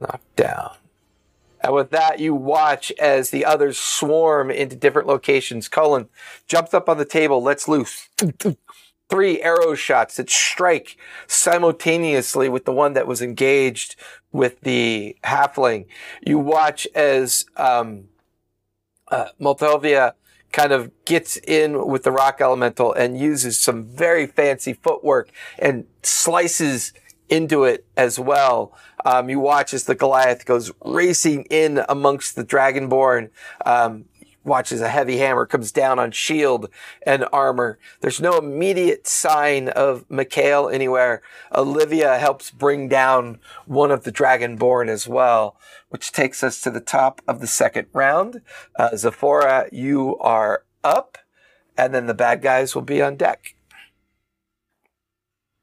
knocked 0.00 0.36
down. 0.36 0.74
And 1.60 1.74
with 1.74 1.90
that, 1.90 2.20
you 2.20 2.34
watch 2.34 2.92
as 3.00 3.30
the 3.30 3.44
others 3.44 3.78
swarm 3.78 4.50
into 4.50 4.76
different 4.76 5.08
locations. 5.08 5.68
Cullen 5.68 6.08
jumps 6.46 6.72
up 6.72 6.88
on 6.88 6.98
the 6.98 7.04
table, 7.04 7.42
lets 7.42 7.66
loose 7.66 8.08
three 9.08 9.40
arrow 9.40 9.74
shots 9.74 10.16
that 10.16 10.30
strike 10.30 10.96
simultaneously 11.26 12.48
with 12.48 12.64
the 12.64 12.72
one 12.72 12.92
that 12.92 13.06
was 13.06 13.22
engaged 13.22 13.96
with 14.30 14.60
the 14.60 15.16
halfling. 15.24 15.86
You 16.24 16.38
watch 16.38 16.86
as 16.94 17.46
um, 17.56 18.04
uh, 19.10 19.28
kind 20.52 20.72
of 20.72 20.90
gets 21.04 21.36
in 21.36 21.86
with 21.86 22.02
the 22.04 22.10
rock 22.10 22.40
elemental 22.40 22.92
and 22.92 23.18
uses 23.18 23.58
some 23.58 23.84
very 23.84 24.26
fancy 24.26 24.72
footwork 24.72 25.30
and 25.58 25.86
slices 26.02 26.92
into 27.28 27.64
it 27.64 27.86
as 27.96 28.18
well. 28.18 28.72
Um, 29.04 29.28
you 29.28 29.38
watch 29.40 29.74
as 29.74 29.84
the 29.84 29.94
Goliath 29.94 30.44
goes 30.46 30.72
racing 30.84 31.44
in 31.50 31.82
amongst 31.88 32.36
the 32.36 32.44
Dragonborn. 32.44 33.30
Um, 33.64 34.06
watch 34.48 34.72
as 34.72 34.80
a 34.80 34.88
heavy 34.88 35.18
hammer 35.18 35.46
comes 35.46 35.70
down 35.70 35.98
on 35.98 36.10
shield 36.10 36.68
and 37.02 37.26
armor. 37.32 37.78
There's 38.00 38.20
no 38.20 38.38
immediate 38.38 39.06
sign 39.06 39.68
of 39.68 40.04
Mikhail 40.10 40.68
anywhere. 40.68 41.22
Olivia 41.54 42.18
helps 42.18 42.50
bring 42.50 42.88
down 42.88 43.38
one 43.66 43.90
of 43.90 44.04
the 44.04 44.12
Dragonborn 44.12 44.88
as 44.88 45.06
well, 45.06 45.56
which 45.90 46.10
takes 46.10 46.42
us 46.42 46.60
to 46.62 46.70
the 46.70 46.80
top 46.80 47.22
of 47.28 47.40
the 47.40 47.46
second 47.46 47.86
round. 47.92 48.40
Uh, 48.76 48.96
Zephora, 48.96 49.68
you 49.70 50.16
are 50.18 50.64
up, 50.82 51.18
and 51.76 51.94
then 51.94 52.06
the 52.06 52.14
bad 52.14 52.42
guys 52.42 52.74
will 52.74 52.82
be 52.82 53.00
on 53.00 53.16
deck. 53.16 53.54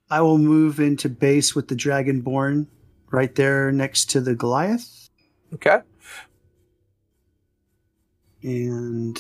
I 0.10 0.22
will 0.22 0.38
move 0.38 0.80
into 0.80 1.10
base 1.10 1.56
with 1.56 1.68
the 1.68 1.76
Dragonborn 1.76 2.68
right 3.12 3.34
there 3.34 3.72
next 3.72 4.10
to 4.12 4.22
the 4.22 4.36
Goliath. 4.36 5.10
Okay. 5.54 5.80
And 8.46 9.20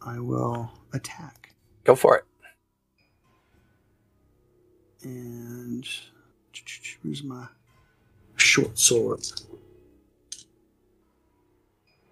I 0.00 0.18
will 0.18 0.70
attack. 0.94 1.54
Go 1.84 1.94
for 1.94 2.16
it. 2.16 2.24
And 5.02 5.86
where's 7.02 7.22
my 7.22 7.46
short 8.36 8.78
sword? 8.78 9.20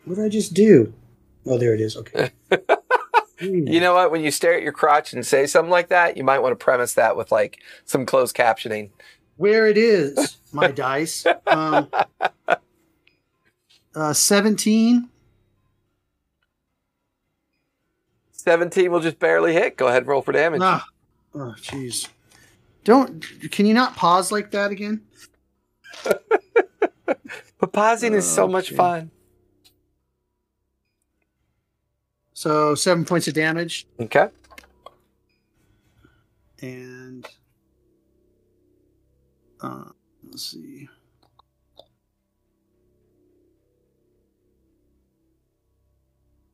What 0.05 0.17
did 0.17 0.25
I 0.27 0.29
just 0.29 0.53
do? 0.53 0.93
Oh, 1.47 1.57
there 1.57 1.73
it 1.73 1.81
is. 1.81 1.97
Okay. 1.97 2.31
You 3.41 3.81
know 3.81 3.95
what? 3.95 4.11
When 4.13 4.23
you 4.23 4.31
stare 4.31 4.55
at 4.55 4.63
your 4.63 4.73
crotch 4.73 5.13
and 5.13 5.27
say 5.27 5.47
something 5.47 5.71
like 5.71 5.89
that, 5.89 6.17
you 6.17 6.23
might 6.25 6.39
want 6.39 6.59
to 6.59 6.65
premise 6.65 6.95
that 6.95 7.17
with 7.17 7.33
like 7.33 7.59
some 7.85 8.07
closed 8.07 8.35
captioning. 8.35 8.91
where 9.37 9.67
it 9.67 9.77
is, 9.77 10.39
my 10.53 10.69
dice. 10.71 11.27
Um, 11.47 11.91
uh, 13.95 14.13
17. 14.15 15.11
17 18.45 18.91
will 18.93 19.01
just 19.01 19.19
barely 19.19 19.55
hit. 19.55 19.77
Go 19.79 19.87
ahead 19.89 20.03
and 20.03 20.07
roll 20.07 20.21
for 20.21 20.33
damage. 20.33 20.61
Ah. 20.63 20.85
Oh, 21.35 21.55
jeez. 21.61 22.09
Don't. 22.85 23.25
Can 23.51 23.65
you 23.65 23.73
not 23.73 23.97
pause 23.97 24.31
like 24.31 24.51
that 24.53 24.71
again? 24.71 25.03
But 27.59 27.73
pausing 27.73 28.13
is 28.13 28.29
so 28.31 28.47
much 28.47 28.69
Okay. 28.69 28.77
fun. 28.77 29.11
So 32.35 32.75
seven 32.75 33.05
points 33.07 33.27
of 33.29 33.33
damage, 33.33 33.87
Okay. 33.99 34.29
and 36.61 37.27
uh, 39.63 39.85
let's 40.29 40.51
see. 40.51 40.89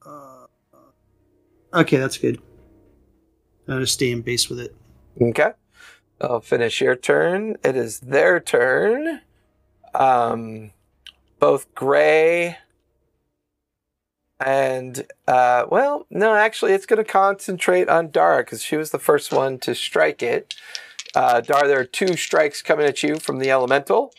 Uh, 0.04 0.39
okay, 1.74 1.96
that's 1.96 2.18
good. 2.18 2.36
I'm 3.68 3.74
gonna 3.74 3.86
stay 3.86 4.10
in 4.10 4.22
base 4.22 4.48
with 4.48 4.60
it. 4.60 4.74
Okay. 5.20 5.52
I'll 6.20 6.40
finish 6.40 6.80
your 6.80 6.96
turn. 6.96 7.56
It 7.64 7.76
is 7.76 8.00
their 8.00 8.40
turn. 8.40 9.20
Um, 9.94 10.72
both 11.38 11.74
Gray 11.74 12.58
and, 14.40 15.06
uh, 15.28 15.66
well, 15.68 16.06
no, 16.08 16.34
actually, 16.34 16.72
it's 16.72 16.86
going 16.86 16.96
to 16.96 17.04
concentrate 17.04 17.90
on 17.90 18.10
Dara 18.10 18.38
because 18.38 18.62
she 18.62 18.76
was 18.76 18.90
the 18.90 18.98
first 18.98 19.32
one 19.32 19.58
to 19.60 19.74
strike 19.74 20.22
it. 20.22 20.54
Uh, 21.14 21.42
Dara, 21.42 21.68
there 21.68 21.80
are 21.80 21.84
two 21.84 22.16
strikes 22.16 22.62
coming 22.62 22.86
at 22.86 23.02
you 23.02 23.16
from 23.16 23.38
the 23.38 23.50
elemental. 23.50 24.14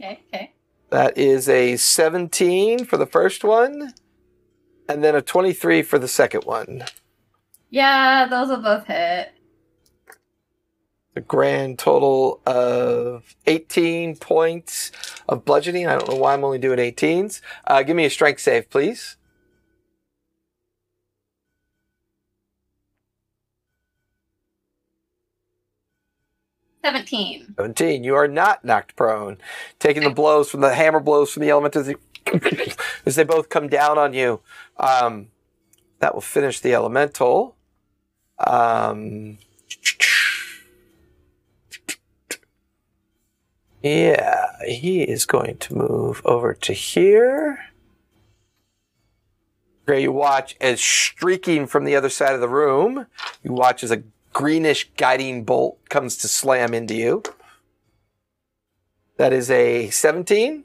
Okay, 0.00 0.20
okay. 0.34 0.52
That 0.90 1.16
is 1.16 1.48
a 1.48 1.76
17 1.76 2.84
for 2.84 2.96
the 2.96 3.06
first 3.06 3.44
one, 3.44 3.94
and 4.88 5.02
then 5.02 5.14
a 5.14 5.22
23 5.22 5.82
for 5.82 5.98
the 5.98 6.08
second 6.08 6.44
one. 6.44 6.84
Yeah, 7.70 8.26
those 8.28 8.48
will 8.48 8.62
both 8.62 8.86
hit. 8.86 9.32
The 11.14 11.20
grand 11.20 11.78
total 11.78 12.40
of 12.46 13.36
18 13.46 14.16
points 14.16 14.92
of 15.28 15.44
bludgeoning. 15.44 15.86
I 15.86 15.96
don't 15.98 16.08
know 16.08 16.16
why 16.16 16.32
I'm 16.32 16.44
only 16.44 16.58
doing 16.58 16.78
18s. 16.78 17.40
Uh, 17.66 17.82
give 17.82 17.96
me 17.96 18.06
a 18.06 18.10
strength 18.10 18.40
save, 18.40 18.70
please. 18.70 19.16
Seventeen. 26.84 27.54
17. 27.56 28.02
You 28.02 28.16
are 28.16 28.26
not 28.26 28.64
knocked 28.64 28.96
prone. 28.96 29.38
Taking 29.78 30.02
the 30.02 30.10
blows 30.10 30.50
from 30.50 30.60
the 30.60 30.74
hammer 30.74 30.98
blows 30.98 31.30
from 31.30 31.42
the 31.42 31.50
element 31.50 31.76
as, 33.06 33.16
they- 33.16 33.24
both 33.24 33.48
come 33.48 33.68
down 33.68 33.98
on 33.98 34.14
you. 34.14 34.40
Um, 34.78 35.28
that 35.98 36.14
will 36.14 36.20
finish 36.20 36.60
the 36.60 36.74
elemental. 36.74 37.54
Um, 38.44 39.38
yeah, 43.82 44.46
he 44.66 45.02
is 45.02 45.26
going 45.26 45.58
to 45.58 45.74
move 45.76 46.22
over 46.24 46.54
to 46.54 46.72
here. 46.72 47.58
Gray, 49.86 50.02
you 50.02 50.12
watch 50.12 50.56
as 50.60 50.80
streaking 50.80 51.66
from 51.66 51.84
the 51.84 51.96
other 51.96 52.08
side 52.08 52.34
of 52.34 52.40
the 52.40 52.48
room, 52.48 53.06
you 53.42 53.52
watch 53.52 53.82
as 53.82 53.90
a 53.90 54.02
greenish 54.32 54.90
guiding 54.96 55.44
bolt 55.44 55.78
comes 55.88 56.16
to 56.18 56.28
slam 56.28 56.72
into 56.74 56.94
you. 56.94 57.22
That 59.16 59.32
is 59.32 59.50
a 59.50 59.90
17. 59.90 60.64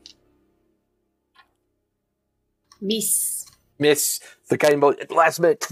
Miss. 2.82 3.46
Miss 3.80 4.20
the 4.50 4.58
guy 4.58 4.76
bolt 4.76 5.00
at 5.00 5.10
the 5.10 5.16
last 5.16 5.40
minute 5.40 5.68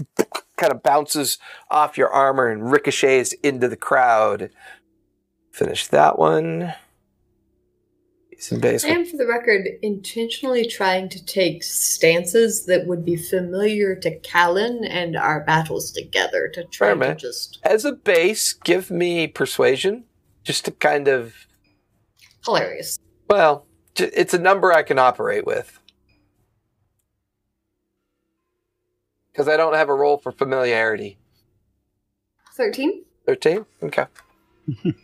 kind 0.56 0.72
of 0.72 0.82
bounces 0.82 1.38
off 1.70 1.98
your 1.98 2.08
armor 2.08 2.48
and 2.48 2.70
ricochets 2.70 3.32
into 3.42 3.68
the 3.68 3.76
crowd. 3.76 4.50
Finish 5.52 5.88
that 5.88 6.18
one. 6.18 6.74
He's 8.30 8.52
in 8.52 8.60
base. 8.60 8.84
I 8.84 8.88
am, 8.88 9.06
for 9.06 9.16
the 9.16 9.26
record, 9.26 9.66
intentionally 9.80 10.66
trying 10.66 11.08
to 11.08 11.24
take 11.24 11.62
stances 11.62 12.66
that 12.66 12.86
would 12.86 13.04
be 13.04 13.16
familiar 13.16 13.96
to 13.96 14.18
Callan 14.18 14.84
and 14.84 15.16
our 15.16 15.42
battles 15.44 15.90
together 15.90 16.48
to 16.52 16.64
try 16.64 16.88
Fair, 16.88 16.94
to 16.94 17.00
man. 17.00 17.18
just 17.18 17.58
As 17.62 17.86
a 17.86 17.92
base, 17.92 18.52
give 18.52 18.90
me 18.90 19.26
persuasion, 19.26 20.04
just 20.44 20.66
to 20.66 20.70
kind 20.70 21.08
of 21.08 21.34
hilarious. 22.44 22.98
Well, 23.28 23.66
it's 23.96 24.34
a 24.34 24.38
number 24.38 24.70
I 24.70 24.82
can 24.82 24.98
operate 24.98 25.46
with. 25.46 25.80
Because 29.36 29.48
I 29.48 29.58
don't 29.58 29.74
have 29.74 29.90
a 29.90 29.94
roll 29.94 30.16
for 30.16 30.32
familiarity. 30.32 31.18
13? 32.54 33.04
13? 33.26 33.66
Okay. 33.82 34.06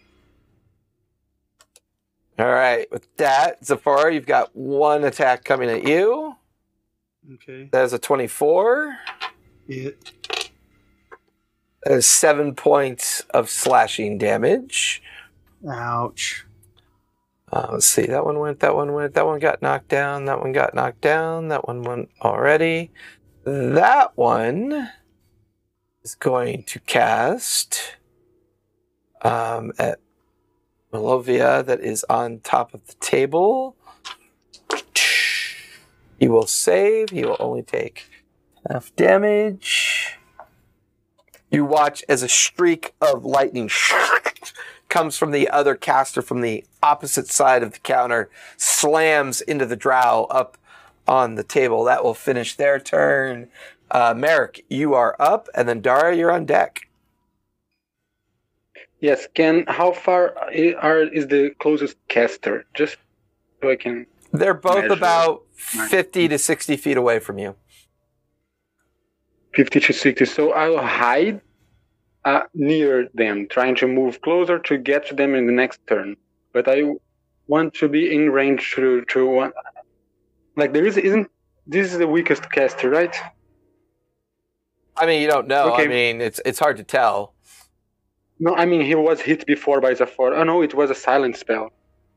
All 2.38 2.46
right. 2.46 2.90
With 2.90 3.14
that, 3.18 3.62
Zephora, 3.62 4.14
you've 4.14 4.24
got 4.24 4.56
one 4.56 5.04
attack 5.04 5.44
coming 5.44 5.68
at 5.68 5.86
you. 5.86 6.36
Okay. 7.34 7.68
That 7.72 7.84
is 7.84 7.92
a 7.92 7.98
24. 7.98 8.96
It. 9.68 10.50
That 11.84 11.92
is 11.92 12.06
seven 12.06 12.54
points 12.54 13.20
of 13.34 13.50
slashing 13.50 14.16
damage. 14.16 15.02
Ouch. 15.70 16.46
Uh, 17.52 17.68
let's 17.72 17.84
see. 17.84 18.06
That 18.06 18.24
one 18.24 18.38
went. 18.38 18.60
That 18.60 18.74
one 18.74 18.94
went. 18.94 19.12
That 19.12 19.26
one 19.26 19.40
got 19.40 19.60
knocked 19.60 19.88
down. 19.88 20.24
That 20.24 20.40
one 20.40 20.52
got 20.52 20.74
knocked 20.74 21.02
down. 21.02 21.48
That 21.48 21.68
one 21.68 21.82
went 21.82 22.08
already. 22.22 22.92
That 23.44 24.16
one 24.16 24.90
is 26.04 26.14
going 26.14 26.62
to 26.64 26.78
cast 26.78 27.96
um, 29.22 29.72
at 29.80 29.98
Melovia 30.92 31.66
that 31.66 31.80
is 31.80 32.04
on 32.08 32.38
top 32.40 32.72
of 32.72 32.86
the 32.86 32.94
table. 33.00 33.74
He 36.20 36.28
will 36.28 36.46
save. 36.46 37.10
He 37.10 37.24
will 37.24 37.36
only 37.40 37.62
take 37.62 38.08
half 38.70 38.94
damage. 38.94 40.18
You 41.50 41.64
watch 41.64 42.04
as 42.08 42.22
a 42.22 42.28
streak 42.28 42.94
of 43.00 43.24
lightning 43.24 43.68
comes 44.88 45.16
from 45.16 45.32
the 45.32 45.48
other 45.48 45.74
caster 45.74 46.22
from 46.22 46.42
the 46.42 46.64
opposite 46.82 47.26
side 47.26 47.62
of 47.62 47.72
the 47.72 47.78
counter, 47.80 48.30
slams 48.56 49.40
into 49.40 49.66
the 49.66 49.74
drow 49.74 50.28
up 50.30 50.58
on 51.12 51.34
the 51.34 51.44
table. 51.44 51.84
That 51.84 52.02
will 52.02 52.14
finish 52.14 52.56
their 52.56 52.80
turn. 52.80 53.48
Uh, 53.90 54.14
Merrick, 54.16 54.64
you 54.70 54.94
are 54.94 55.14
up, 55.20 55.46
and 55.54 55.68
then 55.68 55.82
Dara, 55.82 56.16
you're 56.16 56.32
on 56.32 56.46
deck. 56.46 56.88
Yes, 59.00 59.28
can 59.34 59.66
how 59.68 59.92
far 59.92 60.34
are 60.80 61.02
is 61.02 61.26
the 61.26 61.50
closest 61.58 61.96
caster? 62.08 62.64
Just 62.72 62.96
so 63.60 63.70
I 63.70 63.76
can. 63.76 64.06
They're 64.32 64.54
both 64.54 64.90
about 64.90 65.42
50 65.54 66.28
to 66.28 66.38
60 66.38 66.76
feet 66.78 66.96
away 66.96 67.18
from 67.18 67.38
you. 67.38 67.54
50 69.54 69.80
to 69.80 69.92
60. 69.92 70.24
So 70.24 70.52
I'll 70.52 70.78
hide 70.78 71.42
uh, 72.24 72.44
near 72.54 73.10
them, 73.12 73.48
trying 73.50 73.74
to 73.76 73.86
move 73.86 74.22
closer 74.22 74.58
to 74.60 74.78
get 74.78 75.06
to 75.08 75.14
them 75.14 75.34
in 75.34 75.46
the 75.46 75.52
next 75.52 75.86
turn. 75.86 76.16
But 76.54 76.68
I 76.68 76.94
want 77.48 77.74
to 77.74 77.88
be 77.88 78.14
in 78.14 78.30
range 78.30 78.72
to 78.76 79.04
to 79.12 79.26
one. 79.26 79.52
Like 80.56 80.72
there 80.72 80.86
is 80.86 80.96
isn't 80.96 81.28
this 81.66 81.92
is 81.92 81.98
the 81.98 82.06
weakest 82.08 82.50
caster, 82.50 82.90
right? 82.90 83.14
I 84.96 85.06
mean, 85.06 85.22
you 85.22 85.28
don't 85.28 85.48
know. 85.48 85.72
I 85.74 85.86
mean, 85.86 86.20
it's 86.20 86.40
it's 86.44 86.58
hard 86.58 86.76
to 86.76 86.84
tell. 86.84 87.34
No, 88.38 88.54
I 88.54 88.66
mean 88.66 88.82
he 88.82 88.94
was 88.94 89.20
hit 89.20 89.46
before 89.46 89.80
by 89.80 89.94
Zephora. 89.94 90.36
Oh 90.40 90.44
no, 90.44 90.62
it 90.62 90.74
was 90.74 90.90
a 90.90 90.94
silent 90.94 91.36
spell. 91.36 91.70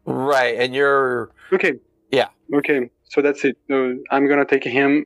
Right, 0.05 0.55
and 0.57 0.75
you're 0.75 1.31
Okay. 1.53 1.73
Yeah. 2.11 2.29
Okay, 2.53 2.89
so 3.03 3.21
that's 3.21 3.43
it. 3.45 3.57
No, 3.69 3.97
I'm 4.11 4.27
gonna 4.27 4.45
take 4.45 4.63
him 4.63 5.05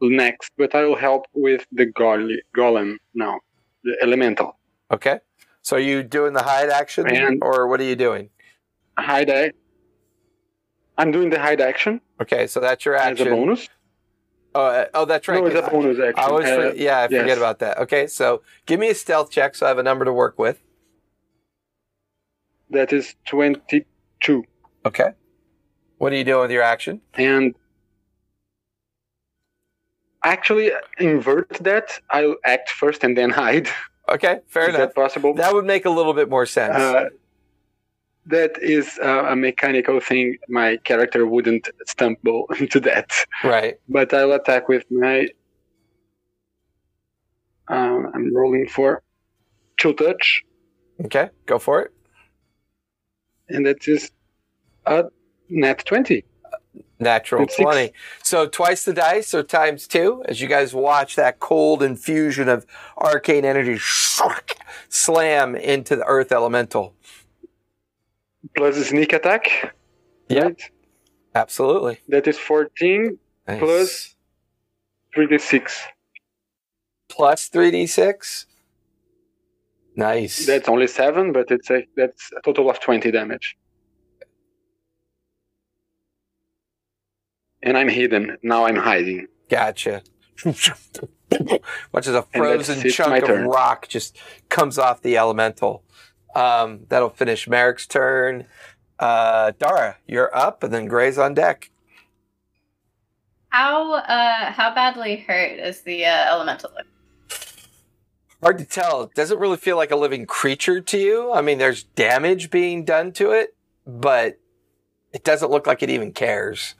next, 0.00 0.52
but 0.56 0.74
I 0.74 0.84
will 0.84 0.96
help 0.96 1.26
with 1.34 1.66
the 1.72 1.86
gole- 1.86 2.38
golem 2.56 2.96
now, 3.14 3.40
the 3.84 3.96
elemental. 4.02 4.56
okay. 4.90 5.20
So 5.62 5.76
are 5.76 5.80
you 5.80 6.02
doing 6.02 6.32
the 6.32 6.42
hide 6.42 6.70
action, 6.70 7.06
And- 7.08 7.42
or 7.42 7.66
what 7.68 7.78
are 7.80 7.84
you 7.92 7.96
doing? 7.96 8.30
Hide 8.96 9.28
ac- 9.28 9.52
I'm 10.98 11.10
doing 11.12 11.30
the 11.30 11.38
hide 11.38 11.60
action 11.60 12.00
Okay, 12.20 12.46
so 12.48 12.58
that's 12.60 12.84
your 12.84 12.96
action. 12.96 13.28
as 13.28 13.32
a 13.32 13.36
bonus. 13.36 13.68
Oh, 14.54 14.64
uh, 14.64 14.84
oh, 14.94 15.04
that's 15.04 15.28
right. 15.28 15.40
No, 15.40 15.46
it's 15.46 15.66
a 15.66 15.70
bonus 15.70 15.98
action. 16.00 16.14
I 16.18 16.26
always, 16.26 16.48
Uh, 16.48 16.70
for- 16.70 16.76
yeah, 16.76 17.00
I 17.02 17.06
forget 17.06 17.38
about 17.38 17.60
that. 17.60 17.78
Okay, 17.78 18.06
so 18.08 18.42
give 18.66 18.80
me 18.80 18.88
a 18.90 18.94
stealth 18.94 19.30
check, 19.30 19.54
so 19.54 19.64
I 19.66 19.68
have 19.68 19.78
a 19.78 19.82
number 19.82 20.04
to 20.04 20.12
work 20.12 20.38
with. 20.38 20.58
that 22.70 22.92
is 22.92 23.14
22. 23.26 24.44
Okay. 24.84 25.10
What 25.98 26.12
are 26.12 26.16
you 26.16 26.24
doing 26.24 26.42
with 26.42 26.50
your 26.50 26.62
action? 26.62 27.00
And 27.14 27.54
actually, 30.24 30.72
invert 30.98 31.48
that. 31.60 31.98
I'll 32.10 32.36
act 32.44 32.70
first 32.70 33.04
and 33.04 33.16
then 33.16 33.30
hide. 33.42 33.68
Okay, 34.08 34.40
fair 34.48 34.64
is 34.64 34.68
enough. 34.74 34.80
that 34.88 34.94
possible? 34.94 35.34
That 35.34 35.52
would 35.54 35.64
make 35.66 35.84
a 35.84 35.90
little 35.90 36.14
bit 36.14 36.28
more 36.28 36.46
sense. 36.46 36.76
Uh, 36.76 37.08
that 38.28 38.52
is 38.62 38.98
uh, 39.02 39.24
a 39.28 39.36
mechanical 39.36 40.00
thing. 40.00 40.36
My 40.48 40.76
character 40.84 41.26
wouldn't 41.26 41.68
stumble 41.86 42.46
into 42.60 42.80
that. 42.80 43.10
right. 43.44 43.74
But 43.88 44.12
I'll 44.14 44.32
attack 44.32 44.68
with 44.68 44.84
my. 44.90 45.26
Um, 47.68 48.10
I'm 48.14 48.34
rolling 48.34 48.66
for 48.66 49.02
chill 49.78 49.92
touch, 49.94 50.42
Okay, 51.04 51.28
go 51.46 51.58
for 51.58 51.82
it. 51.82 51.92
and 53.48 53.64
that 53.66 53.86
is 53.86 54.10
a 54.86 55.04
net 55.50 55.84
20. 55.84 56.24
Natural 56.98 57.42
It's 57.44 57.54
six. 57.56 57.62
20. 57.62 57.92
So 58.24 58.48
twice 58.48 58.84
the 58.84 58.92
dice, 58.94 59.28
so 59.28 59.42
times 59.42 59.86
two, 59.86 60.24
as 60.26 60.40
you 60.40 60.48
guys 60.48 60.74
watch 60.74 61.14
that 61.14 61.38
cold 61.40 61.82
infusion 61.82 62.48
of 62.48 62.66
arcane 62.96 63.44
energy 63.44 63.78
slam 64.88 65.54
into 65.54 65.94
the 65.94 66.04
earth 66.06 66.32
elemental. 66.32 66.94
Plus 68.58 68.88
sneak 68.88 69.12
attack. 69.12 69.74
Yeah. 70.28 70.46
Right? 70.46 70.62
Absolutely. 71.32 72.00
That 72.08 72.26
is 72.26 72.36
14 72.38 73.16
Nice. 73.46 73.58
Plus- 73.60 74.16
3d6. 75.16 75.72
Plus 77.08 77.48
3d6. 77.48 78.46
Nice. 79.94 80.44
That's 80.44 80.68
only 80.68 80.88
7, 80.88 81.32
but 81.32 81.50
it's 81.50 81.70
a, 81.70 81.86
that's 81.96 82.30
a 82.36 82.40
total 82.42 82.68
of 82.68 82.80
20 82.80 83.10
damage. 83.12 83.56
And 87.62 87.78
I'm 87.78 87.88
hidden. 87.88 88.36
Now 88.42 88.66
I'm 88.66 88.76
hiding. 88.76 89.28
Gotcha. 89.48 90.02
Watch 90.44 92.06
as 92.06 92.14
a 92.14 92.22
frozen 92.34 92.90
chunk 92.90 93.22
of 93.22 93.28
turn. 93.28 93.46
rock 93.48 93.88
just 93.88 94.16
comes 94.48 94.78
off 94.78 95.02
the 95.02 95.16
elemental. 95.16 95.82
Um, 96.34 96.80
that'll 96.88 97.10
finish 97.10 97.48
Merrick's 97.48 97.86
turn. 97.86 98.46
Uh, 98.98 99.52
Dara, 99.58 99.96
you're 100.06 100.34
up, 100.36 100.62
and 100.62 100.72
then 100.72 100.86
Gray's 100.86 101.18
on 101.18 101.34
deck. 101.34 101.70
How 103.50 103.94
uh 103.94 104.52
how 104.52 104.74
badly 104.74 105.16
hurt 105.16 105.58
is 105.58 105.80
the 105.80 106.04
uh, 106.04 106.34
elemental? 106.34 106.70
look? 106.76 106.86
Hard 108.42 108.58
to 108.58 108.64
tell. 108.64 109.02
It 109.02 109.14
doesn't 109.14 109.38
really 109.38 109.56
feel 109.56 109.76
like 109.76 109.90
a 109.90 109.96
living 109.96 110.26
creature 110.26 110.80
to 110.80 110.98
you. 110.98 111.32
I 111.32 111.40
mean, 111.40 111.58
there's 111.58 111.82
damage 111.82 112.50
being 112.50 112.84
done 112.84 113.12
to 113.12 113.32
it, 113.32 113.56
but 113.86 114.38
it 115.12 115.24
doesn't 115.24 115.50
look 115.50 115.66
like 115.66 115.82
it 115.82 115.90
even 115.90 116.12
cares. 116.12 116.74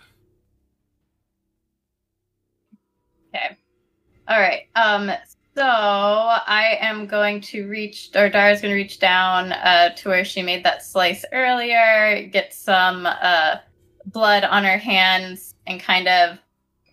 Okay. 3.35 3.57
All 4.29 4.39
right. 4.39 4.69
Um. 4.77 5.11
So 5.59 5.65
I 5.65 6.79
am 6.81 7.09
going 7.09 7.41
to 7.41 7.67
reach, 7.67 8.11
or 8.15 8.29
Dara's 8.29 8.61
going 8.61 8.71
to 8.71 8.77
reach 8.77 9.01
down 9.01 9.51
uh, 9.51 9.93
to 9.97 10.09
where 10.09 10.25
she 10.25 10.41
made 10.41 10.65
that 10.65 10.85
slice 10.85 11.25
earlier, 11.33 12.29
get 12.29 12.55
some 12.55 13.07
uh, 13.07 13.57
blood 14.07 14.45
on 14.45 14.63
her 14.63 14.79
hands, 14.79 15.57
and 15.67 15.81
kind 15.81 16.07
of 16.07 16.39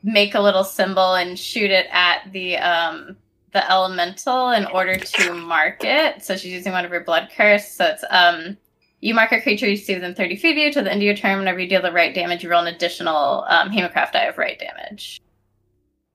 make 0.01 0.33
a 0.33 0.39
little 0.39 0.63
symbol 0.63 1.13
and 1.13 1.37
shoot 1.37 1.69
it 1.69 1.85
at 1.91 2.31
the 2.31 2.57
um 2.57 3.15
the 3.53 3.71
elemental 3.71 4.49
in 4.49 4.65
order 4.65 4.95
to 4.95 5.35
mark 5.35 5.83
it. 5.83 6.23
So 6.23 6.35
she's 6.35 6.51
using 6.51 6.71
one 6.71 6.85
of 6.85 6.89
her 6.89 7.01
blood 7.01 7.29
curse. 7.37 7.67
So 7.67 7.85
it's 7.85 8.03
um. 8.09 8.57
You 8.99 9.13
mark 9.13 9.31
a 9.31 9.41
creature 9.41 9.69
you 9.69 9.77
see 9.77 9.93
within 9.93 10.15
30 10.15 10.37
feet 10.37 10.53
of 10.53 10.57
you 10.57 10.73
to 10.73 10.81
the 10.81 10.91
end 10.91 11.01
of 11.01 11.05
your 11.05 11.15
turn. 11.15 11.37
Whenever 11.37 11.59
you 11.59 11.69
deal 11.69 11.83
the 11.83 11.91
rite 11.91 12.15
damage, 12.15 12.43
you 12.43 12.49
roll 12.49 12.65
an 12.65 12.73
additional 12.73 13.45
um, 13.47 13.69
Hemocraft 13.69 14.13
die 14.13 14.23
of 14.23 14.39
rite 14.39 14.57
damage. 14.57 15.21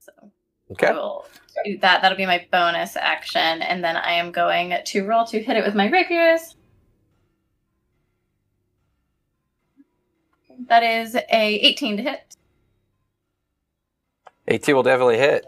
So 0.00 0.10
Okay. 0.72 0.88
I 0.88 0.92
will 0.92 1.24
do 1.64 1.78
that. 1.78 2.02
That'll 2.02 2.18
be 2.18 2.26
my 2.26 2.46
bonus 2.50 2.96
action, 2.96 3.62
and 3.62 3.82
then 3.82 3.96
I 3.96 4.12
am 4.12 4.32
going 4.32 4.74
to 4.84 5.06
roll 5.06 5.24
to 5.26 5.42
hit 5.42 5.56
it 5.56 5.64
with 5.64 5.74
my 5.74 5.88
rapiers. 5.88 6.56
That 10.68 10.82
is 10.82 11.16
a 11.16 11.24
18 11.32 11.96
to 11.96 12.02
hit. 12.02 12.36
AT 14.46 14.66
will 14.68 14.82
definitely 14.82 15.18
hit. 15.18 15.44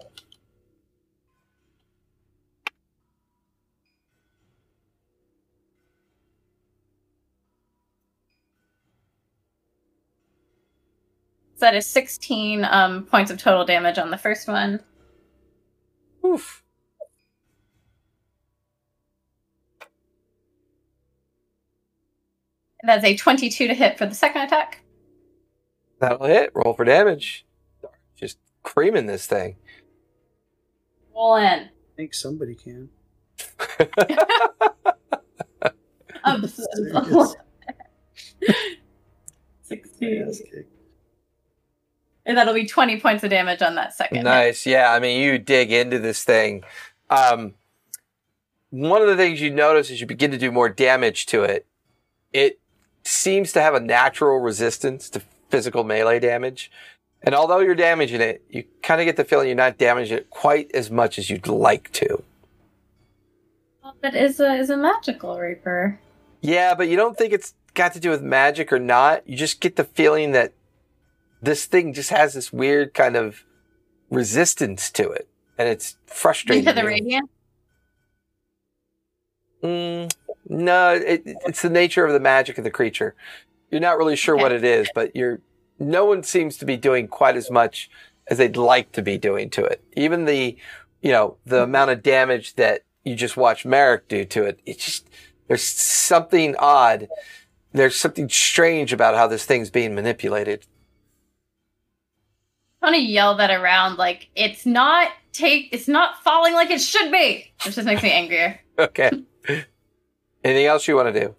So 11.55 11.67
that 11.67 11.75
is 11.77 11.87
16 11.87 12.65
um, 12.65 13.05
points 13.05 13.31
of 13.31 13.39
total 13.39 13.65
damage 13.65 13.99
on 13.99 14.11
the 14.11 14.19
first 14.19 14.49
one. 14.49 14.81
Oof. 16.25 16.63
That's 22.85 23.05
a 23.05 23.17
22 23.17 23.69
to 23.69 23.75
hit 23.75 23.97
for 23.99 24.07
the 24.07 24.15
second 24.15 24.43
attack. 24.43 24.83
That'll 26.01 26.27
hit. 26.27 26.51
Roll 26.55 26.75
for 26.75 26.85
damage. 26.85 27.47
Just 28.17 28.39
creaming 28.63 29.07
this 29.07 29.27
thing. 29.27 29.57
Roll 31.15 31.37
in. 31.37 31.45
I 31.45 31.71
think 31.97 32.15
somebody 32.15 32.57
can. 32.57 32.89
Um, 36.25 36.47
Serious. 36.47 37.37
16. 39.63 40.23
Ass 40.29 40.41
kick. 40.41 40.55
And 40.55 40.67
that'll 42.25 42.55
be 42.55 42.67
20 42.67 43.01
points 43.01 43.25
of 43.25 43.31
damage 43.31 43.63
on 43.63 43.75
that 43.75 43.95
second. 43.95 44.25
Nice. 44.25 44.67
Yeah. 44.67 44.93
I 44.93 45.01
mean, 45.01 45.21
you 45.21 45.39
dig 45.39 45.73
into 45.73 45.99
this 45.99 46.25
thing. 46.25 46.63
Um, 47.11 47.55
one 48.71 49.03
of 49.03 49.09
the 49.09 49.17
things 49.17 49.41
you 49.41 49.51
notice 49.51 49.91
as 49.91 50.01
you 50.01 50.07
begin 50.07 50.31
to 50.31 50.39
do 50.39 50.51
more 50.51 50.69
damage 50.69 51.27
to 51.27 51.43
it, 51.43 51.67
it 52.33 52.59
seems 53.05 53.53
to 53.53 53.61
have 53.61 53.75
a 53.75 53.81
natural 53.81 54.39
resistance 54.39 55.11
to 55.11 55.23
physical 55.51 55.85
melee 55.85 56.19
damage. 56.19 56.71
And 57.23 57.35
although 57.35 57.61
you're 57.61 57.75
damaging 57.75 58.21
it, 58.21 58.43
you 58.49 58.65
kind 58.83 59.01
of 59.01 59.05
get 59.05 59.17
the 59.17 59.25
feeling 59.25 59.49
you're 59.49 59.57
not 59.57 59.79
damaging 59.79 60.19
it 60.19 60.31
quite 60.31 60.71
as 60.75 60.91
much 60.91 61.19
as 61.19 61.31
you'd 61.31 61.47
like 61.47 61.93
to. 61.93 62.23
But 64.01 64.17
is 64.17 64.41
a 64.41 64.55
is 64.57 64.71
a 64.71 64.77
magical 64.77 65.39
rapier. 65.39 66.01
Yeah, 66.41 66.75
but 66.75 66.89
you 66.89 66.97
don't 66.97 67.17
think 67.17 67.33
it's 67.33 67.55
got 67.75 67.93
to 67.93 68.01
do 68.01 68.11
with 68.11 68.21
magic 68.21 68.73
or 68.73 68.81
not. 68.81 69.29
You 69.29 69.37
just 69.37 69.61
get 69.61 69.77
the 69.77 69.85
feeling 69.85 70.33
that 70.33 70.53
this 71.43 71.67
thing 71.67 71.93
just 71.93 72.11
has 72.11 72.35
this 72.35 72.53
weird 72.53 72.95
kind 72.95 73.17
of 73.17 73.45
resistance 74.11 74.91
to 74.93 75.11
it. 75.11 75.29
And 75.59 75.69
it's 75.69 75.97
frustrating. 76.07 76.67
Into 76.67 76.81
the 76.81 76.87
radiant. 76.87 77.31
Mm, 79.63 80.13
no, 80.49 80.95
it, 80.95 81.23
it's 81.25 81.63
the 81.63 81.71
nature 81.71 82.07
of 82.07 82.13
the 82.13 82.21
magic 82.21 82.59
of 82.59 82.65
the 82.65 82.71
creature. 82.71 83.15
You're 83.71 83.81
not 83.81 83.99
really 83.99 84.17
sure 84.17 84.37
what 84.37 84.53
it 84.53 84.65
is, 84.65 84.89
but 84.95 85.15
you're. 85.15 85.41
No 85.79 86.05
one 86.05 86.23
seems 86.23 86.57
to 86.59 86.65
be 86.65 86.77
doing 86.77 87.09
quite 87.09 87.37
as 87.37 87.51
much 87.51 87.91
as 88.29 88.39
they'd 88.39 88.57
like 88.57 88.93
to 88.93 89.03
be 89.03 89.19
doing 89.19 89.51
to 89.51 89.65
it. 89.65 89.83
Even 89.97 90.27
the, 90.27 90.57
you 91.01 91.11
know, 91.11 91.37
the 91.45 91.63
amount 91.63 91.91
of 91.91 92.03
damage 92.03 92.55
that 92.55 92.83
you 93.05 93.15
just 93.15 93.37
watch 93.37 93.65
Merrick 93.65 94.09
do 94.09 94.25
to 94.27 94.45
it. 94.45 94.61
It's 94.65 94.85
just 94.85 95.11
there's 95.49 95.63
something 95.63 96.55
odd. 96.59 97.09
There's 97.73 97.97
something 97.97 98.29
strange 98.29 98.93
about 98.93 99.17
how 99.17 99.27
this 99.27 99.45
thing's 99.45 99.71
being 99.71 99.95
manipulated. 99.95 100.67
I 102.83 102.87
want 102.87 102.97
to 102.97 103.03
yell 103.03 103.37
that 103.37 103.51
around 103.51 103.97
like 103.97 104.29
it's 104.35 104.67
not 104.67 105.09
take 105.33 105.69
it's 105.73 105.87
not 105.89 106.23
falling 106.23 106.55
like 106.55 106.71
it 106.71 106.81
should 106.81 107.13
be. 107.13 107.53
Which 107.65 107.77
just 107.77 107.87
makes 107.87 108.03
me 108.03 108.11
angrier. 108.11 108.59
Okay. 108.79 109.11
Anything 110.43 110.65
else 110.67 110.89
you 110.89 110.97
want 110.97 111.15
to 111.15 111.21
do? 111.21 111.35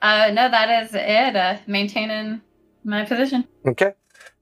Uh 0.00 0.30
no, 0.32 0.50
that 0.50 0.84
is 0.84 0.90
it. 0.94 1.36
Uh 1.36 1.58
maintaining 1.66 2.40
my 2.84 3.04
position. 3.04 3.46
Okay. 3.66 3.92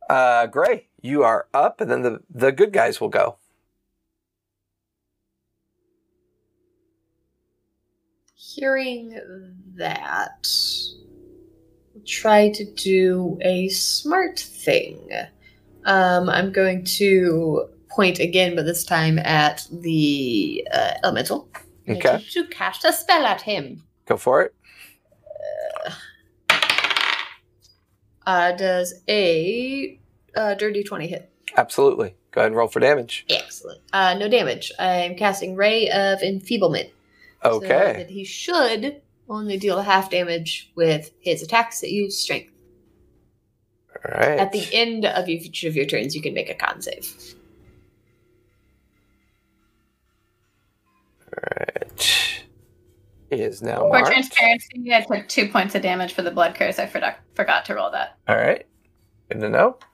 Uh, 0.08 0.46
Gray, 0.46 0.86
you 1.02 1.22
are 1.22 1.48
up, 1.52 1.80
and 1.80 1.90
then 1.90 2.02
the 2.02 2.20
the 2.30 2.52
good 2.52 2.72
guys 2.72 3.00
will 3.00 3.08
go. 3.08 3.36
Hearing 8.34 9.20
that, 9.74 10.48
try 12.06 12.50
to 12.50 12.64
do 12.64 13.38
a 13.42 13.68
smart 13.68 14.38
thing. 14.38 15.10
Um, 15.84 16.28
I'm 16.28 16.52
going 16.52 16.84
to 16.84 17.68
point 17.88 18.18
again, 18.18 18.54
but 18.56 18.64
this 18.64 18.84
time 18.84 19.18
at 19.18 19.66
the 19.72 20.66
uh, 20.72 20.92
elemental. 21.02 21.48
Okay. 21.88 22.22
To 22.32 22.44
cast 22.48 22.84
a 22.84 22.92
spell 22.92 23.24
at 23.26 23.40
him. 23.42 23.82
Go 24.06 24.16
for 24.16 24.42
it. 24.42 24.54
Uh, 28.26 28.52
does 28.52 28.94
a 29.08 29.98
uh, 30.36 30.54
dirty 30.54 30.82
20 30.82 31.06
hit? 31.06 31.32
Absolutely. 31.56 32.14
Go 32.30 32.42
ahead 32.42 32.50
and 32.50 32.56
roll 32.56 32.68
for 32.68 32.78
damage. 32.80 33.24
Excellent. 33.30 33.80
Uh, 33.92 34.14
no 34.18 34.28
damage. 34.28 34.70
I'm 34.78 35.16
casting 35.16 35.56
Ray 35.56 35.88
of 35.88 36.20
Enfeeblement. 36.22 36.90
So 37.42 37.52
Okay. 37.52 37.94
that 37.96 38.10
he 38.10 38.24
should 38.24 39.00
only 39.30 39.56
deal 39.56 39.80
half 39.80 40.10
damage 40.10 40.70
with 40.74 41.10
his 41.20 41.42
attacks 41.42 41.80
that 41.80 41.90
use 41.90 42.18
strength. 42.18 42.52
All 44.04 44.18
right. 44.18 44.38
At 44.38 44.52
the 44.52 44.66
end 44.72 45.04
of 45.04 45.28
each 45.28 45.64
of 45.64 45.76
your 45.76 45.86
turns, 45.86 46.14
you 46.14 46.22
can 46.22 46.34
make 46.34 46.50
a 46.50 46.54
con 46.54 46.80
save. 46.80 47.34
All 51.24 51.54
right. 51.60 52.42
He 53.30 53.42
is 53.42 53.60
now 53.60 53.80
For 53.80 53.88
marked. 53.90 54.06
transparency, 54.08 54.94
I 54.94 55.02
took 55.02 55.28
two 55.28 55.48
points 55.48 55.74
of 55.74 55.82
damage 55.82 56.14
for 56.14 56.22
the 56.22 56.30
blood 56.30 56.54
curse. 56.54 56.78
I 56.78 56.86
forgot 56.86 57.18
forgot 57.34 57.66
to 57.66 57.74
roll 57.74 57.90
that. 57.90 58.16
All 58.26 58.36
right. 58.36 58.66
Good 59.30 59.40
to 59.40 59.48
know. 59.48 59.78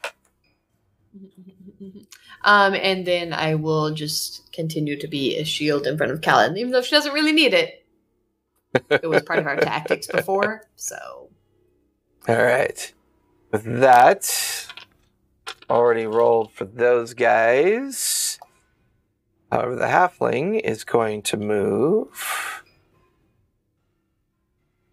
Um, 2.46 2.74
and 2.74 3.06
then 3.06 3.32
I 3.32 3.54
will 3.54 3.94
just 3.94 4.52
continue 4.52 4.98
to 5.00 5.08
be 5.08 5.38
a 5.38 5.44
shield 5.44 5.86
in 5.86 5.96
front 5.96 6.12
of 6.12 6.20
Callan, 6.20 6.58
even 6.58 6.72
though 6.72 6.82
she 6.82 6.90
doesn't 6.90 7.14
really 7.14 7.32
need 7.32 7.54
it. 7.54 7.86
It 8.90 9.06
was 9.06 9.22
part 9.22 9.38
of 9.38 9.46
our 9.46 9.56
tactics 9.60 10.06
before, 10.06 10.68
so 10.76 11.30
All 12.28 12.36
right. 12.36 12.92
With 13.54 13.78
that, 13.82 14.66
already 15.70 16.06
rolled 16.06 16.50
for 16.50 16.64
those 16.64 17.14
guys. 17.14 18.40
However, 19.48 19.76
the 19.76 19.86
halfling 19.86 20.58
is 20.58 20.82
going 20.82 21.22
to 21.22 21.36
move 21.36 22.64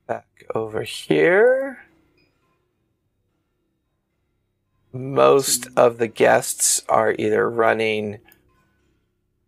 back 0.06 0.46
over 0.54 0.84
here. 0.84 1.86
Most 4.94 5.68
of 5.76 5.98
the 5.98 6.08
guests 6.08 6.84
are 6.88 7.16
either 7.18 7.50
running 7.50 8.20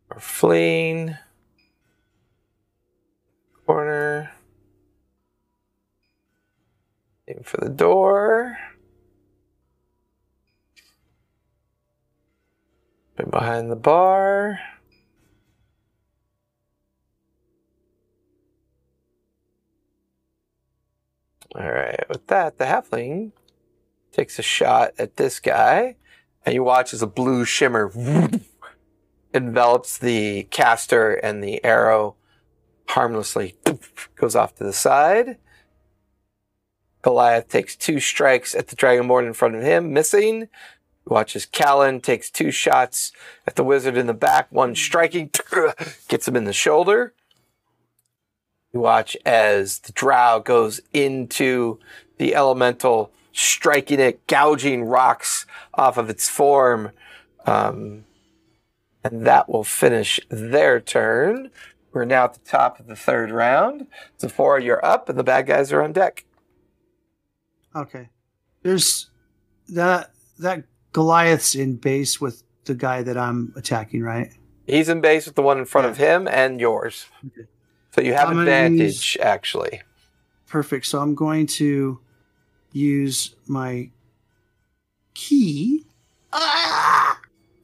or 0.10 0.20
fleeing. 0.20 1.18
Corner. 3.68 4.32
Aim 7.28 7.44
for 7.44 7.58
the 7.58 7.70
door. 7.70 8.58
Been 13.16 13.30
behind 13.30 13.70
the 13.70 13.76
bar. 13.76 14.60
All 21.56 21.72
right, 21.72 22.04
with 22.10 22.26
that, 22.28 22.58
the 22.58 22.66
halfling 22.66 23.32
takes 24.12 24.40
a 24.40 24.42
shot 24.42 24.94
at 24.98 25.18
this 25.18 25.40
guy, 25.40 25.96
and 26.44 26.56
you 26.56 26.64
watch 26.64 26.94
as 26.96 27.04
a 27.04 27.08
blue 27.08 27.46
shimmer 27.46 27.92
envelops 29.34 30.00
the 30.00 30.44
caster, 30.50 31.14
and 31.14 31.44
the 31.44 31.64
arrow 31.64 32.16
harmlessly 32.88 33.56
goes 34.16 34.36
off 34.36 34.56
to 34.56 34.64
the 34.64 34.74
side. 34.74 35.38
Goliath 37.04 37.50
takes 37.50 37.76
two 37.76 38.00
strikes 38.00 38.56
at 38.56 38.70
the 38.70 38.76
Dragonborn 38.76 39.28
in 39.28 39.34
front 39.34 39.56
of 39.56 39.62
him, 39.62 39.94
missing. 39.94 40.48
Watches 41.06 41.46
Callan 41.46 42.00
takes 42.00 42.30
two 42.30 42.52
shots 42.52 43.12
at 43.46 43.56
the 43.56 43.64
wizard 43.64 43.98
in 43.98 44.08
the 44.08 44.14
back, 44.14 44.52
one 44.52 44.76
striking, 44.76 45.30
gets 46.08 46.28
him 46.28 46.36
in 46.36 46.46
the 46.46 46.54
shoulder. 46.54 47.14
You 48.72 48.80
watch 48.80 49.16
as 49.26 49.80
the 49.80 49.92
drow 49.92 50.40
goes 50.40 50.82
into 50.94 51.80
the 52.18 52.34
elemental, 52.34 53.12
striking 53.32 54.00
it, 54.00 54.26
gouging 54.28 54.86
rocks 54.86 55.46
off 55.74 55.98
of 55.98 56.10
its 56.10 56.30
form. 56.30 56.92
Um, 57.46 58.06
and 59.04 59.26
that 59.28 59.50
will 59.50 59.66
finish 59.66 60.20
their 60.30 60.80
turn. 60.80 61.52
We're 61.92 62.06
now 62.06 62.24
at 62.24 62.34
the 62.34 62.40
top 62.40 62.80
of 62.80 62.88
the 62.88 62.96
third 62.96 63.30
round. 63.30 63.88
Zephora, 64.20 64.64
you're 64.64 64.84
up, 64.84 65.10
and 65.10 65.20
the 65.20 65.24
bad 65.24 65.46
guys 65.46 65.72
are 65.72 65.84
on 65.84 65.92
deck. 65.92 66.26
Okay. 67.76 68.10
There's 68.64 69.10
that 69.70 70.12
that 70.40 70.64
Goliath's 70.94 71.56
in 71.56 71.76
base 71.76 72.22
with 72.22 72.44
the 72.66 72.76
guy 72.76 73.02
that 73.04 73.18
I'm 73.18 73.52
attacking, 73.56 74.04
right? 74.04 74.32
He's 74.66 74.88
in 74.88 75.02
base 75.02 75.26
with 75.26 75.36
the 75.36 75.42
one 75.42 75.58
in 75.58 75.66
front 75.66 75.88
of 75.88 75.98
him 75.98 76.28
and 76.28 76.62
yours. 76.62 77.08
Okay. 77.26 77.48
So 77.92 78.02
you 78.02 78.14
have 78.14 78.30
I'm 78.30 78.36
gonna 78.36 78.44
advantage, 78.44 79.18
actually. 79.22 79.82
Perfect. 80.48 80.86
So 80.86 81.02
I'm 81.02 81.16
going 81.16 81.48
to 81.48 82.00
use 82.72 83.36
my 83.48 83.90
ki 85.14 85.86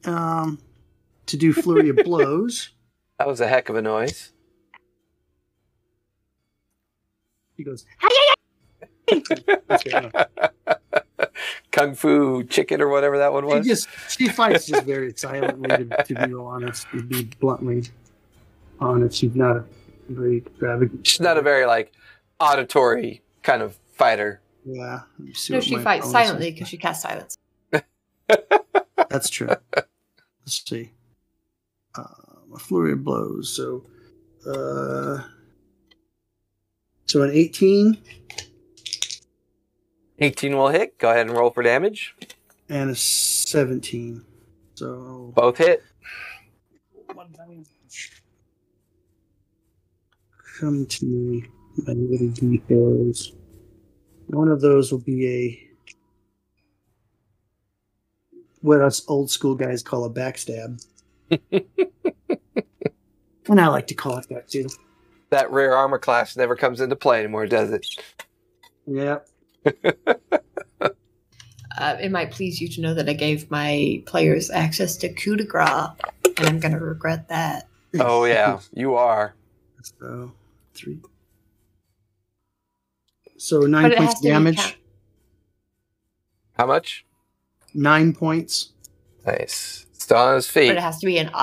um, 0.04 0.58
to 1.26 1.36
do 1.36 1.52
flurry 1.52 1.88
of 1.88 1.96
blows. 2.04 2.70
That 3.18 3.26
was 3.26 3.40
a 3.40 3.48
heck 3.48 3.68
of 3.68 3.76
a 3.76 3.82
noise. 3.82 4.32
He 7.56 7.64
goes, 7.64 7.84
Kung 11.70 11.94
Fu 11.94 12.44
Chicken 12.44 12.80
or 12.80 12.88
whatever 12.88 13.18
that 13.18 13.32
one 13.32 13.44
she 13.44 13.54
was. 13.54 13.66
just 13.66 13.88
she 14.08 14.28
fights 14.28 14.66
just 14.66 14.84
very 14.84 15.12
silently. 15.16 15.68
To, 15.68 16.02
to 16.04 16.26
be 16.26 16.34
honest, 16.34 16.86
to 16.90 17.02
be 17.02 17.24
bluntly 17.40 17.84
honest, 18.80 19.18
she's 19.18 19.34
not 19.34 19.56
a 19.56 19.64
very 20.08 20.38
extravagant. 20.38 21.06
She's 21.06 21.20
not 21.20 21.36
a 21.36 21.42
very 21.42 21.66
like 21.66 21.92
auditory 22.40 23.22
kind 23.42 23.62
of 23.62 23.78
fighter. 23.92 24.40
Yeah. 24.64 25.00
let 25.18 25.26
me 25.28 25.32
see 25.32 25.54
No, 25.54 25.60
she 25.60 25.76
fights 25.78 26.10
silently 26.10 26.50
because 26.50 26.68
she 26.68 26.76
casts 26.76 27.02
silence. 27.02 27.38
That's 29.08 29.30
true. 29.30 29.48
Let's 29.74 30.68
see. 30.68 30.90
Uh, 31.94 32.04
a 32.54 32.58
flurry 32.58 32.92
of 32.92 33.04
blows. 33.04 33.54
So, 33.54 33.84
uh, 34.46 35.22
so 37.06 37.22
an 37.22 37.30
18 37.32 37.98
18 40.20 40.56
will 40.56 40.68
hit. 40.68 40.98
Go 40.98 41.10
ahead 41.10 41.26
and 41.26 41.36
roll 41.36 41.50
for 41.50 41.62
damage. 41.62 42.14
and 42.68 42.90
a 42.90 42.94
17. 42.94 44.24
So, 44.74 45.32
Both 45.34 45.58
hit. 45.58 45.82
come 50.60 50.84
to 50.86 51.04
me, 51.06 51.44
my 51.86 51.92
little 51.94 52.28
details. 52.28 53.32
One 54.26 54.48
of 54.48 54.60
those 54.60 54.92
will 54.92 55.00
be 55.00 55.26
a 55.26 55.66
what 58.60 58.82
us 58.82 59.02
old 59.08 59.30
school 59.30 59.54
guys 59.54 59.82
call 59.82 60.04
a 60.04 60.10
backstab. 60.10 60.84
and 61.50 61.64
I 63.60 63.66
like 63.68 63.86
to 63.86 63.94
call 63.94 64.18
it 64.18 64.28
that 64.28 64.48
too. 64.48 64.68
That 65.30 65.50
rare 65.50 65.74
armor 65.74 65.98
class 65.98 66.36
never 66.36 66.56
comes 66.56 66.80
into 66.80 66.94
play 66.96 67.20
anymore, 67.20 67.46
does 67.46 67.70
it? 67.70 67.86
Yeah. 68.86 69.20
Uh, 71.78 71.96
it 72.00 72.10
might 72.10 72.30
please 72.30 72.60
you 72.60 72.68
to 72.68 72.80
know 72.80 72.92
that 72.94 73.08
I 73.08 73.12
gave 73.14 73.50
my 73.50 74.02
players 74.04 74.50
access 74.50 74.96
to 74.98 75.08
coup 75.08 75.36
de 75.36 75.44
grace, 75.44 75.88
and 76.36 76.46
I'm 76.48 76.60
going 76.60 76.72
to 76.74 76.80
regret 76.80 77.28
that. 77.28 77.68
Oh 77.98 78.24
yeah, 78.24 78.60
you 78.74 78.96
are. 78.96 79.34
So 79.98 80.32
three. 80.74 80.98
So 83.38 83.60
nine 83.60 83.90
points 83.92 84.12
has 84.12 84.14
to 84.16 84.22
be 84.24 84.28
damage. 84.28 84.56
count- 84.56 84.76
How 86.58 86.66
much? 86.66 87.06
Nine 87.72 88.12
points. 88.14 88.70
Nice. 89.24 89.86
Still 89.92 90.16
on 90.18 90.34
his 90.34 90.48
feet. 90.50 90.68
But 90.68 90.76
it 90.76 90.82
has 90.82 90.98
to 90.98 91.06
be 91.06 91.18
an 91.18 91.28
uh, 91.28 91.38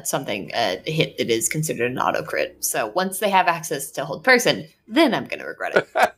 uh, 0.00 0.02
something 0.04 0.50
a 0.54 0.80
hit 0.86 1.18
that 1.18 1.28
is 1.30 1.48
considered 1.48 1.90
an 1.92 1.98
auto 1.98 2.22
crit. 2.22 2.64
So 2.64 2.86
once 2.88 3.18
they 3.20 3.28
have 3.30 3.46
access 3.46 3.90
to 3.92 4.04
hold 4.04 4.24
person, 4.24 4.66
then 4.88 5.14
I'm 5.14 5.26
going 5.26 5.40
to 5.40 5.46
regret 5.46 5.76
it. 5.76 5.88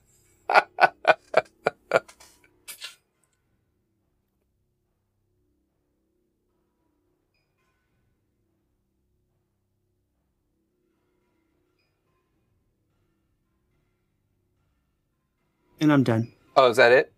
And 15.80 15.92
I'm 15.92 16.02
done. 16.02 16.32
Oh, 16.56 16.70
is 16.70 16.76
that 16.76 16.92
it? 16.92 17.12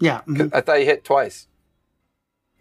Yeah. 0.00 0.20
mhm. 0.26 0.50
I 0.54 0.60
thought 0.60 0.80
you 0.80 0.84
hit 0.86 1.04
twice. 1.04 1.46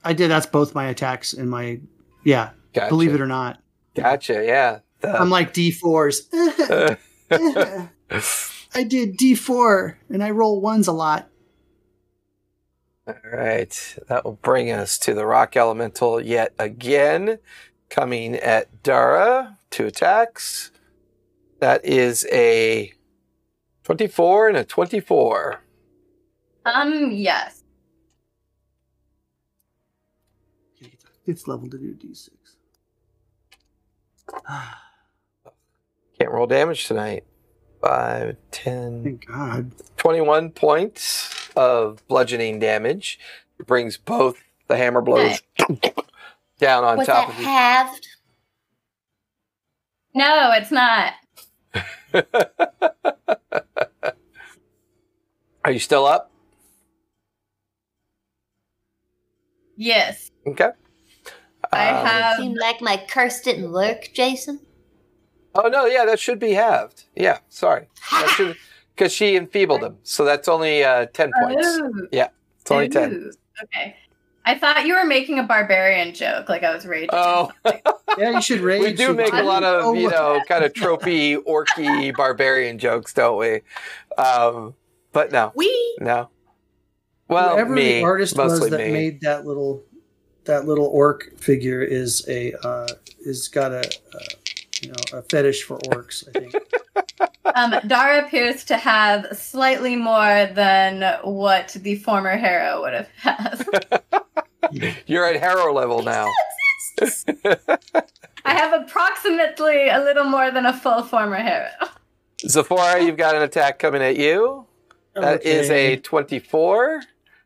I 0.03 0.13
did. 0.13 0.29
That's 0.29 0.45
both 0.45 0.73
my 0.75 0.85
attacks 0.87 1.33
and 1.33 1.49
my. 1.49 1.79
Yeah. 2.23 2.51
Gotcha. 2.73 2.89
Believe 2.89 3.13
it 3.13 3.21
or 3.21 3.27
not. 3.27 3.59
Gotcha. 3.95 4.43
Yeah. 4.45 4.79
The- 5.01 5.19
I'm 5.19 5.29
like 5.29 5.53
D4s. 5.53 6.27
I 8.75 8.83
did 8.83 9.17
D4 9.17 9.95
and 10.09 10.23
I 10.23 10.29
roll 10.31 10.61
ones 10.61 10.87
a 10.87 10.91
lot. 10.91 11.27
All 13.07 13.13
right. 13.31 13.97
That 14.07 14.25
will 14.25 14.39
bring 14.41 14.71
us 14.71 14.97
to 14.99 15.13
the 15.13 15.25
rock 15.25 15.55
elemental 15.57 16.19
yet 16.21 16.53
again, 16.59 17.39
coming 17.89 18.35
at 18.35 18.83
Dara. 18.83 19.57
Two 19.69 19.87
attacks. 19.87 20.71
That 21.59 21.83
is 21.85 22.25
a 22.31 22.93
24 23.85 24.49
and 24.49 24.57
a 24.57 24.65
24. 24.65 25.61
Um, 26.65 27.11
yes. 27.11 27.63
Fifth 31.25 31.47
level 31.47 31.69
to 31.69 31.77
do 31.77 31.93
D6. 31.95 32.29
Can't 36.19 36.31
roll 36.31 36.47
damage 36.47 36.87
tonight. 36.87 37.23
5, 37.83 38.35
10, 38.51 39.03
Thank 39.03 39.25
God. 39.27 39.71
21 39.97 40.49
points 40.51 41.49
of 41.55 42.05
bludgeoning 42.07 42.57
damage. 42.59 43.19
It 43.59 43.67
brings 43.67 43.97
both 43.97 44.39
the 44.67 44.77
hammer 44.77 45.01
blows 45.01 45.41
down 46.59 46.83
on 46.83 46.97
Was 46.97 47.05
top 47.07 47.27
that 47.27 47.33
of 47.35 47.39
you. 47.39 47.45
halved? 47.45 48.07
No, 50.15 50.51
it's 50.53 50.71
not. 50.71 51.13
Are 55.65 55.71
you 55.71 55.79
still 55.79 56.05
up? 56.05 56.31
Yes. 59.75 60.31
Okay. 60.45 60.69
I 61.73 61.89
Um, 61.89 62.05
have. 62.05 62.37
Seemed 62.37 62.57
like 62.57 62.81
my 62.81 63.03
curse 63.09 63.41
didn't 63.41 63.71
work, 63.71 64.09
Jason. 64.13 64.59
Oh 65.55 65.67
no, 65.67 65.85
yeah, 65.85 66.05
that 66.05 66.19
should 66.19 66.39
be 66.39 66.51
halved. 66.51 67.05
Yeah, 67.15 67.39
sorry. 67.49 67.87
That 68.11 68.55
because 68.95 69.11
she 69.11 69.35
enfeebled 69.35 69.81
him, 69.83 69.97
so 70.03 70.23
that's 70.23 70.47
only 70.47 70.83
uh, 70.83 71.07
ten 71.07 71.31
points. 71.41 71.65
Oh, 71.67 72.07
It's 72.11 72.71
only 72.71 72.89
ten. 72.89 73.31
Okay. 73.63 73.95
I 74.47 74.57
thought 74.59 74.85
you 74.85 74.93
were 74.93 75.05
making 75.05 75.39
a 75.39 75.43
barbarian 75.43 76.13
joke, 76.13 76.47
like 76.49 76.61
I 76.63 76.73
was 76.75 76.85
raging. 76.85 77.09
Oh, 77.11 77.51
Yeah, 78.17 78.29
you 78.31 78.41
should 78.41 78.59
rage. 78.61 78.81
we 78.83 78.93
do 78.93 79.13
make 79.13 79.33
a 79.33 79.41
lot 79.41 79.63
of 79.63 79.85
Oh, 79.85 79.93
you 79.93 80.09
know 80.09 80.39
kind 80.47 80.63
of 80.63 80.71
tropey, 80.73 81.35
orky, 81.37 82.15
barbarian 82.17 82.77
jokes, 82.77 83.13
don't 83.13 83.37
we? 83.39 83.61
Um, 84.21 84.75
but 85.15 85.31
no, 85.31 85.53
We 85.55 85.97
no. 86.01 86.29
Well, 87.29 87.53
Whoever 87.55 87.71
me, 87.73 87.99
the 87.99 88.03
artist 88.03 88.37
was 88.37 88.69
that 88.69 88.77
me. 88.77 88.91
made 88.91 89.21
that 89.21 89.45
little 89.47 89.81
that 90.43 90.65
little 90.65 90.87
orc 90.87 91.39
figure 91.39 91.81
is 91.81 92.25
a 92.27 92.53
uh, 92.61 92.87
is 93.21 93.47
got 93.47 93.71
a 93.71 93.79
uh, 93.79 94.19
you 94.81 94.89
know 94.89 95.17
a 95.17 95.21
fetish 95.21 95.63
for 95.63 95.77
orcs. 95.79 96.27
I 96.27 96.39
think. 96.39 96.53
Um, 97.53 97.75
Dara 97.87 98.25
appears 98.25 98.65
to 98.65 98.75
have 98.75 99.27
slightly 99.31 99.95
more 99.95 100.47
than 100.51 101.19
what 101.23 101.77
the 101.79 101.95
former 101.95 102.35
hero 102.35 102.81
would 102.81 102.93
have 102.93 103.07
had. 103.15 104.01
You're 105.05 105.25
at 105.25 105.39
hero 105.39 105.71
level 105.71 106.01
now. 106.01 106.29
I 108.43 108.53
have 108.53 108.81
approximately 108.81 109.87
a 109.87 109.99
little 109.99 110.25
more 110.25 110.51
than 110.51 110.65
a 110.65 110.73
full 110.73 111.03
former 111.03 111.41
hero. 111.41 111.69
Zephora, 112.41 113.01
you've 113.01 113.15
got 113.15 113.35
an 113.35 113.43
attack 113.43 113.79
coming 113.79 114.01
at 114.01 114.17
you. 114.17 114.65
That 115.15 115.45
is 115.45 115.69
a 115.69 115.97
twenty-four. 115.97 117.01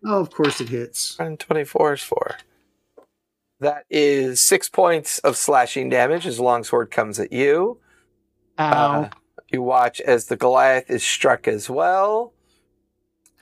Oh, 0.06 0.22
of 0.22 0.31
course 0.31 0.61
it 0.61 0.69
hits. 0.69 1.17
And 1.19 1.39
24 1.39 1.93
is 1.93 2.01
4. 2.03 2.38
That 3.59 3.83
is 3.89 4.41
six 4.41 4.69
points 4.69 5.19
of 5.19 5.35
slashing 5.35 5.89
damage 5.89 6.25
as 6.25 6.39
longsword 6.39 6.89
comes 6.89 7.19
at 7.19 7.33
you. 7.33 7.80
Ow. 8.57 9.01
Uh, 9.03 9.09
you 9.51 9.61
watch 9.61 9.99
as 9.99 10.27
the 10.27 10.38
Goliath 10.38 10.89
is 10.89 11.03
struck 11.03 11.48
as 11.48 11.69
well. 11.69 12.33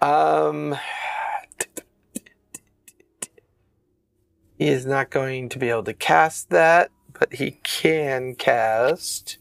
Um, 0.01 0.75
he 4.57 4.67
is 4.67 4.85
not 4.85 5.11
going 5.11 5.49
to 5.49 5.59
be 5.59 5.69
able 5.69 5.83
to 5.83 5.93
cast 5.93 6.49
that, 6.49 6.89
but 7.19 7.35
he 7.35 7.51
can 7.63 8.33
cast. 8.35 9.37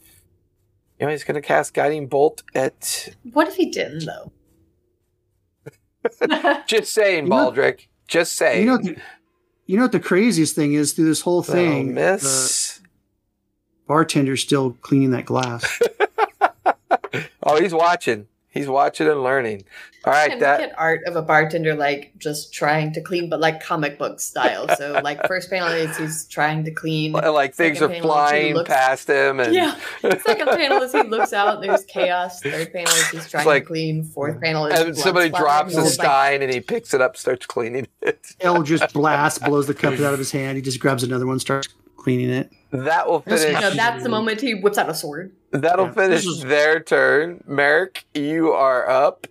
You 1.01 1.07
know, 1.07 1.13
he's 1.13 1.25
going 1.25 1.41
to 1.41 1.47
cast 1.47 1.73
Guiding 1.73 2.07
Bolt 2.09 2.43
at. 2.55 3.15
What 3.33 3.49
if 3.49 3.57
he 3.57 3.71
didn't 3.71 4.05
though? 4.05 4.33
Just 6.67 6.93
saying, 6.93 7.25
You 7.25 7.31
know- 7.31 7.51
Baldric. 7.51 7.87
Just 8.09 8.37
saying. 8.37 8.61
you 8.61 8.67
know, 8.67 8.73
what 8.77 8.85
the, 8.85 8.97
you 9.67 9.77
know 9.77 9.83
what 9.83 9.93
the 9.93 9.99
craziest 10.01 10.55
thing 10.55 10.75
is 10.75 10.93
through 10.93 11.07
this 11.07 11.23
whole 11.23 11.39
oh, 11.39 11.43
thing. 11.43 11.89
The 11.89 12.13
miss. 12.13 12.81
bartender's 13.89 14.41
still 14.43 14.77
cleaning 14.81 15.11
that 15.11 15.25
glass. 15.27 15.81
Oh, 17.49 17.61
he's 17.61 17.73
watching. 17.73 18.27
He's 18.57 18.69
watching 18.69 19.07
and 19.09 19.23
learning. 19.23 19.65
All 20.05 20.13
right, 20.13 20.33
I 20.33 20.39
that 20.39 20.61
look 20.61 20.71
at 20.71 20.79
art 20.79 21.01
of 21.07 21.17
a 21.17 21.23
bartender 21.23 21.75
like 21.75 22.13
just 22.19 22.53
trying 22.55 22.93
to 22.93 23.01
clean, 23.01 23.29
but 23.29 23.41
like 23.41 23.61
comic 23.63 23.99
book 23.99 24.21
style. 24.21 24.67
So 24.77 25.01
like 25.03 25.27
first 25.27 25.51
panel 25.51 25.69
is 25.69 25.97
he's 25.97 26.27
trying 26.27 26.65
to 26.65 26.71
clean. 26.71 27.13
like 27.13 27.55
things 27.55 27.79
are 27.79 27.89
Second 27.89 27.95
panel, 28.03 28.09
flying 28.09 28.55
looks- 28.55 28.69
past 28.69 29.09
him, 29.09 29.41
and 29.41 29.53
Yeah. 29.55 29.77
Second 30.01 30.49
panel 30.49 30.81
is 30.83 30.93
he 30.93 31.03
looks 31.03 31.33
out, 31.33 31.61
there's 31.61 31.85
chaos. 31.87 32.41
Third 32.41 32.73
panel 32.73 32.93
is 32.93 33.09
he's 33.11 33.29
trying 33.29 33.47
like- 33.47 33.65
to 33.65 33.67
clean. 33.69 34.05
Fourth 34.05 34.41
panel 34.41 34.67
is 34.67 34.79
and 34.81 34.97
somebody 34.97 35.29
drops 35.31 35.75
a 35.75 35.81
It's 35.81 35.99
like, 35.99 36.07
stein, 36.07 36.43
and 36.43 36.53
he 36.53 36.61
picks 36.61 36.95
it 36.95 37.01
up, 37.01 37.17
starts 37.17 37.47
cleaning 37.47 37.87
it. 38.03 38.35
Eldritch 38.41 38.93
blast 38.93 39.43
blows 39.45 39.67
the 39.67 39.75
cup 39.75 39.95
out 40.01 40.13
of 40.13 40.19
his 40.19 40.31
hand. 40.31 40.57
He 40.57 40.63
just 40.63 40.79
grabs 40.81 41.03
another 41.03 41.27
one, 41.27 41.39
starts 41.41 41.69
cleaning 42.07 42.31
it. 42.31 42.53
That 42.71 43.09
will 43.09 43.19
finish. 43.21 43.61
know, 43.61 43.71
that's 43.71 44.05
the 44.05 44.09
moment 44.09 44.41
he 44.41 44.55
whips 44.55 44.79
out 44.79 44.89
a 44.89 44.95
sword. 44.95 45.33
That'll 45.51 45.87
Yeah, 45.87 45.93
finish 45.93 46.25
is- 46.25 46.41
their 46.43 46.79
turn. 46.79 47.43
Merrick, 47.49 48.05
you 48.15 48.53
are 48.53 48.89
up. 48.89 49.27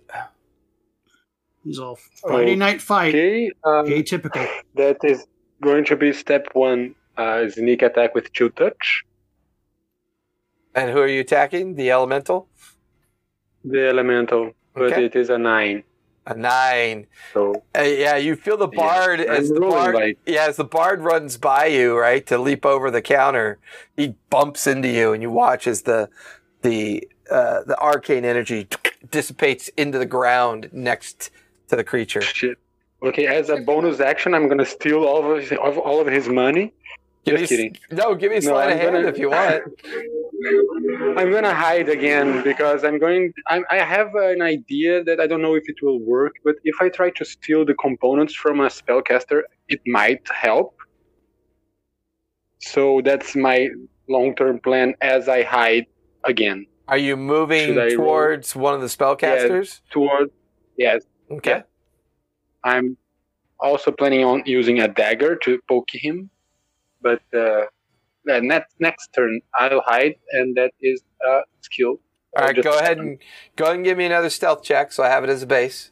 He's 1.64 1.78
all 1.78 1.98
Friday 2.20 2.54
night 2.54 2.82
fight. 2.82 3.14
Okay, 3.14 3.50
um, 3.64 3.86
Atypical. 3.86 4.46
that 4.74 4.98
is 5.04 5.26
going 5.62 5.86
to 5.86 5.96
be 5.96 6.12
step 6.12 6.48
one. 6.52 6.94
Uh, 7.16 7.48
sneak 7.48 7.80
attack 7.80 8.14
with 8.14 8.30
two 8.34 8.50
touch. 8.50 9.04
And 10.74 10.90
who 10.90 10.98
are 10.98 11.08
you 11.08 11.20
attacking? 11.22 11.76
The 11.76 11.90
elemental? 11.90 12.46
The 13.64 13.88
elemental, 13.88 14.52
but 14.74 14.92
Okay. 14.92 15.06
it 15.06 15.16
is 15.16 15.30
a 15.30 15.38
nine. 15.38 15.82
A 16.26 16.34
nine. 16.34 17.06
So 17.32 17.62
Uh, 17.78 17.82
yeah, 17.82 18.16
you 18.16 18.34
feel 18.34 18.56
the 18.56 18.66
bard 18.66 19.20
I'm 19.20 19.28
as 19.30 19.48
the 19.48 19.60
rolling 19.60 19.76
bard. 19.76 19.94
like- 19.94 20.18
yeah, 20.26 20.46
as 20.46 20.56
the 20.56 20.64
bard 20.64 21.02
runs 21.02 21.36
by 21.36 21.66
you, 21.66 21.96
right, 21.96 22.26
to 22.26 22.36
leap 22.38 22.66
over 22.66 22.90
the 22.90 23.00
counter, 23.02 23.58
he 23.96 24.14
bumps 24.28 24.66
into 24.66 24.88
you, 24.88 25.12
and 25.12 25.22
you 25.22 25.30
watch 25.30 25.66
as 25.66 25.82
the 25.82 26.08
the 26.62 27.06
uh, 27.30 27.62
the 27.64 27.78
arcane 27.80 28.24
energy 28.24 28.66
dissipates 29.10 29.68
into 29.76 29.98
the 29.98 30.06
ground 30.06 30.68
next 30.72 31.30
to 31.68 31.76
the 31.76 31.84
creature. 31.84 32.20
shit. 32.20 32.58
Okay, 33.02 33.26
as 33.26 33.50
a 33.50 33.58
bonus 33.58 34.00
action, 34.00 34.34
I'm 34.34 34.48
gonna 34.48 34.64
steal 34.64 35.04
all 35.04 35.30
of 35.32 35.38
his, 35.40 35.52
of 35.52 35.78
all 35.78 36.00
of 36.00 36.06
his 36.08 36.28
money. 36.28 36.72
Give 37.26 37.38
Just 37.38 37.50
me, 37.50 37.56
kidding. 37.56 37.76
No, 37.90 38.14
give 38.14 38.30
me 38.30 38.36
a 38.38 38.40
No, 38.40 38.50
sleight 38.52 38.66
I'm 38.68 38.72
of 38.74 38.78
hand 38.80 38.94
gonna- 38.94 39.08
if 39.08 39.18
you 39.18 39.30
want. 39.30 39.64
I'm 41.18 41.30
gonna 41.32 41.52
hide 41.54 41.88
again 41.88 42.42
because 42.44 42.84
I'm 42.84 42.98
going. 43.00 43.32
I'm, 43.48 43.64
I 43.70 43.78
have 43.78 44.14
an 44.14 44.42
idea 44.42 45.02
that 45.02 45.18
I 45.18 45.26
don't 45.26 45.42
know 45.42 45.54
if 45.54 45.64
it 45.68 45.76
will 45.82 45.98
work, 45.98 46.34
but 46.44 46.54
if 46.62 46.76
I 46.80 46.88
try 46.88 47.10
to 47.10 47.24
steal 47.24 47.64
the 47.64 47.74
components 47.74 48.32
from 48.34 48.60
a 48.60 48.66
spellcaster, 48.68 49.42
it 49.68 49.80
might 49.86 50.22
help. 50.32 50.76
So 52.60 53.00
that's 53.04 53.34
my 53.34 53.68
long-term 54.08 54.60
plan 54.60 54.94
as 55.00 55.28
I 55.28 55.42
hide 55.42 55.86
again 56.24 56.66
Are 56.88 56.98
you 56.98 57.16
moving 57.16 57.74
roll? 57.76 57.90
towards 57.90 58.54
one 58.54 58.74
of 58.74 58.80
the 58.80 58.86
spellcasters? 58.86 59.80
Towards? 59.90 60.32
Yes, 60.78 61.02
Okay. 61.30 61.50
Yeah. 61.50 61.62
I'm 62.62 62.96
also 63.60 63.90
planning 63.90 64.24
on 64.24 64.42
using 64.46 64.80
a 64.80 64.88
dagger 64.88 65.36
to 65.44 65.58
poke 65.68 65.88
him, 65.92 66.30
but 67.06 67.22
uh, 67.38 67.66
next 68.24 68.74
next 68.80 69.12
turn 69.14 69.40
I'll 69.58 69.80
hide, 69.80 70.16
and 70.32 70.56
that 70.56 70.72
is 70.80 71.02
a 71.24 71.42
skill. 71.60 72.00
All 72.36 72.44
right, 72.44 72.62
go 72.62 72.78
ahead 72.78 72.98
and 72.98 73.18
go 73.54 73.64
ahead 73.64 73.76
and 73.76 73.84
give 73.84 73.96
me 73.96 74.04
another 74.04 74.30
stealth 74.30 74.62
check, 74.62 74.92
so 74.92 75.04
I 75.04 75.08
have 75.08 75.22
it 75.24 75.30
as 75.30 75.42
a 75.42 75.46
base. 75.46 75.90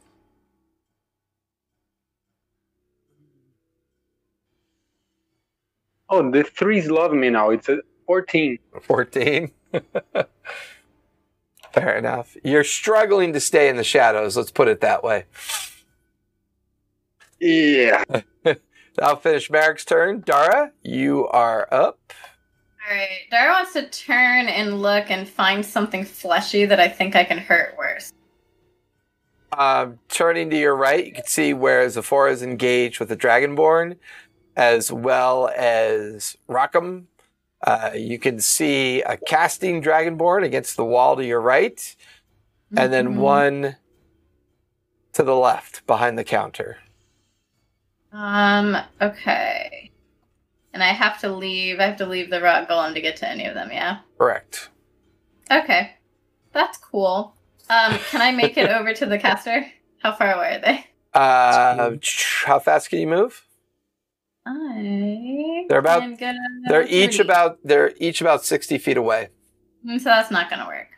Oh, 6.11 6.31
the 6.31 6.43
threes 6.43 6.91
love 6.91 7.13
me 7.13 7.31
now. 7.31 7.51
It's 7.51 7.69
a 7.69 7.79
fourteen. 8.07 8.59
14. 8.83 9.51
Fair 11.73 11.97
enough. 11.97 12.37
You're 12.45 12.63
struggling 12.63 13.33
to 13.33 13.41
stay 13.41 13.69
in 13.69 13.77
the 13.77 13.85
shadows, 13.85 14.37
let's 14.37 14.53
put 14.53 14.69
it 14.69 14.81
that 14.81 15.03
way. 15.03 15.25
Yeah. 17.41 18.05
I'll 19.03 19.17
finish 19.17 19.51
Merrick's 19.51 19.85
turn. 19.85 20.21
Dara, 20.21 20.73
you 20.83 21.27
are 21.29 21.69
up. 21.73 22.13
All 22.89 22.95
right. 22.97 23.21
Dara 23.31 23.53
wants 23.53 23.73
to 23.73 23.89
turn 23.89 24.47
and 24.47 24.81
look 24.83 25.11
and 25.11 25.29
find 25.29 25.65
something 25.65 26.05
fleshy 26.05 26.65
that 26.67 26.79
I 26.79 26.89
think 26.89 27.17
I 27.17 27.25
can 27.25 27.39
hurt 27.39 27.77
worse. 27.77 28.13
Um, 29.57 29.99
turning 30.09 30.51
to 30.51 30.59
your 30.59 30.77
right, 30.77 31.07
you 31.07 31.13
can 31.13 31.27
see 31.27 31.55
where 31.55 31.89
Zephora 31.89 32.33
is 32.33 32.43
engaged 32.43 32.99
with 32.99 33.09
the 33.09 33.17
Dragonborn, 33.17 33.97
as 34.57 34.91
well 34.91 35.49
as 35.57 36.37
Rockham. 36.49 37.05
Uh, 37.65 37.93
you 37.95 38.19
can 38.19 38.41
see 38.41 39.01
a 39.03 39.17
casting 39.17 39.81
Dragonborn 39.81 40.45
against 40.45 40.77
the 40.77 40.85
wall 40.85 41.17
to 41.17 41.25
your 41.25 41.41
right, 41.41 41.97
and 42.77 42.93
then 42.93 43.15
Mhm. 43.15 43.19
one 43.19 43.77
to 45.13 45.23
the 45.23 45.37
left 45.37 45.87
behind 45.87 46.19
the 46.19 46.25
counter. 46.25 46.79
Um. 48.15 48.77
Okay. 49.03 49.91
And 50.73 50.83
I 50.83 50.89
have 50.89 51.21
to 51.21 51.29
leave. 51.29 51.81
I 51.81 51.85
have 51.87 51.97
to 51.99 52.07
leave 52.07 52.31
the 52.31 52.41
rock 52.41 52.69
golem 52.69 52.95
to 52.95 53.01
get 53.01 53.17
to 53.19 53.29
any 53.29 53.45
of 53.47 53.55
them. 53.55 53.71
Yeah. 53.73 53.99
Correct. 54.19 54.71
Okay. 55.51 55.93
That's 56.53 56.79
cool. 56.79 57.35
Um. 57.69 57.99
Can 58.11 58.23
I 58.23 58.31
make 58.31 58.57
it 58.57 58.71
over 58.79 58.95
to 58.95 59.07
the 59.07 59.19
caster? 59.19 59.67
How 59.99 60.13
far 60.13 60.33
away 60.35 60.57
are 60.57 60.61
they? 60.61 60.87
Uh, 61.13 61.97
how 62.45 62.59
fast 62.59 62.89
can 62.91 62.99
you 63.01 63.07
move? 63.07 63.45
I. 64.47 65.65
They're 65.69 65.79
about- 65.79 66.19
They're 66.69 66.87
each 66.87 67.17
30. 67.17 67.23
about 67.23 67.59
they're 67.65 67.93
each 67.99 68.21
about 68.21 68.45
sixty 68.45 68.79
feet 68.79 68.97
away. 68.97 69.29
Mm, 69.87 69.99
So 69.99 70.05
that's 70.11 70.31
not 70.31 70.51
gonna 70.51 70.67
work. 70.67 70.89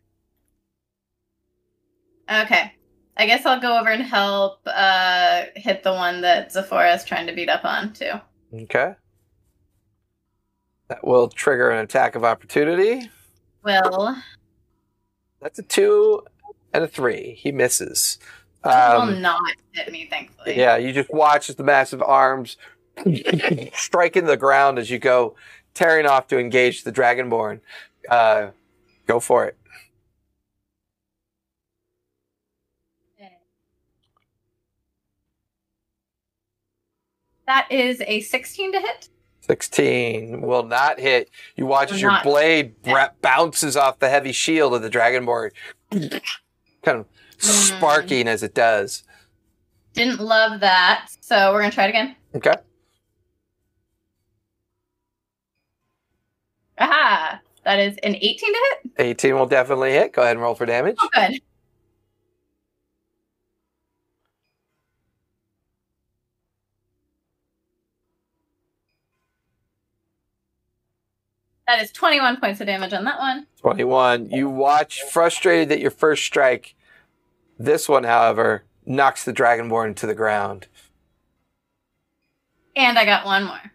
Okay. 2.30 2.72
I 3.16 3.26
guess 3.26 3.46
I'll 3.46 3.60
go 3.60 3.78
over 3.78 3.88
and 3.90 4.02
help 4.02 4.60
uh 4.66 5.44
hit 5.56 5.82
the 5.82 5.92
one 5.92 6.20
that 6.22 6.52
Zephora 6.52 6.94
is 6.94 7.04
trying 7.04 7.26
to 7.26 7.32
beat 7.34 7.48
up 7.48 7.64
on 7.64 7.92
too. 7.92 8.12
Okay. 8.54 8.94
That 10.88 11.04
will 11.06 11.28
trigger 11.28 11.70
an 11.70 11.78
attack 11.82 12.14
of 12.14 12.24
opportunity. 12.24 13.10
Will 13.64 14.16
That's 15.40 15.58
a 15.58 15.62
two 15.62 16.22
and 16.72 16.84
a 16.84 16.88
three. 16.88 17.34
He 17.40 17.50
misses. 17.52 18.18
will 18.64 18.70
Um, 18.72 19.20
not 19.22 19.40
hit 19.72 19.90
me, 19.90 20.06
thankfully. 20.10 20.56
yeah, 20.56 20.76
you 20.76 20.92
just 20.92 21.10
watch 21.12 21.48
as 21.50 21.56
the 21.56 21.64
massive 21.64 22.02
arms 22.02 22.56
strike 23.74 24.16
into 24.16 24.28
the 24.30 24.36
ground 24.36 24.78
as 24.78 24.90
you 24.90 24.98
go 24.98 25.34
tearing 25.74 26.06
off 26.06 26.28
to 26.28 26.38
engage 26.38 26.84
the 26.84 26.92
Dragonborn. 26.92 27.60
Uh, 28.08 28.48
go 29.06 29.18
for 29.20 29.46
it. 29.46 29.56
That 37.46 37.70
is 37.70 38.02
a 38.06 38.20
16 38.20 38.72
to 38.72 38.80
hit. 38.80 39.08
16 39.42 40.42
will 40.42 40.64
not 40.64 40.98
hit. 40.98 41.30
You 41.54 41.66
watch 41.66 41.92
as 41.92 42.00
your 42.00 42.10
not. 42.10 42.24
blade 42.24 42.82
bra- 42.82 43.10
bounces 43.22 43.76
off 43.76 44.00
the 44.00 44.08
heavy 44.08 44.32
shield 44.32 44.74
of 44.74 44.82
the 44.82 44.90
Dragonborn, 44.90 45.52
kind 45.90 46.04
of 46.98 47.06
mm-hmm. 47.06 47.38
sparking 47.38 48.26
as 48.26 48.42
it 48.42 48.54
does. 48.54 49.04
Didn't 49.94 50.20
love 50.20 50.60
that. 50.60 51.08
So 51.20 51.52
we're 51.52 51.60
gonna 51.60 51.72
try 51.72 51.84
it 51.84 51.90
again. 51.90 52.16
Okay. 52.34 52.54
Aha! 56.78 57.40
That 57.64 57.78
is 57.78 57.96
an 58.02 58.14
18 58.16 58.36
to 58.36 58.44
hit. 58.46 58.92
18 58.98 59.34
will 59.34 59.46
definitely 59.46 59.92
hit. 59.92 60.12
Go 60.12 60.22
ahead 60.22 60.36
and 60.36 60.42
roll 60.42 60.54
for 60.54 60.66
damage. 60.66 60.96
Oh, 61.00 61.08
good. 61.14 61.40
That 71.66 71.82
is 71.82 71.90
21 71.90 72.40
points 72.40 72.60
of 72.60 72.66
damage 72.66 72.92
on 72.92 73.04
that 73.04 73.18
one. 73.18 73.46
21. 73.60 74.30
You 74.30 74.48
watch, 74.48 75.02
frustrated 75.02 75.68
that 75.70 75.80
your 75.80 75.90
first 75.90 76.24
strike. 76.24 76.74
This 77.58 77.88
one, 77.88 78.04
however, 78.04 78.64
knocks 78.84 79.24
the 79.24 79.32
Dragonborn 79.32 79.96
to 79.96 80.06
the 80.06 80.14
ground. 80.14 80.68
And 82.76 82.98
I 82.98 83.04
got 83.04 83.24
one 83.24 83.44
more. 83.44 83.72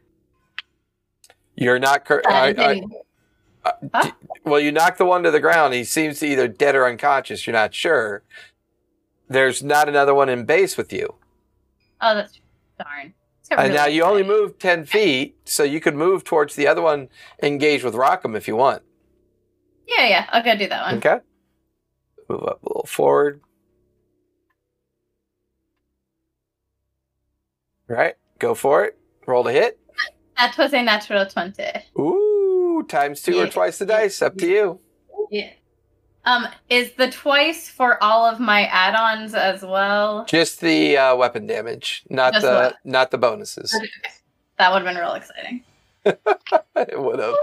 You're 1.55 1.79
not. 1.79 2.05
Cur- 2.05 2.21
uh, 2.27 2.31
uh, 2.33 2.53
is 2.57 2.77
in- 2.77 2.91
Huh? 3.93 4.11
well, 4.43 4.59
you 4.59 4.71
knock 4.71 4.97
the 4.97 5.05
one 5.05 5.21
to 5.21 5.29
the 5.29 5.39
ground. 5.39 5.73
He 5.75 5.83
seems 5.83 6.19
to 6.19 6.25
either 6.27 6.47
dead 6.47 6.75
or 6.75 6.87
unconscious. 6.87 7.45
You're 7.45 7.53
not 7.53 7.75
sure. 7.75 8.23
There's 9.29 9.61
not 9.61 9.87
another 9.87 10.15
one 10.15 10.29
in 10.29 10.45
base 10.45 10.77
with 10.77 10.91
you. 10.91 11.13
oh, 12.01 12.15
that's 12.15 12.39
darn. 12.79 13.13
It's 13.41 13.49
And 13.51 13.73
uh, 13.73 13.75
now 13.75 13.85
you 13.87 14.03
only 14.03 14.23
move 14.23 14.59
10 14.59 14.85
feet, 14.85 15.35
so 15.45 15.63
you 15.63 15.81
could 15.81 15.95
move 15.95 16.23
towards 16.23 16.55
the 16.55 16.67
other 16.67 16.81
one, 16.81 17.09
engage 17.41 17.83
with 17.83 17.95
Rockham 17.95 18.35
if 18.35 18.47
you 18.47 18.55
want. 18.55 18.83
Yeah, 19.87 20.07
yeah. 20.07 20.25
I'll 20.29 20.43
go 20.43 20.55
do 20.55 20.67
that 20.67 20.85
one. 20.85 20.97
Okay. 20.97 21.19
Move 22.29 22.43
up 22.43 22.63
a 22.63 22.69
little 22.69 22.85
forward. 22.87 23.41
All 27.89 27.97
right, 27.97 28.15
go 28.39 28.55
for 28.55 28.85
it. 28.85 28.97
Roll 29.27 29.43
to 29.43 29.51
hit. 29.51 29.77
That 30.37 30.57
was 30.57 30.73
a 30.73 30.81
natural 30.81 31.25
20. 31.25 31.63
Ooh, 31.99 32.85
times 32.87 33.21
two 33.21 33.37
or 33.37 33.47
twice 33.47 33.79
the 33.79 33.85
dice. 33.85 34.21
Up 34.21 34.37
to 34.37 34.47
you. 34.47 34.79
Yeah. 35.29 35.49
Um, 36.23 36.47
is 36.69 36.91
the 36.93 37.09
twice 37.09 37.67
for 37.67 38.01
all 38.03 38.25
of 38.25 38.39
my 38.39 38.65
add-ons 38.67 39.33
as 39.33 39.63
well? 39.63 40.25
Just 40.25 40.61
the 40.61 40.95
uh, 40.97 41.15
weapon 41.15 41.47
damage, 41.47 42.03
not 42.09 42.33
Just 42.33 42.45
the 42.45 42.51
what? 42.53 42.75
not 42.85 43.09
the 43.11 43.17
bonuses. 43.17 43.71
That 44.57 44.71
would 44.71 44.83
have 44.83 44.93
been 44.93 45.01
real 45.01 45.13
exciting. 45.13 45.63
it 46.05 46.99
would 47.01 47.19
have. 47.19 47.35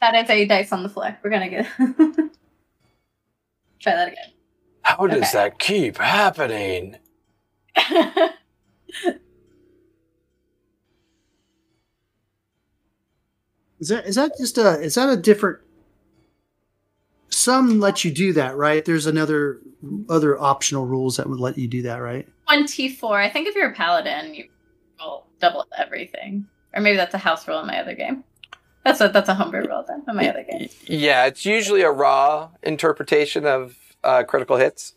That 0.00 0.14
is 0.16 0.28
a 0.30 0.44
dice 0.46 0.72
on 0.72 0.82
the 0.82 0.88
floor. 0.88 1.16
We're 1.22 1.30
gonna 1.30 1.48
get 1.48 1.66
try 3.78 3.94
that 3.94 4.08
again. 4.08 4.32
How 4.82 5.06
does 5.06 5.18
Okay. 5.18 5.30
that 5.34 5.58
keep 5.60 5.98
happening? 5.98 6.96
Is 13.78 13.88
that 13.88 14.04
is 14.06 14.16
that 14.16 14.32
just 14.36 14.58
a 14.58 14.78
is 14.80 14.94
that 14.96 15.08
a 15.08 15.16
different? 15.16 15.60
some 17.40 17.80
let 17.80 18.04
you 18.04 18.10
do 18.10 18.32
that, 18.34 18.56
right? 18.56 18.84
There's 18.84 19.06
another 19.06 19.60
other 20.08 20.40
optional 20.40 20.86
rules 20.86 21.16
that 21.16 21.28
would 21.28 21.40
let 21.40 21.56
you 21.56 21.68
do 21.68 21.82
that, 21.82 21.96
right? 21.96 22.28
Twenty 22.46 22.88
four. 22.88 23.18
I 23.18 23.30
think 23.30 23.48
if 23.48 23.54
you're 23.54 23.70
a 23.70 23.74
paladin, 23.74 24.34
you 24.34 24.48
roll 25.00 25.26
double 25.40 25.66
everything, 25.76 26.46
or 26.74 26.82
maybe 26.82 26.96
that's 26.96 27.14
a 27.14 27.18
house 27.18 27.48
rule 27.48 27.60
in 27.60 27.66
my 27.66 27.80
other 27.80 27.94
game. 27.94 28.24
That's 28.84 29.00
a 29.00 29.08
that's 29.08 29.28
a 29.28 29.34
homebrew 29.34 29.66
rule 29.66 29.84
then 29.86 30.02
in 30.06 30.16
my 30.16 30.28
other 30.28 30.44
game. 30.44 30.68
Yeah, 30.84 31.26
it's 31.26 31.44
usually 31.44 31.82
a 31.82 31.90
raw 31.90 32.50
interpretation 32.62 33.46
of 33.46 33.76
uh, 34.04 34.24
critical 34.24 34.56
hits. 34.56 34.94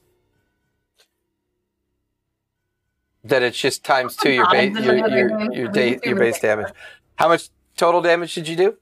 That 3.25 3.41
it's 3.41 3.57
just 3.57 3.85
times 3.85 4.17
two 4.17 4.31
your, 4.31 4.49
base 4.51 4.77
your, 4.77 4.95
your, 4.95 5.53
your, 5.53 5.97
your 6.03 6.15
base 6.17 6.39
damage. 6.41 6.73
How 7.15 7.29
much 7.29 7.49
total 7.77 8.01
damage 8.01 8.35
did 8.35 8.49
you 8.49 8.57
do? 8.57 8.77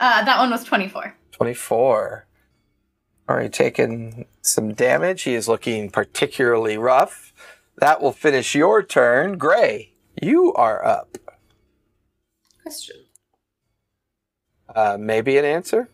Uh, 0.00 0.24
that 0.24 0.38
one 0.38 0.50
was 0.50 0.64
24. 0.64 1.14
24 1.30 2.25
already 3.28 3.48
taken 3.48 4.24
some 4.42 4.74
damage. 4.74 5.22
He 5.22 5.34
is 5.34 5.48
looking 5.48 5.90
particularly 5.90 6.78
rough. 6.78 7.32
That 7.78 8.00
will 8.00 8.12
finish 8.12 8.54
your 8.54 8.82
turn. 8.82 9.36
Gray, 9.38 9.92
you 10.20 10.54
are 10.54 10.84
up. 10.84 11.18
Question. 12.62 12.96
Uh, 14.74 14.96
maybe 14.98 15.38
an 15.38 15.44
answer? 15.44 15.88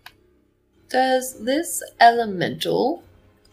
Does 0.88 1.44
this 1.44 1.82
elemental 2.00 3.02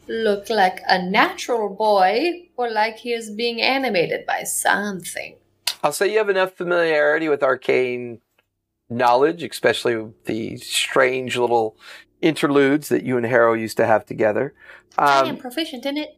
look 0.08 0.50
like 0.50 0.82
a 0.88 1.02
natural 1.02 1.70
boy 1.70 2.50
or 2.58 2.70
like 2.70 2.98
he 2.98 3.14
is 3.14 3.30
being 3.30 3.62
animated 3.62 4.26
by 4.26 4.44
something? 4.44 5.36
I'll 5.84 5.94
say 5.94 6.12
you 6.12 6.18
have 6.18 6.30
enough 6.30 6.54
familiarity 6.54 7.30
with 7.30 7.44
arcane 7.44 8.20
knowledge, 8.90 9.44
especially 9.44 10.12
the 10.26 10.58
strange 10.58 11.38
little 11.38 11.78
interludes 12.22 12.90
that 12.90 13.04
you 13.04 13.18
and 13.18 13.26
Harrow 13.26 13.54
used 13.54 13.78
to 13.78 13.86
have 13.86 14.06
together. 14.06 14.54
I 14.98 15.20
am 15.22 15.28
Um, 15.36 15.38
proficient 15.38 15.86
in 15.86 15.98
it. 15.98 16.18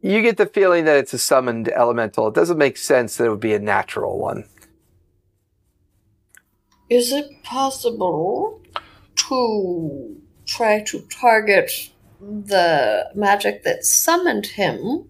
you 0.00 0.22
get 0.22 0.36
the 0.36 0.46
feeling 0.46 0.84
that 0.84 0.96
it's 0.98 1.12
a 1.14 1.18
summoned 1.18 1.68
elemental. 1.68 2.28
It 2.28 2.34
doesn't 2.34 2.58
make 2.58 2.76
sense 2.76 3.16
that 3.16 3.24
it 3.24 3.30
would 3.30 3.40
be 3.40 3.54
a 3.54 3.58
natural 3.58 4.18
one. 4.18 4.44
Is 6.88 7.12
it 7.12 7.42
possible 7.42 8.60
to 9.28 10.20
try 10.46 10.82
to 10.84 11.00
target 11.10 11.90
the 12.20 13.10
magic 13.14 13.64
that 13.64 13.84
summoned 13.84 14.46
him? 14.46 15.08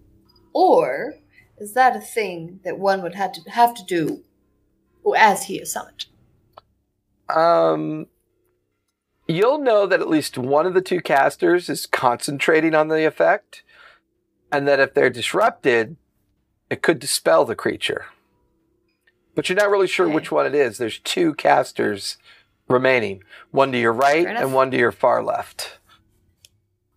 Or 0.53 1.15
is 1.59 1.73
that 1.73 1.95
a 1.95 1.99
thing 2.01 2.59
that 2.63 2.79
one 2.79 3.03
would 3.03 3.13
have 3.15 3.31
to 3.33 3.41
have 3.51 3.75
to 3.75 3.83
do 3.85 4.23
as 5.15 5.43
he 5.43 5.59
is 5.59 5.71
summoned? 5.71 6.05
Um, 7.29 8.07
you'll 9.27 9.59
know 9.59 9.85
that 9.87 10.01
at 10.01 10.09
least 10.09 10.37
one 10.37 10.65
of 10.65 10.73
the 10.73 10.81
two 10.81 11.01
casters 11.01 11.69
is 11.69 11.85
concentrating 11.85 12.75
on 12.75 12.87
the 12.89 13.05
effect, 13.05 13.63
and 14.51 14.67
that 14.67 14.79
if 14.79 14.93
they're 14.93 15.09
disrupted, 15.09 15.95
it 16.69 16.81
could 16.81 16.99
dispel 16.99 17.45
the 17.45 17.55
creature. 17.55 18.05
But 19.35 19.47
you're 19.49 19.55
not 19.57 19.69
really 19.69 19.87
sure 19.87 20.05
Okay. 20.07 20.15
which 20.15 20.31
one 20.31 20.45
it 20.45 20.55
is. 20.55 20.77
There's 20.77 20.99
two 20.99 21.33
casters 21.35 22.17
remaining 22.67 23.23
one 23.51 23.71
to 23.71 23.77
your 23.79 23.93
right 23.93 24.25
and 24.27 24.53
one 24.53 24.71
to 24.71 24.77
your 24.77 24.91
far 24.91 25.23
left. 25.23 25.79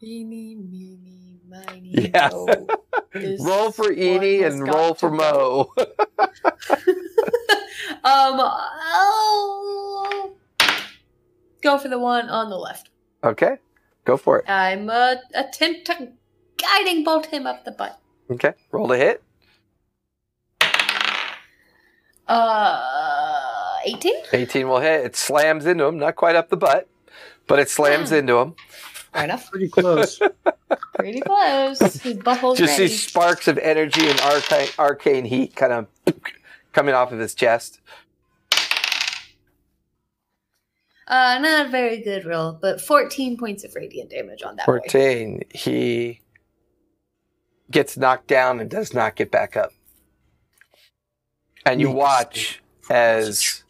Eeny, 0.03 0.57
meeny, 0.57 1.41
miny, 1.49 2.11
Yeah. 2.15 2.29
mo. 2.31 2.67
Roll 3.39 3.71
for 3.73 3.93
one 3.93 3.99
Edie 3.99 4.43
and 4.45 4.67
roll 4.67 4.95
for 4.95 5.11
go. 5.11 5.11
Mo. 5.11 5.73
um, 8.05 8.41
I'll 8.41 10.37
go 11.63 11.79
for 11.79 11.89
the 11.89 11.99
one 11.99 12.29
on 12.29 12.51
the 12.51 12.57
left. 12.59 12.91
okay, 13.25 13.57
go 14.05 14.17
for 14.17 14.39
it. 14.39 14.49
I'm 14.49 14.89
uh, 14.91 15.17
attempt 15.35 15.87
to 15.87 16.09
guiding 16.57 17.05
bolt 17.05 17.27
him 17.27 17.47
up 17.47 17.65
the 17.65 17.71
butt. 17.73 17.99
Okay, 18.31 18.53
roll 18.71 18.89
to 18.89 18.97
hit. 18.97 19.23
Uh, 22.29 23.79
18? 23.85 24.13
18 24.33 24.69
will 24.69 24.81
hit. 24.81 25.05
It 25.05 25.17
slams 25.17 25.67
into 25.67 25.85
him, 25.85 25.99
not 25.99 26.17
quite 26.17 26.37
up 26.37 26.49
the 26.49 26.57
butt, 26.57 26.89
but 27.47 27.59
it 27.59 27.69
slams 27.69 28.11
Hmm. 28.11 28.17
into 28.17 28.37
him. 28.39 28.55
Fair 29.13 29.25
enough. 29.25 29.51
Pretty 29.51 29.69
close. 29.69 30.21
Pretty 30.95 31.21
close. 31.23 31.79
His 31.81 32.15
butthole's 32.19 32.59
Just 32.59 32.79
ready. 32.79 32.85
these 32.87 33.03
sparks 33.09 33.49
of 33.49 33.59
energy 33.59 34.07
and 34.09 34.21
arcane, 34.21 34.69
arcane 34.79 35.25
heat 35.25 35.57
kind 35.57 35.73
of 35.73 35.87
coming 36.73 36.95
off 36.95 37.11
of 37.11 37.19
his 37.19 37.35
chest. 37.35 37.81
Uh, 41.11 41.39
not 41.43 41.67
a 41.67 41.69
very 41.69 42.01
good 42.01 42.25
roll, 42.25 42.53
but 42.53 42.81
14 42.81 43.37
points 43.37 43.65
of 43.65 43.75
radiant 43.75 44.11
damage 44.11 44.43
on 44.45 44.55
that 44.57 44.65
boy. 44.67 44.79
14. 44.79 45.43
He 45.53 46.21
gets 47.71 47.97
knocked 47.97 48.29
down 48.29 48.61
and 48.61 48.71
does 48.71 48.95
not 48.95 49.17
get 49.17 49.31
back 49.31 49.57
up. 49.57 49.73
And 51.67 51.81
you 51.81 51.91
watch 51.91 52.63
as 52.89 53.65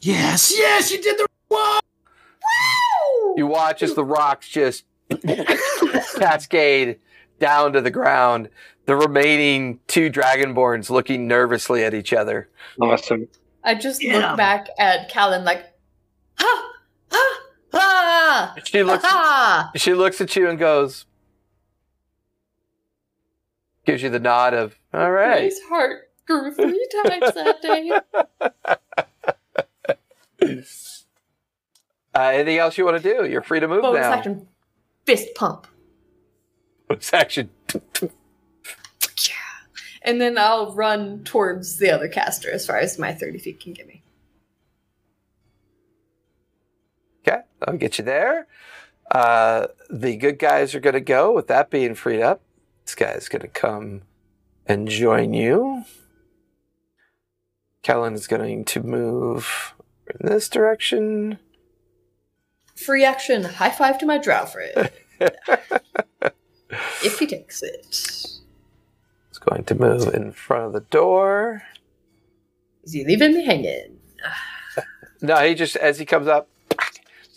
yes, 0.00 0.52
yes, 0.56 0.92
you 0.92 1.00
did 1.02 1.18
the 1.18 1.26
one. 1.48 1.80
you 3.36 3.46
watch 3.46 3.82
as 3.82 3.94
the 3.94 4.04
rocks 4.04 4.48
just 4.48 4.84
cascade 6.18 6.98
down 7.38 7.72
to 7.72 7.80
the 7.80 7.90
ground. 7.90 8.48
The 8.86 8.96
remaining 8.96 9.80
two 9.86 10.10
dragonborns 10.10 10.90
looking 10.90 11.26
nervously 11.26 11.84
at 11.84 11.94
each 11.94 12.12
other. 12.12 12.48
Awesome. 12.80 13.28
I 13.64 13.74
just 13.74 14.00
Get 14.00 14.14
look 14.16 14.24
'em. 14.24 14.36
back 14.36 14.68
at 14.78 15.08
Callan 15.08 15.44
like, 15.44 15.64
ha, 16.40 16.72
ha, 17.10 17.40
ha, 17.72 18.54
She 18.64 18.82
looks 18.82 19.04
ha. 19.04 19.70
she 19.76 19.94
looks 19.94 20.20
at 20.20 20.34
you 20.36 20.48
and 20.48 20.58
goes 20.58 21.06
gives 23.86 24.02
you 24.02 24.10
the 24.10 24.20
nod 24.20 24.54
of 24.54 24.76
all 24.92 25.10
right. 25.10 25.42
His 25.44 25.60
heart 25.68 26.10
grew 26.26 26.52
three 26.52 26.86
times 27.04 27.34
that 27.34 27.62
day. 27.62 27.90
Uh, 32.12 32.22
anything 32.34 32.58
else 32.58 32.76
you 32.76 32.84
want 32.84 33.00
to 33.00 33.14
do? 33.14 33.24
You're 33.24 33.40
free 33.42 33.60
to 33.60 33.68
move 33.68 33.82
Bonus 33.82 34.00
now. 34.00 34.12
action, 34.12 34.48
fist 35.06 35.28
pump. 35.36 35.68
Bonus 36.88 37.14
action. 37.14 37.50
And 40.02 40.20
then 40.20 40.36
I'll 40.38 40.74
run 40.74 41.22
towards 41.24 41.76
the 41.78 41.90
other 41.90 42.08
caster 42.08 42.50
as 42.50 42.66
far 42.66 42.78
as 42.78 42.98
my 42.98 43.12
30 43.12 43.38
feet 43.38 43.60
can 43.60 43.74
get 43.74 43.86
me. 43.86 43.99
Okay, 47.26 47.40
I'll 47.66 47.76
get 47.76 47.98
you 47.98 48.04
there. 48.04 48.46
Uh, 49.10 49.66
the 49.88 50.16
good 50.16 50.38
guys 50.38 50.74
are 50.74 50.80
going 50.80 50.94
to 50.94 51.00
go. 51.00 51.32
With 51.32 51.48
that 51.48 51.70
being 51.70 51.94
freed 51.94 52.22
up, 52.22 52.42
this 52.84 52.94
guy's 52.94 53.28
going 53.28 53.42
to 53.42 53.48
come 53.48 54.02
and 54.66 54.88
join 54.88 55.34
you. 55.34 55.84
Kellen 57.82 58.14
is 58.14 58.26
going 58.26 58.64
to 58.64 58.82
move 58.82 59.74
in 60.20 60.28
this 60.28 60.48
direction. 60.48 61.38
Free 62.76 63.04
action, 63.04 63.44
high 63.44 63.70
five 63.70 63.98
to 63.98 64.06
my 64.06 64.18
drow 64.18 64.46
friend. 64.46 64.90
if 67.02 67.18
he 67.18 67.26
takes 67.26 67.62
it. 67.62 67.86
He's 67.86 69.38
going 69.38 69.64
to 69.64 69.74
move 69.74 70.14
in 70.14 70.32
front 70.32 70.66
of 70.66 70.72
the 70.72 70.80
door. 70.80 71.62
Is 72.84 72.92
he 72.92 73.04
leaving 73.04 73.34
me 73.34 73.44
hanging? 73.44 73.98
No, 75.22 75.36
he 75.46 75.54
just, 75.54 75.76
as 75.76 75.98
he 75.98 76.06
comes 76.06 76.28
up, 76.28 76.48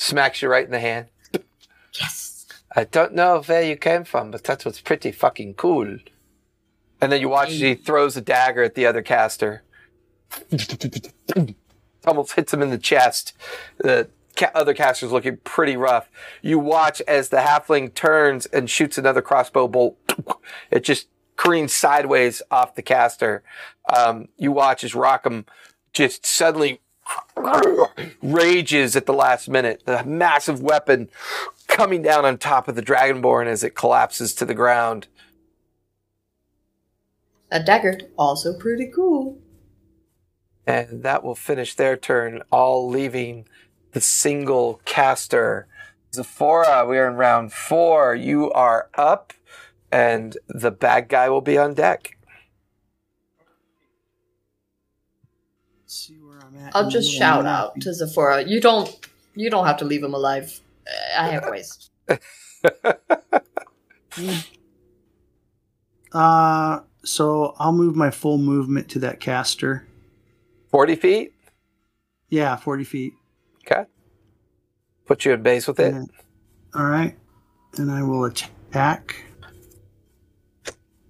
smacks 0.04 0.42
you 0.42 0.50
right 0.50 0.66
in 0.66 0.72
the 0.72 0.80
hand. 0.80 1.08
Yes. 2.00 2.46
I 2.76 2.84
don't 2.84 3.14
know 3.14 3.42
where 3.42 3.62
you 3.64 3.76
came 3.76 4.04
from, 4.04 4.32
but 4.32 4.44
that 4.46 4.66
was 4.66 4.82
pretty 4.82 5.12
fucking 5.12 5.56
cool. 5.56 5.98
And 7.00 7.12
then 7.12 7.22
you 7.22 7.30
watch 7.30 7.50
as 7.50 7.60
he 7.60 7.76
throws 7.76 8.18
a 8.18 8.22
dagger 8.22 8.64
at 8.64 8.76
the 8.76 8.86
other 8.86 9.02
caster. 9.02 9.64
Almost 12.06 12.34
hits 12.34 12.54
him 12.54 12.62
in 12.62 12.70
the 12.70 12.78
chest. 12.78 13.34
The 13.78 14.10
ca- 14.36 14.52
other 14.56 14.74
caster's 14.74 15.12
looking 15.12 15.38
pretty 15.44 15.78
rough. 15.78 16.10
You 16.42 16.60
watch 16.60 17.02
as 17.08 17.30
the 17.30 17.38
halfling 17.38 17.94
turns 17.94 18.46
and 18.48 18.70
shoots 18.70 18.98
another 18.98 19.22
crossbow 19.22 19.68
bolt. 19.68 19.98
It 20.72 20.84
just 20.84 21.08
careens 21.38 21.74
sideways 21.74 22.42
off 22.52 22.76
the 22.76 22.82
caster. 22.82 23.44
Um, 23.96 24.28
you 24.38 24.52
watch 24.52 24.84
as 24.84 24.94
Rockham 24.94 25.46
just 25.94 26.26
suddenly 26.26 26.82
rages 28.22 28.96
at 28.96 29.06
the 29.06 29.14
last 29.14 29.50
minute. 29.50 29.84
The 29.86 30.04
massive 30.04 30.62
weapon 30.62 31.10
coming 31.68 32.02
down 32.02 32.26
on 32.26 32.38
top 32.38 32.68
of 32.68 32.76
the 32.76 32.82
Dragonborn 32.82 33.48
as 33.48 33.64
it 33.64 33.76
collapses 33.76 34.34
to 34.36 34.46
the 34.46 34.54
ground. 34.54 35.08
A 37.52 37.62
dagger, 37.62 38.00
also 38.18 38.58
pretty 38.58 38.88
cool. 38.94 39.40
And 40.66 41.04
that 41.04 41.24
will 41.24 41.36
finish 41.36 41.76
their 41.76 41.98
turn, 41.98 42.42
all 42.52 42.88
leaving 42.88 43.48
the 43.92 44.02
single 44.02 44.82
caster. 44.86 45.68
Zephora, 46.14 46.86
we 46.88 46.98
are 46.98 47.08
in 47.08 47.16
round 47.16 47.54
four. 47.54 48.16
You 48.16 48.52
are 48.52 48.90
up, 48.96 49.34
and 49.92 50.38
the 50.48 50.72
bad 50.72 51.10
guy 51.10 51.30
will 51.30 51.42
be 51.42 51.58
on 51.58 51.74
deck. 51.74 52.18
Let's 56.64 56.70
see 56.70 56.70
where 56.70 56.70
I'm 56.70 56.70
at. 56.70 56.76
I'll 56.76 56.90
just 56.90 57.12
shout 57.12 57.46
out 57.46 57.82
to 57.82 57.94
Zephora. 57.94 58.44
You 58.48 58.60
don't 58.62 58.90
you 59.36 59.50
don't 59.50 59.66
have 59.66 59.78
to 59.78 59.86
leave 59.86 60.04
him 60.04 60.14
alive. 60.14 60.60
I 61.18 61.30
have 61.30 61.46
ways. 61.50 61.90
Uh, 66.12 66.82
so 67.04 67.56
I'll 67.58 67.72
move 67.72 67.96
my 67.96 68.12
full 68.12 68.38
movement 68.38 68.90
to 68.90 69.00
that 69.00 69.20
caster. 69.20 69.88
40 70.70 70.96
feet? 70.96 71.34
Yeah, 72.30 72.56
40 72.56 72.84
feet. 72.84 73.14
Okay. 73.66 73.86
Put 75.06 75.26
you 75.26 75.34
at 75.34 75.44
base 75.44 75.68
with 75.68 75.80
it. 75.80 75.94
And- 75.94 76.12
all 76.76 76.86
right. 76.86 77.18
And 77.78 77.92
I 77.92 78.04
will 78.04 78.26
attack 78.26 79.16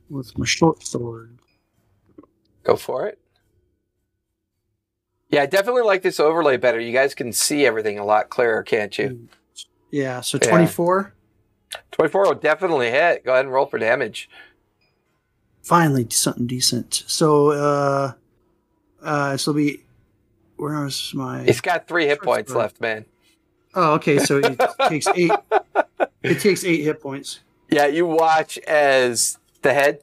with 0.10 0.38
my 0.38 0.46
short 0.46 0.86
sword. 0.86 1.38
Go 2.64 2.78
for 2.78 3.08
it. 3.08 3.20
Yeah, 5.34 5.42
I 5.42 5.46
definitely 5.48 5.82
like 5.82 6.04
this 6.04 6.20
overlay 6.20 6.58
better. 6.58 6.80
You 6.80 6.94
guys 6.94 7.16
can 7.16 7.34
see 7.34 7.66
everything 7.66 7.98
a 7.98 8.06
lot 8.06 8.30
clearer, 8.30 8.62
can't 8.62 8.96
you? 9.00 9.30
Yeah, 9.90 10.22
so 10.22 10.38
Yeah. 10.40 10.48
24. 10.48 11.12
24 11.92 12.24
will 12.28 12.36
definitely 12.36 12.92
hit. 12.92 13.26
Go 13.26 13.32
ahead 13.34 13.46
and 13.46 13.52
roll 13.52 13.66
for 13.66 13.80
damage. 13.80 14.30
Finally, 15.64 16.06
something 16.12 16.46
decent. 16.46 17.04
So, 17.08 17.50
uh, 17.50 18.12
uh, 19.02 19.32
this 19.32 19.48
will 19.48 19.56
be. 19.56 19.84
Where 20.58 20.84
was 20.84 21.14
my. 21.16 21.42
It's 21.46 21.62
got 21.62 21.88
three 21.88 22.06
hit 22.06 22.22
points 22.22 22.52
one. 22.52 22.60
left, 22.60 22.80
man. 22.80 23.06
Oh, 23.74 23.94
okay. 23.96 24.20
So 24.20 24.38
it 24.38 24.62
takes 24.88 25.08
eight. 25.16 25.32
It 26.22 26.42
takes 26.42 26.64
eight 26.64 26.84
hit 26.84 27.02
points. 27.02 27.40
Yeah, 27.72 27.88
you 27.88 28.06
watch 28.06 28.60
as 28.60 29.40
the 29.64 29.74
head 29.74 30.02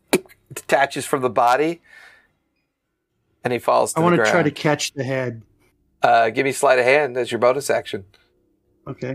detaches 0.53 1.07
from 1.07 1.23
the 1.23 1.31
body 1.31 1.81
and 3.45 3.53
he 3.53 3.59
falls 3.59 3.93
to 3.95 4.01
I 4.01 4.03
want 4.03 4.17
to 4.17 4.31
try 4.31 4.43
to 4.43 4.51
catch 4.51 4.93
the 4.93 5.05
head. 5.05 5.43
Uh, 6.03 6.31
give 6.31 6.45
me 6.45 6.53
sleight 6.53 6.79
of 6.79 6.85
hand 6.85 7.17
as 7.17 7.31
your 7.31 7.39
bonus 7.39 7.69
action. 7.71 8.05
Okay. 8.87 9.15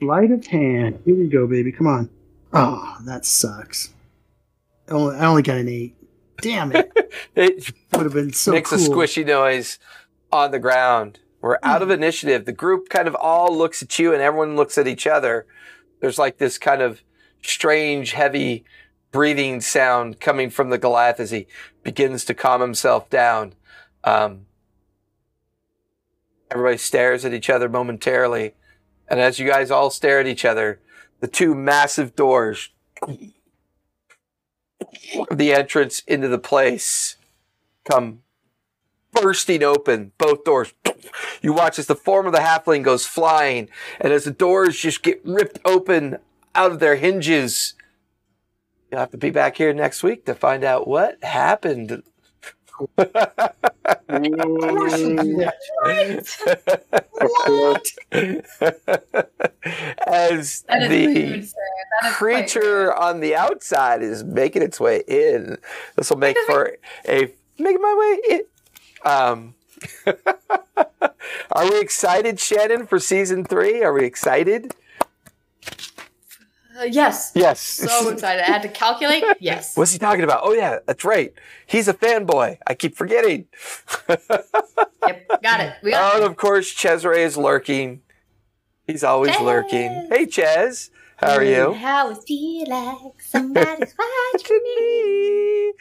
Light 0.00 0.30
of 0.30 0.46
hand. 0.46 1.00
Here 1.04 1.14
we 1.14 1.28
go, 1.28 1.46
baby. 1.46 1.72
Come 1.72 1.86
on. 1.86 2.10
Oh, 2.52 2.98
that 3.04 3.24
sucks. 3.24 3.92
I 4.88 4.92
only, 4.92 5.16
I 5.16 5.26
only 5.26 5.42
got 5.42 5.58
an 5.58 5.68
eight. 5.68 5.94
Damn 6.40 6.72
it. 6.74 6.90
It 7.36 7.70
Would 7.92 8.04
have 8.04 8.14
been 8.14 8.32
so 8.32 8.52
makes 8.52 8.70
cool. 8.70 8.78
a 8.78 8.88
squishy 8.88 9.24
noise 9.26 9.78
on 10.32 10.50
the 10.50 10.58
ground. 10.58 11.18
We're 11.42 11.58
out 11.62 11.82
of 11.82 11.90
initiative. 11.90 12.46
The 12.46 12.52
group 12.52 12.88
kind 12.88 13.06
of 13.06 13.14
all 13.14 13.54
looks 13.54 13.82
at 13.82 13.98
you 13.98 14.14
and 14.14 14.22
everyone 14.22 14.56
looks 14.56 14.78
at 14.78 14.86
each 14.88 15.06
other. 15.06 15.44
There's 16.00 16.18
like 16.18 16.38
this 16.38 16.56
kind 16.56 16.80
of 16.80 17.02
strange, 17.42 18.12
heavy 18.12 18.64
breathing 19.12 19.60
sound 19.60 20.18
coming 20.18 20.50
from 20.50 20.70
the 20.70 20.78
Goliath 20.78 21.20
as 21.20 21.30
he 21.30 21.46
begins 21.82 22.24
to 22.24 22.34
calm 22.34 22.60
himself 22.60 23.08
down. 23.10 23.54
Um, 24.02 24.46
everybody 26.50 26.78
stares 26.78 27.24
at 27.24 27.34
each 27.34 27.48
other 27.50 27.68
momentarily. 27.68 28.54
And 29.08 29.20
as 29.20 29.38
you 29.38 29.46
guys 29.46 29.70
all 29.70 29.90
stare 29.90 30.20
at 30.20 30.26
each 30.26 30.44
other, 30.44 30.80
the 31.20 31.28
two 31.28 31.54
massive 31.54 32.16
doors 32.16 32.70
of 33.02 33.18
the 35.38 35.52
entrance 35.52 36.00
into 36.06 36.28
the 36.28 36.38
place 36.38 37.16
come 37.84 38.20
bursting 39.12 39.62
open, 39.62 40.12
both 40.18 40.44
doors. 40.44 40.72
You 41.42 41.52
watch 41.52 41.78
as 41.78 41.86
the 41.86 41.94
form 41.94 42.26
of 42.26 42.32
the 42.32 42.38
halfling 42.38 42.82
goes 42.82 43.04
flying, 43.04 43.68
and 44.00 44.12
as 44.12 44.24
the 44.24 44.30
doors 44.30 44.78
just 44.78 45.02
get 45.02 45.20
ripped 45.24 45.58
open 45.64 46.18
out 46.54 46.72
of 46.72 46.80
their 46.80 46.96
hinges. 46.96 47.74
You'll 48.92 49.00
have 49.00 49.10
to 49.12 49.16
be 49.16 49.30
back 49.30 49.56
here 49.56 49.72
next 49.72 50.02
week 50.02 50.26
to 50.26 50.34
find 50.34 50.64
out 50.64 50.86
what 50.86 51.16
happened. 51.24 52.02
as 52.98 53.08
the 60.68 61.06
rude, 61.06 61.48
sir. 61.48 61.54
That 61.54 61.54
is 61.54 61.54
quite 61.54 62.02
rude. 62.02 62.12
creature 62.12 62.94
on 62.94 63.20
the 63.20 63.34
outside 63.34 64.02
is 64.02 64.24
making 64.24 64.60
its 64.60 64.78
way 64.78 65.02
in. 65.08 65.56
This 65.96 66.10
will 66.10 66.18
make 66.18 66.36
for 66.46 66.76
a 67.08 67.32
making 67.58 67.80
my 67.80 68.18
way 68.28 68.36
in. 68.36 69.10
Um, 69.10 69.54
are 71.52 71.70
we 71.70 71.80
excited, 71.80 72.38
Shannon, 72.38 72.86
for 72.86 72.98
season 72.98 73.46
three? 73.46 73.82
Are 73.82 73.94
we 73.94 74.04
excited? 74.04 74.74
Uh, 76.78 76.84
yes. 76.84 77.32
Yes. 77.34 77.60
So 77.60 78.08
excited. 78.08 78.42
I 78.42 78.46
had 78.46 78.62
to 78.62 78.68
calculate. 78.68 79.24
Yes. 79.40 79.76
What's 79.76 79.92
he 79.92 79.98
talking 79.98 80.24
about? 80.24 80.40
Oh 80.44 80.52
yeah, 80.52 80.78
that's 80.86 81.04
right. 81.04 81.32
He's 81.66 81.88
a 81.88 81.94
fanboy. 81.94 82.58
I 82.66 82.74
keep 82.74 82.96
forgetting. 82.96 83.46
Yep. 85.04 85.42
Got 85.42 85.60
it. 85.60 85.72
We 85.82 85.90
got 85.90 86.14
and 86.14 86.22
it. 86.22 86.30
of 86.30 86.36
course, 86.36 86.72
Cesare 86.72 87.12
is 87.14 87.36
lurking. 87.36 88.02
He's 88.86 89.02
always 89.02 89.32
Ches. 89.32 89.40
lurking. 89.40 90.06
Hey, 90.08 90.26
Ches. 90.26 90.90
How 91.16 91.34
are 91.34 91.42
you? 91.42 91.72
How 91.72 92.10
it 92.10 92.18
feel 92.24 92.68
like 92.68 93.20
somebody's 93.20 93.94
watching 94.32 94.60
me. 94.78 95.72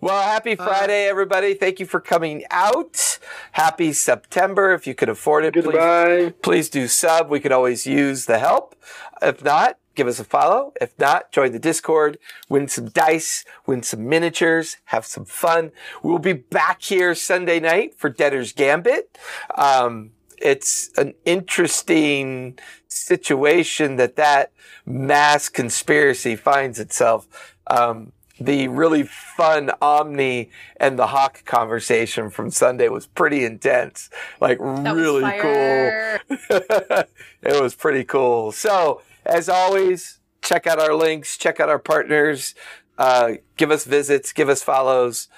Well, 0.00 0.22
happy 0.22 0.54
Friday, 0.54 1.06
everybody. 1.06 1.54
Thank 1.54 1.80
you 1.80 1.86
for 1.86 2.00
coming 2.00 2.44
out. 2.50 3.18
Happy 3.52 3.92
September. 3.92 4.72
If 4.72 4.86
you 4.86 4.94
could 4.94 5.08
afford 5.08 5.44
it, 5.44 5.54
please, 5.54 5.64
Goodbye. 5.64 6.34
please 6.42 6.68
do 6.68 6.88
sub. 6.88 7.28
We 7.28 7.40
could 7.40 7.52
always 7.52 7.86
use 7.86 8.26
the 8.26 8.38
help. 8.38 8.74
If 9.22 9.42
not, 9.42 9.78
give 9.94 10.06
us 10.06 10.20
a 10.20 10.24
follow. 10.24 10.72
If 10.80 10.96
not, 10.98 11.32
join 11.32 11.52
the 11.52 11.58
Discord, 11.58 12.18
win 12.48 12.68
some 12.68 12.90
dice, 12.90 13.44
win 13.66 13.82
some 13.82 14.08
miniatures, 14.08 14.76
have 14.86 15.04
some 15.06 15.24
fun. 15.24 15.72
We'll 16.02 16.18
be 16.18 16.34
back 16.34 16.82
here 16.82 17.14
Sunday 17.14 17.58
night 17.58 17.94
for 17.98 18.10
Debtor's 18.10 18.52
Gambit. 18.52 19.18
Um, 19.56 20.12
it's 20.38 20.90
an 20.98 21.14
interesting 21.24 22.58
situation 22.88 23.96
that 23.96 24.16
that 24.16 24.52
mass 24.84 25.48
conspiracy 25.48 26.36
finds 26.36 26.78
itself. 26.78 27.56
Um, 27.66 28.12
the 28.38 28.68
really 28.68 29.02
fun 29.02 29.70
Omni 29.80 30.50
and 30.78 30.98
the 30.98 31.08
Hawk 31.08 31.44
conversation 31.44 32.30
from 32.30 32.50
Sunday 32.50 32.88
was 32.88 33.06
pretty 33.06 33.44
intense. 33.44 34.10
Like 34.40 34.58
That 34.58 34.94
really 34.94 35.22
cool. 35.40 37.06
it 37.42 37.62
was 37.62 37.74
pretty 37.74 38.04
cool. 38.04 38.52
So, 38.52 39.02
as 39.24 39.48
always, 39.48 40.20
check 40.42 40.66
out 40.66 40.78
our 40.78 40.94
links, 40.94 41.36
check 41.36 41.60
out 41.60 41.68
our 41.68 41.78
partners, 41.78 42.54
uh, 42.98 43.32
give 43.56 43.70
us 43.70 43.84
visits, 43.84 44.32
give 44.32 44.48
us 44.48 44.62
follows, 44.62 45.28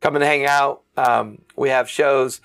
come 0.00 0.14
and 0.14 0.24
hang 0.24 0.46
out. 0.46 0.82
Um, 0.96 1.42
we 1.56 1.70
have 1.70 1.88
shows 1.88 2.40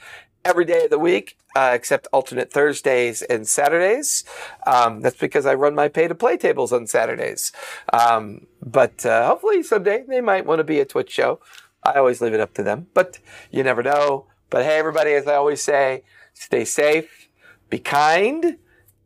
every 0.45 0.65
day 0.65 0.85
of 0.85 0.89
the 0.89 0.99
week, 0.99 1.37
uh, 1.57 1.71
except 1.73 2.05
alternate 2.13 2.53
Thursdays 2.53 3.23
and 3.23 3.47
Saturdays. 3.47 4.23
Um, 4.67 5.01
that's 5.01 5.17
because 5.17 5.47
I 5.47 5.55
run 5.55 5.73
my 5.73 5.87
pay 5.87 6.07
to 6.07 6.13
play 6.13 6.37
tables 6.37 6.71
on 6.71 6.85
Saturdays. 6.85 7.51
Um, 7.91 8.45
but 8.63 9.03
uh, 9.07 9.25
hopefully 9.25 9.63
someday 9.63 10.03
they 10.07 10.21
might 10.21 10.45
want 10.45 10.59
to 10.59 10.63
be 10.63 10.79
a 10.79 10.85
Twitch 10.85 11.11
show. 11.11 11.39
I 11.81 11.93
always 11.93 12.21
leave 12.21 12.35
it 12.35 12.39
up 12.39 12.53
to 12.55 12.63
them, 12.63 12.87
but 12.93 13.17
you 13.49 13.63
never 13.63 13.81
know. 13.81 14.27
But 14.51 14.65
hey, 14.65 14.77
everybody, 14.77 15.13
as 15.13 15.25
I 15.25 15.33
always 15.33 15.63
say, 15.63 16.03
stay 16.35 16.63
safe, 16.63 17.27
be 17.71 17.79
kind, 17.79 18.57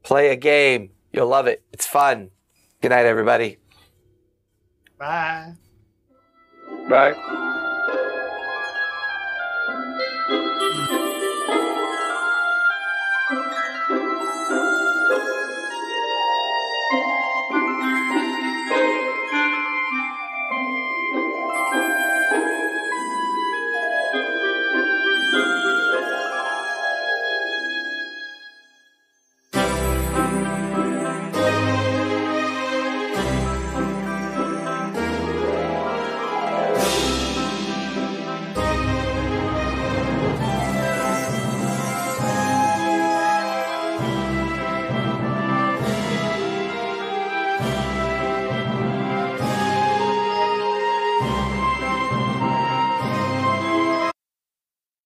play 0.04 0.28
a 0.28 0.36
game. 0.36 0.90
You'll 1.14 1.28
love 1.28 1.48
it. 1.48 1.64
It's 1.72 1.88
fun. 1.88 2.32
Good 2.82 2.90
night, 2.90 3.06
everybody. 3.06 3.60
Bye. 5.00 5.54
Bye. 6.90 7.70